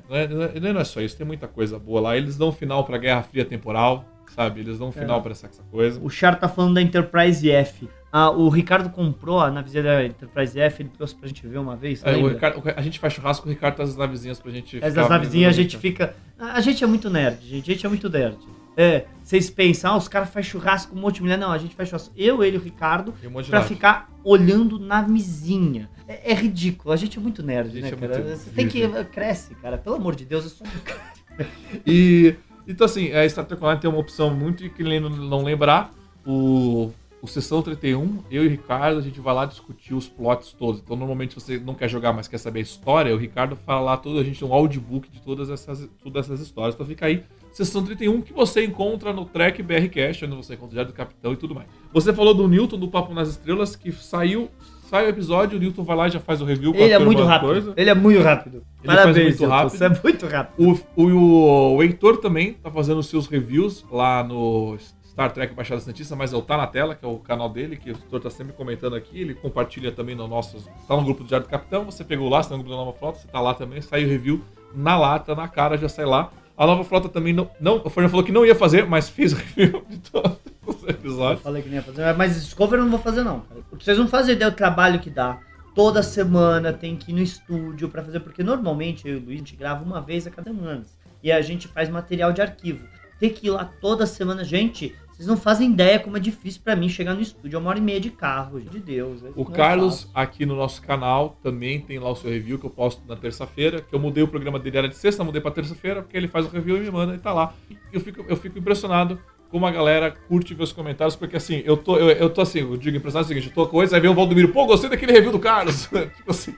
não 0.10 0.16
é, 0.16 0.28
não 0.28 0.42
é- 0.44 0.74
não 0.74 0.80
é 0.80 0.84
só 0.84 1.02
isso, 1.02 1.16
tem 1.18 1.28
muita 1.28 1.48
coisa 1.48 1.78
boa 1.78 2.02
lá. 2.02 2.18
Eles 2.18 2.38
dão 2.38 2.50
um 2.50 2.52
final 2.54 2.84
pra 2.84 2.98
Guerra 2.98 3.22
Fria 3.24 3.46
Temporal, 3.46 4.06
sabe? 4.36 4.62
Eles 4.62 4.80
dão 4.80 4.88
um 4.88 4.92
final 4.92 5.22
pra 5.22 5.32
essa, 5.32 5.48
essa 5.48 5.64
coisa. 5.64 6.00
O 6.02 6.10
Char 6.10 6.40
tá 6.40 6.48
falando 6.48 6.74
da 6.76 6.82
Enterprise 6.82 7.50
F. 7.52 7.88
Ah, 8.12 8.32
o 8.32 8.48
Ricardo 8.50 8.90
comprou 8.90 9.40
a 9.40 9.52
navezinha 9.52 9.84
da 9.84 10.06
Enterprise 10.06 10.58
F, 10.60 10.82
ele 10.82 10.90
trouxe 10.90 11.14
pra 11.14 11.28
gente 11.28 11.46
ver 11.46 11.58
uma 11.58 11.76
vez. 11.76 12.02
É? 12.06 12.14
Ricardo- 12.16 12.64
a 12.76 12.82
gente 12.82 12.98
faz 13.00 13.14
churrasco, 13.14 13.46
o 13.48 13.50
Ricardo 13.52 13.76
traz 13.76 13.90
as 13.92 13.98
navezinhas 13.98 14.40
pra 14.40 14.50
gente. 14.52 14.78
Essas 14.78 15.10
navezinhas 15.10 15.50
a 15.50 15.62
gente 15.62 15.78
fica. 15.78 16.16
A 16.40 16.62
gente 16.62 16.84
é 16.84 16.88
muito 16.88 17.10
nerd, 17.10 17.46
gente. 17.46 17.70
A 17.70 17.74
gente 17.74 17.86
é 17.86 17.90
muito 17.90 18.10
nerd. 18.10 18.38
É, 18.80 19.06
vocês 19.24 19.50
pensam, 19.50 19.94
ah, 19.94 19.98
os 19.98 20.08
caras 20.08 20.30
fazem 20.30 20.50
churrasco 20.52 20.92
com 20.94 20.98
um 20.98 21.02
monte 21.02 21.16
de 21.16 21.24
mulher. 21.24 21.38
Não, 21.38 21.52
a 21.52 21.58
gente 21.58 21.76
faz 21.76 21.90
churrasco. 21.90 22.14
Eu, 22.16 22.44
ele 22.44 22.56
e 22.58 22.60
o 22.60 22.64
Ricardo, 22.64 23.14
um 23.26 23.32
pra 23.44 23.60
nave. 23.60 23.68
ficar 23.68 24.10
olhando 24.24 24.80
navezinha. 24.80 25.90
É, 26.08 26.32
é 26.32 26.34
ridículo. 26.34 26.94
A 26.94 26.98
gente 26.98 27.18
é 27.18 27.22
muito 27.22 27.44
nerd, 27.44 27.82
né, 27.82 27.90
é 27.90 27.92
cara? 27.92 28.20
muito 28.20 28.38
Você 28.38 28.50
tem 28.52 28.68
que. 28.68 28.88
Cresce, 29.12 29.56
cara. 29.56 29.78
Pelo 29.78 29.96
amor 29.98 30.16
de 30.16 30.26
Deus, 30.26 30.44
eu 30.46 30.50
sou 30.50 30.66
um 30.68 31.44
E. 31.86 32.36
Então, 32.68 32.86
assim, 32.86 33.12
a 33.14 33.28
Star 33.30 33.46
Trek 33.46 33.64
Online 33.64 33.80
tem 33.80 33.90
uma 33.90 34.00
opção 34.00 34.34
muito 34.34 34.70
que 34.70 34.84
não- 35.00 35.10
não 35.10 35.44
lembrar. 35.44 35.94
O, 36.26 36.92
o 37.22 37.28
Sessão 37.28 37.62
31, 37.62 38.24
eu 38.30 38.44
e 38.44 38.48
o 38.48 38.50
Ricardo, 38.50 38.98
a 39.00 39.02
gente 39.02 39.22
vai 39.22 39.34
lá 39.34 39.46
discutir 39.46 39.94
os 39.94 40.10
plots 40.10 40.52
todos. 40.52 40.82
Então, 40.82 40.98
normalmente, 40.98 41.34
se 41.34 41.40
você 41.40 41.58
não 41.58 41.74
quer 41.74 41.88
jogar, 41.90 42.12
mas 42.12 42.28
quer 42.28 42.38
saber 42.38 42.60
a 42.60 42.64
história, 42.64 43.16
o 43.16 43.18
Ricardo 43.18 43.56
fala 43.56 43.80
lá 43.80 43.98
tudo, 43.98 44.20
a 44.20 44.24
gente 44.24 44.38
tem 44.40 44.48
um 44.48 44.54
audiobook 44.54 45.10
de 45.10 45.22
todas 45.22 45.50
essas, 45.50 45.88
todas 46.04 46.26
essas 46.26 46.42
histórias. 46.42 46.76
Então, 46.76 46.86
fica 46.86 47.06
aí, 47.06 47.24
Sessão 47.54 47.82
31, 47.86 48.22
que 48.22 48.34
você 48.34 48.66
encontra 48.66 49.14
no 49.14 49.24
Trek 49.24 49.64
BRCast, 49.64 50.26
onde 50.26 50.36
você 50.36 50.56
encontra 50.56 50.72
o 50.72 50.74
Diário 50.74 50.92
do 50.92 50.96
Capitão 50.96 51.32
e 51.32 51.38
tudo 51.38 51.56
mais. 51.56 51.68
Você 51.94 52.12
falou 52.12 52.34
do 52.34 52.46
Newton, 52.50 52.78
do 52.78 52.90
Papo 52.90 53.14
nas 53.14 53.30
Estrelas, 53.30 53.76
que 53.78 53.92
saiu. 53.94 54.50
Sai 54.90 55.06
o 55.06 55.10
episódio, 55.10 55.58
o 55.58 55.62
Newton 55.62 55.84
vai 55.84 55.98
lá 55.98 56.08
e 56.08 56.12
já 56.12 56.20
faz 56.20 56.42
o 56.42 56.46
review 56.46 56.74
Ele 56.74 56.94
é 56.94 57.00
muito 57.00 57.22
rápido. 57.22 57.50
coisa. 57.50 57.74
Ele 57.76 57.90
é 57.90 57.94
muito 57.94 58.22
rápido. 58.22 58.64
Ele 58.82 58.96
faz 58.96 59.06
muito 59.06 59.28
Hilton, 59.28 59.48
rápido. 59.48 59.70
Você 59.78 59.86
é 59.86 59.90
muito 60.02 60.28
rápido. 60.28 60.80
O, 60.96 61.04
o, 61.04 61.76
o 61.76 61.84
Heitor 61.84 62.18
também 62.18 62.54
tá 62.54 62.72
fazendo 62.72 63.00
os 63.00 63.08
seus 63.08 63.28
reviews 63.28 63.86
lá 63.92 64.24
no 64.24 64.78
Star 65.04 65.34
Trek 65.34 65.54
Baixada 65.54 65.82
Santista, 65.82 66.16
mas 66.16 66.32
é 66.32 66.38
o 66.38 66.42
Tá 66.42 66.56
na 66.56 66.66
Tela, 66.68 66.96
que 66.96 67.04
é 67.04 67.08
o 67.08 67.18
canal 67.18 67.50
dele, 67.50 67.76
que 67.76 67.92
o 67.92 67.98
Heitor 67.98 68.22
tá 68.22 68.30
sempre 68.30 68.54
comentando 68.54 68.96
aqui. 68.96 69.20
Ele 69.20 69.34
compartilha 69.34 69.92
também 69.92 70.16
no 70.16 70.26
nosso. 70.26 70.58
Tá 70.88 70.96
no 70.96 71.04
grupo 71.04 71.22
do 71.22 71.28
Diário 71.28 71.46
do 71.46 71.50
Capitão, 71.50 71.84
você 71.84 72.06
pegou 72.06 72.30
lá, 72.30 72.42
você 72.42 72.50
tá 72.50 72.56
no 72.56 72.64
grupo 72.64 72.78
da 72.78 72.86
Nova 72.86 72.98
Frota, 72.98 73.20
você 73.20 73.28
tá 73.28 73.42
lá 73.42 73.54
também, 73.54 73.82
sai 73.82 74.06
o 74.06 74.08
review 74.08 74.42
na 74.74 74.98
lata, 74.98 75.36
na 75.36 75.50
cara, 75.50 75.78
já 75.78 75.90
sai 75.90 76.06
lá. 76.06 76.32
A 76.58 76.66
Nova 76.66 76.86
Frota 76.86 77.10
também 77.10 77.34
não. 77.34 77.52
não 77.60 77.82
o 77.84 77.90
Fernando 77.90 78.12
falou 78.12 78.26
que 78.26 78.32
não 78.32 78.46
ia 78.46 78.56
fazer, 78.56 78.86
mas 78.86 79.10
fez 79.10 79.34
o 79.34 79.36
review 79.36 79.84
de 79.90 79.98
todos 79.98 80.57
os 80.68 80.84
Eu 80.84 80.90
episódios. 80.90 81.42
falei 81.42 81.62
que 81.62 81.70
nem 81.70 81.78
ia 81.78 81.84
fazer, 81.84 82.14
mas 82.16 82.36
Discovery 82.44 82.80
eu 82.80 82.86
não 82.86 82.92
vou 82.92 83.00
fazer 83.00 83.24
não. 83.24 83.42
cara. 83.42 83.62
Vocês 83.80 83.98
não 83.98 84.08
fazem 84.08 84.36
ideia 84.36 84.52
do 84.52 84.56
trabalho 84.58 85.00
que 85.00 85.10
dá. 85.10 85.40
Toda 85.76 86.02
semana 86.02 86.74
tem 86.74 86.96
que 86.96 87.12
ir 87.12 87.14
no 87.14 87.22
estúdio 87.22 87.88
pra 87.90 88.04
fazer, 88.04 88.20
porque 88.22 88.44
normalmente 88.44 89.08
eu 89.08 89.16
e 89.16 89.18
o 89.18 89.24
Luiz 89.26 89.36
a 89.36 89.38
gente 89.38 89.56
grava 89.56 89.84
uma 89.84 90.02
vez 90.02 90.26
a 90.26 90.32
cada 90.32 90.52
semana. 90.52 90.84
E 91.24 91.32
a 91.32 91.42
gente 91.42 91.68
faz 91.68 91.88
material 91.90 92.34
de 92.34 92.42
arquivo. 92.42 92.84
Ter 93.20 93.30
que 93.32 93.48
ir 93.48 93.52
lá 93.52 93.66
toda 93.82 94.06
semana, 94.06 94.44
gente, 94.44 94.96
vocês 95.12 95.28
não 95.28 95.38
fazem 95.38 95.72
ideia 95.72 96.00
como 96.00 96.16
é 96.18 96.20
difícil 96.20 96.62
pra 96.64 96.76
mim 96.76 96.88
chegar 96.90 97.14
no 97.16 97.22
estúdio. 97.22 97.58
É 97.58 97.60
uma 97.60 97.70
hora 97.72 97.80
e 97.80 97.82
meia 97.82 98.00
de 98.00 98.10
carro, 98.12 98.60
de 98.62 98.80
Deus. 98.80 99.22
O 99.36 99.44
Não 99.44 99.52
é 99.52 99.56
Carlos, 99.56 100.02
fácil. 100.04 100.10
aqui 100.14 100.46
no 100.46 100.56
nosso 100.56 100.82
canal, 100.82 101.38
também 101.44 101.80
tem 101.82 101.98
lá 102.00 102.10
o 102.12 102.16
seu 102.16 102.30
review 102.30 102.58
que 102.60 102.66
eu 102.66 102.70
posto 102.70 103.02
na 103.08 103.16
terça-feira. 103.16 103.82
Que 103.82 103.94
eu 103.96 104.00
mudei 104.00 104.24
o 104.24 104.28
programa 104.28 104.60
dele, 104.60 104.78
era 104.78 104.88
de 104.90 104.96
sexta, 104.96 105.24
mudei 105.24 105.42
pra 105.42 105.50
terça-feira, 105.52 106.02
porque 106.04 106.16
ele 106.18 106.28
faz 106.28 106.46
o 106.46 106.50
review 106.50 106.78
e 106.78 106.82
me 106.82 106.92
manda 106.92 107.16
e 107.16 107.20
tá 107.20 107.34
lá. 107.34 107.54
Eu 107.92 108.00
fico, 108.00 108.24
eu 108.28 108.36
fico 108.38 108.58
impressionado 108.60 109.20
como 109.50 109.66
a 109.66 109.72
galera 109.72 110.12
curte 110.28 110.54
ver 110.54 110.64
os 110.64 110.72
comentários, 110.72 111.16
porque 111.16 111.38
assim, 111.38 111.62
eu 111.66 111.78
tô, 111.78 111.98
eu, 111.98 112.10
eu 112.10 112.30
tô 112.30 112.42
assim, 112.42 112.60
eu 112.60 112.78
digo 112.78 112.98
impressionado 112.98 113.26
é 113.26 113.26
o 113.26 113.28
seguinte, 113.28 113.48
eu 113.48 113.54
tô 113.54 113.66
com 113.66 113.72
coisa, 113.72 113.96
aí 113.96 114.02
vem 114.02 114.10
o 114.10 114.14
Valdomiro, 114.14 114.50
pô, 114.50 114.66
gostei 114.66 114.90
daquele 114.90 115.12
review 115.12 115.32
do 115.32 115.40
Carlos. 115.40 115.88
tipo 116.18 116.32
assim. 116.32 116.54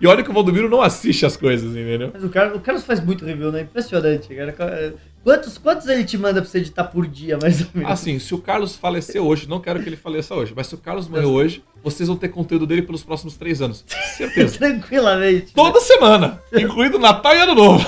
E 0.00 0.06
olha 0.06 0.22
que 0.22 0.30
o 0.30 0.32
Valdomiro 0.32 0.68
não 0.68 0.80
assiste 0.80 1.26
as 1.26 1.36
coisas, 1.36 1.70
entendeu? 1.70 2.10
Mas 2.12 2.24
o 2.24 2.28
Carlos, 2.28 2.56
o 2.56 2.60
Carlos 2.60 2.84
faz 2.84 3.04
muito 3.04 3.24
review, 3.24 3.52
né? 3.52 3.62
Impressionante, 3.62 4.34
cara. 4.34 4.94
Quantos, 5.22 5.58
quantos 5.58 5.86
ele 5.86 6.04
te 6.04 6.16
manda 6.16 6.40
pra 6.40 6.50
você 6.50 6.58
editar 6.58 6.84
por 6.84 7.06
dia, 7.06 7.38
mais 7.40 7.60
ou 7.60 7.66
menos? 7.74 7.90
Assim, 7.90 8.18
se 8.18 8.34
o 8.34 8.38
Carlos 8.38 8.74
falecer 8.74 9.22
hoje, 9.22 9.46
não 9.46 9.60
quero 9.60 9.82
que 9.82 9.88
ele 9.88 9.96
faleça 9.96 10.34
hoje, 10.34 10.54
mas 10.56 10.66
se 10.66 10.74
o 10.74 10.78
Carlos 10.78 11.08
morrer 11.08 11.26
hoje, 11.26 11.62
vocês 11.84 12.08
vão 12.08 12.16
ter 12.16 12.28
conteúdo 12.28 12.66
dele 12.66 12.82
pelos 12.82 13.04
próximos 13.04 13.36
três 13.36 13.60
anos. 13.60 13.84
Certeza. 14.16 14.56
Tranquilamente. 14.58 15.46
né? 15.46 15.52
Toda 15.54 15.78
semana, 15.80 16.40
incluindo 16.54 16.98
Natal 16.98 17.34
e 17.34 17.38
Ano 17.38 17.54
Novo. 17.54 17.86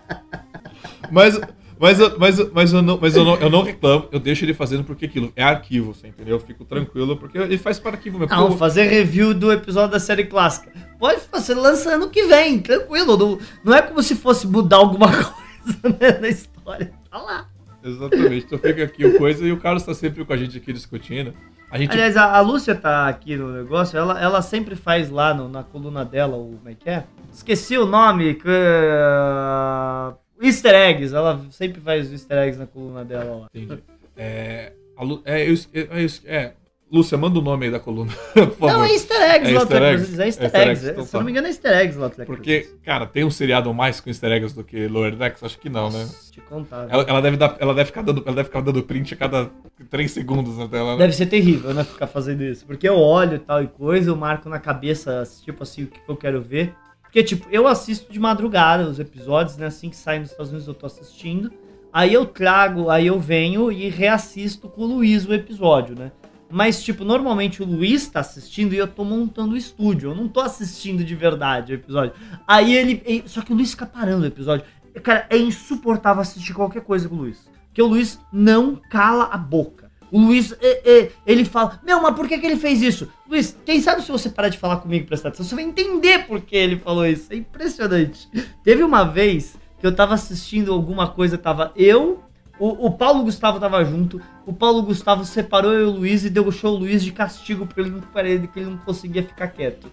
mas, 1.12 1.38
mas, 1.82 2.00
eu- 2.00 2.16
mas, 2.18 2.38
eu- 2.38 2.50
mas, 2.54 2.72
eu, 2.72 2.80
não, 2.80 2.98
mas 3.00 3.16
eu, 3.16 3.24
não, 3.24 3.34
eu 3.36 3.50
não 3.50 3.62
reclamo, 3.62 4.06
eu 4.10 4.18
deixo 4.20 4.44
ele 4.44 4.54
fazendo 4.54 4.84
porque 4.84 5.04
aquilo 5.06 5.32
é 5.36 5.42
arquivo, 5.42 5.92
você 5.94 6.06
entendeu? 6.06 6.36
Eu 6.36 6.40
fico 6.40 6.64
tranquilo, 6.64 7.16
porque 7.16 7.36
ele 7.36 7.58
faz 7.58 7.78
para 7.78 7.92
arquivo 7.96 8.18
mesmo. 8.18 8.34
Não, 8.34 8.46
eu- 8.50 8.56
fazer 8.56 8.84
review 8.84 9.34
do 9.34 9.52
episódio 9.52 9.90
da 9.90 10.00
série 10.00 10.24
clássica. 10.24 10.72
Pode 10.98 11.20
fazer 11.22 11.54
lança 11.54 11.90
ano 11.94 12.08
que 12.08 12.22
vem, 12.24 12.58
tranquilo. 12.60 13.16
Não, 13.16 13.38
não 13.64 13.74
é 13.74 13.82
como 13.82 14.02
se 14.02 14.14
fosse 14.14 14.46
mudar 14.46 14.76
alguma 14.76 15.08
coisa 15.12 15.98
né, 16.00 16.18
na 16.20 16.28
história. 16.28 16.92
Tá 17.10 17.18
lá. 17.18 17.46
Exatamente, 17.84 18.46
então 18.46 18.58
fica 18.60 18.84
aqui 18.84 19.04
o 19.04 19.18
coisa 19.18 19.44
e 19.44 19.50
o 19.50 19.56
Carlos 19.58 19.82
tá 19.82 19.92
sempre 19.92 20.24
com 20.24 20.32
a 20.32 20.36
gente 20.36 20.56
aqui 20.56 20.72
discutindo. 20.72 21.34
A 21.68 21.76
gente 21.78 21.90
Aliás, 21.90 22.16
a, 22.16 22.36
a 22.36 22.40
Lúcia 22.40 22.76
tá 22.76 23.08
aqui 23.08 23.34
no 23.34 23.48
negócio, 23.50 23.98
ela, 23.98 24.20
ela 24.20 24.40
sempre 24.40 24.76
faz 24.76 25.10
lá 25.10 25.34
no- 25.34 25.48
na 25.48 25.64
coluna 25.64 26.04
dela, 26.04 26.36
o 26.36 26.58
como 26.58 26.68
é 26.68 26.74
que 26.74 26.88
é? 26.88 27.02
Esqueci 27.32 27.76
o 27.76 27.86
nome. 27.86 28.34
que, 28.34 28.46
ah, 28.48 30.12
easter 30.46 30.74
eggs, 30.74 31.14
ela 31.14 31.44
sempre 31.50 31.80
faz 31.80 32.06
os 32.06 32.12
easter 32.12 32.38
eggs 32.38 32.58
na 32.58 32.66
coluna 32.66 33.04
dela 33.04 33.36
lá. 33.42 33.48
Entendi. 33.54 33.82
É, 34.16 34.72
Lu- 35.00 35.22
é, 35.24 35.46
eu, 35.48 35.52
es- 35.54 35.68
é, 35.72 35.88
eu 35.90 36.04
es- 36.04 36.22
é, 36.26 36.52
Lúcia, 36.92 37.16
manda 37.16 37.38
o 37.38 37.42
nome 37.42 37.64
aí 37.64 37.72
da 37.72 37.80
coluna, 37.80 38.12
por 38.34 38.50
favor. 38.50 38.72
Não, 38.72 38.84
é 38.84 38.92
easter 38.92 39.16
eggs 39.22 39.50
É 39.50 39.54
easter 39.54 39.82
eggs? 39.82 40.20
É 40.20 40.26
easter 40.26 40.42
É 40.44 40.46
easter 40.46 40.68
eggs. 40.68 40.88
então 40.90 41.04
Se 41.06 41.16
eu 41.16 41.18
não 41.18 41.20
tá. 41.20 41.24
me 41.24 41.30
engano, 41.30 41.46
é 41.46 41.50
easter 41.50 41.72
eggs 41.72 41.98
Track 41.98 42.26
Porque, 42.26 42.68
cara, 42.84 43.06
tem 43.06 43.24
um 43.24 43.30
seriado 43.30 43.72
mais 43.72 43.98
com 43.98 44.10
easter 44.10 44.30
eggs 44.30 44.54
do 44.54 44.62
que 44.62 44.86
Lower 44.88 45.16
Decks? 45.16 45.42
Acho 45.42 45.58
que 45.58 45.70
não, 45.70 45.90
né? 45.90 46.06
Te 46.30 46.40
contar. 46.42 46.86
Ela, 46.90 47.02
ela 47.04 47.22
deve 47.22 47.38
dar, 47.38 47.56
ela, 47.58 47.72
deve 47.74 47.86
ficar 47.86 48.02
dando, 48.02 48.22
ela 48.26 48.36
deve 48.36 48.44
ficar 48.48 48.60
dando 48.60 48.82
print 48.82 49.14
a 49.14 49.16
cada 49.16 49.50
3 49.88 50.10
segundos 50.10 50.58
na 50.58 50.68
tela, 50.68 50.92
né? 50.92 50.98
Deve 50.98 51.14
ser 51.14 51.26
terrível, 51.26 51.72
né, 51.72 51.82
ficar 51.82 52.06
fazendo 52.06 52.42
isso. 52.42 52.66
Porque 52.66 52.86
eu 52.86 52.98
olho 52.98 53.36
e 53.36 53.38
tal 53.38 53.62
e 53.62 53.66
coisa, 53.68 54.10
eu 54.10 54.16
marco 54.16 54.50
na 54.50 54.58
cabeça, 54.60 55.24
tipo 55.44 55.62
assim, 55.62 55.84
o 55.84 55.86
que 55.86 55.98
eu 56.06 56.16
quero 56.16 56.42
ver. 56.42 56.74
Porque, 57.12 57.22
tipo, 57.22 57.46
eu 57.50 57.68
assisto 57.68 58.10
de 58.10 58.18
madrugada 58.18 58.88
os 58.88 58.98
episódios, 58.98 59.58
né, 59.58 59.66
assim 59.66 59.90
que 59.90 59.96
saem 59.96 60.20
nos 60.20 60.30
Estados 60.30 60.48
Unidos 60.48 60.66
eu 60.66 60.72
tô 60.72 60.86
assistindo. 60.86 61.52
Aí 61.92 62.14
eu 62.14 62.24
trago, 62.24 62.88
aí 62.88 63.08
eu 63.08 63.20
venho 63.20 63.70
e 63.70 63.90
reassisto 63.90 64.66
com 64.66 64.80
o 64.80 64.86
Luiz 64.86 65.26
o 65.26 65.34
episódio, 65.34 65.94
né. 65.94 66.10
Mas, 66.50 66.82
tipo, 66.82 67.04
normalmente 67.04 67.62
o 67.62 67.66
Luiz 67.66 68.08
tá 68.08 68.20
assistindo 68.20 68.72
e 68.72 68.78
eu 68.78 68.88
tô 68.88 69.04
montando 69.04 69.52
o 69.52 69.58
estúdio. 69.58 70.10
Eu 70.10 70.14
não 70.14 70.26
tô 70.26 70.40
assistindo 70.40 71.04
de 71.04 71.14
verdade 71.14 71.72
o 71.72 71.74
episódio. 71.74 72.14
Aí 72.48 72.74
ele. 72.74 73.24
Só 73.26 73.42
que 73.42 73.52
o 73.52 73.56
Luiz 73.56 73.72
fica 73.72 73.84
parando 73.84 74.22
o 74.22 74.26
episódio. 74.26 74.64
Cara, 75.02 75.26
é 75.28 75.36
insuportável 75.36 76.22
assistir 76.22 76.54
qualquer 76.54 76.82
coisa 76.82 77.10
com 77.10 77.14
o 77.14 77.18
Luiz. 77.18 77.46
Porque 77.66 77.82
o 77.82 77.86
Luiz 77.86 78.18
não 78.32 78.76
cala 78.90 79.24
a 79.24 79.36
boca. 79.36 79.81
O 80.12 80.20
Luiz, 80.20 80.54
é, 80.60 80.98
é, 80.98 81.10
ele 81.26 81.42
fala, 81.42 81.80
meu, 81.82 82.02
mas 82.02 82.14
por 82.14 82.28
que, 82.28 82.36
que 82.36 82.46
ele 82.46 82.56
fez 82.56 82.82
isso? 82.82 83.08
Luiz, 83.26 83.56
quem 83.64 83.80
sabe 83.80 84.02
se 84.02 84.12
você 84.12 84.28
parar 84.28 84.50
de 84.50 84.58
falar 84.58 84.76
comigo 84.76 85.04
e 85.04 85.06
prestar 85.06 85.30
atenção, 85.30 85.46
você 85.46 85.54
vai 85.54 85.64
entender 85.64 86.26
por 86.26 86.42
que 86.42 86.54
ele 86.54 86.76
falou 86.76 87.06
isso. 87.06 87.32
É 87.32 87.36
impressionante. 87.36 88.28
Teve 88.62 88.82
uma 88.82 89.04
vez 89.04 89.56
que 89.80 89.86
eu 89.86 89.94
tava 89.94 90.12
assistindo 90.12 90.70
alguma 90.70 91.08
coisa, 91.08 91.38
tava 91.38 91.72
eu, 91.74 92.22
o, 92.58 92.88
o 92.88 92.90
Paulo 92.92 93.24
Gustavo 93.24 93.58
tava 93.58 93.82
junto, 93.84 94.20
o 94.44 94.52
Paulo 94.52 94.82
Gustavo 94.82 95.24
separou 95.24 95.72
eu 95.72 95.80
e 95.80 95.84
o 95.84 95.96
Luiz 95.96 96.24
e 96.24 96.30
deixou 96.30 96.74
o 96.74 96.78
Luiz 96.78 97.02
de 97.02 97.10
castigo 97.10 97.66
pra 97.66 97.82
ele 97.82 98.02
pra 98.12 98.28
ele, 98.28 98.46
que 98.46 98.60
ele 98.60 98.70
não 98.70 98.78
conseguia 98.78 99.22
ficar 99.22 99.48
quieto. 99.48 99.90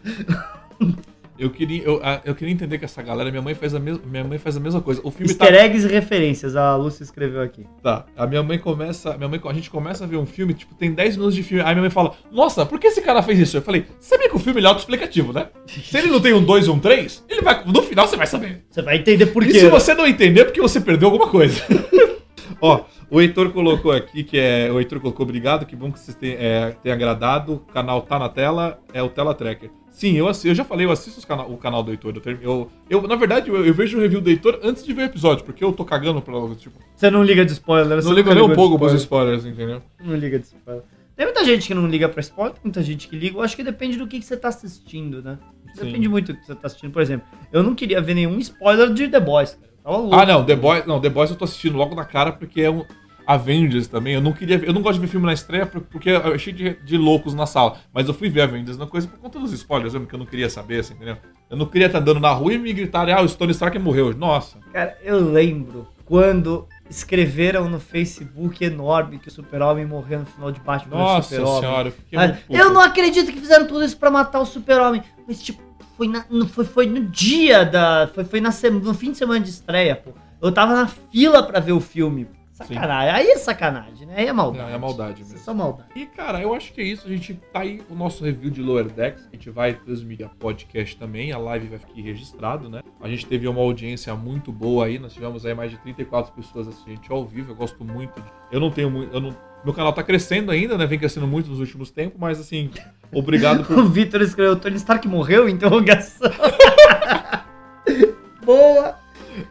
Eu 1.40 1.50
queria, 1.50 1.82
eu, 1.84 2.02
eu 2.26 2.36
queria 2.36 2.54
entender 2.54 2.78
que 2.78 2.86
essa 2.86 3.02
galera, 3.02 3.30
minha 3.32 3.42
mãe 3.42 3.56
faz 3.56 3.74
a 3.74 3.80
mesma, 3.80 4.02
minha 4.06 4.24
mãe 4.24 4.38
faz 4.38 4.58
a 4.58 4.60
mesma 4.60 4.82
coisa. 4.82 5.00
O 5.04 5.10
filme 5.10 5.32
Easter 5.32 5.48
tá, 5.48 5.64
eggs 5.66 5.88
e 5.88 5.92
referências, 5.92 6.56
a 6.56 6.76
Lúcia 6.76 7.02
escreveu 7.04 7.42
aqui. 7.42 7.66
tá. 7.82 8.06
A 8.18 8.28
minha 8.28 8.44
mãe 8.44 8.60
começa, 8.60 9.16
minha 9.18 9.30
mãe, 9.30 9.40
a 9.44 9.54
gente 9.54 9.70
começa 9.70 10.04
a 10.04 10.08
ver 10.08 10.18
um 10.18 10.26
filme, 10.26 10.54
tipo, 10.54 10.76
tem 10.76 10.92
10 10.94 11.16
minutos 11.16 11.36
de 11.36 11.44
filme. 11.44 11.64
Aí 11.64 11.70
minha 11.70 11.82
mãe 11.82 11.90
fala: 11.90 12.14
"Nossa, 12.32 12.66
por 12.66 12.80
que 12.80 12.88
esse 12.88 13.02
cara 13.02 13.22
fez 13.24 13.40
isso?" 13.40 13.56
Eu 13.58 13.62
falei: 13.62 13.86
"Sabia 14.00 14.30
que 14.30 14.36
o 14.36 14.40
filme 14.40 14.62
é 14.62 14.66
autoexplicativo, 14.66 15.32
né? 15.32 15.48
Se 15.66 15.98
ele 15.98 16.08
não 16.08 16.20
tem 16.20 16.34
um 16.34 16.44
2 16.44 16.68
e 16.68 16.70
um 16.70 16.80
3, 16.80 17.24
ele 17.30 17.42
vai 17.42 17.64
no 17.66 17.82
final 17.84 18.06
você 18.08 18.18
vai 18.18 18.28
saber." 18.28 18.66
Você 18.70 18.82
vai 18.82 18.98
entender 18.98 19.28
por 19.28 19.42
E 19.44 19.48
quê. 19.48 19.60
se 19.60 19.70
você 19.70 19.94
não 19.94 20.06
entender, 20.06 20.42
é 20.42 20.46
porque 20.46 20.62
você 20.62 20.82
perdeu 20.82 21.08
alguma 21.08 21.30
coisa. 21.30 21.62
Ó, 22.62 22.82
o 23.10 23.22
Heitor 23.22 23.52
colocou 23.52 23.92
aqui 23.92 24.24
que 24.24 24.38
é. 24.38 24.70
O 24.72 24.80
Heitor 24.80 25.00
colocou 25.00 25.24
obrigado, 25.24 25.66
que 25.66 25.76
bom 25.76 25.92
que 25.92 26.00
vocês 26.00 26.16
tenham, 26.18 26.38
é, 26.40 26.72
tenham 26.84 26.96
agradado. 26.96 27.54
O 27.54 27.60
canal 27.74 28.02
tá 28.02 28.20
na 28.20 28.28
tela, 28.28 28.80
é 28.94 29.02
o 29.02 29.08
Tela 29.10 29.34
Tracker. 29.34 29.70
Sim, 29.92 30.14
eu, 30.16 30.28
eu 30.28 30.56
já 30.56 30.64
falei, 30.64 30.86
eu 30.86 30.92
assisto 30.92 31.26
cana- 31.28 31.44
o 31.44 31.58
canal 31.58 31.84
do 31.84 31.92
Heitor. 31.92 32.14
Eu, 32.26 32.38
eu, 32.42 32.72
eu- 32.90 33.02
na 33.08 33.16
verdade, 33.16 33.50
eu, 33.50 33.66
eu 33.66 33.74
vejo 33.74 33.98
o 33.98 34.02
review 34.02 34.22
do 34.22 34.30
Heitor 34.30 34.60
antes 34.64 34.86
de 34.86 34.94
ver 34.94 35.02
o 35.02 35.06
episódio, 35.06 35.44
porque 35.44 35.64
eu 35.64 35.74
tô 35.74 35.84
cagando 35.84 36.22
pra. 36.22 36.34
Tipo, 36.56 36.80
Você 36.96 37.10
não 37.12 37.24
liga 37.24 37.44
de 37.46 37.52
spoiler. 37.52 38.02
você 38.02 38.08
não 38.10 38.16
nunca 38.16 38.34
nem 38.34 38.44
um 38.44 38.54
pouco 38.56 38.78
pros 38.78 38.94
spoiler. 38.94 39.36
spoilers, 39.36 39.46
entendeu? 39.46 39.82
Não 40.02 40.16
liga 40.16 40.40
de 40.40 40.46
spoiler. 40.46 40.84
Tem 41.16 41.26
muita 41.26 41.44
gente 41.44 41.68
que 41.68 41.74
não 41.74 41.86
liga 41.86 42.08
pra 42.08 42.22
spoiler, 42.22 42.54
tem 42.54 42.62
muita 42.64 42.82
gente 42.82 43.08
que 43.10 43.16
liga. 43.18 43.38
Eu 43.38 43.42
acho 43.42 43.56
que 43.56 43.64
depende 43.64 43.98
do 43.98 44.08
que, 44.08 44.20
que 44.20 44.26
você 44.26 44.38
tá 44.38 44.48
assistindo, 44.48 45.22
né? 45.22 45.38
Sim. 45.76 45.86
Depende 45.86 46.08
muito 46.08 46.32
do 46.32 46.40
que 46.40 46.46
você 46.46 46.56
tá 46.56 46.68
assistindo. 46.68 46.92
Por 46.92 47.02
exemplo, 47.02 47.28
eu 47.52 47.62
não 47.62 47.76
queria 47.76 48.00
ver 48.02 48.14
nenhum 48.14 48.40
spoiler 48.40 48.94
de 48.94 49.08
The 49.10 49.20
Boys, 49.20 49.52
cara. 49.56 49.68
Eu 49.68 49.84
Tava 49.84 49.98
louco. 49.98 50.16
Ah, 50.16 50.26
não, 50.26 50.46
The 50.46 50.56
Boys, 50.56 50.86
não, 50.86 51.02
The 51.02 51.10
Boys 51.10 51.30
eu 51.30 51.36
tô 51.36 51.44
assistindo 51.46 51.78
logo 51.78 51.94
na 51.94 52.06
cara 52.06 52.32
porque 52.32 52.62
é 52.62 52.70
um 52.70 52.86
Avengers 53.34 53.88
também. 53.88 54.16
Eu 54.16 54.22
não 54.22 54.32
queria, 54.34 54.58
ver- 54.58 54.68
eu 54.68 54.74
não 54.74 54.82
gosto 54.82 54.96
de 54.96 55.02
ver 55.02 55.08
filme 55.12 55.26
na 55.26 55.34
estreia 55.34 55.66
por- 55.66 55.82
porque 55.82 56.10
eu 56.10 56.34
achei 56.34 56.52
de, 56.52 56.74
de 56.84 56.98
loucos 56.98 57.34
na 57.36 57.46
sala, 57.46 57.78
mas 57.94 58.08
eu 58.08 58.14
fui 58.14 58.28
ver 58.30 58.42
Avengers 58.42 58.78
na 58.78 58.88
coisa 58.88 59.08
por 59.08 59.20
conta 59.20 59.40
dos 59.40 59.52
spoilers, 59.54 59.94
mesmo 59.94 60.08
que 60.08 60.16
eu 60.16 60.20
não 60.20 60.26
queria 60.26 60.50
saber, 60.50 60.80
assim, 60.80 60.96
entendeu? 60.96 61.18
Eu 61.50 61.56
não 61.58 61.66
queria 61.68 61.86
estar 61.88 62.00
andando 62.00 62.20
na 62.20 62.32
rua 62.32 62.54
e 62.54 62.58
me 62.58 62.74
gritarem, 62.74 63.14
ah, 63.14 63.22
o 63.22 63.30
Tony 63.30 63.52
Stark 63.52 63.78
morreu. 63.78 64.14
Nossa. 64.16 64.58
Cara, 64.74 64.98
eu 65.04 65.20
lembro 65.20 65.88
quando 66.06 66.68
escreveram 66.90 67.70
no 67.70 67.80
Facebook 67.80 68.64
enorme 68.66 69.20
que 69.20 69.28
o 69.28 69.32
Super-Homem 69.32 69.86
morreu 69.86 70.20
no 70.22 70.26
final 70.26 70.52
de 70.52 70.60
Batman 70.60 70.98
Nossa 70.98 71.30
senhora, 71.36 71.94
eu 72.12 72.20
Ah. 72.20 72.38
Eu 72.50 72.74
não 72.74 72.82
acredito 72.82 73.32
que 73.32 73.40
fizeram 73.40 73.68
tudo 73.68 73.84
isso 73.84 73.96
pra 73.98 74.10
matar 74.10 74.40
o 74.40 74.46
Super-Homem. 74.46 75.04
Mas, 75.28 75.40
tipo, 75.42 75.62
foi, 75.96 76.08
na- 76.08 76.26
no, 76.30 76.48
foi, 76.48 76.66
foi 76.66 76.86
no 76.88 77.02
dia 77.06 77.64
da. 77.64 78.10
Foi, 78.14 78.24
foi 78.24 78.42
na 78.42 78.50
no 78.82 78.94
fim 78.96 79.12
de 79.12 79.18
semana 79.20 79.40
de 79.40 79.50
estreia, 79.52 79.96
pô. 79.96 80.12
Eu 80.42 80.52
tava 80.52 80.74
na 80.74 80.88
fila 80.88 81.44
pra 81.44 81.60
ver 81.60 81.74
o 81.74 81.80
filme. 81.80 82.28
Sacanagem. 82.68 83.14
Aí 83.14 83.28
é 83.28 83.38
sacanagem, 83.38 84.08
né? 84.08 84.14
Aí 84.18 84.28
é 84.28 84.34
maldade. 84.34 84.70
Não, 84.70 84.76
é 84.76 84.78
maldade 84.78 85.22
mesmo. 85.22 85.38
É 85.38 85.40
só 85.40 85.54
maldade. 85.54 85.90
E, 85.96 86.06
cara, 86.06 86.42
eu 86.42 86.54
acho 86.54 86.74
que 86.74 86.82
é 86.82 86.84
isso. 86.84 87.08
A 87.08 87.10
gente 87.10 87.34
tá 87.54 87.62
aí 87.62 87.82
o 87.90 87.96
nosso 87.96 88.24
review 88.24 88.50
de 88.52 88.62
Lower 88.62 88.86
Decks. 88.90 89.28
A 89.32 89.36
gente 89.36 89.50
vai 89.50 89.74
transmitir 89.74 90.26
a 90.26 90.30
podcast 90.30 90.98
também. 90.98 91.32
A 91.32 91.38
live 91.38 91.68
vai 91.68 91.80
ficar 91.80 91.94
registrado, 92.02 92.70
né? 92.70 92.82
A 93.02 93.08
gente 93.08 93.26
teve 93.26 93.48
uma 93.48 93.62
audiência 93.62 94.14
muito 94.16 94.52
boa 94.52 94.86
aí. 94.86 95.00
Nós 95.00 95.14
tivemos 95.14 95.46
aí 95.46 95.54
mais 95.54 95.72
de 95.72 95.78
34 95.78 96.34
pessoas 96.34 96.68
assistindo 96.68 97.00
ao 97.10 97.26
vivo. 97.26 97.52
Eu 97.52 97.56
gosto 97.56 97.84
muito. 97.84 98.20
de- 98.20 98.28
Eu 98.52 98.60
não 98.60 98.70
tenho 98.72 98.90
muito. 98.92 99.14
Eu 99.14 99.22
não... 99.22 99.36
Meu 99.64 99.74
canal 99.74 99.92
tá 99.92 100.02
crescendo 100.02 100.52
ainda, 100.52 100.78
né? 100.78 100.86
Vem 100.86 100.98
crescendo 100.98 101.28
muito 101.28 101.50
nos 101.50 101.60
últimos 101.60 101.92
tempos, 101.92 102.18
mas 102.18 102.40
assim, 102.40 102.70
obrigado 103.14 103.66
por. 103.66 103.76
O 103.80 103.86
Victor 103.90 104.22
escreveu: 104.22 104.56
Tony 104.56 104.78
Stark 104.78 105.06
morreu? 105.08 105.48
Interrogação. 105.50 106.32
Boa. 108.46 108.96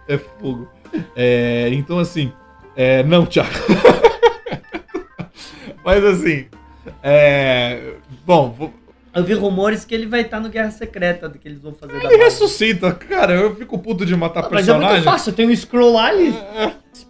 É 0.08 0.18
fogo. 0.18 0.68
É, 1.14 1.68
então, 1.72 1.98
assim. 1.98 2.32
É, 2.80 3.02
não, 3.02 3.26
Thiago. 3.26 3.50
mas 5.84 6.04
assim. 6.04 6.46
É, 7.02 7.94
bom, 8.24 8.50
vou- 8.56 8.72
Eu 9.14 9.24
vi 9.24 9.34
rumores 9.34 9.84
que 9.84 9.94
ele 9.94 10.06
vai 10.06 10.20
estar 10.20 10.40
no 10.40 10.48
Guerra 10.48 10.70
Secreta, 10.70 11.28
do 11.28 11.38
que 11.38 11.48
eles 11.48 11.60
vão 11.60 11.72
fazer 11.74 11.94
ele 12.04 12.16
ressuscita, 12.16 12.92
cara. 12.92 13.34
Eu 13.34 13.56
fico 13.56 13.78
puto 13.78 14.06
de 14.06 14.14
matar 14.16 14.44
Ah, 14.44 14.48
Mas 14.50 14.68
é 14.68 14.72
muito 14.72 14.80
personagem. 14.82 15.04
fácil, 15.04 15.32
tem 15.32 15.48
um 15.48 15.54
scroll 15.56 15.92
lá 15.94 16.14
e 16.14 16.32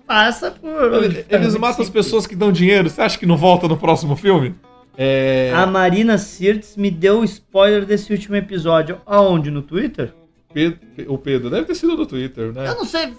passa 0.07 0.51
por. 0.51 1.05
Eles 1.05 1.55
É 1.55 1.59
matam 1.59 1.82
as 1.82 1.90
pessoas 1.90 2.27
que 2.27 2.35
dão 2.35 2.51
dinheiro. 2.51 2.89
Você 2.89 3.01
acha 3.03 3.19
que 3.19 3.27
não 3.27 3.36
volta 3.36 3.69
no 3.69 3.77
próximo 3.77 4.16
filme? 4.16 4.55
É. 4.97 5.53
A 5.55 5.66
Marina 5.66 6.19
Sirtes 6.19 6.77
me 6.77 6.90
deu 6.90 7.20
o 7.20 7.24
spoiler 7.24 7.85
desse 7.85 8.12
último 8.12 8.36
episódio. 8.36 9.01
Aonde? 9.07 9.51
No 9.51 9.62
Twitter? 9.62 10.12
Pedro- 10.53 10.78
o 11.09 11.19
Pedro 11.19 11.51
deve 11.51 11.66
ter 11.66 11.74
sido 11.74 11.97
no 11.97 12.07
Twitter, 12.07 12.53
né? 12.53 12.69
Eu 12.69 12.74
não 12.74 12.85
sei. 12.85 13.12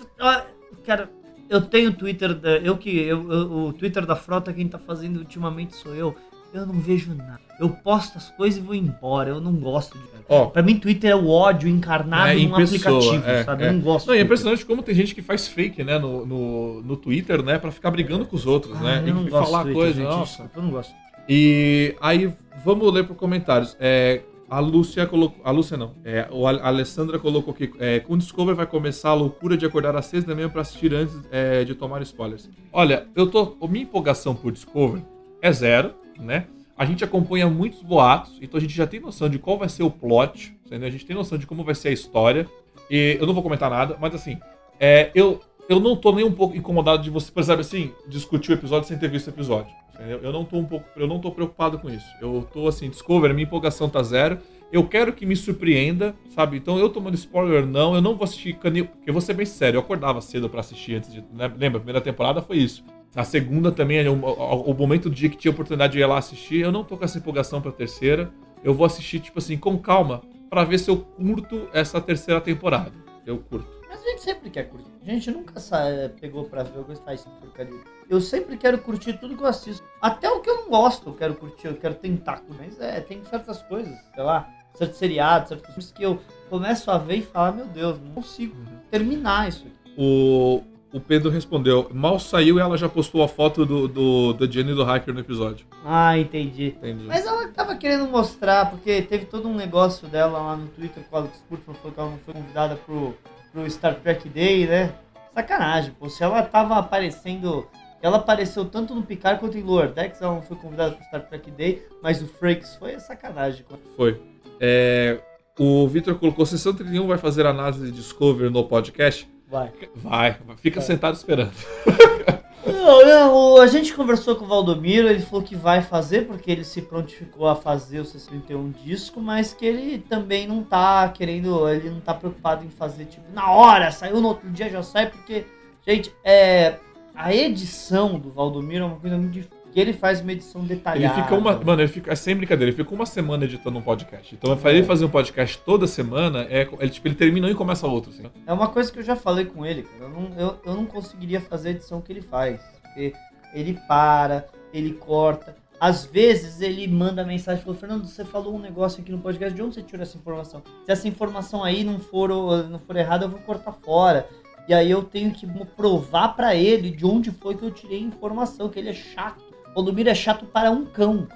Cara, 0.86 1.10
eu 1.50 1.62
tenho 1.62 1.90
o 1.90 1.94
Twitter. 1.94 2.34
Da, 2.34 2.58
eu 2.58 2.78
que. 2.78 2.90
Eu, 2.98 3.32
eu- 3.32 3.52
o 3.68 3.74
Twitter 3.74 4.06
da 4.06 4.16
frota, 4.16 4.54
quem 4.54 4.68
tá 4.68 4.78
fazendo 4.78 5.18
ultimamente 5.18 5.76
sou 5.76 5.96
eu. 5.96 6.16
Eu 6.54 6.66
não 6.66 6.80
vejo 6.80 7.14
nada. 7.14 7.40
Eu 7.60 7.70
posto 7.70 8.18
as 8.18 8.30
coisas 8.32 8.60
e 8.60 8.66
vou 8.66 8.74
embora. 8.74 9.30
Eu 9.30 9.40
não 9.42 9.54
gosto 9.54 9.98
de. 9.98 10.04
Ó, 10.28 10.48
Pra 10.48 10.62
mim, 10.64 10.78
Twitter 10.78 11.10
é 11.12 11.16
o 11.16 11.28
ódio 11.28 11.68
encarnado 11.70 12.30
É, 12.30 12.38
em 12.38 12.48
num 12.48 12.56
pessoa, 12.56 12.98
aplicativo, 12.98 13.30
é, 13.30 13.44
sabe? 13.44 13.64
é. 13.64 13.68
Eu 13.68 13.74
não 13.74 13.82
gosto. 13.82 14.08
Não, 14.08 14.14
é 14.16 14.22
impressionante 14.22 14.66
como 14.66 14.82
tem 14.82 14.96
gente 14.96 15.14
que 15.14 15.22
faz 15.22 15.48
fake, 15.48 15.84
né, 15.84 15.98
no, 16.00 16.26
no, 16.26 16.82
no 16.82 16.96
Twitter, 16.98 17.42
né, 17.44 17.58
pra 17.60 17.72
ficar 17.72 17.92
brigando 17.92 18.26
com 18.26 18.36
os 18.36 18.46
outros, 18.48 18.76
Ah, 18.78 18.84
né? 18.84 19.04
eu 19.08 19.14
não 19.14 19.28
E 19.28 19.30
gosto 19.30 19.46
falar 19.52 19.64
Twitter, 19.64 19.82
coisa, 19.82 19.94
gente, 20.02 20.10
nossa. 20.10 20.52
eu 20.56 20.62
não 20.62 20.70
gosto. 20.72 20.94
E 21.28 21.96
aí, 22.02 22.34
vamos 22.66 22.92
ler 22.94 23.06
por 23.06 23.16
comentários. 23.16 23.76
É, 23.80 24.22
a 24.50 24.60
Lúcia 24.60 25.06
colocou. 25.06 25.40
A 25.44 25.52
Lúcia 25.52 25.78
não. 25.78 25.94
É, 26.04 26.28
o 26.32 26.48
A- 26.48 26.68
Alessandra 26.68 27.20
colocou 27.20 27.54
aqui. 27.54 27.72
É, 27.80 28.00
com 28.00 28.14
o 28.14 28.18
Discover 28.18 28.56
vai 28.56 28.66
começar 28.66 29.10
a 29.10 29.14
loucura 29.14 29.56
de 29.56 29.66
acordar 29.66 29.96
às 29.96 30.06
seis 30.06 30.24
da 30.24 30.34
manhã 30.34 30.50
pra 30.50 30.62
assistir 30.62 30.94
antes 30.94 31.16
é, 31.32 31.64
de 31.64 31.76
tomar 31.76 32.02
spoilers. 32.02 32.50
Olha, 32.74 33.08
eu 33.16 33.30
tô. 33.30 33.56
Minha 33.68 33.84
empolgação 33.84 34.34
por 34.36 34.52
Discover 34.52 35.02
é 35.42 35.52
zero, 35.52 35.94
né? 36.20 36.48
A 36.78 36.86
gente 36.86 37.04
acompanha 37.04 37.48
muitos 37.50 37.82
boatos, 37.82 38.38
então 38.42 38.58
a 38.58 38.62
gente 38.62 38.74
já 38.74 38.88
tem 38.88 39.00
noção 39.02 39.28
de 39.30 39.38
qual 39.38 39.58
vai 39.58 39.68
ser 39.68 39.84
o 39.84 39.92
plot, 39.92 40.56
entendeu? 40.66 40.88
A 40.88 40.92
gente 40.92 41.06
tem 41.06 41.16
noção 41.16 41.38
de 41.38 41.46
como 41.46 41.64
vai 41.64 41.76
ser 41.76 41.90
a 41.90 41.92
história. 41.92 42.48
E 42.90 43.18
eu 43.20 43.28
não 43.28 43.34
vou 43.34 43.44
comentar 43.44 43.70
nada, 43.70 43.98
mas 44.00 44.16
assim, 44.16 44.40
é, 44.80 45.12
eu, 45.14 45.42
eu 45.70 45.80
não 45.80 45.96
tô 45.96 46.12
nem 46.12 46.26
um 46.26 46.32
pouco 46.32 46.58
incomodado 46.58 47.02
de 47.04 47.10
você, 47.10 47.32
por 47.32 47.40
exemplo, 47.42 47.62
assim, 47.62 47.94
discutir 48.08 48.52
o 48.52 48.56
episódio 48.56 48.88
sem 48.88 48.98
ter 48.98 49.08
visto 49.10 49.28
o 49.28 49.30
episódio. 49.30 49.72
entendeu? 49.94 50.20
Eu 50.24 50.34
não 50.34 50.44
tô 50.44 50.58
um 50.58 50.66
pouco, 50.66 50.86
eu 50.98 51.08
não 51.08 51.20
tô 51.20 51.32
preocupado 51.32 51.78
com 51.80 51.90
isso. 51.90 52.08
Eu 52.20 52.48
tô 52.52 52.68
assim, 52.68 52.90
Discover, 52.90 53.34
minha 53.34 53.46
empolgação 53.46 53.88
tá 53.88 54.02
zero. 54.04 54.40
Eu 54.72 54.86
quero 54.88 55.14
que 55.14 55.26
me 55.26 55.36
surpreenda, 55.36 56.14
sabe? 56.36 56.58
Então 56.58 56.78
eu 56.78 56.90
tomando 56.90 57.16
spoiler 57.16 57.66
não, 57.66 57.96
eu 57.96 58.02
não 58.02 58.16
vou 58.16 58.24
assistir 58.24 58.54
Canil, 58.54 58.86
porque 58.86 59.10
eu 59.10 59.14
vou 59.14 59.22
ser 59.22 59.34
bem 59.34 59.46
sério, 59.46 59.78
eu 59.78 59.82
acordava 59.82 60.22
cedo 60.22 60.48
pra 60.50 60.60
assistir 60.60 60.96
antes 60.96 61.12
de, 61.12 61.22
né? 61.34 61.48
lembra, 61.58 61.78
a 61.78 61.82
primeira 61.82 62.02
temporada 62.02 62.42
foi 62.42 62.58
isso. 62.58 62.84
A 63.16 63.24
segunda 63.24 63.72
também, 63.72 63.98
é 63.98 64.08
o, 64.10 64.14
o- 64.14 64.70
o 64.70 64.74
momento 64.76 65.10
do 65.10 65.16
dia 65.16 65.28
que 65.30 65.38
tinha 65.38 65.52
oportunidade 65.52 65.94
de 65.94 66.00
ir 66.00 66.06
lá 66.06 66.20
assistir, 66.20 66.60
eu 66.60 66.72
não 66.72 66.84
tô 66.84 66.96
com 66.98 67.04
essa 67.04 67.18
empolgação 67.18 67.60
pra 67.62 67.72
terceira. 67.72 68.32
Eu 68.64 68.74
vou 68.76 68.86
assistir 68.86 69.20
tipo 69.20 69.40
assim 69.40 69.58
com 69.58 69.76
calma 69.80 70.22
pra 70.52 70.64
ver 70.64 70.78
se 70.78 70.92
eu 70.92 70.98
curto 70.98 71.68
essa 71.74 72.00
terceira 72.00 72.40
temporada. 72.40 72.92
Eu 73.26 73.40
curto. 73.40 73.79
Mas 73.90 74.02
a 74.02 74.10
gente 74.12 74.22
sempre 74.22 74.50
quer 74.52 74.64
curtir. 74.70 74.92
A 75.02 75.10
gente 75.10 75.32
nunca 75.32 75.60
sa- 75.60 75.82
pegou 76.22 76.46
pra 76.46 76.62
ver 76.64 76.84
que 76.84 76.96
faz 76.98 77.22
essa 77.22 77.30
porcaria. 77.32 77.80
Eu 78.10 78.22
sempre 78.22 78.56
quero 78.56 78.78
curtir 78.78 79.14
tudo 79.14 79.36
que 79.36 79.42
eu 79.44 79.48
assisto. 79.48 79.84
Até 80.02 80.30
o 80.30 80.40
que 80.42 80.50
eu 80.50 80.58
não 80.58 80.70
gosto, 80.70 81.10
eu 81.10 81.14
quero 81.14 81.34
curtir, 81.36 81.68
eu 81.68 81.76
quero 81.76 81.96
tentar. 81.96 82.42
Mas 82.58 82.80
é, 82.80 83.02
tem 83.02 83.24
certas 83.26 83.62
coisas, 83.64 83.98
sei 84.14 84.24
lá, 84.24 84.48
certos 84.76 84.98
seriados, 84.98 85.50
certos 85.50 85.68
filmes 85.68 85.92
que 85.92 86.04
eu 86.04 86.20
começo 86.50 86.90
a 86.92 86.98
ver 86.98 87.16
e 87.18 87.22
falar, 87.24 87.52
meu 87.52 87.66
Deus, 87.66 88.00
não 88.00 88.12
consigo 88.12 88.56
terminar 88.92 89.50
isso 89.50 89.66
aqui. 89.66 89.94
O, 89.98 90.62
o 90.94 91.00
Pedro 91.00 91.30
respondeu. 91.30 91.90
Mal 91.94 92.20
saiu 92.20 92.58
e 92.58 92.62
ela 92.62 92.78
já 92.78 92.88
postou 92.88 93.22
a 93.24 93.28
foto 93.28 93.66
do, 93.66 93.88
do, 93.88 94.34
do 94.34 94.52
Jenny 94.52 94.74
do 94.74 94.84
hacker 94.84 95.14
no 95.14 95.20
episódio. 95.20 95.66
Ah, 95.84 96.18
entendi. 96.18 96.68
Entendi. 96.78 97.06
Mas 97.06 97.26
ela 97.26 97.48
tava 97.50 97.76
querendo 97.76 98.08
mostrar, 98.08 98.70
porque 98.70 99.02
teve 99.02 99.26
todo 99.26 99.48
um 99.48 99.56
negócio 99.56 100.08
dela 100.08 100.40
lá 100.40 100.56
no 100.56 100.68
Twitter 100.68 101.04
com 101.10 101.16
o 101.16 101.20
Alex 101.20 101.44
Kurtzman, 101.50 101.76
falou 101.76 101.92
que 101.94 102.00
ela 102.00 102.10
não 102.12 102.18
foi 102.20 102.34
convidada 102.34 102.76
pro, 102.76 103.14
pro 103.52 103.70
Star 103.70 103.96
Trek 103.96 104.28
Day, 104.30 104.68
né? 104.68 104.94
Sacanagem, 105.34 105.92
pô. 105.92 106.10
Se 106.10 106.24
ela 106.24 106.42
tava 106.44 106.78
aparecendo. 106.78 107.68
Ela 108.02 108.18
apareceu 108.18 108.64
tanto 108.64 108.96
no 108.96 109.04
Picard 109.04 109.42
quanto 109.42 109.58
em 109.58 109.62
Lower 109.62 109.92
Decks, 109.92 110.22
ela 110.22 110.36
não 110.36 110.42
foi 110.42 110.56
convidada 110.56 110.92
pro 110.92 111.04
Star 111.04 111.22
Trek 111.28 111.52
Day, 111.52 111.86
mas 112.02 112.22
o 112.22 112.28
Frakes 112.28 112.76
foi 112.76 112.98
sacanagem. 112.98 113.66
Foi. 113.98 114.22
É, 114.60 115.20
o 115.58 115.86
Victor 115.88 116.16
colocou: 116.18 116.46
Sessão 116.46 116.74
31 116.74 117.06
vai 117.08 117.18
fazer 117.18 117.46
análise 117.46 117.86
de 117.86 117.92
Discovery 117.92 118.50
no 118.50 118.64
podcast? 118.64 119.30
Vai. 119.50 119.72
Vai, 119.96 120.38
fica 120.58 120.80
Vai. 120.80 120.88
sentado 120.88 121.16
esperando. 121.16 121.52
Não, 122.72 123.58
a 123.58 123.68
gente 123.68 123.94
conversou 123.94 124.36
com 124.36 124.46
o 124.46 124.48
Valdomiro, 124.48 125.08
ele 125.08 125.22
falou 125.22 125.44
que 125.44 125.56
vai 125.56 125.82
fazer, 125.82 126.28
porque 126.28 126.52
ele 126.52 126.64
se 126.64 126.82
prontificou 126.82 127.48
a 127.48 127.56
fazer 127.56 128.00
o 128.00 128.06
61 128.06 128.72
disco, 128.72 129.20
mas 129.20 129.54
que 129.54 129.66
ele 129.66 130.00
também 130.00 130.48
não 130.48 130.64
tá 130.64 131.10
querendo, 131.10 131.68
ele 131.70 131.90
não 131.90 132.00
tá 132.00 132.14
preocupado 132.14 132.66
em 132.66 132.70
fazer, 132.70 133.06
tipo, 133.06 133.26
na 133.34 133.52
hora, 133.52 133.92
saiu 133.92 134.22
no 134.22 134.30
outro 134.30 134.50
dia, 134.50 134.70
já 134.70 134.84
sai, 134.84 135.10
porque, 135.10 135.46
gente, 135.86 136.14
é, 136.24 136.78
a 137.16 137.34
edição 137.34 138.18
do 138.18 138.32
Valdomiro 138.32 138.86
é 138.86 138.88
uma 138.88 139.00
coisa 139.00 139.18
muito 139.18 139.34
difícil, 139.34 139.59
porque 139.70 139.80
ele 139.80 139.94
faz 139.94 140.20
uma 140.20 140.32
edição 140.32 140.62
Ele 140.62 140.70
detalhada. 140.76 141.22
fica 141.22 141.36
uma. 141.36 141.54
Mano, 141.64 141.82
ele 141.82 141.88
fica. 141.88 142.12
É 142.12 142.16
sem 142.16 142.36
brincadeira, 142.36 142.72
ele 142.72 142.78
fica 142.78 142.94
uma 142.94 143.06
semana 143.06 143.46
editando 143.46 143.78
um 143.78 143.82
podcast. 143.82 144.34
Então, 144.34 144.58
pra 144.58 144.72
ele 144.72 144.84
fazer 144.84 145.06
um 145.06 145.10
podcast 145.10 145.60
toda 145.60 145.86
semana, 145.86 146.42
é, 146.50 146.68
ele, 146.80 146.90
tipo, 146.90 147.08
ele 147.08 147.16
termina 147.16 147.48
um 147.48 147.52
e 147.52 147.56
começa 147.56 147.86
outro. 147.88 148.10
Assim. 148.12 148.24
É 148.48 148.52
uma 148.52 148.68
coisa 148.70 148.92
que 148.92 148.98
eu 148.98 149.04
já 149.04 149.16
falei 149.16 149.46
com 149.46 149.64
ele, 149.64 149.84
cara. 149.84 150.06
Eu 150.06 150.10
não, 150.10 150.40
eu, 150.40 150.60
eu 150.66 150.74
não 150.74 150.86
conseguiria 150.86 151.40
fazer 151.40 151.70
a 151.70 151.72
edição 151.72 152.02
que 152.02 152.12
ele 152.12 152.22
faz. 152.22 152.60
Porque 152.82 153.14
ele 153.54 153.80
para, 153.88 154.48
ele 154.74 154.94
corta. 154.94 155.56
Às 155.80 156.04
vezes 156.04 156.60
ele 156.62 156.88
manda 156.88 157.24
mensagem 157.24 157.62
e 157.62 157.64
fala, 157.64 157.78
Fernando, 157.78 158.06
você 158.06 158.26
falou 158.26 158.56
um 158.56 158.60
negócio 158.60 159.02
aqui 159.02 159.12
no 159.12 159.20
podcast, 159.20 159.56
de 159.56 159.62
onde 159.62 159.76
você 159.76 159.84
tirou 159.84 160.02
essa 160.02 160.18
informação? 160.18 160.62
Se 160.86 160.92
essa 160.92 161.08
informação 161.08 161.64
aí 161.64 161.84
não 161.84 162.00
for, 162.00 162.30
não 162.68 162.80
for 162.80 162.96
errada, 162.98 163.26
eu 163.26 163.30
vou 163.30 163.40
cortar 163.40 163.72
fora. 163.72 164.28
E 164.68 164.74
aí 164.74 164.92
eu 164.92 165.04
tenho 165.04 165.32
que 165.32 165.48
provar 165.78 166.30
pra 166.36 166.54
ele 166.56 166.90
de 166.90 167.06
onde 167.06 167.32
foi 167.32 167.56
que 167.56 167.64
eu 167.64 167.72
tirei 167.72 168.00
a 168.00 168.02
informação, 168.02 168.68
que 168.68 168.78
ele 168.78 168.90
é 168.90 168.94
chato. 168.94 169.49
O 169.76 169.82
Lumiro 169.82 170.10
é 170.10 170.16
chato 170.16 170.46
para 170.46 170.72
um 170.72 170.86
cão. 170.86 171.28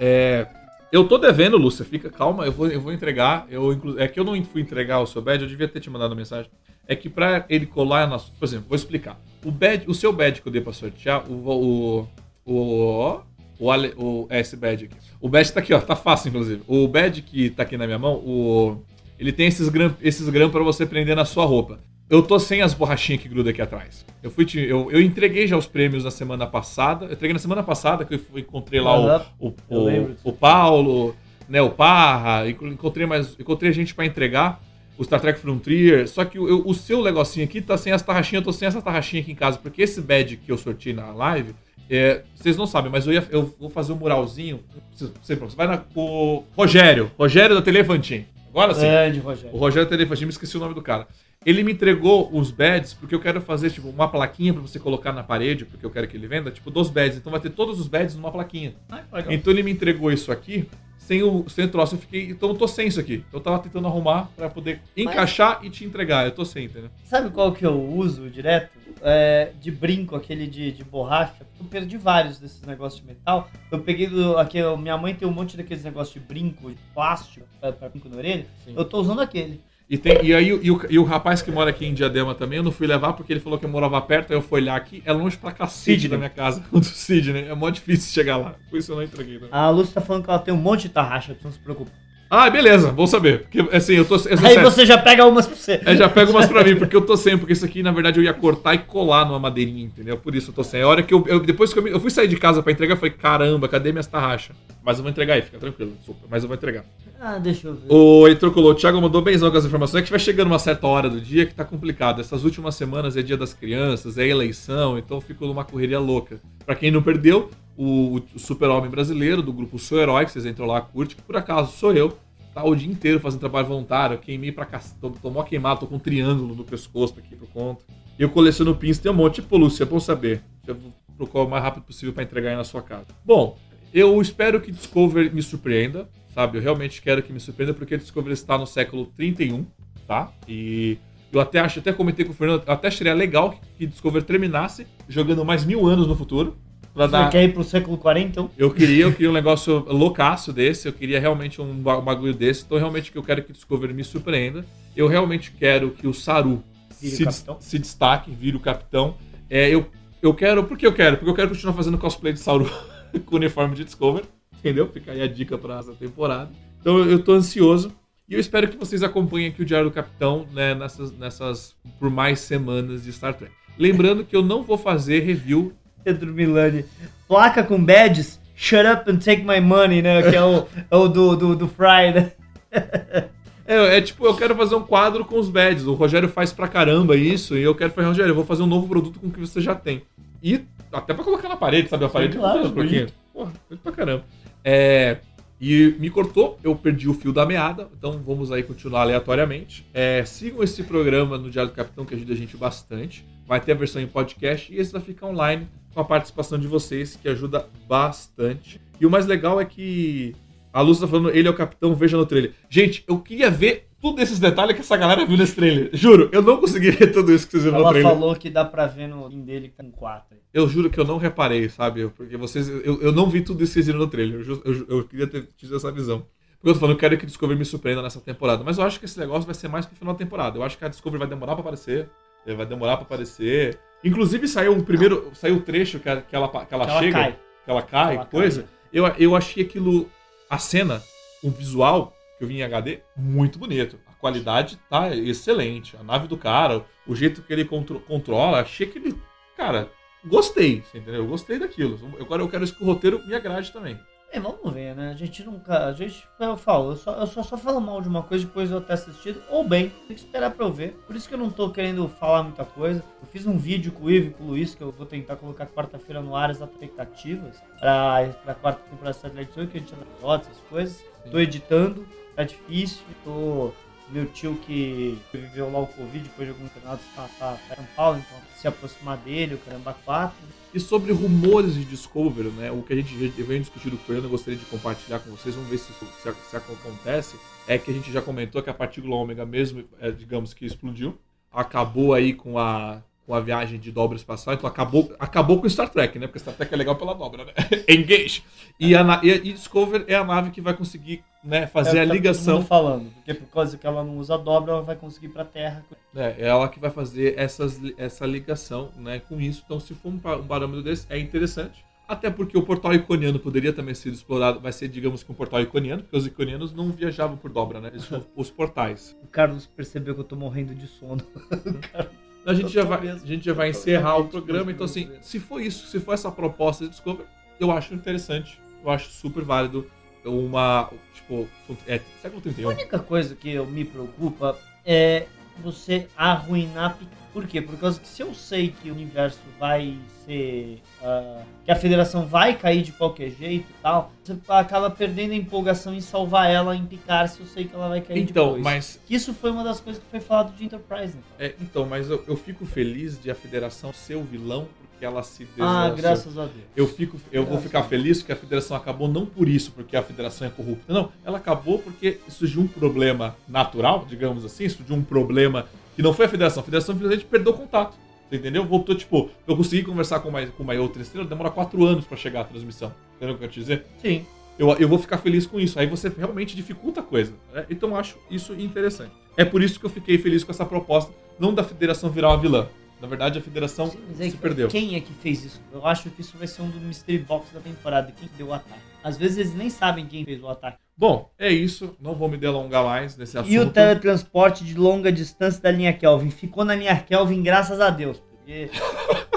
É, 0.00 0.46
eu 0.92 1.06
tô 1.06 1.18
devendo, 1.18 1.56
Lúcia, 1.56 1.84
fica 1.84 2.10
calma, 2.10 2.44
eu 2.46 2.52
vou, 2.52 2.68
eu 2.68 2.80
vou 2.80 2.92
entregar. 2.92 3.46
Eu, 3.50 3.96
é 3.98 4.06
que 4.08 4.18
eu 4.18 4.24
não 4.24 4.42
fui 4.44 4.60
entregar 4.62 5.00
o 5.00 5.06
seu 5.06 5.20
badge, 5.22 5.42
eu 5.44 5.48
devia 5.48 5.68
ter 5.68 5.80
te 5.80 5.90
mandado 5.90 6.14
mensagem. 6.16 6.50
É 6.86 6.96
que 6.96 7.08
pra 7.08 7.44
ele 7.48 7.66
colar 7.66 8.06
na. 8.08 8.18
Por 8.18 8.44
exemplo, 8.44 8.66
vou 8.68 8.76
explicar. 8.76 9.20
O, 9.44 9.50
badge, 9.50 9.84
o 9.86 9.94
seu 9.94 10.12
badge 10.12 10.40
que 10.40 10.48
eu 10.48 10.52
dei 10.52 10.60
pra 10.62 10.72
sortear, 10.72 11.24
o. 11.30 12.06
O. 12.46 12.52
O. 12.52 13.20
O, 13.60 13.70
ale- 13.72 13.92
o 13.96 14.26
é 14.30 14.38
esse 14.40 14.56
badge 14.56 14.84
aqui. 14.86 14.96
O 15.20 15.28
badge 15.28 15.52
tá 15.52 15.60
aqui, 15.60 15.74
ó. 15.74 15.80
Tá 15.80 15.96
fácil, 15.96 16.28
inclusive. 16.28 16.62
O 16.66 16.86
badge 16.88 17.22
que 17.22 17.50
tá 17.50 17.64
aqui 17.64 17.76
na 17.76 17.86
minha 17.86 17.98
mão, 17.98 18.14
o. 18.14 18.82
Ele 19.18 19.32
tem 19.32 19.48
esses 19.48 19.68
gram, 19.68 19.94
esses 20.00 20.28
gram 20.28 20.48
pra 20.48 20.62
você 20.62 20.86
prender 20.86 21.16
na 21.16 21.24
sua 21.24 21.44
roupa. 21.44 21.80
Eu 22.10 22.22
tô 22.22 22.38
sem 22.38 22.62
as 22.62 22.72
borrachinhas 22.72 23.20
que 23.20 23.28
grudam 23.28 23.50
aqui 23.50 23.60
atrás. 23.60 24.04
Eu 24.22 24.30
fui 24.30 24.44
te- 24.46 24.58
eu, 24.60 24.90
eu 24.90 25.00
entreguei 25.00 25.46
já 25.46 25.56
os 25.56 25.66
prêmios 25.66 26.04
na 26.04 26.10
semana 26.10 26.46
passada. 26.46 27.04
Eu 27.06 27.12
entreguei 27.12 27.34
na 27.34 27.38
semana 27.38 27.62
passada 27.62 28.04
que 28.04 28.14
eu 28.14 28.20
encontrei 28.38 28.80
lá 28.80 28.92
o- 28.98 29.06
o, 29.38 29.46
o, 29.68 29.84
o 30.24 30.32
Paulo, 30.32 31.14
né, 31.48 31.60
o 31.60 31.70
Parra, 31.70 32.48
enco- 32.48 32.66
encontrei 32.66 33.06
mais, 33.06 33.36
encontrei 33.38 33.72
gente 33.72 33.94
pra 33.94 34.06
entregar, 34.06 34.60
o 34.96 35.04
Star 35.04 35.20
Trek 35.20 35.38
Frontier, 35.38 36.08
só 36.08 36.24
que 36.24 36.38
o, 36.38 36.66
o 36.66 36.74
seu 36.74 37.02
negocinho 37.04 37.44
aqui 37.44 37.60
tá 37.60 37.76
sem 37.76 37.92
as 37.92 38.02
tarraxinhas, 38.02 38.40
eu 38.42 38.44
tô 38.44 38.52
sem 38.52 38.66
essa 38.66 38.82
tarraxinha 38.82 39.22
aqui 39.22 39.30
em 39.32 39.34
casa, 39.34 39.58
porque 39.58 39.82
esse 39.82 40.00
badge 40.00 40.36
que 40.38 40.50
eu 40.50 40.58
sorti 40.58 40.92
na 40.92 41.12
live, 41.12 41.54
é, 41.90 42.22
vocês 42.34 42.56
não 42.56 42.66
sabem, 42.66 42.90
mas 42.90 43.06
eu, 43.06 43.12
ia, 43.12 43.24
eu 43.30 43.54
vou 43.60 43.70
fazer 43.70 43.92
um 43.92 43.96
muralzinho, 43.96 44.60
você, 44.92 45.36
você 45.36 45.36
vai 45.56 45.66
na, 45.68 45.82
o 45.94 46.42
Rogério, 46.56 47.10
Rogério 47.18 47.54
da 47.54 47.62
Telefantin, 47.62 48.24
agora 48.50 48.74
sim. 48.74 48.80
Grande, 48.80 49.20
O 49.20 49.22
Rogério. 49.22 49.56
Rogério 49.56 49.88
Telefantin, 49.88 50.24
me 50.24 50.30
esqueci 50.30 50.56
o 50.56 50.60
nome 50.60 50.74
do 50.74 50.82
cara. 50.82 51.06
Ele 51.46 51.62
me 51.62 51.72
entregou 51.72 52.28
os 52.32 52.50
badges 52.50 52.94
porque 52.94 53.14
eu 53.14 53.20
quero 53.20 53.40
fazer, 53.40 53.70
tipo, 53.70 53.88
uma 53.88 54.08
plaquinha 54.08 54.52
pra 54.52 54.60
você 54.60 54.78
colocar 54.78 55.12
na 55.12 55.22
parede, 55.22 55.64
porque 55.64 55.86
eu 55.86 55.90
quero 55.90 56.08
que 56.08 56.16
ele 56.16 56.26
venda, 56.26 56.50
tipo, 56.50 56.70
dos 56.70 56.90
badges. 56.90 57.18
Então 57.18 57.30
vai 57.30 57.40
ter 57.40 57.50
todos 57.50 57.78
os 57.78 57.86
badges 57.86 58.16
numa 58.16 58.30
plaquinha. 58.30 58.74
Ah. 58.90 59.02
Então 59.28 59.52
ele 59.52 59.62
me 59.62 59.70
entregou 59.70 60.10
isso 60.10 60.32
aqui, 60.32 60.68
sem 60.98 61.22
o, 61.22 61.48
sem 61.48 61.64
o 61.64 61.68
troço. 61.68 61.94
Eu 61.94 62.00
fiquei. 62.00 62.30
Então 62.30 62.50
eu 62.50 62.54
tô 62.54 62.66
sem 62.66 62.88
isso 62.88 63.00
aqui. 63.00 63.24
Eu 63.32 63.40
tava 63.40 63.60
tentando 63.60 63.86
arrumar 63.86 64.30
pra 64.36 64.50
poder 64.50 64.82
encaixar 64.96 65.60
e 65.62 65.70
te 65.70 65.84
entregar. 65.84 66.26
Eu 66.26 66.32
tô 66.32 66.44
sem, 66.44 66.66
entendeu? 66.66 66.90
Sabe 67.04 67.30
qual 67.30 67.52
que 67.52 67.64
eu 67.64 67.80
uso 67.80 68.28
direto? 68.28 68.76
É, 69.00 69.52
de 69.60 69.70
brinco, 69.70 70.16
aquele 70.16 70.46
de, 70.46 70.72
de 70.72 70.82
borracha. 70.82 71.46
Eu 71.58 71.66
perdi 71.66 71.96
vários 71.96 72.38
desses 72.40 72.62
negócios 72.62 73.00
de 73.00 73.06
metal. 73.06 73.48
Eu 73.70 73.78
peguei 73.80 74.08
do. 74.08 74.36
Aqui, 74.36 74.58
minha 74.76 74.98
mãe 74.98 75.14
tem 75.14 75.26
um 75.26 75.32
monte 75.32 75.56
daqueles 75.56 75.84
negócios 75.84 76.12
de 76.12 76.20
brinco, 76.20 76.68
de 76.68 76.82
plástico, 76.92 77.46
pra, 77.60 77.72
pra 77.72 77.88
brinco 77.88 78.08
na 78.08 78.16
orelha. 78.16 78.46
Sim. 78.64 78.74
Eu 78.76 78.84
tô 78.84 79.00
usando 79.00 79.20
aquele. 79.20 79.62
E, 79.90 79.96
tem, 79.96 80.22
e 80.22 80.34
aí 80.34 80.48
e 80.48 80.70
o, 80.70 80.80
e 80.90 80.98
o 80.98 81.04
rapaz 81.04 81.40
que 81.40 81.50
mora 81.50 81.70
aqui 81.70 81.86
em 81.86 81.94
Diadema 81.94 82.34
também, 82.34 82.58
eu 82.58 82.62
não 82.62 82.70
fui 82.70 82.86
levar 82.86 83.14
porque 83.14 83.32
ele 83.32 83.40
falou 83.40 83.58
que 83.58 83.64
eu 83.64 83.70
morava 83.70 83.98
perto, 84.02 84.30
aí 84.30 84.36
eu 84.36 84.42
fui 84.42 84.60
olhar 84.60 84.76
aqui, 84.76 85.02
é 85.06 85.12
longe 85.12 85.36
pra 85.36 85.50
cacete 85.50 86.02
Sidney. 86.02 86.08
da 86.10 86.18
minha 86.18 86.28
casa, 86.28 86.62
do 86.70 86.84
Sidney. 86.84 87.48
É 87.48 87.54
mó 87.54 87.70
difícil 87.70 88.12
chegar 88.12 88.36
lá. 88.36 88.54
Por 88.68 88.78
isso 88.78 88.92
eu 88.92 88.96
não 88.96 89.02
entreguei. 89.02 89.38
Né? 89.38 89.48
A 89.50 89.70
Lúcia 89.70 89.94
tá 89.94 90.00
falando 90.02 90.24
que 90.24 90.30
ela 90.30 90.38
tem 90.38 90.52
um 90.52 90.58
monte 90.58 90.82
de 90.82 90.88
tarraxa, 90.90 91.34
não 91.42 91.50
se 91.50 91.58
preocupa. 91.58 91.90
Ah, 92.30 92.50
beleza, 92.50 92.90
vou 92.92 93.06
saber. 93.06 93.42
Porque 93.42 93.64
assim, 93.74 93.94
eu 93.94 94.04
tô. 94.04 94.16
Eu, 94.16 94.32
Aí 94.32 94.36
sério, 94.54 94.62
você 94.70 94.84
já 94.84 94.98
pega 94.98 95.24
umas 95.26 95.46
pra 95.46 95.56
você. 95.56 95.80
É, 95.84 95.96
já 95.96 96.08
pego 96.08 96.30
umas 96.30 96.46
pra 96.46 96.62
mim, 96.62 96.76
porque 96.76 96.94
eu 96.94 97.00
tô 97.00 97.16
sem, 97.16 97.38
porque 97.38 97.54
isso 97.54 97.64
aqui, 97.64 97.82
na 97.82 97.90
verdade, 97.90 98.20
eu 98.20 98.24
ia 98.24 98.34
cortar 98.34 98.74
e 98.74 98.78
colar 98.78 99.24
numa 99.24 99.38
madeirinha, 99.38 99.84
entendeu? 99.84 100.16
Por 100.18 100.34
isso 100.34 100.50
eu 100.50 100.54
tô 100.54 100.62
sem. 100.62 100.82
A 100.82 100.88
hora 100.88 101.02
que 101.02 101.14
eu. 101.14 101.24
eu- 101.26 101.40
depois 101.40 101.72
que 101.72 101.78
eu, 101.78 101.88
eu 101.88 101.98
fui 102.00 102.10
sair 102.10 102.28
de 102.28 102.36
casa 102.36 102.62
pra 102.62 102.70
entregar, 102.70 102.94
eu 102.94 102.98
falei, 102.98 103.12
caramba, 103.14 103.66
cadê 103.66 103.92
minhas 103.92 104.06
tarraxas? 104.06 104.54
Mas 104.84 104.98
eu 104.98 105.02
vou 105.02 105.10
entregar 105.10 105.34
aí, 105.34 105.42
fica 105.42 105.58
tranquilo, 105.58 105.92
desculpa, 105.96 106.26
mas 106.30 106.42
eu 106.42 106.48
vou 106.48 106.56
entregar. 106.56 106.84
Ah, 107.20 107.38
deixa 107.38 107.68
eu 107.68 107.74
ver. 107.74 107.86
O 107.88 108.28
Heitor 108.28 108.50
colou, 108.52 108.72
o 108.72 108.74
Thiago 108.74 109.00
mandou 109.00 109.20
benzão 109.22 109.50
com 109.50 109.56
as 109.56 109.64
informações, 109.64 110.02
é 110.02 110.04
que 110.04 110.10
vai 110.10 110.20
chegando 110.20 110.46
uma 110.48 110.58
certa 110.58 110.86
hora 110.86 111.08
do 111.10 111.20
dia 111.20 111.46
que 111.46 111.54
tá 111.54 111.64
complicado. 111.64 112.20
Essas 112.20 112.44
últimas 112.44 112.74
semanas 112.74 113.16
é 113.16 113.22
dia 113.22 113.36
das 113.36 113.52
crianças, 113.54 114.18
é 114.18 114.26
eleição, 114.26 114.98
então 114.98 115.16
eu 115.16 115.20
fico 115.20 115.46
numa 115.46 115.64
correria 115.64 115.98
louca. 115.98 116.40
Pra 116.64 116.74
quem 116.74 116.90
não 116.90 117.02
perdeu, 117.02 117.50
o, 117.78 118.20
o 118.34 118.38
super-homem 118.38 118.90
brasileiro 118.90 119.40
do 119.40 119.52
grupo 119.52 119.78
Sou 119.78 120.00
Herói, 120.00 120.24
que 120.24 120.32
vocês 120.32 120.44
entram 120.44 120.66
lá, 120.66 120.80
curte, 120.80 121.14
que 121.14 121.22
por 121.22 121.36
acaso 121.36 121.70
sou 121.70 121.94
eu, 121.94 122.18
tá 122.52 122.64
o 122.64 122.74
dia 122.74 122.90
inteiro 122.90 123.20
fazendo 123.20 123.38
trabalho 123.38 123.68
voluntário, 123.68 124.18
queimei 124.18 124.50
pra 124.50 124.66
cacete, 124.66 124.98
tô, 125.00 125.30
mó 125.30 125.44
queimado, 125.44 125.80
tô 125.80 125.86
com 125.86 125.94
um 125.94 125.98
triângulo 126.00 126.56
no 126.56 126.64
pescoço 126.64 127.14
aqui 127.16 127.36
por 127.36 127.48
conta. 127.50 127.84
E 128.18 128.22
eu 128.22 128.30
coleciono 128.30 128.74
pins, 128.74 128.98
tem 128.98 129.12
um 129.12 129.14
monte. 129.14 129.36
Tipo, 129.36 129.56
Lúcia, 129.56 129.84
é 129.84 129.86
bom 129.86 130.00
saber. 130.00 130.42
Eu 130.66 130.76
vou 131.16 131.46
o 131.46 131.48
mais 131.48 131.62
rápido 131.62 131.84
possível 131.84 132.12
pra 132.12 132.24
entregar 132.24 132.50
aí 132.50 132.56
na 132.56 132.64
sua 132.64 132.82
casa. 132.82 133.06
Bom, 133.24 133.56
eu 133.94 134.20
espero 134.20 134.60
que 134.60 134.72
Discovery 134.72 135.30
me 135.30 135.40
surpreenda, 135.40 136.08
sabe? 136.34 136.58
Eu 136.58 136.62
realmente 136.62 137.00
quero 137.00 137.22
que 137.22 137.32
me 137.32 137.38
surpreenda, 137.38 137.72
porque 137.72 137.96
Discovery 137.96 138.34
está 138.34 138.58
no 138.58 138.66
século 138.66 139.06
31, 139.16 139.64
tá? 140.04 140.32
E 140.48 140.98
eu 141.32 141.40
até 141.40 141.60
acho, 141.60 141.78
até 141.78 141.92
comentei 141.92 142.24
com 142.24 142.32
o 142.32 142.34
Fernando, 142.34 142.64
até 142.66 142.88
acharia 142.88 143.14
legal 143.14 143.54
que, 143.76 143.86
Discovery 143.86 144.24
terminasse 144.24 144.84
jogando 145.08 145.44
mais 145.44 145.64
mil 145.64 145.86
anos 145.86 146.08
no 146.08 146.16
futuro. 146.16 146.56
Pra 146.98 147.06
Você 147.06 147.12
dar, 147.12 147.30
quer 147.30 147.44
ir 147.44 147.52
pro 147.54 147.62
século 147.62 147.96
40, 147.96 148.28
então? 148.28 148.50
eu 148.58 148.70
queria, 148.72 149.04
eu 149.04 149.12
queria 149.12 149.30
um 149.30 149.32
negócio 149.32 149.84
loucaço 149.88 150.52
desse, 150.52 150.88
eu 150.88 150.92
queria 150.92 151.20
realmente 151.20 151.60
um 151.62 151.72
ba- 151.74 152.00
bagulho 152.00 152.34
desse, 152.34 152.64
então 152.64 152.76
realmente 152.76 153.12
que 153.12 153.16
eu 153.16 153.22
quero 153.22 153.40
que 153.44 153.52
Discovery 153.52 153.94
me 153.94 154.02
surpreenda. 154.02 154.64
Eu 154.96 155.06
realmente 155.06 155.52
quero 155.56 155.90
que 155.92 156.08
o 156.08 156.12
Saru 156.12 156.60
Vire 157.00 157.24
o 157.28 157.32
se, 157.32 157.44
se 157.60 157.78
destaque, 157.78 158.32
vire 158.32 158.56
o 158.56 158.60
capitão. 158.60 159.14
É, 159.48 159.68
eu, 159.72 159.86
eu 160.20 160.34
quero, 160.34 160.64
por 160.64 160.76
que 160.76 160.84
eu 160.84 160.92
quero? 160.92 161.16
Porque 161.16 161.30
eu 161.30 161.34
quero 161.34 161.50
continuar 161.50 161.74
fazendo 161.74 161.96
cosplay 161.98 162.32
de 162.32 162.40
Saru 162.40 162.68
com 163.26 163.36
o 163.36 163.38
uniforme 163.38 163.76
de 163.76 163.84
Discovery, 163.84 164.26
entendeu? 164.58 164.88
Fica 164.92 165.12
aí 165.12 165.22
a 165.22 165.28
dica 165.28 165.56
pra 165.56 165.78
essa 165.78 165.92
temporada. 165.92 166.50
Então 166.80 166.98
eu, 166.98 167.08
eu 167.12 167.18
tô 167.22 167.32
ansioso. 167.32 167.92
E 168.28 168.34
eu 168.34 168.40
espero 168.40 168.66
que 168.66 168.76
vocês 168.76 169.04
acompanhem 169.04 169.48
aqui 169.48 169.62
o 169.62 169.64
Diário 169.64 169.88
do 169.88 169.94
Capitão 169.94 170.46
né, 170.52 170.74
nessas, 170.74 171.12
nessas 171.16 171.76
por 172.00 172.10
mais 172.10 172.40
semanas 172.40 173.04
de 173.04 173.12
Star 173.12 173.34
Trek. 173.34 173.52
Lembrando 173.78 174.24
que 174.24 174.34
eu 174.34 174.42
não 174.42 174.64
vou 174.64 174.76
fazer 174.76 175.20
review 175.20 175.72
Pedro 176.08 176.32
Milani. 176.32 176.86
Placa 177.26 177.62
com 177.62 177.84
badges, 177.84 178.40
shut 178.56 178.86
up 178.86 179.10
and 179.10 179.18
take 179.18 179.44
my 179.44 179.60
money, 179.60 180.00
né? 180.00 180.22
Que 180.22 180.34
é 180.34 180.42
o, 180.42 180.66
é 180.90 180.96
o 180.96 181.06
do, 181.06 181.36
do, 181.36 181.56
do 181.56 181.68
Fry, 181.68 182.12
né? 182.14 182.32
É, 183.70 183.98
é 183.98 184.00
tipo, 184.00 184.24
eu 184.24 184.34
quero 184.34 184.56
fazer 184.56 184.74
um 184.76 184.82
quadro 184.82 185.26
com 185.26 185.38
os 185.38 185.50
badges. 185.50 185.84
O 185.84 185.92
Rogério 185.92 186.26
faz 186.26 186.50
pra 186.54 186.66
caramba 186.66 187.14
isso. 187.14 187.54
E 187.54 187.62
eu 187.62 187.74
quero 187.74 187.92
falar, 187.92 188.08
Rogério, 188.08 188.30
eu 188.30 188.34
vou 188.34 188.46
fazer 188.46 188.62
um 188.62 188.66
novo 188.66 188.88
produto 188.88 189.20
com 189.20 189.26
o 189.26 189.30
que 189.30 189.38
você 189.38 189.60
já 189.60 189.74
tem. 189.74 190.00
E 190.42 190.62
até 190.90 191.12
pra 191.12 191.22
colocar 191.22 191.50
na 191.50 191.56
parede, 191.56 191.86
sabe? 191.86 192.06
A 192.06 192.08
parede 192.08 192.38
claro, 192.38 192.66
um 192.66 192.70
pouquinho. 192.70 193.08
Porra, 193.30 193.52
bonito 193.68 193.82
pra 193.82 193.92
caramba. 193.92 194.24
É, 194.64 195.18
e 195.60 195.94
me 195.98 196.08
cortou, 196.08 196.58
eu 196.64 196.74
perdi 196.74 197.10
o 197.10 197.12
fio 197.12 197.30
da 197.30 197.44
meada. 197.44 197.90
Então 197.94 198.12
vamos 198.26 198.50
aí 198.50 198.62
continuar 198.62 199.02
aleatoriamente. 199.02 199.86
É, 199.92 200.24
sigam 200.24 200.62
esse 200.62 200.82
programa 200.82 201.36
no 201.36 201.50
Diário 201.50 201.70
do 201.70 201.74
Capitão, 201.74 202.06
que 202.06 202.14
ajuda 202.14 202.32
a 202.32 202.36
gente 202.36 202.56
bastante. 202.56 203.22
Vai 203.48 203.60
ter 203.60 203.72
a 203.72 203.74
versão 203.74 204.00
em 204.02 204.06
podcast 204.06 204.72
e 204.72 204.78
esse 204.78 204.92
vai 204.92 205.00
ficar 205.00 205.26
online 205.26 205.66
com 205.94 206.00
a 206.00 206.04
participação 206.04 206.58
de 206.58 206.66
vocês, 206.66 207.16
que 207.16 207.28
ajuda 207.28 207.66
bastante. 207.88 208.80
E 209.00 209.06
o 209.06 209.10
mais 209.10 209.26
legal 209.26 209.58
é 209.58 209.64
que 209.64 210.36
a 210.72 210.82
Luz 210.82 211.00
tá 211.00 211.08
falando, 211.08 211.30
ele 211.30 211.48
é 211.48 211.50
o 211.50 211.54
capitão, 211.54 211.94
veja 211.94 212.16
no 212.16 212.26
trailer. 212.26 212.52
Gente, 212.68 213.02
eu 213.08 213.18
queria 213.18 213.50
ver 213.50 213.88
tudo 214.00 214.20
esses 214.20 214.38
detalhes 214.38 214.74
que 214.74 214.82
essa 214.82 214.96
galera 214.96 215.24
viu 215.26 215.36
nesse 215.36 215.54
trailer. 215.56 215.90
Juro, 215.92 216.28
eu 216.30 216.42
não 216.42 216.58
consegui 216.58 216.90
ver 216.90 217.10
tudo 217.10 217.32
isso 217.32 217.46
que 217.46 217.52
vocês 217.52 217.64
viram 217.64 217.78
no 217.78 217.84
Ela 217.84 217.92
trailer. 217.92 218.12
falou 218.12 218.36
que 218.36 218.50
dá 218.50 218.64
pra 218.64 218.86
ver 218.86 219.08
no 219.08 219.26
link 219.26 219.44
dele 219.44 219.72
com 219.76 219.90
4. 219.90 220.36
Eu 220.52 220.68
juro 220.68 220.90
que 220.90 221.00
eu 221.00 221.04
não 221.04 221.16
reparei, 221.16 221.68
sabe? 221.68 222.06
Porque 222.10 222.36
vocês. 222.36 222.68
Eu, 222.68 223.00
eu 223.00 223.12
não 223.12 223.28
vi 223.28 223.40
tudo 223.40 223.64
isso 223.64 223.72
que 223.72 223.74
vocês 223.82 223.86
viram 223.86 223.98
no 223.98 224.06
trailer. 224.08 224.46
Eu, 224.46 224.62
eu, 224.64 224.86
eu 224.88 225.04
queria 225.04 225.26
ter 225.26 225.48
tido 225.56 225.74
essa 225.74 225.90
visão. 225.90 226.26
Porque 226.58 226.70
eu 226.70 226.74
tô 226.74 226.80
falando, 226.80 226.94
eu 226.96 226.98
quero 227.00 227.16
que 227.16 227.24
a 227.24 227.26
Discovery 227.26 227.58
me 227.58 227.64
surpreenda 227.64 228.02
nessa 228.02 228.20
temporada. 228.20 228.62
Mas 228.62 228.78
eu 228.78 228.84
acho 228.84 228.98
que 228.98 229.04
esse 229.06 229.18
negócio 229.18 229.46
vai 229.46 229.54
ser 229.54 229.68
mais 229.68 229.86
pro 229.86 229.96
final 229.96 230.12
da 230.12 230.18
temporada. 230.18 230.58
Eu 230.58 230.62
acho 230.62 230.76
que 230.76 230.84
a 230.84 230.88
Discovery 230.88 231.18
vai 231.18 231.28
demorar 231.28 231.54
pra 231.54 231.62
aparecer. 231.62 232.08
Eh, 232.46 232.54
Vai 232.54 232.66
demorar 232.66 232.96
pra 232.96 233.04
aparecer. 233.06 233.78
Inclusive 234.04 234.46
saiu 234.48 234.72
um 234.72 234.82
primeiro. 234.82 235.30
Saiu 235.34 235.56
o 235.56 235.60
trecho 235.60 235.98
que, 235.98 236.04
que 236.22 236.36
ela, 236.36 236.48
que 236.48 236.56
ela 236.56 236.66
Que 236.66 236.74
ela 236.74 236.98
chega. 237.00 237.12
cai. 237.12 237.32
Que 237.64 237.70
ela 237.70 237.82
cai, 237.82 238.14
Ela 238.16 238.24
cai. 238.24 238.30
coisa. 238.30 238.68
Eu, 238.92 239.06
eu 239.18 239.34
achei 239.36 239.62
aquilo. 239.64 240.08
A 240.48 240.58
cena, 240.58 241.02
o 241.42 241.50
visual 241.50 242.14
que 242.38 242.44
eu 242.44 242.48
vi 242.48 242.58
em 242.58 242.62
HD, 242.62 243.00
muito 243.16 243.58
bonito. 243.58 243.98
A 244.06 244.12
qualidade 244.12 244.78
tá 244.88 245.14
excelente. 245.14 245.96
A 245.98 246.02
nave 246.02 246.26
do 246.28 246.36
cara, 246.38 246.84
o 247.06 247.14
jeito 247.14 247.42
que 247.42 247.52
ele 247.52 247.64
contro- 247.64 248.00
controla, 248.00 248.60
achei 248.60 248.86
que 248.86 248.98
ele. 248.98 249.14
Cara, 249.56 249.90
gostei, 250.24 250.80
você 250.82 250.98
entendeu? 250.98 251.22
Eu 251.22 251.26
gostei 251.26 251.58
daquilo. 251.58 251.98
Agora 252.20 252.40
eu 252.42 252.48
quero 252.48 252.66
que 252.66 252.82
o 252.82 252.86
roteiro 252.86 253.20
me 253.26 253.34
agrade 253.34 253.72
também. 253.72 253.98
É, 254.30 254.38
vamos 254.38 254.72
ver, 254.74 254.94
né? 254.94 255.10
A 255.10 255.14
gente 255.14 255.42
nunca. 255.42 255.86
A 255.86 255.92
gente. 255.92 256.28
Eu 256.38 256.56
falo, 256.56 256.92
eu 256.92 256.96
só, 256.96 257.12
eu 257.14 257.26
só, 257.26 257.42
só 257.42 257.56
falo 257.56 257.80
mal 257.80 258.00
de 258.02 258.08
uma 258.08 258.22
coisa 258.22 258.44
depois 258.44 258.68
de 258.68 258.74
eu 258.74 258.80
ter 258.80 258.92
assistido, 258.92 259.42
ou 259.48 259.66
bem, 259.66 259.88
tem 260.06 260.14
que 260.16 260.22
esperar 260.22 260.50
pra 260.50 260.66
eu 260.66 260.72
ver. 260.72 260.92
Por 261.06 261.16
isso 261.16 261.26
que 261.26 261.34
eu 261.34 261.38
não 261.38 261.48
tô 261.50 261.70
querendo 261.70 262.06
falar 262.08 262.42
muita 262.42 262.64
coisa. 262.64 263.02
Eu 263.22 263.26
fiz 263.28 263.46
um 263.46 263.56
vídeo 263.56 263.90
com 263.90 264.04
o 264.04 264.10
Ivo 264.10 264.26
e 264.26 264.30
com 264.30 264.44
o 264.44 264.46
Luiz, 264.48 264.74
que 264.74 264.82
eu 264.82 264.92
vou 264.92 265.06
tentar 265.06 265.36
colocar 265.36 265.66
quarta-feira 265.66 266.20
no 266.20 266.36
ar 266.36 266.50
as 266.50 266.60
expectativas 266.60 267.56
pra, 267.80 268.28
pra 268.44 268.54
quarta 268.54 268.82
temporada 268.82 269.14
de 269.14 269.20
Satellite 269.20 269.52
que 269.52 269.78
a 269.78 269.80
gente 269.80 269.94
anda 269.94 270.04
episódios, 270.12 270.50
essas 270.50 270.62
coisas. 270.68 271.04
Tô 271.30 271.38
editando, 271.38 272.06
tá 272.36 272.42
difícil, 272.44 273.02
tô. 273.24 273.72
Meu 274.10 274.26
tio 274.26 274.56
que 274.56 275.18
viveu 275.32 275.70
lá 275.70 275.80
o 275.80 275.86
Covid 275.86 276.24
depois 276.24 276.48
de 276.48 276.54
alguns 276.54 276.72
campeonatos 276.72 277.04
tá, 277.14 277.28
tá, 277.38 277.58
tá 277.68 277.74
em 277.74 277.76
São 277.76 277.86
Paulo, 277.94 278.18
então 278.18 278.38
se 278.56 278.66
aproximar 278.66 279.18
dele, 279.18 279.54
o 279.54 279.58
caramba 279.58 279.94
4. 280.04 280.34
E 280.72 280.80
sobre 280.80 281.12
rumores 281.12 281.74
de 281.74 281.84
Discovery, 281.84 282.48
né? 282.50 282.70
O 282.70 282.82
que 282.82 282.92
a 282.92 282.96
gente 282.96 283.12
já 283.18 283.44
vem 283.44 283.60
discutindo 283.60 283.96
com 283.98 284.04
Fernando, 284.04 284.24
eu 284.24 284.30
gostaria 284.30 284.58
de 284.58 284.64
compartilhar 284.66 285.18
com 285.20 285.30
vocês, 285.30 285.54
vamos 285.54 285.70
ver 285.70 285.78
se 285.78 285.92
se, 285.92 286.06
se 286.50 286.56
acontece. 286.56 287.36
É 287.66 287.76
que 287.78 287.90
a 287.90 287.94
gente 287.94 288.10
já 288.10 288.22
comentou 288.22 288.62
que 288.62 288.70
a 288.70 288.74
partícula 288.74 289.16
ômega 289.16 289.44
mesmo, 289.44 289.84
é, 290.00 290.10
digamos 290.10 290.54
que 290.54 290.64
explodiu, 290.64 291.18
acabou 291.52 292.14
aí 292.14 292.32
com 292.32 292.58
a, 292.58 293.02
com 293.28 293.34
a 293.34 293.40
viagem 293.40 293.78
de 293.78 293.92
dobra 293.92 294.16
espacial, 294.16 294.54
então 294.54 294.66
acabou, 294.66 295.14
acabou 295.20 295.60
com 295.60 295.68
Star 295.68 295.90
Trek, 295.90 296.18
né? 296.18 296.26
Porque 296.26 296.38
Star 296.38 296.54
Trek 296.54 296.72
é 296.72 296.76
legal 296.78 296.96
pela 296.96 297.12
dobra, 297.12 297.44
né? 297.44 297.52
Engage! 297.86 298.42
E 298.80 298.96
a, 298.96 299.20
e 299.22 299.30
a 299.30 299.38
Discovery 299.38 300.06
é 300.08 300.14
a 300.14 300.24
nave 300.24 300.50
que 300.50 300.62
vai 300.62 300.72
conseguir 300.72 301.22
né, 301.44 301.66
fazer 301.66 301.98
É 301.98 302.00
o 302.00 302.04
a 302.04 302.06
tá 302.06 302.14
ligação 302.14 302.64
falando, 302.64 303.12
porque 303.16 303.34
por 303.34 303.46
causa 303.48 303.76
que 303.76 303.86
ela 303.86 304.02
não 304.02 304.16
usa 304.16 304.38
dobra, 304.38 304.72
ela 304.72 304.82
vai 304.82 304.96
conseguir 304.96 305.26
ir 305.26 305.28
pra 305.28 305.44
Terra. 305.44 305.84
É, 306.16 306.36
é 306.38 306.48
ela 306.48 306.70
que 306.70 306.80
vai 306.80 306.88
fazer 306.88 307.34
essas, 307.36 307.78
essa 307.98 308.24
ligação 308.24 308.88
né, 308.96 309.18
com 309.18 309.38
isso. 309.38 309.62
Então, 309.62 309.78
se 309.78 309.92
for 309.92 310.08
um, 310.08 310.14
um 310.14 310.46
parâmetro 310.46 310.82
desse, 310.82 311.06
é 311.10 311.18
interessante. 311.18 311.84
Até 312.08 312.30
porque 312.30 312.56
o 312.56 312.62
portal 312.62 312.94
iconiano 312.94 313.38
poderia 313.38 313.74
também 313.74 313.94
ser 313.94 314.08
explorado, 314.08 314.58
vai 314.58 314.72
ser, 314.72 314.88
digamos 314.88 315.22
que 315.22 315.30
um 315.30 315.34
portal 315.34 315.60
iconiano, 315.60 316.02
porque 316.02 316.16
os 316.16 316.26
iconianos 316.26 316.72
não 316.72 316.90
viajavam 316.90 317.36
por 317.36 317.50
dobra, 317.50 317.78
né? 317.78 317.88
Eles 317.88 318.08
os 318.34 318.50
portais. 318.50 319.14
O 319.22 319.26
Carlos 319.26 319.66
percebeu 319.66 320.14
que 320.14 320.20
eu 320.22 320.24
tô 320.24 320.34
morrendo 320.34 320.74
de 320.74 320.86
sono. 320.86 321.22
A 322.48 322.54
gente, 322.54 322.72
já 322.72 322.82
vai, 322.82 323.00
mesmo. 323.00 323.22
a 323.22 323.26
gente 323.26 323.44
já 323.44 323.52
vai 323.52 323.70
encerrar 323.70 324.16
o 324.16 324.28
programa, 324.28 324.70
então 324.70 324.86
assim, 324.86 325.10
se 325.20 325.38
for 325.38 325.60
isso, 325.60 325.86
se 325.86 326.00
for 326.00 326.14
essa 326.14 326.30
proposta 326.30 326.84
de 326.84 326.90
Discovery, 326.90 327.28
eu 327.60 327.70
acho 327.70 327.92
interessante, 327.92 328.58
eu 328.82 328.90
acho 328.90 329.10
super 329.10 329.44
válido. 329.44 329.86
Uma, 330.24 330.90
tipo, 331.14 331.48
é, 331.86 332.00
século 332.20 332.40
A 332.40 332.42
31. 332.42 332.68
única 332.70 332.98
coisa 332.98 333.34
que 333.34 333.50
eu 333.50 333.64
me 333.66 333.84
preocupa 333.84 334.58
é 334.84 335.26
você 335.62 336.06
arruinar. 336.16 336.96
Por 337.32 337.46
quê? 337.46 337.60
Por 337.60 337.78
causa 337.78 338.00
que 338.00 338.08
se 338.08 338.22
eu 338.22 338.34
sei 338.34 338.68
que 338.70 338.90
o 338.90 338.94
universo 338.94 339.38
vai 339.60 339.96
ser. 340.24 340.80
ah, 341.02 341.42
que 341.64 341.70
a 341.70 341.76
federação 341.76 342.26
vai 342.26 342.56
cair 342.56 342.82
de 342.82 342.90
qualquer 342.92 343.30
jeito 343.30 343.66
e 343.70 343.82
tal, 343.82 344.10
você 344.24 344.36
acaba 344.48 344.90
perdendo 344.90 345.32
a 345.32 345.36
empolgação 345.36 345.94
em 345.94 346.00
salvar 346.00 346.50
ela 346.50 346.74
em 346.74 346.84
Picard 346.86 347.30
se 347.30 347.40
eu 347.40 347.46
sei 347.46 347.64
que 347.66 347.74
ela 347.74 347.88
vai 347.90 348.00
cair 348.00 348.22
Então, 348.22 348.46
depois. 348.46 348.62
mas 348.64 349.00
Isso 349.08 349.34
foi 349.34 349.50
uma 349.50 349.62
das 349.62 349.78
coisas 349.80 350.02
que 350.02 350.08
foi 350.10 350.20
falado 350.20 350.56
de 350.56 350.64
Enterprise, 350.64 351.14
né? 351.16 351.22
É, 351.38 351.54
então, 351.60 351.84
mas 351.86 352.08
eu, 352.08 352.24
eu 352.26 352.36
fico 352.36 352.64
feliz 352.64 353.20
de 353.20 353.30
a 353.30 353.34
federação 353.34 353.92
ser 353.92 354.16
o 354.16 354.22
vilão 354.24 354.66
porque 354.98 355.06
ela 355.06 355.22
se 355.22 355.44
Ah, 355.60 355.90
desgraçou. 355.90 355.96
graças 355.96 356.38
a 356.38 356.42
Deus. 356.42 356.64
Eu, 356.74 356.88
fico, 356.88 357.16
eu 357.30 357.44
vou 357.46 357.60
ficar 357.60 357.84
feliz 357.84 358.20
que 358.20 358.32
a 358.32 358.36
federação 358.36 358.76
acabou 358.76 359.06
não 359.06 359.24
por 359.24 359.48
isso, 359.48 359.70
porque 359.70 359.96
a 359.96 360.02
federação 360.02 360.48
é 360.48 360.50
corrupta. 360.50 360.92
Não, 360.92 361.12
ela 361.24 361.38
acabou 361.38 361.78
porque 361.78 362.18
surgiu 362.28 362.62
um 362.62 362.66
problema 362.66 363.36
natural, 363.48 364.04
digamos 364.08 364.44
assim, 364.44 364.68
surgiu 364.68 364.96
um 364.96 365.02
problema 365.02 365.66
que 365.94 366.02
não 366.02 366.12
foi 366.12 366.26
a 366.26 366.28
federação. 366.28 366.60
A 366.62 366.64
federação 366.64 366.94
simplesmente 366.96 367.24
perdeu 367.24 367.52
contato. 367.54 367.96
Você 368.28 368.36
entendeu? 368.36 368.64
Voltou, 368.66 368.94
tipo, 368.94 369.30
eu 369.46 369.56
consegui 369.56 369.84
conversar 369.84 370.18
com 370.20 370.28
uma, 370.28 370.44
com 370.46 370.62
uma 370.64 370.74
outra 370.74 371.00
estrela, 371.00 371.26
demora 371.26 371.50
quatro 371.50 371.82
anos 371.86 372.04
pra 372.04 372.16
chegar 372.16 372.40
a 372.40 372.44
transmissão. 372.44 372.92
Entendeu 373.16 373.36
o 373.36 373.38
que 373.38 373.44
eu 373.44 373.48
quero 373.48 373.52
te 373.52 373.60
dizer? 373.60 373.86
Sim. 374.02 374.26
Eu, 374.58 374.72
eu 374.78 374.88
vou 374.88 374.98
ficar 374.98 375.18
feliz 375.18 375.46
com 375.46 375.60
isso. 375.60 375.78
Aí 375.78 375.86
você 375.86 376.08
realmente 376.08 376.56
dificulta 376.56 376.98
a 377.00 377.02
coisa. 377.04 377.32
né? 377.54 377.64
Então 377.70 377.90
eu 377.90 377.96
acho 377.96 378.18
isso 378.28 378.52
interessante. 378.54 379.12
É 379.36 379.44
por 379.44 379.62
isso 379.62 379.78
que 379.78 379.86
eu 379.86 379.90
fiquei 379.90 380.18
feliz 380.18 380.42
com 380.42 380.50
essa 380.50 380.66
proposta, 380.66 381.12
não 381.38 381.54
da 381.54 381.62
federação 381.62 382.10
virar 382.10 382.30
uma 382.30 382.38
vilã. 382.38 382.66
Na 383.00 383.06
verdade, 383.06 383.38
a 383.38 383.42
federação 383.42 383.86
Sim, 383.88 383.98
é 384.18 384.24
se 384.24 384.30
que- 384.32 384.36
perdeu. 384.38 384.68
Quem 384.68 384.96
é 384.96 385.00
que 385.00 385.12
fez 385.14 385.44
isso? 385.44 385.60
Eu 385.72 385.86
acho 385.86 386.10
que 386.10 386.20
isso 386.20 386.36
vai 386.36 386.46
ser 386.48 386.62
um 386.62 386.68
do 386.68 386.80
Mystery 386.80 387.18
Box 387.18 387.52
da 387.54 387.60
temporada. 387.60 388.12
Quem 388.18 388.28
deu 388.36 388.48
o 388.48 388.52
ataque? 388.52 388.80
Às 389.04 389.16
vezes 389.16 389.38
eles 389.38 389.54
nem 389.54 389.70
sabem 389.70 390.04
quem 390.06 390.24
fez 390.24 390.42
o 390.42 390.48
ataque. 390.48 390.78
Bom, 390.96 391.30
é 391.38 391.48
isso. 391.52 391.96
Não 392.00 392.14
vou 392.14 392.28
me 392.28 392.36
delongar 392.36 392.82
mais 392.84 393.16
nesse 393.16 393.38
assunto. 393.38 393.52
E 393.52 393.58
o 393.60 393.70
teletransporte 393.70 394.64
de 394.64 394.74
longa 394.74 395.12
distância 395.12 395.62
da 395.62 395.70
linha 395.70 395.92
Kelvin? 395.92 396.30
Ficou 396.30 396.64
na 396.64 396.74
linha 396.74 396.96
Kelvin, 396.96 397.40
graças 397.42 397.80
a 397.80 397.88
Deus. 397.90 398.18
Porque. 398.18 398.68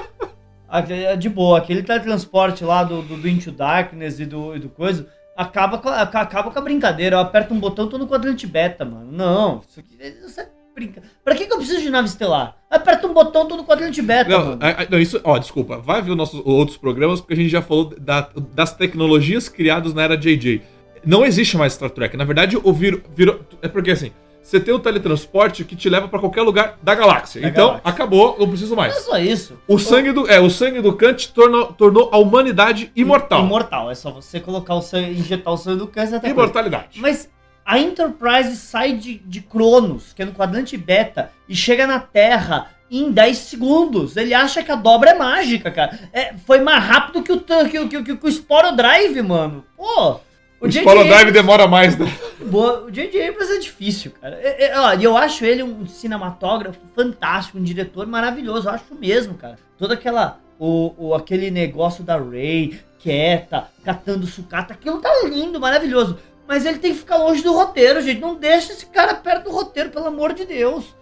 Aquele- 0.68 1.18
de 1.18 1.28
boa, 1.30 1.58
aquele 1.58 1.84
teletransporte 1.84 2.64
lá 2.64 2.84
do, 2.84 3.02
do, 3.02 3.18
do 3.18 3.28
Into 3.28 3.52
Darkness 3.52 4.20
e 4.22 4.26
do, 4.26 4.56
e 4.56 4.60
do 4.60 4.70
coisa. 4.70 5.06
Acaba 5.36 5.78
com, 5.78 5.90
a, 5.90 6.02
acaba 6.02 6.50
com 6.50 6.58
a 6.60 6.62
brincadeira. 6.62 7.18
Eu 7.18 7.20
aperto 7.20 7.54
um 7.54 7.60
botão, 7.60 7.90
tô 7.90 7.98
no 7.98 8.08
quadrante 8.08 8.48
beta, 8.48 8.86
mano. 8.86 9.12
Não, 9.12 9.62
isso 9.68 9.80
aqui. 9.82 9.98
Isso 10.26 10.40
é 10.40 10.50
brinca. 10.74 11.02
Pra 11.24 11.36
que, 11.36 11.46
que 11.46 11.54
eu 11.54 11.58
preciso 11.58 11.82
de 11.82 11.90
nave 11.90 12.08
estelar? 12.08 12.56
Aperta 12.70 13.08
um 13.08 13.14
botão, 13.14 13.48
tô 13.48 13.58
no 13.58 13.64
quadrante 13.64 14.02
beta, 14.02 14.30
Não, 14.30 14.58
a- 14.62 14.84
a- 14.84 14.88
não, 14.90 15.00
isso, 15.00 15.20
ó, 15.24 15.38
desculpa. 15.38 15.78
Vai 15.78 16.02
ver 16.02 16.12
os 16.12 16.18
nossos 16.18 16.42
outros 16.46 16.78
programas, 16.78 17.20
porque 17.20 17.34
a 17.34 17.38
gente 17.38 17.50
já 17.50 17.62
falou 17.62 17.94
da- 18.00 18.30
das 18.54 18.74
tecnologias 18.74 19.50
criadas 19.50 19.94
na 19.94 20.04
era 20.04 20.18
JJ. 20.18 20.62
Não 21.06 21.26
existe 21.26 21.58
mais 21.58 21.74
Star 21.74 21.90
Trek. 21.90 22.16
Na 22.16 22.24
verdade, 22.24 22.58
o 22.62 22.72
vir, 22.74 23.04
virou. 23.16 23.42
É 23.62 23.68
porque 23.68 23.92
assim, 23.92 24.12
você 24.42 24.60
tem 24.60 24.74
o 24.74 24.80
teletransporte 24.80 25.64
que 25.66 25.76
te 25.76 25.90
leva 25.90 26.08
pra 26.08 26.20
qualquer 26.20 26.44
lugar 26.44 26.78
da 26.82 26.94
galáxia. 26.96 27.42
Da 27.42 27.48
então, 27.50 27.68
galáxia. 27.68 27.90
acabou, 27.90 28.36
não 28.40 28.48
preciso 28.48 28.76
Não 28.76 28.84
é 28.84 28.88
mais. 28.88 29.00
só 29.04 29.18
isso. 29.18 29.58
O 29.68 29.78
sangue 29.80 30.12
do, 30.12 30.28
é, 30.30 30.40
o 30.40 30.50
sangue 30.50 30.80
do 30.82 30.94
Kant 30.94 31.32
tornou, 31.34 31.74
tornou 31.74 32.10
a 32.12 32.18
humanidade 32.18 32.92
imortal. 32.96 33.44
Imortal. 33.44 33.90
É 33.92 33.96
só 33.96 34.12
você 34.12 34.40
colocar 34.40 34.76
o 34.76 34.82
sangue, 34.82 35.12
injetar 35.20 35.52
o 35.54 35.58
sangue 35.58 35.80
do 35.80 35.88
câncer 35.88 36.16
até 36.16 36.28
coisa. 36.30 36.34
Imortalidade. 36.42 37.00
Mas 37.02 37.30
a 37.72 37.80
Enterprise 37.80 38.56
sai 38.58 38.94
de, 38.94 39.16
de 39.20 39.42
Cronos, 39.42 40.14
que 40.14 40.22
é 40.22 40.26
no 40.26 40.34
quadrante 40.34 40.76
beta, 40.78 41.32
e 41.48 41.56
chega 41.56 41.88
na 41.88 42.00
Terra 42.00 42.70
em 42.90 43.10
10 43.12 43.38
segundos. 43.38 44.18
Ele 44.18 44.34
acha 44.34 44.62
que 44.62 44.72
a 44.72 44.76
dobra 44.76 45.12
é 45.12 45.14
mágica, 45.14 45.72
cara. 45.72 45.98
É, 46.12 46.34
foi 46.46 46.60
mais 46.60 46.84
rápido 46.84 47.24
que 47.24 47.32
o, 47.32 47.40
que, 47.40 47.80
o- 47.80 47.88
que, 47.88 47.98
o- 47.98 48.18
que 48.18 48.28
o 48.28 48.32
Sporo 48.32 48.76
Drive, 48.76 49.22
mano. 49.22 49.64
Pô. 49.78 50.20
O 50.60 50.68
J.J. 50.68 50.82
Spolo 50.82 51.04
Drive 51.06 51.32
demora 51.32 51.68
mais, 51.68 51.98
né? 51.98 52.06
Boa, 52.46 52.84
o 52.84 52.92
J.J. 52.92 53.30
Abrams 53.30 53.52
é 53.56 53.60
difícil, 53.60 54.12
cara. 54.22 54.38
É, 54.44 54.66
é, 54.66 54.96
E 55.00 55.04
eu 55.04 55.18
acho 55.18 55.44
ele 55.46 55.64
um 55.64 55.88
cinematógrafo 55.88 56.80
fantástico, 56.96 57.58
um 57.58 57.64
diretor 57.64 58.06
maravilhoso. 58.06 58.68
Eu 58.68 58.74
acho 58.74 58.94
mesmo, 59.00 59.34
cara. 59.36 59.58
Toda 59.78 59.94
aquela. 59.96 60.40
O, 60.60 60.94
o- 60.98 61.16
aquele 61.16 61.50
negócio 61.50 62.04
da 62.04 62.16
Ray, 62.18 62.80
quieta, 63.00 63.68
catando 63.84 64.28
sucata, 64.28 64.74
aquilo 64.74 65.00
tá 65.02 65.10
lindo, 65.24 65.60
maravilhoso. 65.60 66.20
Mas 66.48 66.66
ele 66.66 66.80
tem 66.80 66.92
que 66.94 67.00
ficar 67.00 67.18
longe 67.18 67.42
do 67.44 67.54
roteiro, 67.54 68.02
gente. 68.02 68.20
Não 68.20 68.36
deixa 68.36 68.74
esse 68.74 68.86
cara 68.86 69.14
perto 69.16 69.46
do 69.46 69.52
roteiro, 69.52 69.90
pelo 69.90 70.08
amor 70.08 70.34
de 70.34 70.46
Deus. 70.46 70.96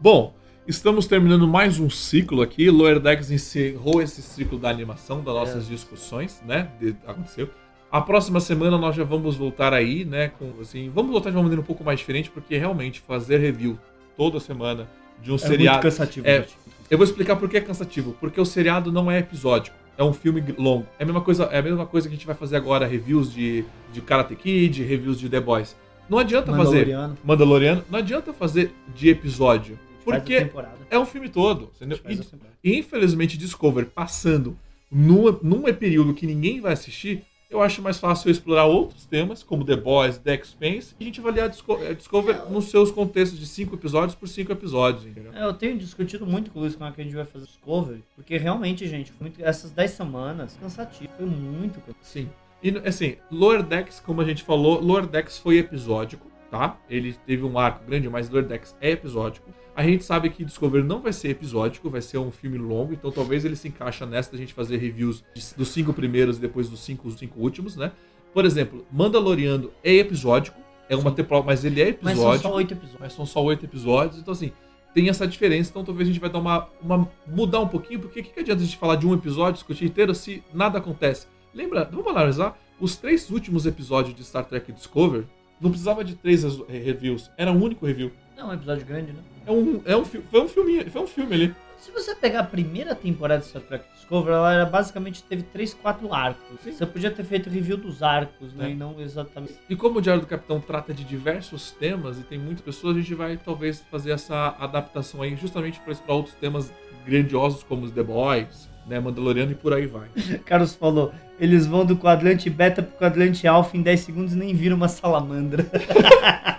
Bom, 0.00 0.34
estamos 0.66 1.06
terminando 1.06 1.46
mais 1.48 1.80
um 1.80 1.90
ciclo 1.90 2.42
aqui. 2.42 2.70
Lower 2.70 3.00
Decks 3.00 3.30
encerrou 3.30 4.00
esse 4.00 4.22
ciclo 4.22 4.58
da 4.58 4.68
animação, 4.70 5.22
das 5.22 5.34
nossas 5.34 5.66
discussões, 5.66 6.40
né? 6.46 6.68
De- 6.80 6.96
aconteceu. 7.06 7.48
A 7.90 8.00
próxima 8.00 8.40
semana 8.40 8.76
nós 8.76 8.94
já 8.94 9.04
vamos 9.04 9.36
voltar 9.36 9.72
aí, 9.72 10.04
né? 10.04 10.28
Com, 10.38 10.52
assim, 10.60 10.90
vamos 10.94 11.10
voltar 11.10 11.30
de 11.30 11.36
uma 11.36 11.42
maneira 11.42 11.60
um 11.62 11.64
pouco 11.64 11.82
mais 11.82 11.98
diferente, 11.98 12.30
porque 12.30 12.56
realmente 12.56 13.00
fazer 13.00 13.38
review 13.38 13.78
toda 14.16 14.38
semana 14.38 14.88
de 15.22 15.32
um 15.32 15.38
seriado. 15.38 15.82
cansativo, 15.82 16.26
é, 16.28 16.40
gente. 16.42 16.56
Eu 16.90 16.98
vou 16.98 17.04
explicar 17.04 17.36
por 17.36 17.48
que 17.48 17.56
é 17.56 17.60
cansativo. 17.60 18.14
Porque 18.20 18.40
o 18.40 18.44
seriado 18.44 18.92
não 18.92 19.10
é 19.10 19.18
episódico. 19.18 19.76
É 19.98 20.04
um 20.04 20.12
filme 20.12 20.42
longo. 20.58 20.86
É 20.98 21.02
a 21.02 21.06
mesma 21.06 21.20
coisa, 21.20 21.44
é 21.44 21.58
a 21.58 21.62
mesma 21.62 21.86
coisa 21.86 22.08
que 22.08 22.14
a 22.14 22.16
gente 22.16 22.26
vai 22.26 22.34
fazer 22.34 22.56
agora, 22.56 22.86
reviews 22.86 23.32
de, 23.32 23.64
de 23.92 24.00
Karate 24.00 24.36
Kid, 24.36 24.82
reviews 24.82 25.18
de 25.18 25.28
The 25.28 25.40
Boys. 25.40 25.76
Não 26.08 26.18
adianta 26.18 26.54
fazer 26.54 26.86
Mandaloriano. 26.86 27.18
Mandaloriano, 27.24 27.84
não 27.90 27.98
adianta 27.98 28.32
fazer 28.32 28.72
de 28.94 29.08
episódio. 29.08 29.78
Porque 30.04 30.50
é 30.88 30.98
um 30.98 31.04
filme 31.04 31.28
todo, 31.28 31.70
entendeu? 31.74 31.98
E, 32.08 32.70
e, 32.70 32.78
infelizmente, 32.78 33.36
Discovery 33.36 33.86
passando 33.86 34.56
num, 34.90 35.36
num 35.42 35.62
período 35.74 36.14
que 36.14 36.26
ninguém 36.26 36.60
vai 36.60 36.72
assistir, 36.74 37.24
eu 37.48 37.62
acho 37.62 37.80
mais 37.80 37.98
fácil 37.98 38.28
eu 38.28 38.32
explorar 38.32 38.64
outros 38.66 39.04
temas, 39.04 39.42
como 39.42 39.64
The 39.64 39.76
Boys, 39.76 40.18
The 40.18 40.34
Expanse, 40.34 40.94
e 40.98 41.04
a 41.04 41.06
gente 41.06 41.20
avaliar 41.20 41.48
Disco 41.48 41.78
eh, 41.80 41.94
Discover 41.94 42.50
nos 42.50 42.66
seus 42.66 42.90
contextos 42.90 43.38
de 43.38 43.46
cinco 43.46 43.74
episódios 43.76 44.14
por 44.14 44.28
cinco 44.28 44.52
episódios, 44.52 45.06
entendeu? 45.06 45.32
É, 45.32 45.44
eu 45.44 45.52
tenho 45.54 45.78
discutido 45.78 46.26
muito 46.26 46.50
com 46.50 46.58
o 46.58 46.62
Luiz 46.62 46.74
como 46.74 46.88
é 46.88 46.92
que 46.92 47.00
a 47.00 47.04
gente 47.04 47.14
vai 47.16 47.24
fazer 47.24 47.46
Discovery, 47.46 48.04
porque 48.14 48.36
realmente, 48.36 48.86
gente, 48.88 49.12
foi 49.12 49.28
muito- 49.28 49.44
essas 49.44 49.70
10 49.70 49.90
semanas, 49.92 50.56
cansativo, 50.60 51.10
foi 51.16 51.26
muito 51.26 51.74
cansativo. 51.80 51.98
Sim. 52.02 52.28
E 52.62 52.70
assim, 52.88 53.16
Lower 53.30 53.62
Decks, 53.62 54.00
como 54.00 54.20
a 54.20 54.24
gente 54.24 54.42
falou, 54.42 54.80
Lower 54.80 55.06
Decks 55.06 55.38
foi 55.38 55.58
episódico, 55.58 56.26
tá? 56.50 56.78
Ele 56.88 57.14
teve 57.26 57.44
um 57.44 57.58
arco 57.58 57.84
grande, 57.84 58.08
mas 58.08 58.28
Lower 58.30 58.46
Decks 58.46 58.76
é 58.80 58.90
episódico. 58.90 59.50
A 59.74 59.82
gente 59.82 60.04
sabe 60.04 60.30
que 60.30 60.44
Discovery 60.44 60.82
não 60.82 61.00
vai 61.00 61.12
ser 61.12 61.28
episódico, 61.28 61.90
vai 61.90 62.00
ser 62.00 62.18
um 62.18 62.30
filme 62.30 62.56
longo, 62.56 62.92
então 62.94 63.10
talvez 63.10 63.44
ele 63.44 63.56
se 63.56 63.68
encaixa 63.68 64.06
nessa 64.06 64.32
da 64.32 64.38
gente 64.38 64.54
fazer 64.54 64.78
reviews 64.78 65.22
dos 65.56 65.68
cinco 65.68 65.92
primeiros 65.92 66.38
e 66.38 66.40
depois 66.40 66.68
dos 66.68 66.80
cinco, 66.80 67.08
os 67.08 67.18
cinco 67.18 67.40
últimos, 67.40 67.76
né? 67.76 67.92
Por 68.32 68.44
exemplo, 68.44 68.86
Mandaloriano 68.90 69.70
é 69.84 69.94
episódico, 69.94 70.58
é 70.88 70.96
uma 70.96 71.10
temporada, 71.12 71.46
mas 71.46 71.64
ele 71.64 71.82
é 71.82 71.96
Mas 72.00 72.14
episódico. 72.14 72.42
são 72.42 72.50
só 72.50 72.56
8 72.56 72.72
episódios. 72.72 73.00
mas 73.00 73.12
são 73.12 73.26
só 73.26 73.44
oito 73.44 73.64
episódios, 73.64 74.18
então 74.20 74.32
assim, 74.32 74.52
tem 74.94 75.08
essa 75.10 75.26
diferença, 75.26 75.70
então 75.70 75.84
talvez 75.84 76.08
a 76.08 76.12
gente 76.12 76.20
vai 76.20 76.30
dar 76.30 76.38
uma, 76.38 76.68
uma 76.80 77.08
mudar 77.26 77.60
um 77.60 77.68
pouquinho, 77.68 78.00
porque 78.00 78.20
o 78.20 78.22
que, 78.22 78.30
que 78.30 78.40
adianta 78.40 78.62
a 78.62 78.64
gente 78.64 78.78
falar 78.78 78.96
de 78.96 79.06
um 79.06 79.12
episódio, 79.12 79.54
discutir 79.54 79.84
inteiro, 79.84 80.14
se 80.14 80.42
nada 80.54 80.78
acontece? 80.78 81.26
Lembra, 81.52 81.84
vamos 81.90 82.06
analisar, 82.08 82.58
os 82.80 82.96
três 82.96 83.30
últimos 83.30 83.66
episódios 83.66 84.14
de 84.14 84.24
Star 84.24 84.44
Trek 84.44 84.72
Discovery, 84.72 85.26
não 85.60 85.70
precisava 85.70 86.04
de 86.04 86.14
três 86.14 86.44
eh, 86.44 86.78
reviews, 86.78 87.30
era 87.36 87.50
um 87.50 87.62
único 87.62 87.86
review. 87.86 88.12
Não, 88.36 88.48
é 88.48 88.50
um 88.50 88.54
episódio 88.54 88.84
grande, 88.84 89.12
né? 89.12 89.20
É 89.46 89.50
um, 89.50 89.80
é 89.84 89.96
um, 89.96 90.04
foi 90.04 90.40
um 90.40 90.48
filme, 90.48 90.84
foi 90.90 91.02
um 91.02 91.06
filme 91.06 91.34
ali. 91.34 91.54
Se 91.78 91.90
você 91.92 92.14
pegar 92.14 92.40
a 92.40 92.44
primeira 92.44 92.94
temporada 92.94 93.42
de 93.42 93.48
Star 93.48 93.62
Trek 93.62 93.84
Discovery, 93.94 94.34
ela 94.34 94.52
era, 94.52 94.66
basicamente 94.66 95.22
teve 95.22 95.42
3, 95.44 95.74
4 95.74 96.12
arcos. 96.12 96.60
Sim. 96.62 96.72
Você 96.72 96.84
podia 96.84 97.10
ter 97.10 97.22
feito 97.24 97.48
review 97.48 97.76
dos 97.76 98.02
arcos, 98.02 98.52
né? 98.54 98.68
É. 98.68 98.70
E 98.72 98.74
não 98.74 99.00
exatamente. 99.00 99.54
E 99.68 99.76
como 99.76 99.98
o 99.98 100.02
Diário 100.02 100.22
do 100.22 100.26
Capitão 100.26 100.60
trata 100.60 100.92
de 100.92 101.04
diversos 101.04 101.70
temas 101.70 102.18
e 102.18 102.22
tem 102.22 102.38
muitas 102.38 102.62
pessoas, 102.62 102.96
a 102.96 103.00
gente 103.00 103.14
vai 103.14 103.36
talvez 103.36 103.80
fazer 103.90 104.10
essa 104.10 104.56
adaptação 104.58 105.22
aí 105.22 105.36
justamente 105.36 105.78
para 105.80 105.92
explorar 105.92 106.18
outros 106.18 106.34
temas 106.34 106.72
grandiosos 107.06 107.62
como 107.62 107.84
os 107.84 107.92
The 107.92 108.02
Boys, 108.02 108.68
né, 108.86 108.98
Mandaloriano 108.98 109.52
e 109.52 109.54
por 109.54 109.72
aí 109.72 109.86
vai. 109.86 110.08
Carlos 110.44 110.74
falou, 110.74 111.12
eles 111.38 111.66
vão 111.66 111.84
do 111.84 111.96
quadrante 111.96 112.48
beta 112.50 112.82
pro 112.82 112.96
quadrante 112.98 113.46
alfa 113.46 113.76
em 113.76 113.82
10 113.82 114.00
segundos 114.00 114.32
e 114.34 114.36
nem 114.36 114.54
viram 114.54 114.76
uma 114.76 114.88
salamandra. 114.88 115.66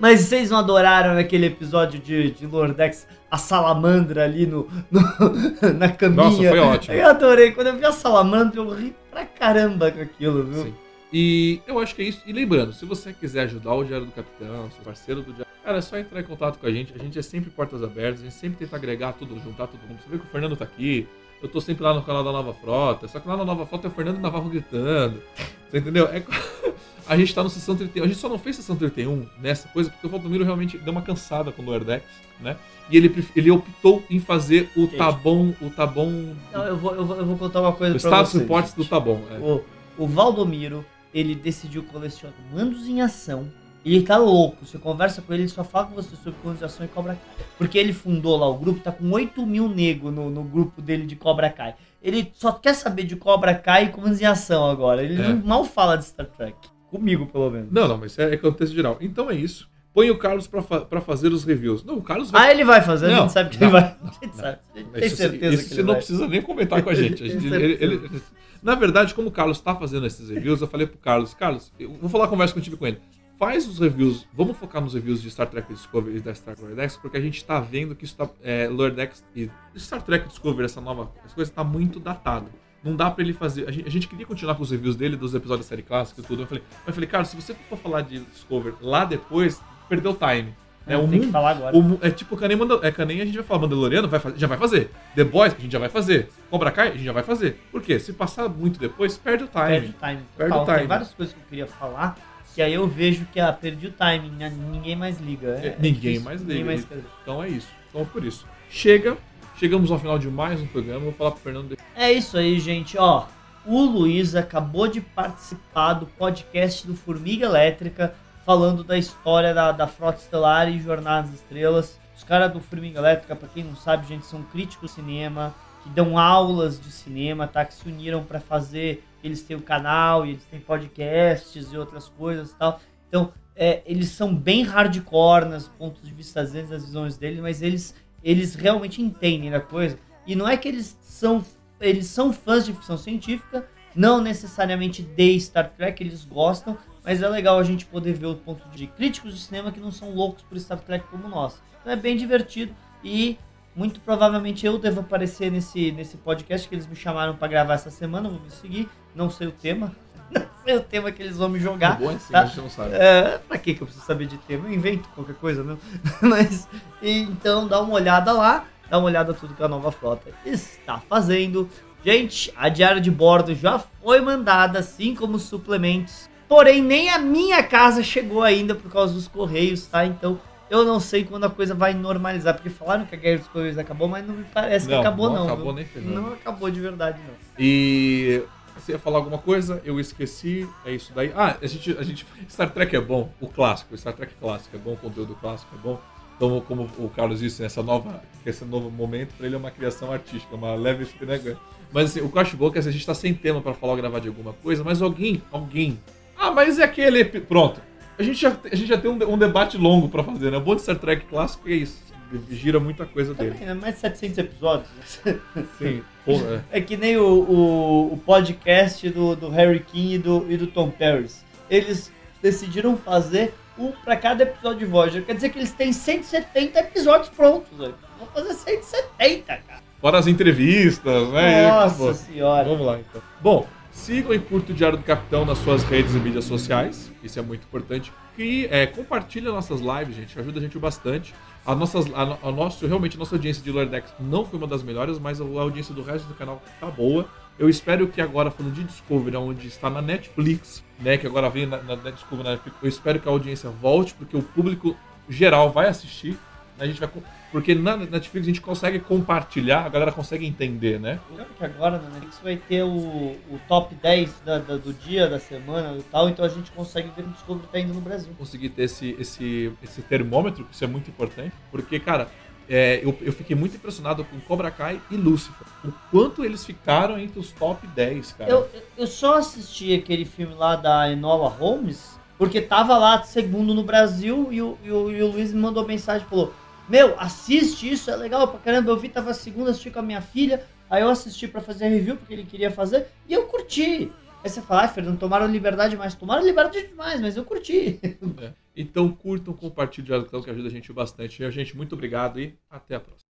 Mas 0.00 0.20
vocês 0.20 0.50
não 0.50 0.58
adoraram 0.58 1.18
aquele 1.18 1.46
episódio 1.46 2.00
de, 2.00 2.30
de 2.30 2.46
Lordex, 2.46 3.06
a 3.30 3.36
salamandra 3.36 4.24
ali 4.24 4.46
no, 4.46 4.66
no- 4.90 5.00
na 5.78 5.88
caminha? 5.90 6.24
Nossa, 6.24 6.48
foi 6.48 6.58
ótimo. 6.58 6.94
Eu 6.96 7.08
adorei. 7.08 7.52
Quando 7.52 7.66
eu 7.68 7.76
vi 7.76 7.84
a 7.84 7.92
salamandra, 7.92 8.60
eu 8.60 8.70
ri 8.70 8.94
pra 9.10 9.24
caramba 9.26 9.90
com 9.90 10.00
aquilo, 10.00 10.44
viu? 10.44 10.64
Sim. 10.64 10.74
E 11.12 11.60
eu 11.66 11.78
acho 11.78 11.94
que 11.94 12.02
é 12.02 12.04
isso. 12.06 12.22
E 12.26 12.32
lembrando, 12.32 12.72
se 12.72 12.84
você 12.86 13.12
quiser 13.12 13.42
ajudar 13.42 13.74
o 13.74 13.84
Diário 13.84 14.06
do 14.06 14.12
Capitão, 14.12 14.70
ser 14.70 14.82
parceiro 14.82 15.20
do 15.22 15.32
Diário, 15.32 15.52
cara, 15.62 15.78
é 15.78 15.80
só 15.82 15.98
entrar 15.98 16.20
em 16.20 16.24
contato 16.24 16.58
com 16.58 16.66
a 16.66 16.70
gente. 16.70 16.94
A 16.94 16.98
gente 16.98 17.18
é 17.18 17.22
sempre 17.22 17.50
portas 17.50 17.82
abertas, 17.82 18.20
a 18.20 18.24
gente 18.24 18.34
sempre 18.36 18.58
tenta 18.64 18.76
agregar 18.76 19.12
tudo, 19.12 19.34
juntar 19.40 19.66
todo 19.66 19.80
mundo. 19.86 19.98
Você 20.02 20.08
vê 20.10 20.18
que 20.18 20.24
o 20.24 20.28
Fernando 20.30 20.56
tá 20.56 20.64
aqui, 20.64 21.06
eu 21.42 21.48
tô 21.48 21.60
sempre 21.60 21.82
lá 21.82 21.94
no 21.94 22.02
canal 22.02 22.22
da 22.22 22.32
Nova 22.32 22.52
Frota, 22.54 23.08
só 23.08 23.18
que 23.18 23.28
lá 23.28 23.36
na 23.36 23.44
Nova 23.44 23.66
Frota 23.66 23.86
é 23.86 23.90
o 23.90 23.92
Fernando 23.92 24.18
Navarro 24.18 24.48
gritando. 24.48 25.22
Você 25.70 25.78
entendeu? 25.78 26.06
É... 26.06 26.22
A 27.10 27.16
gente 27.16 27.34
tá 27.34 27.42
no 27.42 27.50
Sessão 27.50 27.74
31. 27.74 28.04
A 28.04 28.06
gente 28.06 28.20
só 28.20 28.28
não 28.28 28.38
fez 28.38 28.54
Sessão 28.54 28.76
31 28.76 29.26
nessa 29.40 29.66
coisa 29.68 29.90
porque 29.90 30.06
o 30.06 30.10
Valdomiro 30.10 30.44
realmente 30.44 30.78
deu 30.78 30.92
uma 30.92 31.02
cansada 31.02 31.50
com 31.50 31.60
o 31.60 31.64
Lower 31.64 31.82
Decks, 31.82 32.08
né? 32.40 32.56
E 32.88 32.96
ele, 32.96 33.26
ele 33.34 33.50
optou 33.50 34.04
em 34.08 34.20
fazer 34.20 34.70
o 34.76 34.82
Gente. 34.82 34.96
Tabon, 34.96 35.52
o 35.60 35.70
Tabon. 35.70 36.34
Não, 36.52 36.64
eu 36.64 36.76
vou, 36.76 36.94
eu, 36.94 37.04
vou, 37.04 37.16
eu 37.16 37.26
vou 37.26 37.36
contar 37.36 37.62
uma 37.62 37.72
coisa 37.72 37.96
o 37.96 38.00
pra 38.00 38.10
status 38.10 38.30
vocês. 38.30 38.42
reports 38.42 38.74
do 38.74 38.82
gente. 38.82 38.90
Tabon. 38.90 39.20
É. 39.28 39.38
O, 39.38 39.64
o 39.98 40.06
Valdomiro, 40.06 40.84
ele 41.12 41.34
decidiu 41.34 41.82
colecionar 41.82 42.36
mandos 42.52 42.86
em 42.86 43.00
ação. 43.00 43.48
E 43.84 43.96
ele 43.96 44.04
tá 44.04 44.16
louco. 44.18 44.64
Você 44.64 44.76
conversa 44.78 45.22
com 45.22 45.32
ele, 45.32 45.44
ele 45.44 45.48
só 45.48 45.64
fala 45.64 45.86
com 45.86 45.94
você 45.94 46.14
sobre 46.16 46.38
comandos 46.40 46.58
de 46.58 46.64
ação 46.66 46.84
e 46.84 46.88
Cobra 46.88 47.14
Kai. 47.14 47.46
Porque 47.56 47.78
ele 47.78 47.92
fundou 47.92 48.36
lá 48.36 48.46
o 48.48 48.54
grupo, 48.58 48.80
tá 48.80 48.92
com 48.92 49.10
8 49.10 49.44
mil 49.46 49.68
negros 49.68 50.12
no, 50.12 50.28
no 50.28 50.42
grupo 50.44 50.82
dele 50.82 51.06
de 51.06 51.16
Cobra 51.16 51.48
Kai. 51.50 51.74
Ele 52.02 52.30
só 52.34 52.52
quer 52.52 52.74
saber 52.74 53.04
de 53.04 53.16
Cobra 53.16 53.54
Kai 53.54 53.86
e 53.86 53.88
comandos 53.88 54.20
em 54.20 54.26
ação 54.26 54.68
agora. 54.68 55.02
Ele 55.02 55.20
É. 55.20 55.32
mal 55.32 55.64
fala 55.64 55.96
de 55.96 56.04
Star 56.04 56.26
Trek. 56.26 56.56
Comigo, 56.90 57.26
pelo 57.26 57.50
menos. 57.50 57.70
Não, 57.70 57.86
não, 57.88 57.96
mas 57.98 58.18
é, 58.18 58.34
é 58.34 58.36
contexto 58.36 58.74
geral. 58.74 58.98
Então 59.00 59.30
é 59.30 59.34
isso. 59.34 59.68
Põe 59.94 60.10
o 60.10 60.18
Carlos 60.18 60.46
pra, 60.46 60.62
fa 60.62 60.80
pra 60.82 61.00
fazer 61.00 61.32
os 61.32 61.42
reviews. 61.44 61.82
Não, 61.84 61.96
o 61.96 62.02
Carlos 62.02 62.30
vai. 62.30 62.48
Ah, 62.48 62.50
ele 62.52 62.64
vai 62.64 62.80
fazer, 62.80 63.06
a 63.06 63.08
Não, 63.10 63.22
gente 63.22 63.32
sabe 63.32 63.50
que 63.50 63.58
não, 63.60 63.66
ele 63.68 63.72
vai. 63.72 63.96
não, 64.02 64.08
A 64.10 64.24
gente 64.24 64.36
sabe. 64.36 64.58
A 64.74 64.78
gente 64.78 64.90
tem 64.92 65.06
isso- 65.06 65.16
certeza 65.16 65.54
isso 65.54 65.68
que 65.68 65.74
você 65.74 65.80
não 65.82 65.86
vai. 65.88 65.96
precisa 65.96 66.28
nem 66.28 66.42
comentar 66.42 66.82
com 66.82 66.90
a 66.90 66.94
gente. 66.94 67.24
A 67.24 67.26
gente- 67.28 67.42
Tenho 67.42 67.54
ele- 67.56 67.78
ele- 67.80 68.22
na 68.62 68.74
verdade, 68.76 69.14
como 69.14 69.28
o 69.28 69.32
Carlos 69.32 69.56
está 69.58 69.74
fazendo 69.74 70.06
esses 70.06 70.28
reviews, 70.30 70.60
eu 70.60 70.68
falei 70.68 70.86
pro 70.86 70.98
Carlos, 70.98 71.34
Carlos, 71.34 71.72
eu 71.78 71.92
vou 71.94 72.08
falar 72.08 72.26
a 72.26 72.28
conversa 72.28 72.52
que 72.54 72.60
eu 72.60 72.62
tive 72.64 72.76
com 72.76 72.86
ele. 72.86 72.98
Faz 73.40 73.66
os 73.66 73.78
reviews, 73.78 74.26
vamos 74.34 74.54
focar 74.58 74.82
nos 74.82 74.92
reviews 74.92 75.22
de 75.22 75.30
Star 75.30 75.46
Trek 75.46 75.72
Discovery 75.72 76.18
e 76.18 76.20
da 76.20 76.34
Star 76.34 76.54
Trek 76.54 76.60
Lower 76.60 76.76
Decks, 76.76 76.98
porque 76.98 77.16
a 77.16 77.20
gente 77.22 77.42
tá 77.42 77.58
vendo 77.58 77.94
que 77.96 78.04
isso 78.04 78.14
tá, 78.14 78.28
é, 78.44 78.68
Lower 78.68 78.92
Decks 78.92 79.24
e 79.34 79.48
Star 79.78 80.02
Trek 80.02 80.28
Discovery, 80.28 80.66
essa 80.66 80.78
nova 80.78 81.10
essa 81.24 81.34
coisa, 81.34 81.50
tá 81.50 81.64
muito 81.64 81.98
datado. 81.98 82.48
Não 82.84 82.94
dá 82.94 83.10
pra 83.10 83.24
ele 83.24 83.32
fazer. 83.32 83.66
A 83.66 83.70
gente, 83.70 83.88
a 83.88 83.90
gente 83.90 84.08
queria 84.08 84.26
continuar 84.26 84.56
com 84.56 84.62
os 84.62 84.70
reviews 84.70 84.94
dele, 84.94 85.16
dos 85.16 85.34
episódios 85.34 85.64
da 85.64 85.70
série 85.70 85.82
clássica 85.82 86.20
e 86.20 86.24
tudo. 86.24 86.42
Eu 86.42 86.46
falei, 86.46 86.62
eu 86.86 86.92
falei, 86.92 87.08
Carlos, 87.08 87.30
se 87.30 87.36
você 87.36 87.54
for 87.68 87.78
falar 87.78 88.02
de 88.02 88.18
Discovery 88.20 88.76
lá 88.82 89.06
depois, 89.06 89.58
perdeu 89.88 90.10
o 90.10 90.14
time. 90.14 90.54
Né? 90.86 90.94
Não, 90.96 91.04
O 91.04 91.08
mundo- 91.08 91.30
falar 91.30 91.50
agora. 91.52 91.76
o 91.76 91.98
é 92.02 92.10
tipo 92.10 92.36
Canem, 92.36 92.58
é, 92.82 92.90
Canem 92.92 93.22
a 93.22 93.24
gente 93.24 93.36
vai 93.36 93.44
falar 93.44 93.60
Mandaloriano, 93.60 94.06
vai 94.08 94.20
fazer, 94.20 94.38
já 94.38 94.46
vai 94.46 94.58
fazer. 94.58 94.90
The 95.14 95.24
Boys, 95.24 95.54
a 95.54 95.58
gente 95.58 95.72
já 95.72 95.78
vai 95.78 95.88
fazer. 95.88 96.28
Cobra 96.50 96.70
Kai, 96.70 96.88
a 96.88 96.92
gente 96.92 97.04
já 97.04 97.12
vai 97.12 97.22
fazer. 97.22 97.58
Por 97.72 97.80
quê? 97.80 97.98
Se 97.98 98.12
passar 98.12 98.48
muito 98.50 98.78
depois, 98.78 99.16
perde 99.16 99.44
o 99.44 99.48
Perde 99.48 99.86
o 99.86 99.92
time. 99.92 99.94
time. 99.98 100.22
Perde 100.36 100.54
o 100.54 100.64
time. 100.66 100.78
Tem 100.78 100.86
várias 100.86 101.14
coisas 101.14 101.34
que 101.34 101.40
eu 101.40 101.44
queria 101.48 101.66
falar, 101.66 102.18
que 102.54 102.62
aí 102.62 102.74
eu 102.74 102.86
vejo 102.88 103.24
que, 103.32 103.38
ah, 103.40 103.52
perdi 103.52 103.86
o 103.88 103.92
timing, 103.92 104.30
né? 104.32 104.50
ninguém 104.70 104.96
mais 104.96 105.18
liga. 105.20 105.58
É- 105.62 105.68
É, 105.68 105.76
ninguém 105.78 105.92
difícil, 105.94 106.22
mais 106.24 106.40
ninguém 106.40 106.56
liga. 106.58 106.66
mais 106.70 106.84
quer- 106.84 106.98
Então 107.22 107.42
é 107.42 107.48
isso. 107.48 107.68
Então 107.88 108.04
por 108.06 108.24
isso. 108.24 108.46
Chega, 108.68 109.16
chegamos 109.56 109.90
ao 109.90 109.98
final 109.98 110.18
de 110.18 110.28
mais 110.28 110.60
um 110.60 110.66
programa. 110.66 111.00
Vou 111.00 111.12
falar 111.12 111.30
pro 111.32 111.40
Fernando. 111.40 111.76
É 111.96 112.12
isso 112.12 112.36
aí, 112.36 112.58
gente. 112.60 112.96
Ó, 112.98 113.24
o 113.66 113.82
Luiz 113.84 114.34
acabou 114.34 114.86
de 114.88 115.00
participar 115.00 115.94
do 115.94 116.06
podcast 116.06 116.86
do 116.86 116.94
Formiga 116.94 117.46
Elétrica, 117.46 118.14
falando 118.46 118.82
da 118.82 118.96
história 118.98 119.52
da, 119.54 119.70
da 119.72 119.86
Frota 119.86 120.18
Estelar 120.18 120.68
e 120.68 120.80
Jornada 120.80 121.26
das 121.28 121.36
Estrelas. 121.36 121.98
Os 122.16 122.24
caras 122.24 122.52
do 122.52 122.60
Formiga 122.60 122.98
Elétrica, 122.98 123.34
pra 123.36 123.48
quem 123.48 123.64
não 123.64 123.74
sabe, 123.76 124.06
gente, 124.06 124.26
são 124.26 124.42
críticos 124.42 124.90
de 124.90 124.96
cinema, 124.96 125.54
que 125.82 125.88
dão 125.90 126.18
aulas 126.18 126.78
de 126.80 126.90
cinema, 126.90 127.46
tá? 127.46 127.64
Que 127.64 127.74
se 127.74 127.88
uniram 127.88 128.22
pra 128.24 128.40
fazer. 128.40 129.04
Eles 129.22 129.42
têm 129.42 129.56
o 129.56 129.62
canal 129.62 130.26
e 130.26 130.30
eles 130.30 130.44
têm 130.44 130.60
podcasts 130.60 131.72
e 131.72 131.76
outras 131.76 132.08
coisas 132.08 132.50
e 132.50 132.56
tal. 132.56 132.80
Então, 133.08 133.32
é, 133.56 133.82
eles 133.84 134.08
são 134.08 134.34
bem 134.34 134.62
hardcore 134.62 135.46
nos 135.46 135.68
pontos 135.68 136.02
de 136.02 136.12
vista 136.12 136.44
deles, 136.44 136.70
das 136.70 136.84
visões 136.84 137.16
deles, 137.16 137.40
mas 137.40 137.60
eles, 137.60 137.94
eles 138.22 138.54
realmente 138.54 139.02
entendem 139.02 139.50
da 139.50 139.60
coisa. 139.60 139.98
E 140.26 140.34
não 140.34 140.48
é 140.48 140.56
que 140.56 140.68
eles 140.68 140.96
são 141.02 141.44
eles 141.80 142.06
são 142.06 142.32
fãs 142.32 142.66
de 142.66 142.74
ficção 142.74 142.98
científica, 142.98 143.66
não 143.94 144.20
necessariamente 144.20 145.02
de 145.02 145.40
Star 145.40 145.70
Trek, 145.70 146.02
eles 146.02 146.24
gostam, 146.24 146.76
mas 147.02 147.22
é 147.22 147.28
legal 147.28 147.58
a 147.58 147.62
gente 147.62 147.86
poder 147.86 148.12
ver 148.12 148.26
o 148.26 148.36
ponto 148.36 148.68
de 148.68 148.86
críticos 148.86 149.34
de 149.34 149.40
cinema 149.40 149.72
que 149.72 149.80
não 149.80 149.90
são 149.90 150.14
loucos 150.14 150.42
por 150.42 150.58
Star 150.60 150.78
Trek 150.78 151.06
como 151.08 151.26
nós. 151.26 151.60
Então 151.80 151.92
é 151.92 151.96
bem 151.96 152.16
divertido 152.16 152.74
e 153.02 153.38
muito 153.74 154.00
provavelmente 154.00 154.66
eu 154.66 154.78
devo 154.78 155.00
aparecer 155.00 155.50
nesse, 155.50 155.90
nesse 155.92 156.16
podcast 156.18 156.68
que 156.68 156.74
eles 156.74 156.86
me 156.86 156.94
chamaram 156.94 157.34
para 157.36 157.48
gravar 157.48 157.74
essa 157.74 157.90
semana, 157.90 158.28
vou 158.28 158.40
me 158.40 158.50
seguir, 158.50 158.88
não 159.14 159.30
sei 159.30 159.46
o 159.48 159.52
tema, 159.52 159.92
não 160.30 160.42
sei 160.64 160.76
o 160.76 160.80
tema 160.80 161.10
que 161.12 161.22
eles 161.22 161.36
vão 161.36 161.48
me 161.48 161.58
jogar. 161.58 161.98
bom 161.98 162.10
é 162.10 162.14
assim, 162.14 162.32
tá. 162.32 162.42
a 162.42 162.46
gente 162.46 162.60
não 162.60 162.70
sabe. 162.70 162.90
É, 162.94 163.38
pra 163.48 163.58
que 163.58 163.74
que 163.74 163.82
eu 163.82 163.86
preciso 163.86 164.06
saber 164.06 164.26
de 164.26 164.38
tema? 164.38 164.68
Eu 164.68 164.74
invento 164.74 165.08
qualquer 165.10 165.34
coisa 165.36 165.62
mesmo. 165.64 165.80
Mas, 166.22 166.68
então 167.02 167.66
dá 167.66 167.80
uma 167.80 167.94
olhada 167.94 168.32
lá, 168.32 168.64
dá 168.88 168.98
uma 168.98 169.06
olhada 169.06 169.34
tudo 169.34 169.54
que 169.54 169.62
a 169.62 169.68
nova 169.68 169.90
frota 169.90 170.30
está 170.44 170.98
fazendo. 170.98 171.68
Gente, 172.04 172.52
a 172.56 172.68
diária 172.70 173.00
de 173.00 173.10
bordo 173.10 173.54
já 173.54 173.78
foi 173.78 174.20
mandada, 174.20 174.78
assim 174.78 175.14
como 175.14 175.36
os 175.36 175.42
suplementos. 175.42 176.30
Porém, 176.48 176.82
nem 176.82 177.10
a 177.10 177.18
minha 177.18 177.62
casa 177.62 178.02
chegou 178.02 178.42
ainda 178.42 178.74
por 178.74 178.90
causa 178.90 179.12
dos 179.14 179.28
correios, 179.28 179.86
tá? 179.86 180.04
Então, 180.06 180.40
eu 180.70 180.84
não 180.84 180.98
sei 180.98 181.24
quando 181.24 181.44
a 181.44 181.50
coisa 181.50 181.74
vai 181.74 181.92
normalizar. 181.94 182.54
Porque 182.54 182.70
falaram 182.70 183.04
que 183.04 183.14
a 183.14 183.18
guerra 183.18 183.38
dos 183.38 183.48
correios 183.48 183.76
acabou, 183.78 184.08
mas 184.08 184.26
não 184.26 184.34
me 184.34 184.44
parece 184.44 184.86
que 184.86 184.92
Não, 184.92 185.00
acabou, 185.00 185.28
não 185.28 185.36
não. 185.36 185.44
acabou 185.44 185.66
viu? 185.66 185.74
nem 185.74 185.84
ferrando. 185.84 186.12
Não 186.12 186.32
acabou 186.32 186.70
de 186.70 186.80
verdade, 186.80 187.18
não. 187.24 187.34
E 187.58 188.42
você 188.80 188.92
ia 188.92 188.98
falar 188.98 189.18
alguma 189.18 189.38
coisa? 189.38 189.80
Eu 189.84 190.00
esqueci. 190.00 190.68
É 190.84 190.92
isso 190.92 191.12
daí. 191.14 191.32
Ah, 191.34 191.56
a 191.60 191.66
gente, 191.66 191.96
a 191.96 192.02
gente. 192.02 192.26
Star 192.48 192.70
Trek 192.70 192.94
é 192.94 193.00
bom. 193.00 193.32
O 193.40 193.46
clássico, 193.46 193.96
Star 193.96 194.14
Trek 194.14 194.34
clássico 194.40 194.76
é 194.76 194.78
bom, 194.78 194.92
o 194.92 194.96
conteúdo 194.96 195.34
clássico 195.34 195.74
é 195.74 195.78
bom. 195.78 196.00
Então, 196.36 196.58
como 196.62 196.88
o 196.98 197.10
Carlos 197.10 197.40
disse, 197.40 197.62
essa 197.62 197.82
nova, 197.82 198.22
esse 198.46 198.64
novo 198.64 198.90
momento 198.90 199.34
para 199.36 199.44
ele 199.44 199.54
é 199.56 199.58
uma 199.58 199.70
criação 199.70 200.10
artística, 200.10 200.54
uma 200.56 200.74
leve 200.74 201.06
né? 201.20 201.56
Mas 201.92 202.06
assim, 202.06 202.22
o 202.22 202.30
que 202.30 202.38
eu 202.38 202.40
acho 202.40 202.56
bom 202.56 202.68
é 202.68 202.70
que 202.70 202.78
assim, 202.78 202.88
a 202.88 202.92
gente 202.92 203.04
tá 203.04 203.14
sem 203.14 203.34
tema 203.34 203.60
para 203.60 203.74
falar 203.74 203.92
ou 203.92 203.98
gravar 203.98 204.20
de 204.20 204.28
alguma 204.28 204.54
coisa, 204.54 204.82
mas 204.82 205.02
alguém, 205.02 205.42
alguém. 205.52 206.00
Ah, 206.34 206.50
mas 206.50 206.78
é 206.78 206.84
aquele. 206.84 207.24
Pronto. 207.24 207.82
A 208.18 208.22
gente 208.22 208.40
já, 208.40 208.56
a 208.64 208.74
gente 208.74 208.88
já 208.88 208.96
tem 208.96 209.10
um, 209.10 209.32
um 209.34 209.36
debate 209.36 209.76
longo 209.76 210.08
para 210.08 210.24
fazer, 210.24 210.50
né? 210.50 210.56
O 210.56 210.62
bom 210.62 210.74
de 210.74 210.80
Star 210.80 210.98
Trek 210.98 211.26
clássico 211.26 211.68
é 211.68 211.72
isso. 211.72 212.09
Gira 212.50 212.80
muita 212.80 213.06
coisa 213.06 213.34
dele. 213.34 213.52
Também, 213.52 213.66
né? 213.66 213.74
Mais 213.74 213.94
de 213.94 214.00
700 214.00 214.38
episódios. 214.38 214.88
Sim, 215.78 216.02
porra. 216.24 216.64
É 216.70 216.80
que 216.80 216.96
nem 216.96 217.16
o, 217.16 217.24
o, 217.24 218.14
o 218.14 218.16
podcast 218.18 219.08
do, 219.10 219.34
do 219.36 219.48
Harry 219.50 219.80
King 219.80 220.14
e 220.14 220.18
do, 220.18 220.46
e 220.50 220.56
do 220.56 220.66
Tom 220.66 220.90
Paris. 220.90 221.44
Eles 221.68 222.12
decidiram 222.42 222.96
fazer 222.96 223.54
um 223.78 223.92
pra 223.92 224.16
cada 224.16 224.42
episódio 224.42 224.80
de 224.80 224.84
Voyager. 224.84 225.24
Quer 225.24 225.34
dizer 225.34 225.50
que 225.50 225.58
eles 225.58 225.72
têm 225.72 225.92
170 225.92 226.78
episódios 226.78 227.28
prontos, 227.30 227.76
velho. 227.78 227.94
Vão 228.18 228.28
fazer 228.28 228.54
170, 228.54 229.44
cara. 229.46 229.80
Fora 230.00 230.18
as 230.18 230.26
entrevistas, 230.26 231.28
né? 231.30 231.68
Nossa 231.68 232.14
senhora. 232.14 232.68
Vamos 232.68 232.86
lá, 232.86 232.98
então. 232.98 233.22
Bom, 233.40 233.66
sigam 233.90 234.32
e 234.32 234.38
curtam 234.38 234.74
o 234.74 234.76
Diário 234.76 234.98
do 234.98 235.04
Capitão 235.04 235.44
nas 235.44 235.58
suas 235.58 235.82
redes 235.82 236.14
e 236.14 236.18
mídias 236.18 236.44
sociais. 236.44 237.10
Isso 237.22 237.38
é 237.38 237.42
muito 237.42 237.64
importante. 237.64 238.12
E 238.38 238.66
é, 238.70 238.86
compartilha 238.86 239.50
nossas 239.50 239.80
lives, 239.80 240.16
gente. 240.16 240.38
Ajuda 240.38 240.58
a 240.58 240.62
gente 240.62 240.78
bastante. 240.78 241.34
A, 241.64 241.74
nossas, 241.74 242.06
a, 242.14 242.48
a 242.48 242.52
nosso, 242.52 242.86
realmente, 242.86 243.16
a 243.16 243.18
nossa 243.18 243.34
audiência 243.34 243.62
de 243.62 243.70
Lordex 243.70 244.12
não 244.18 244.44
foi 244.44 244.58
uma 244.58 244.66
das 244.66 244.82
melhores, 244.82 245.18
mas 245.18 245.40
a 245.40 245.44
audiência 245.44 245.94
do 245.94 246.02
resto 246.02 246.26
do 246.26 246.34
canal 246.34 246.62
tá 246.80 246.86
boa. 246.86 247.26
Eu 247.58 247.68
espero 247.68 248.08
que 248.08 248.20
agora, 248.20 248.50
falando 248.50 248.74
de 248.74 248.84
Discovery, 248.84 249.36
onde 249.36 249.68
está 249.68 249.90
na 249.90 250.00
Netflix, 250.00 250.82
né? 250.98 251.18
Que 251.18 251.26
agora 251.26 251.50
vem 251.50 251.66
na, 251.66 251.82
na 251.82 251.94
Discovery 251.96 252.44
na 252.44 252.50
Netflix, 252.52 252.78
eu 252.82 252.88
espero 252.88 253.20
que 253.20 253.28
a 253.28 253.30
audiência 253.30 253.68
volte, 253.68 254.14
porque 254.14 254.36
o 254.36 254.42
público 254.42 254.96
geral 255.28 255.70
vai 255.70 255.88
assistir. 255.88 256.38
A 256.78 256.86
gente 256.86 256.98
vai, 256.98 257.10
porque 257.52 257.74
na 257.74 257.96
Netflix 257.96 258.46
a 258.46 258.50
gente 258.50 258.60
consegue 258.60 258.98
compartilhar, 259.00 259.84
a 259.84 259.88
galera 259.88 260.12
consegue 260.12 260.46
entender, 260.46 261.00
né? 261.00 261.18
Lembra 261.30 261.46
que 261.58 261.64
agora 261.64 261.98
na 261.98 262.08
Netflix 262.10 262.38
vai 262.42 262.56
ter 262.56 262.82
o, 262.82 262.88
o 262.88 263.60
top 263.68 263.94
10 263.94 264.40
da- 264.44 264.58
da- 264.58 264.76
do 264.76 264.92
dia, 264.92 265.28
da 265.28 265.38
semana 265.38 265.96
e 265.98 266.02
tal, 266.04 266.28
então 266.28 266.44
a 266.44 266.48
gente 266.48 266.70
consegue 266.70 267.10
ver 267.16 267.22
o 267.24 267.28
Discovery 267.28 267.66
tá 267.72 267.78
indo 267.80 267.92
no 267.94 268.00
Brasil. 268.00 268.32
conseguir 268.38 268.68
ter 268.70 268.84
esse, 268.84 269.16
esse, 269.18 269.72
esse 269.82 270.02
termômetro, 270.02 270.64
que 270.64 270.74
isso 270.74 270.84
é 270.84 270.86
muito 270.86 271.10
importante, 271.10 271.52
porque, 271.70 271.98
cara, 271.98 272.28
é, 272.68 273.00
eu, 273.02 273.18
eu 273.20 273.32
fiquei 273.32 273.56
muito 273.56 273.74
impressionado 273.74 274.24
com 274.24 274.38
Cobra 274.40 274.70
Kai 274.70 275.00
e 275.10 275.16
Lucifer. 275.16 275.66
O 275.84 275.90
quanto 276.10 276.44
eles 276.44 276.64
ficaram 276.64 277.18
entre 277.18 277.40
os 277.40 277.50
top 277.50 277.84
10, 277.88 278.32
cara. 278.32 278.48
Eu, 278.50 278.58
eu- 278.72 278.82
eu 278.98 279.06
só 279.08 279.38
assisti 279.38 279.92
aquele 279.92 280.24
filme 280.24 280.54
lá 280.54 280.76
da 280.76 281.10
Enola 281.10 281.48
Holmes 281.48 282.16
porque 282.38 282.60
tava 282.60 282.96
lá 282.96 283.22
segundo 283.24 283.74
no 283.74 283.82
Brasil 283.82 284.48
e 284.52 284.62
o, 284.62 284.78
e 284.84 284.90
o, 284.92 285.10
e 285.10 285.20
o 285.22 285.32
Luiz 285.32 285.52
me 285.52 285.60
mandou 285.60 285.84
mensagem 285.84 286.24
e 286.24 286.30
falou: 286.30 286.54
Meu, 286.90 287.14
assiste 287.20 287.88
isso, 287.88 288.10
é 288.10 288.16
legal 288.16 288.48
pra 288.48 288.58
caramba. 288.58 288.90
Eu 288.90 288.96
vi, 288.96 289.08
tava 289.08 289.32
segunda, 289.32 289.70
assisti 289.70 289.92
com 289.92 290.00
a 290.00 290.02
minha 290.02 290.20
filha. 290.20 290.66
Aí 290.90 291.02
eu 291.02 291.08
assisti 291.08 291.46
pra 291.46 291.60
fazer 291.60 291.84
a 291.84 291.88
review 291.88 292.16
porque 292.16 292.34
ele 292.34 292.44
queria 292.44 292.68
fazer 292.68 293.06
e 293.28 293.32
eu 293.32 293.46
curti. 293.46 294.10
Aí 294.42 294.50
você 294.50 294.60
fala, 294.60 294.82
ah, 294.82 294.88
Fernando, 294.88 295.16
tomaram 295.16 295.46
liberdade 295.46 295.90
demais. 295.90 296.16
Tomaram 296.16 296.44
liberdade 296.44 296.88
demais, 296.88 297.20
mas 297.20 297.36
eu 297.36 297.44
curti. 297.44 298.00
É. 298.42 298.52
Então 298.74 299.08
curtam, 299.08 299.54
compartilhem 299.54 300.24
que 300.24 300.50
ajuda 300.50 300.66
a 300.66 300.70
gente 300.70 300.92
bastante. 300.92 301.40
E, 301.40 301.50
gente, 301.52 301.76
muito 301.76 301.92
obrigado 301.92 302.40
e 302.40 302.58
até 302.68 302.96
a 302.96 303.00
próxima. 303.00 303.29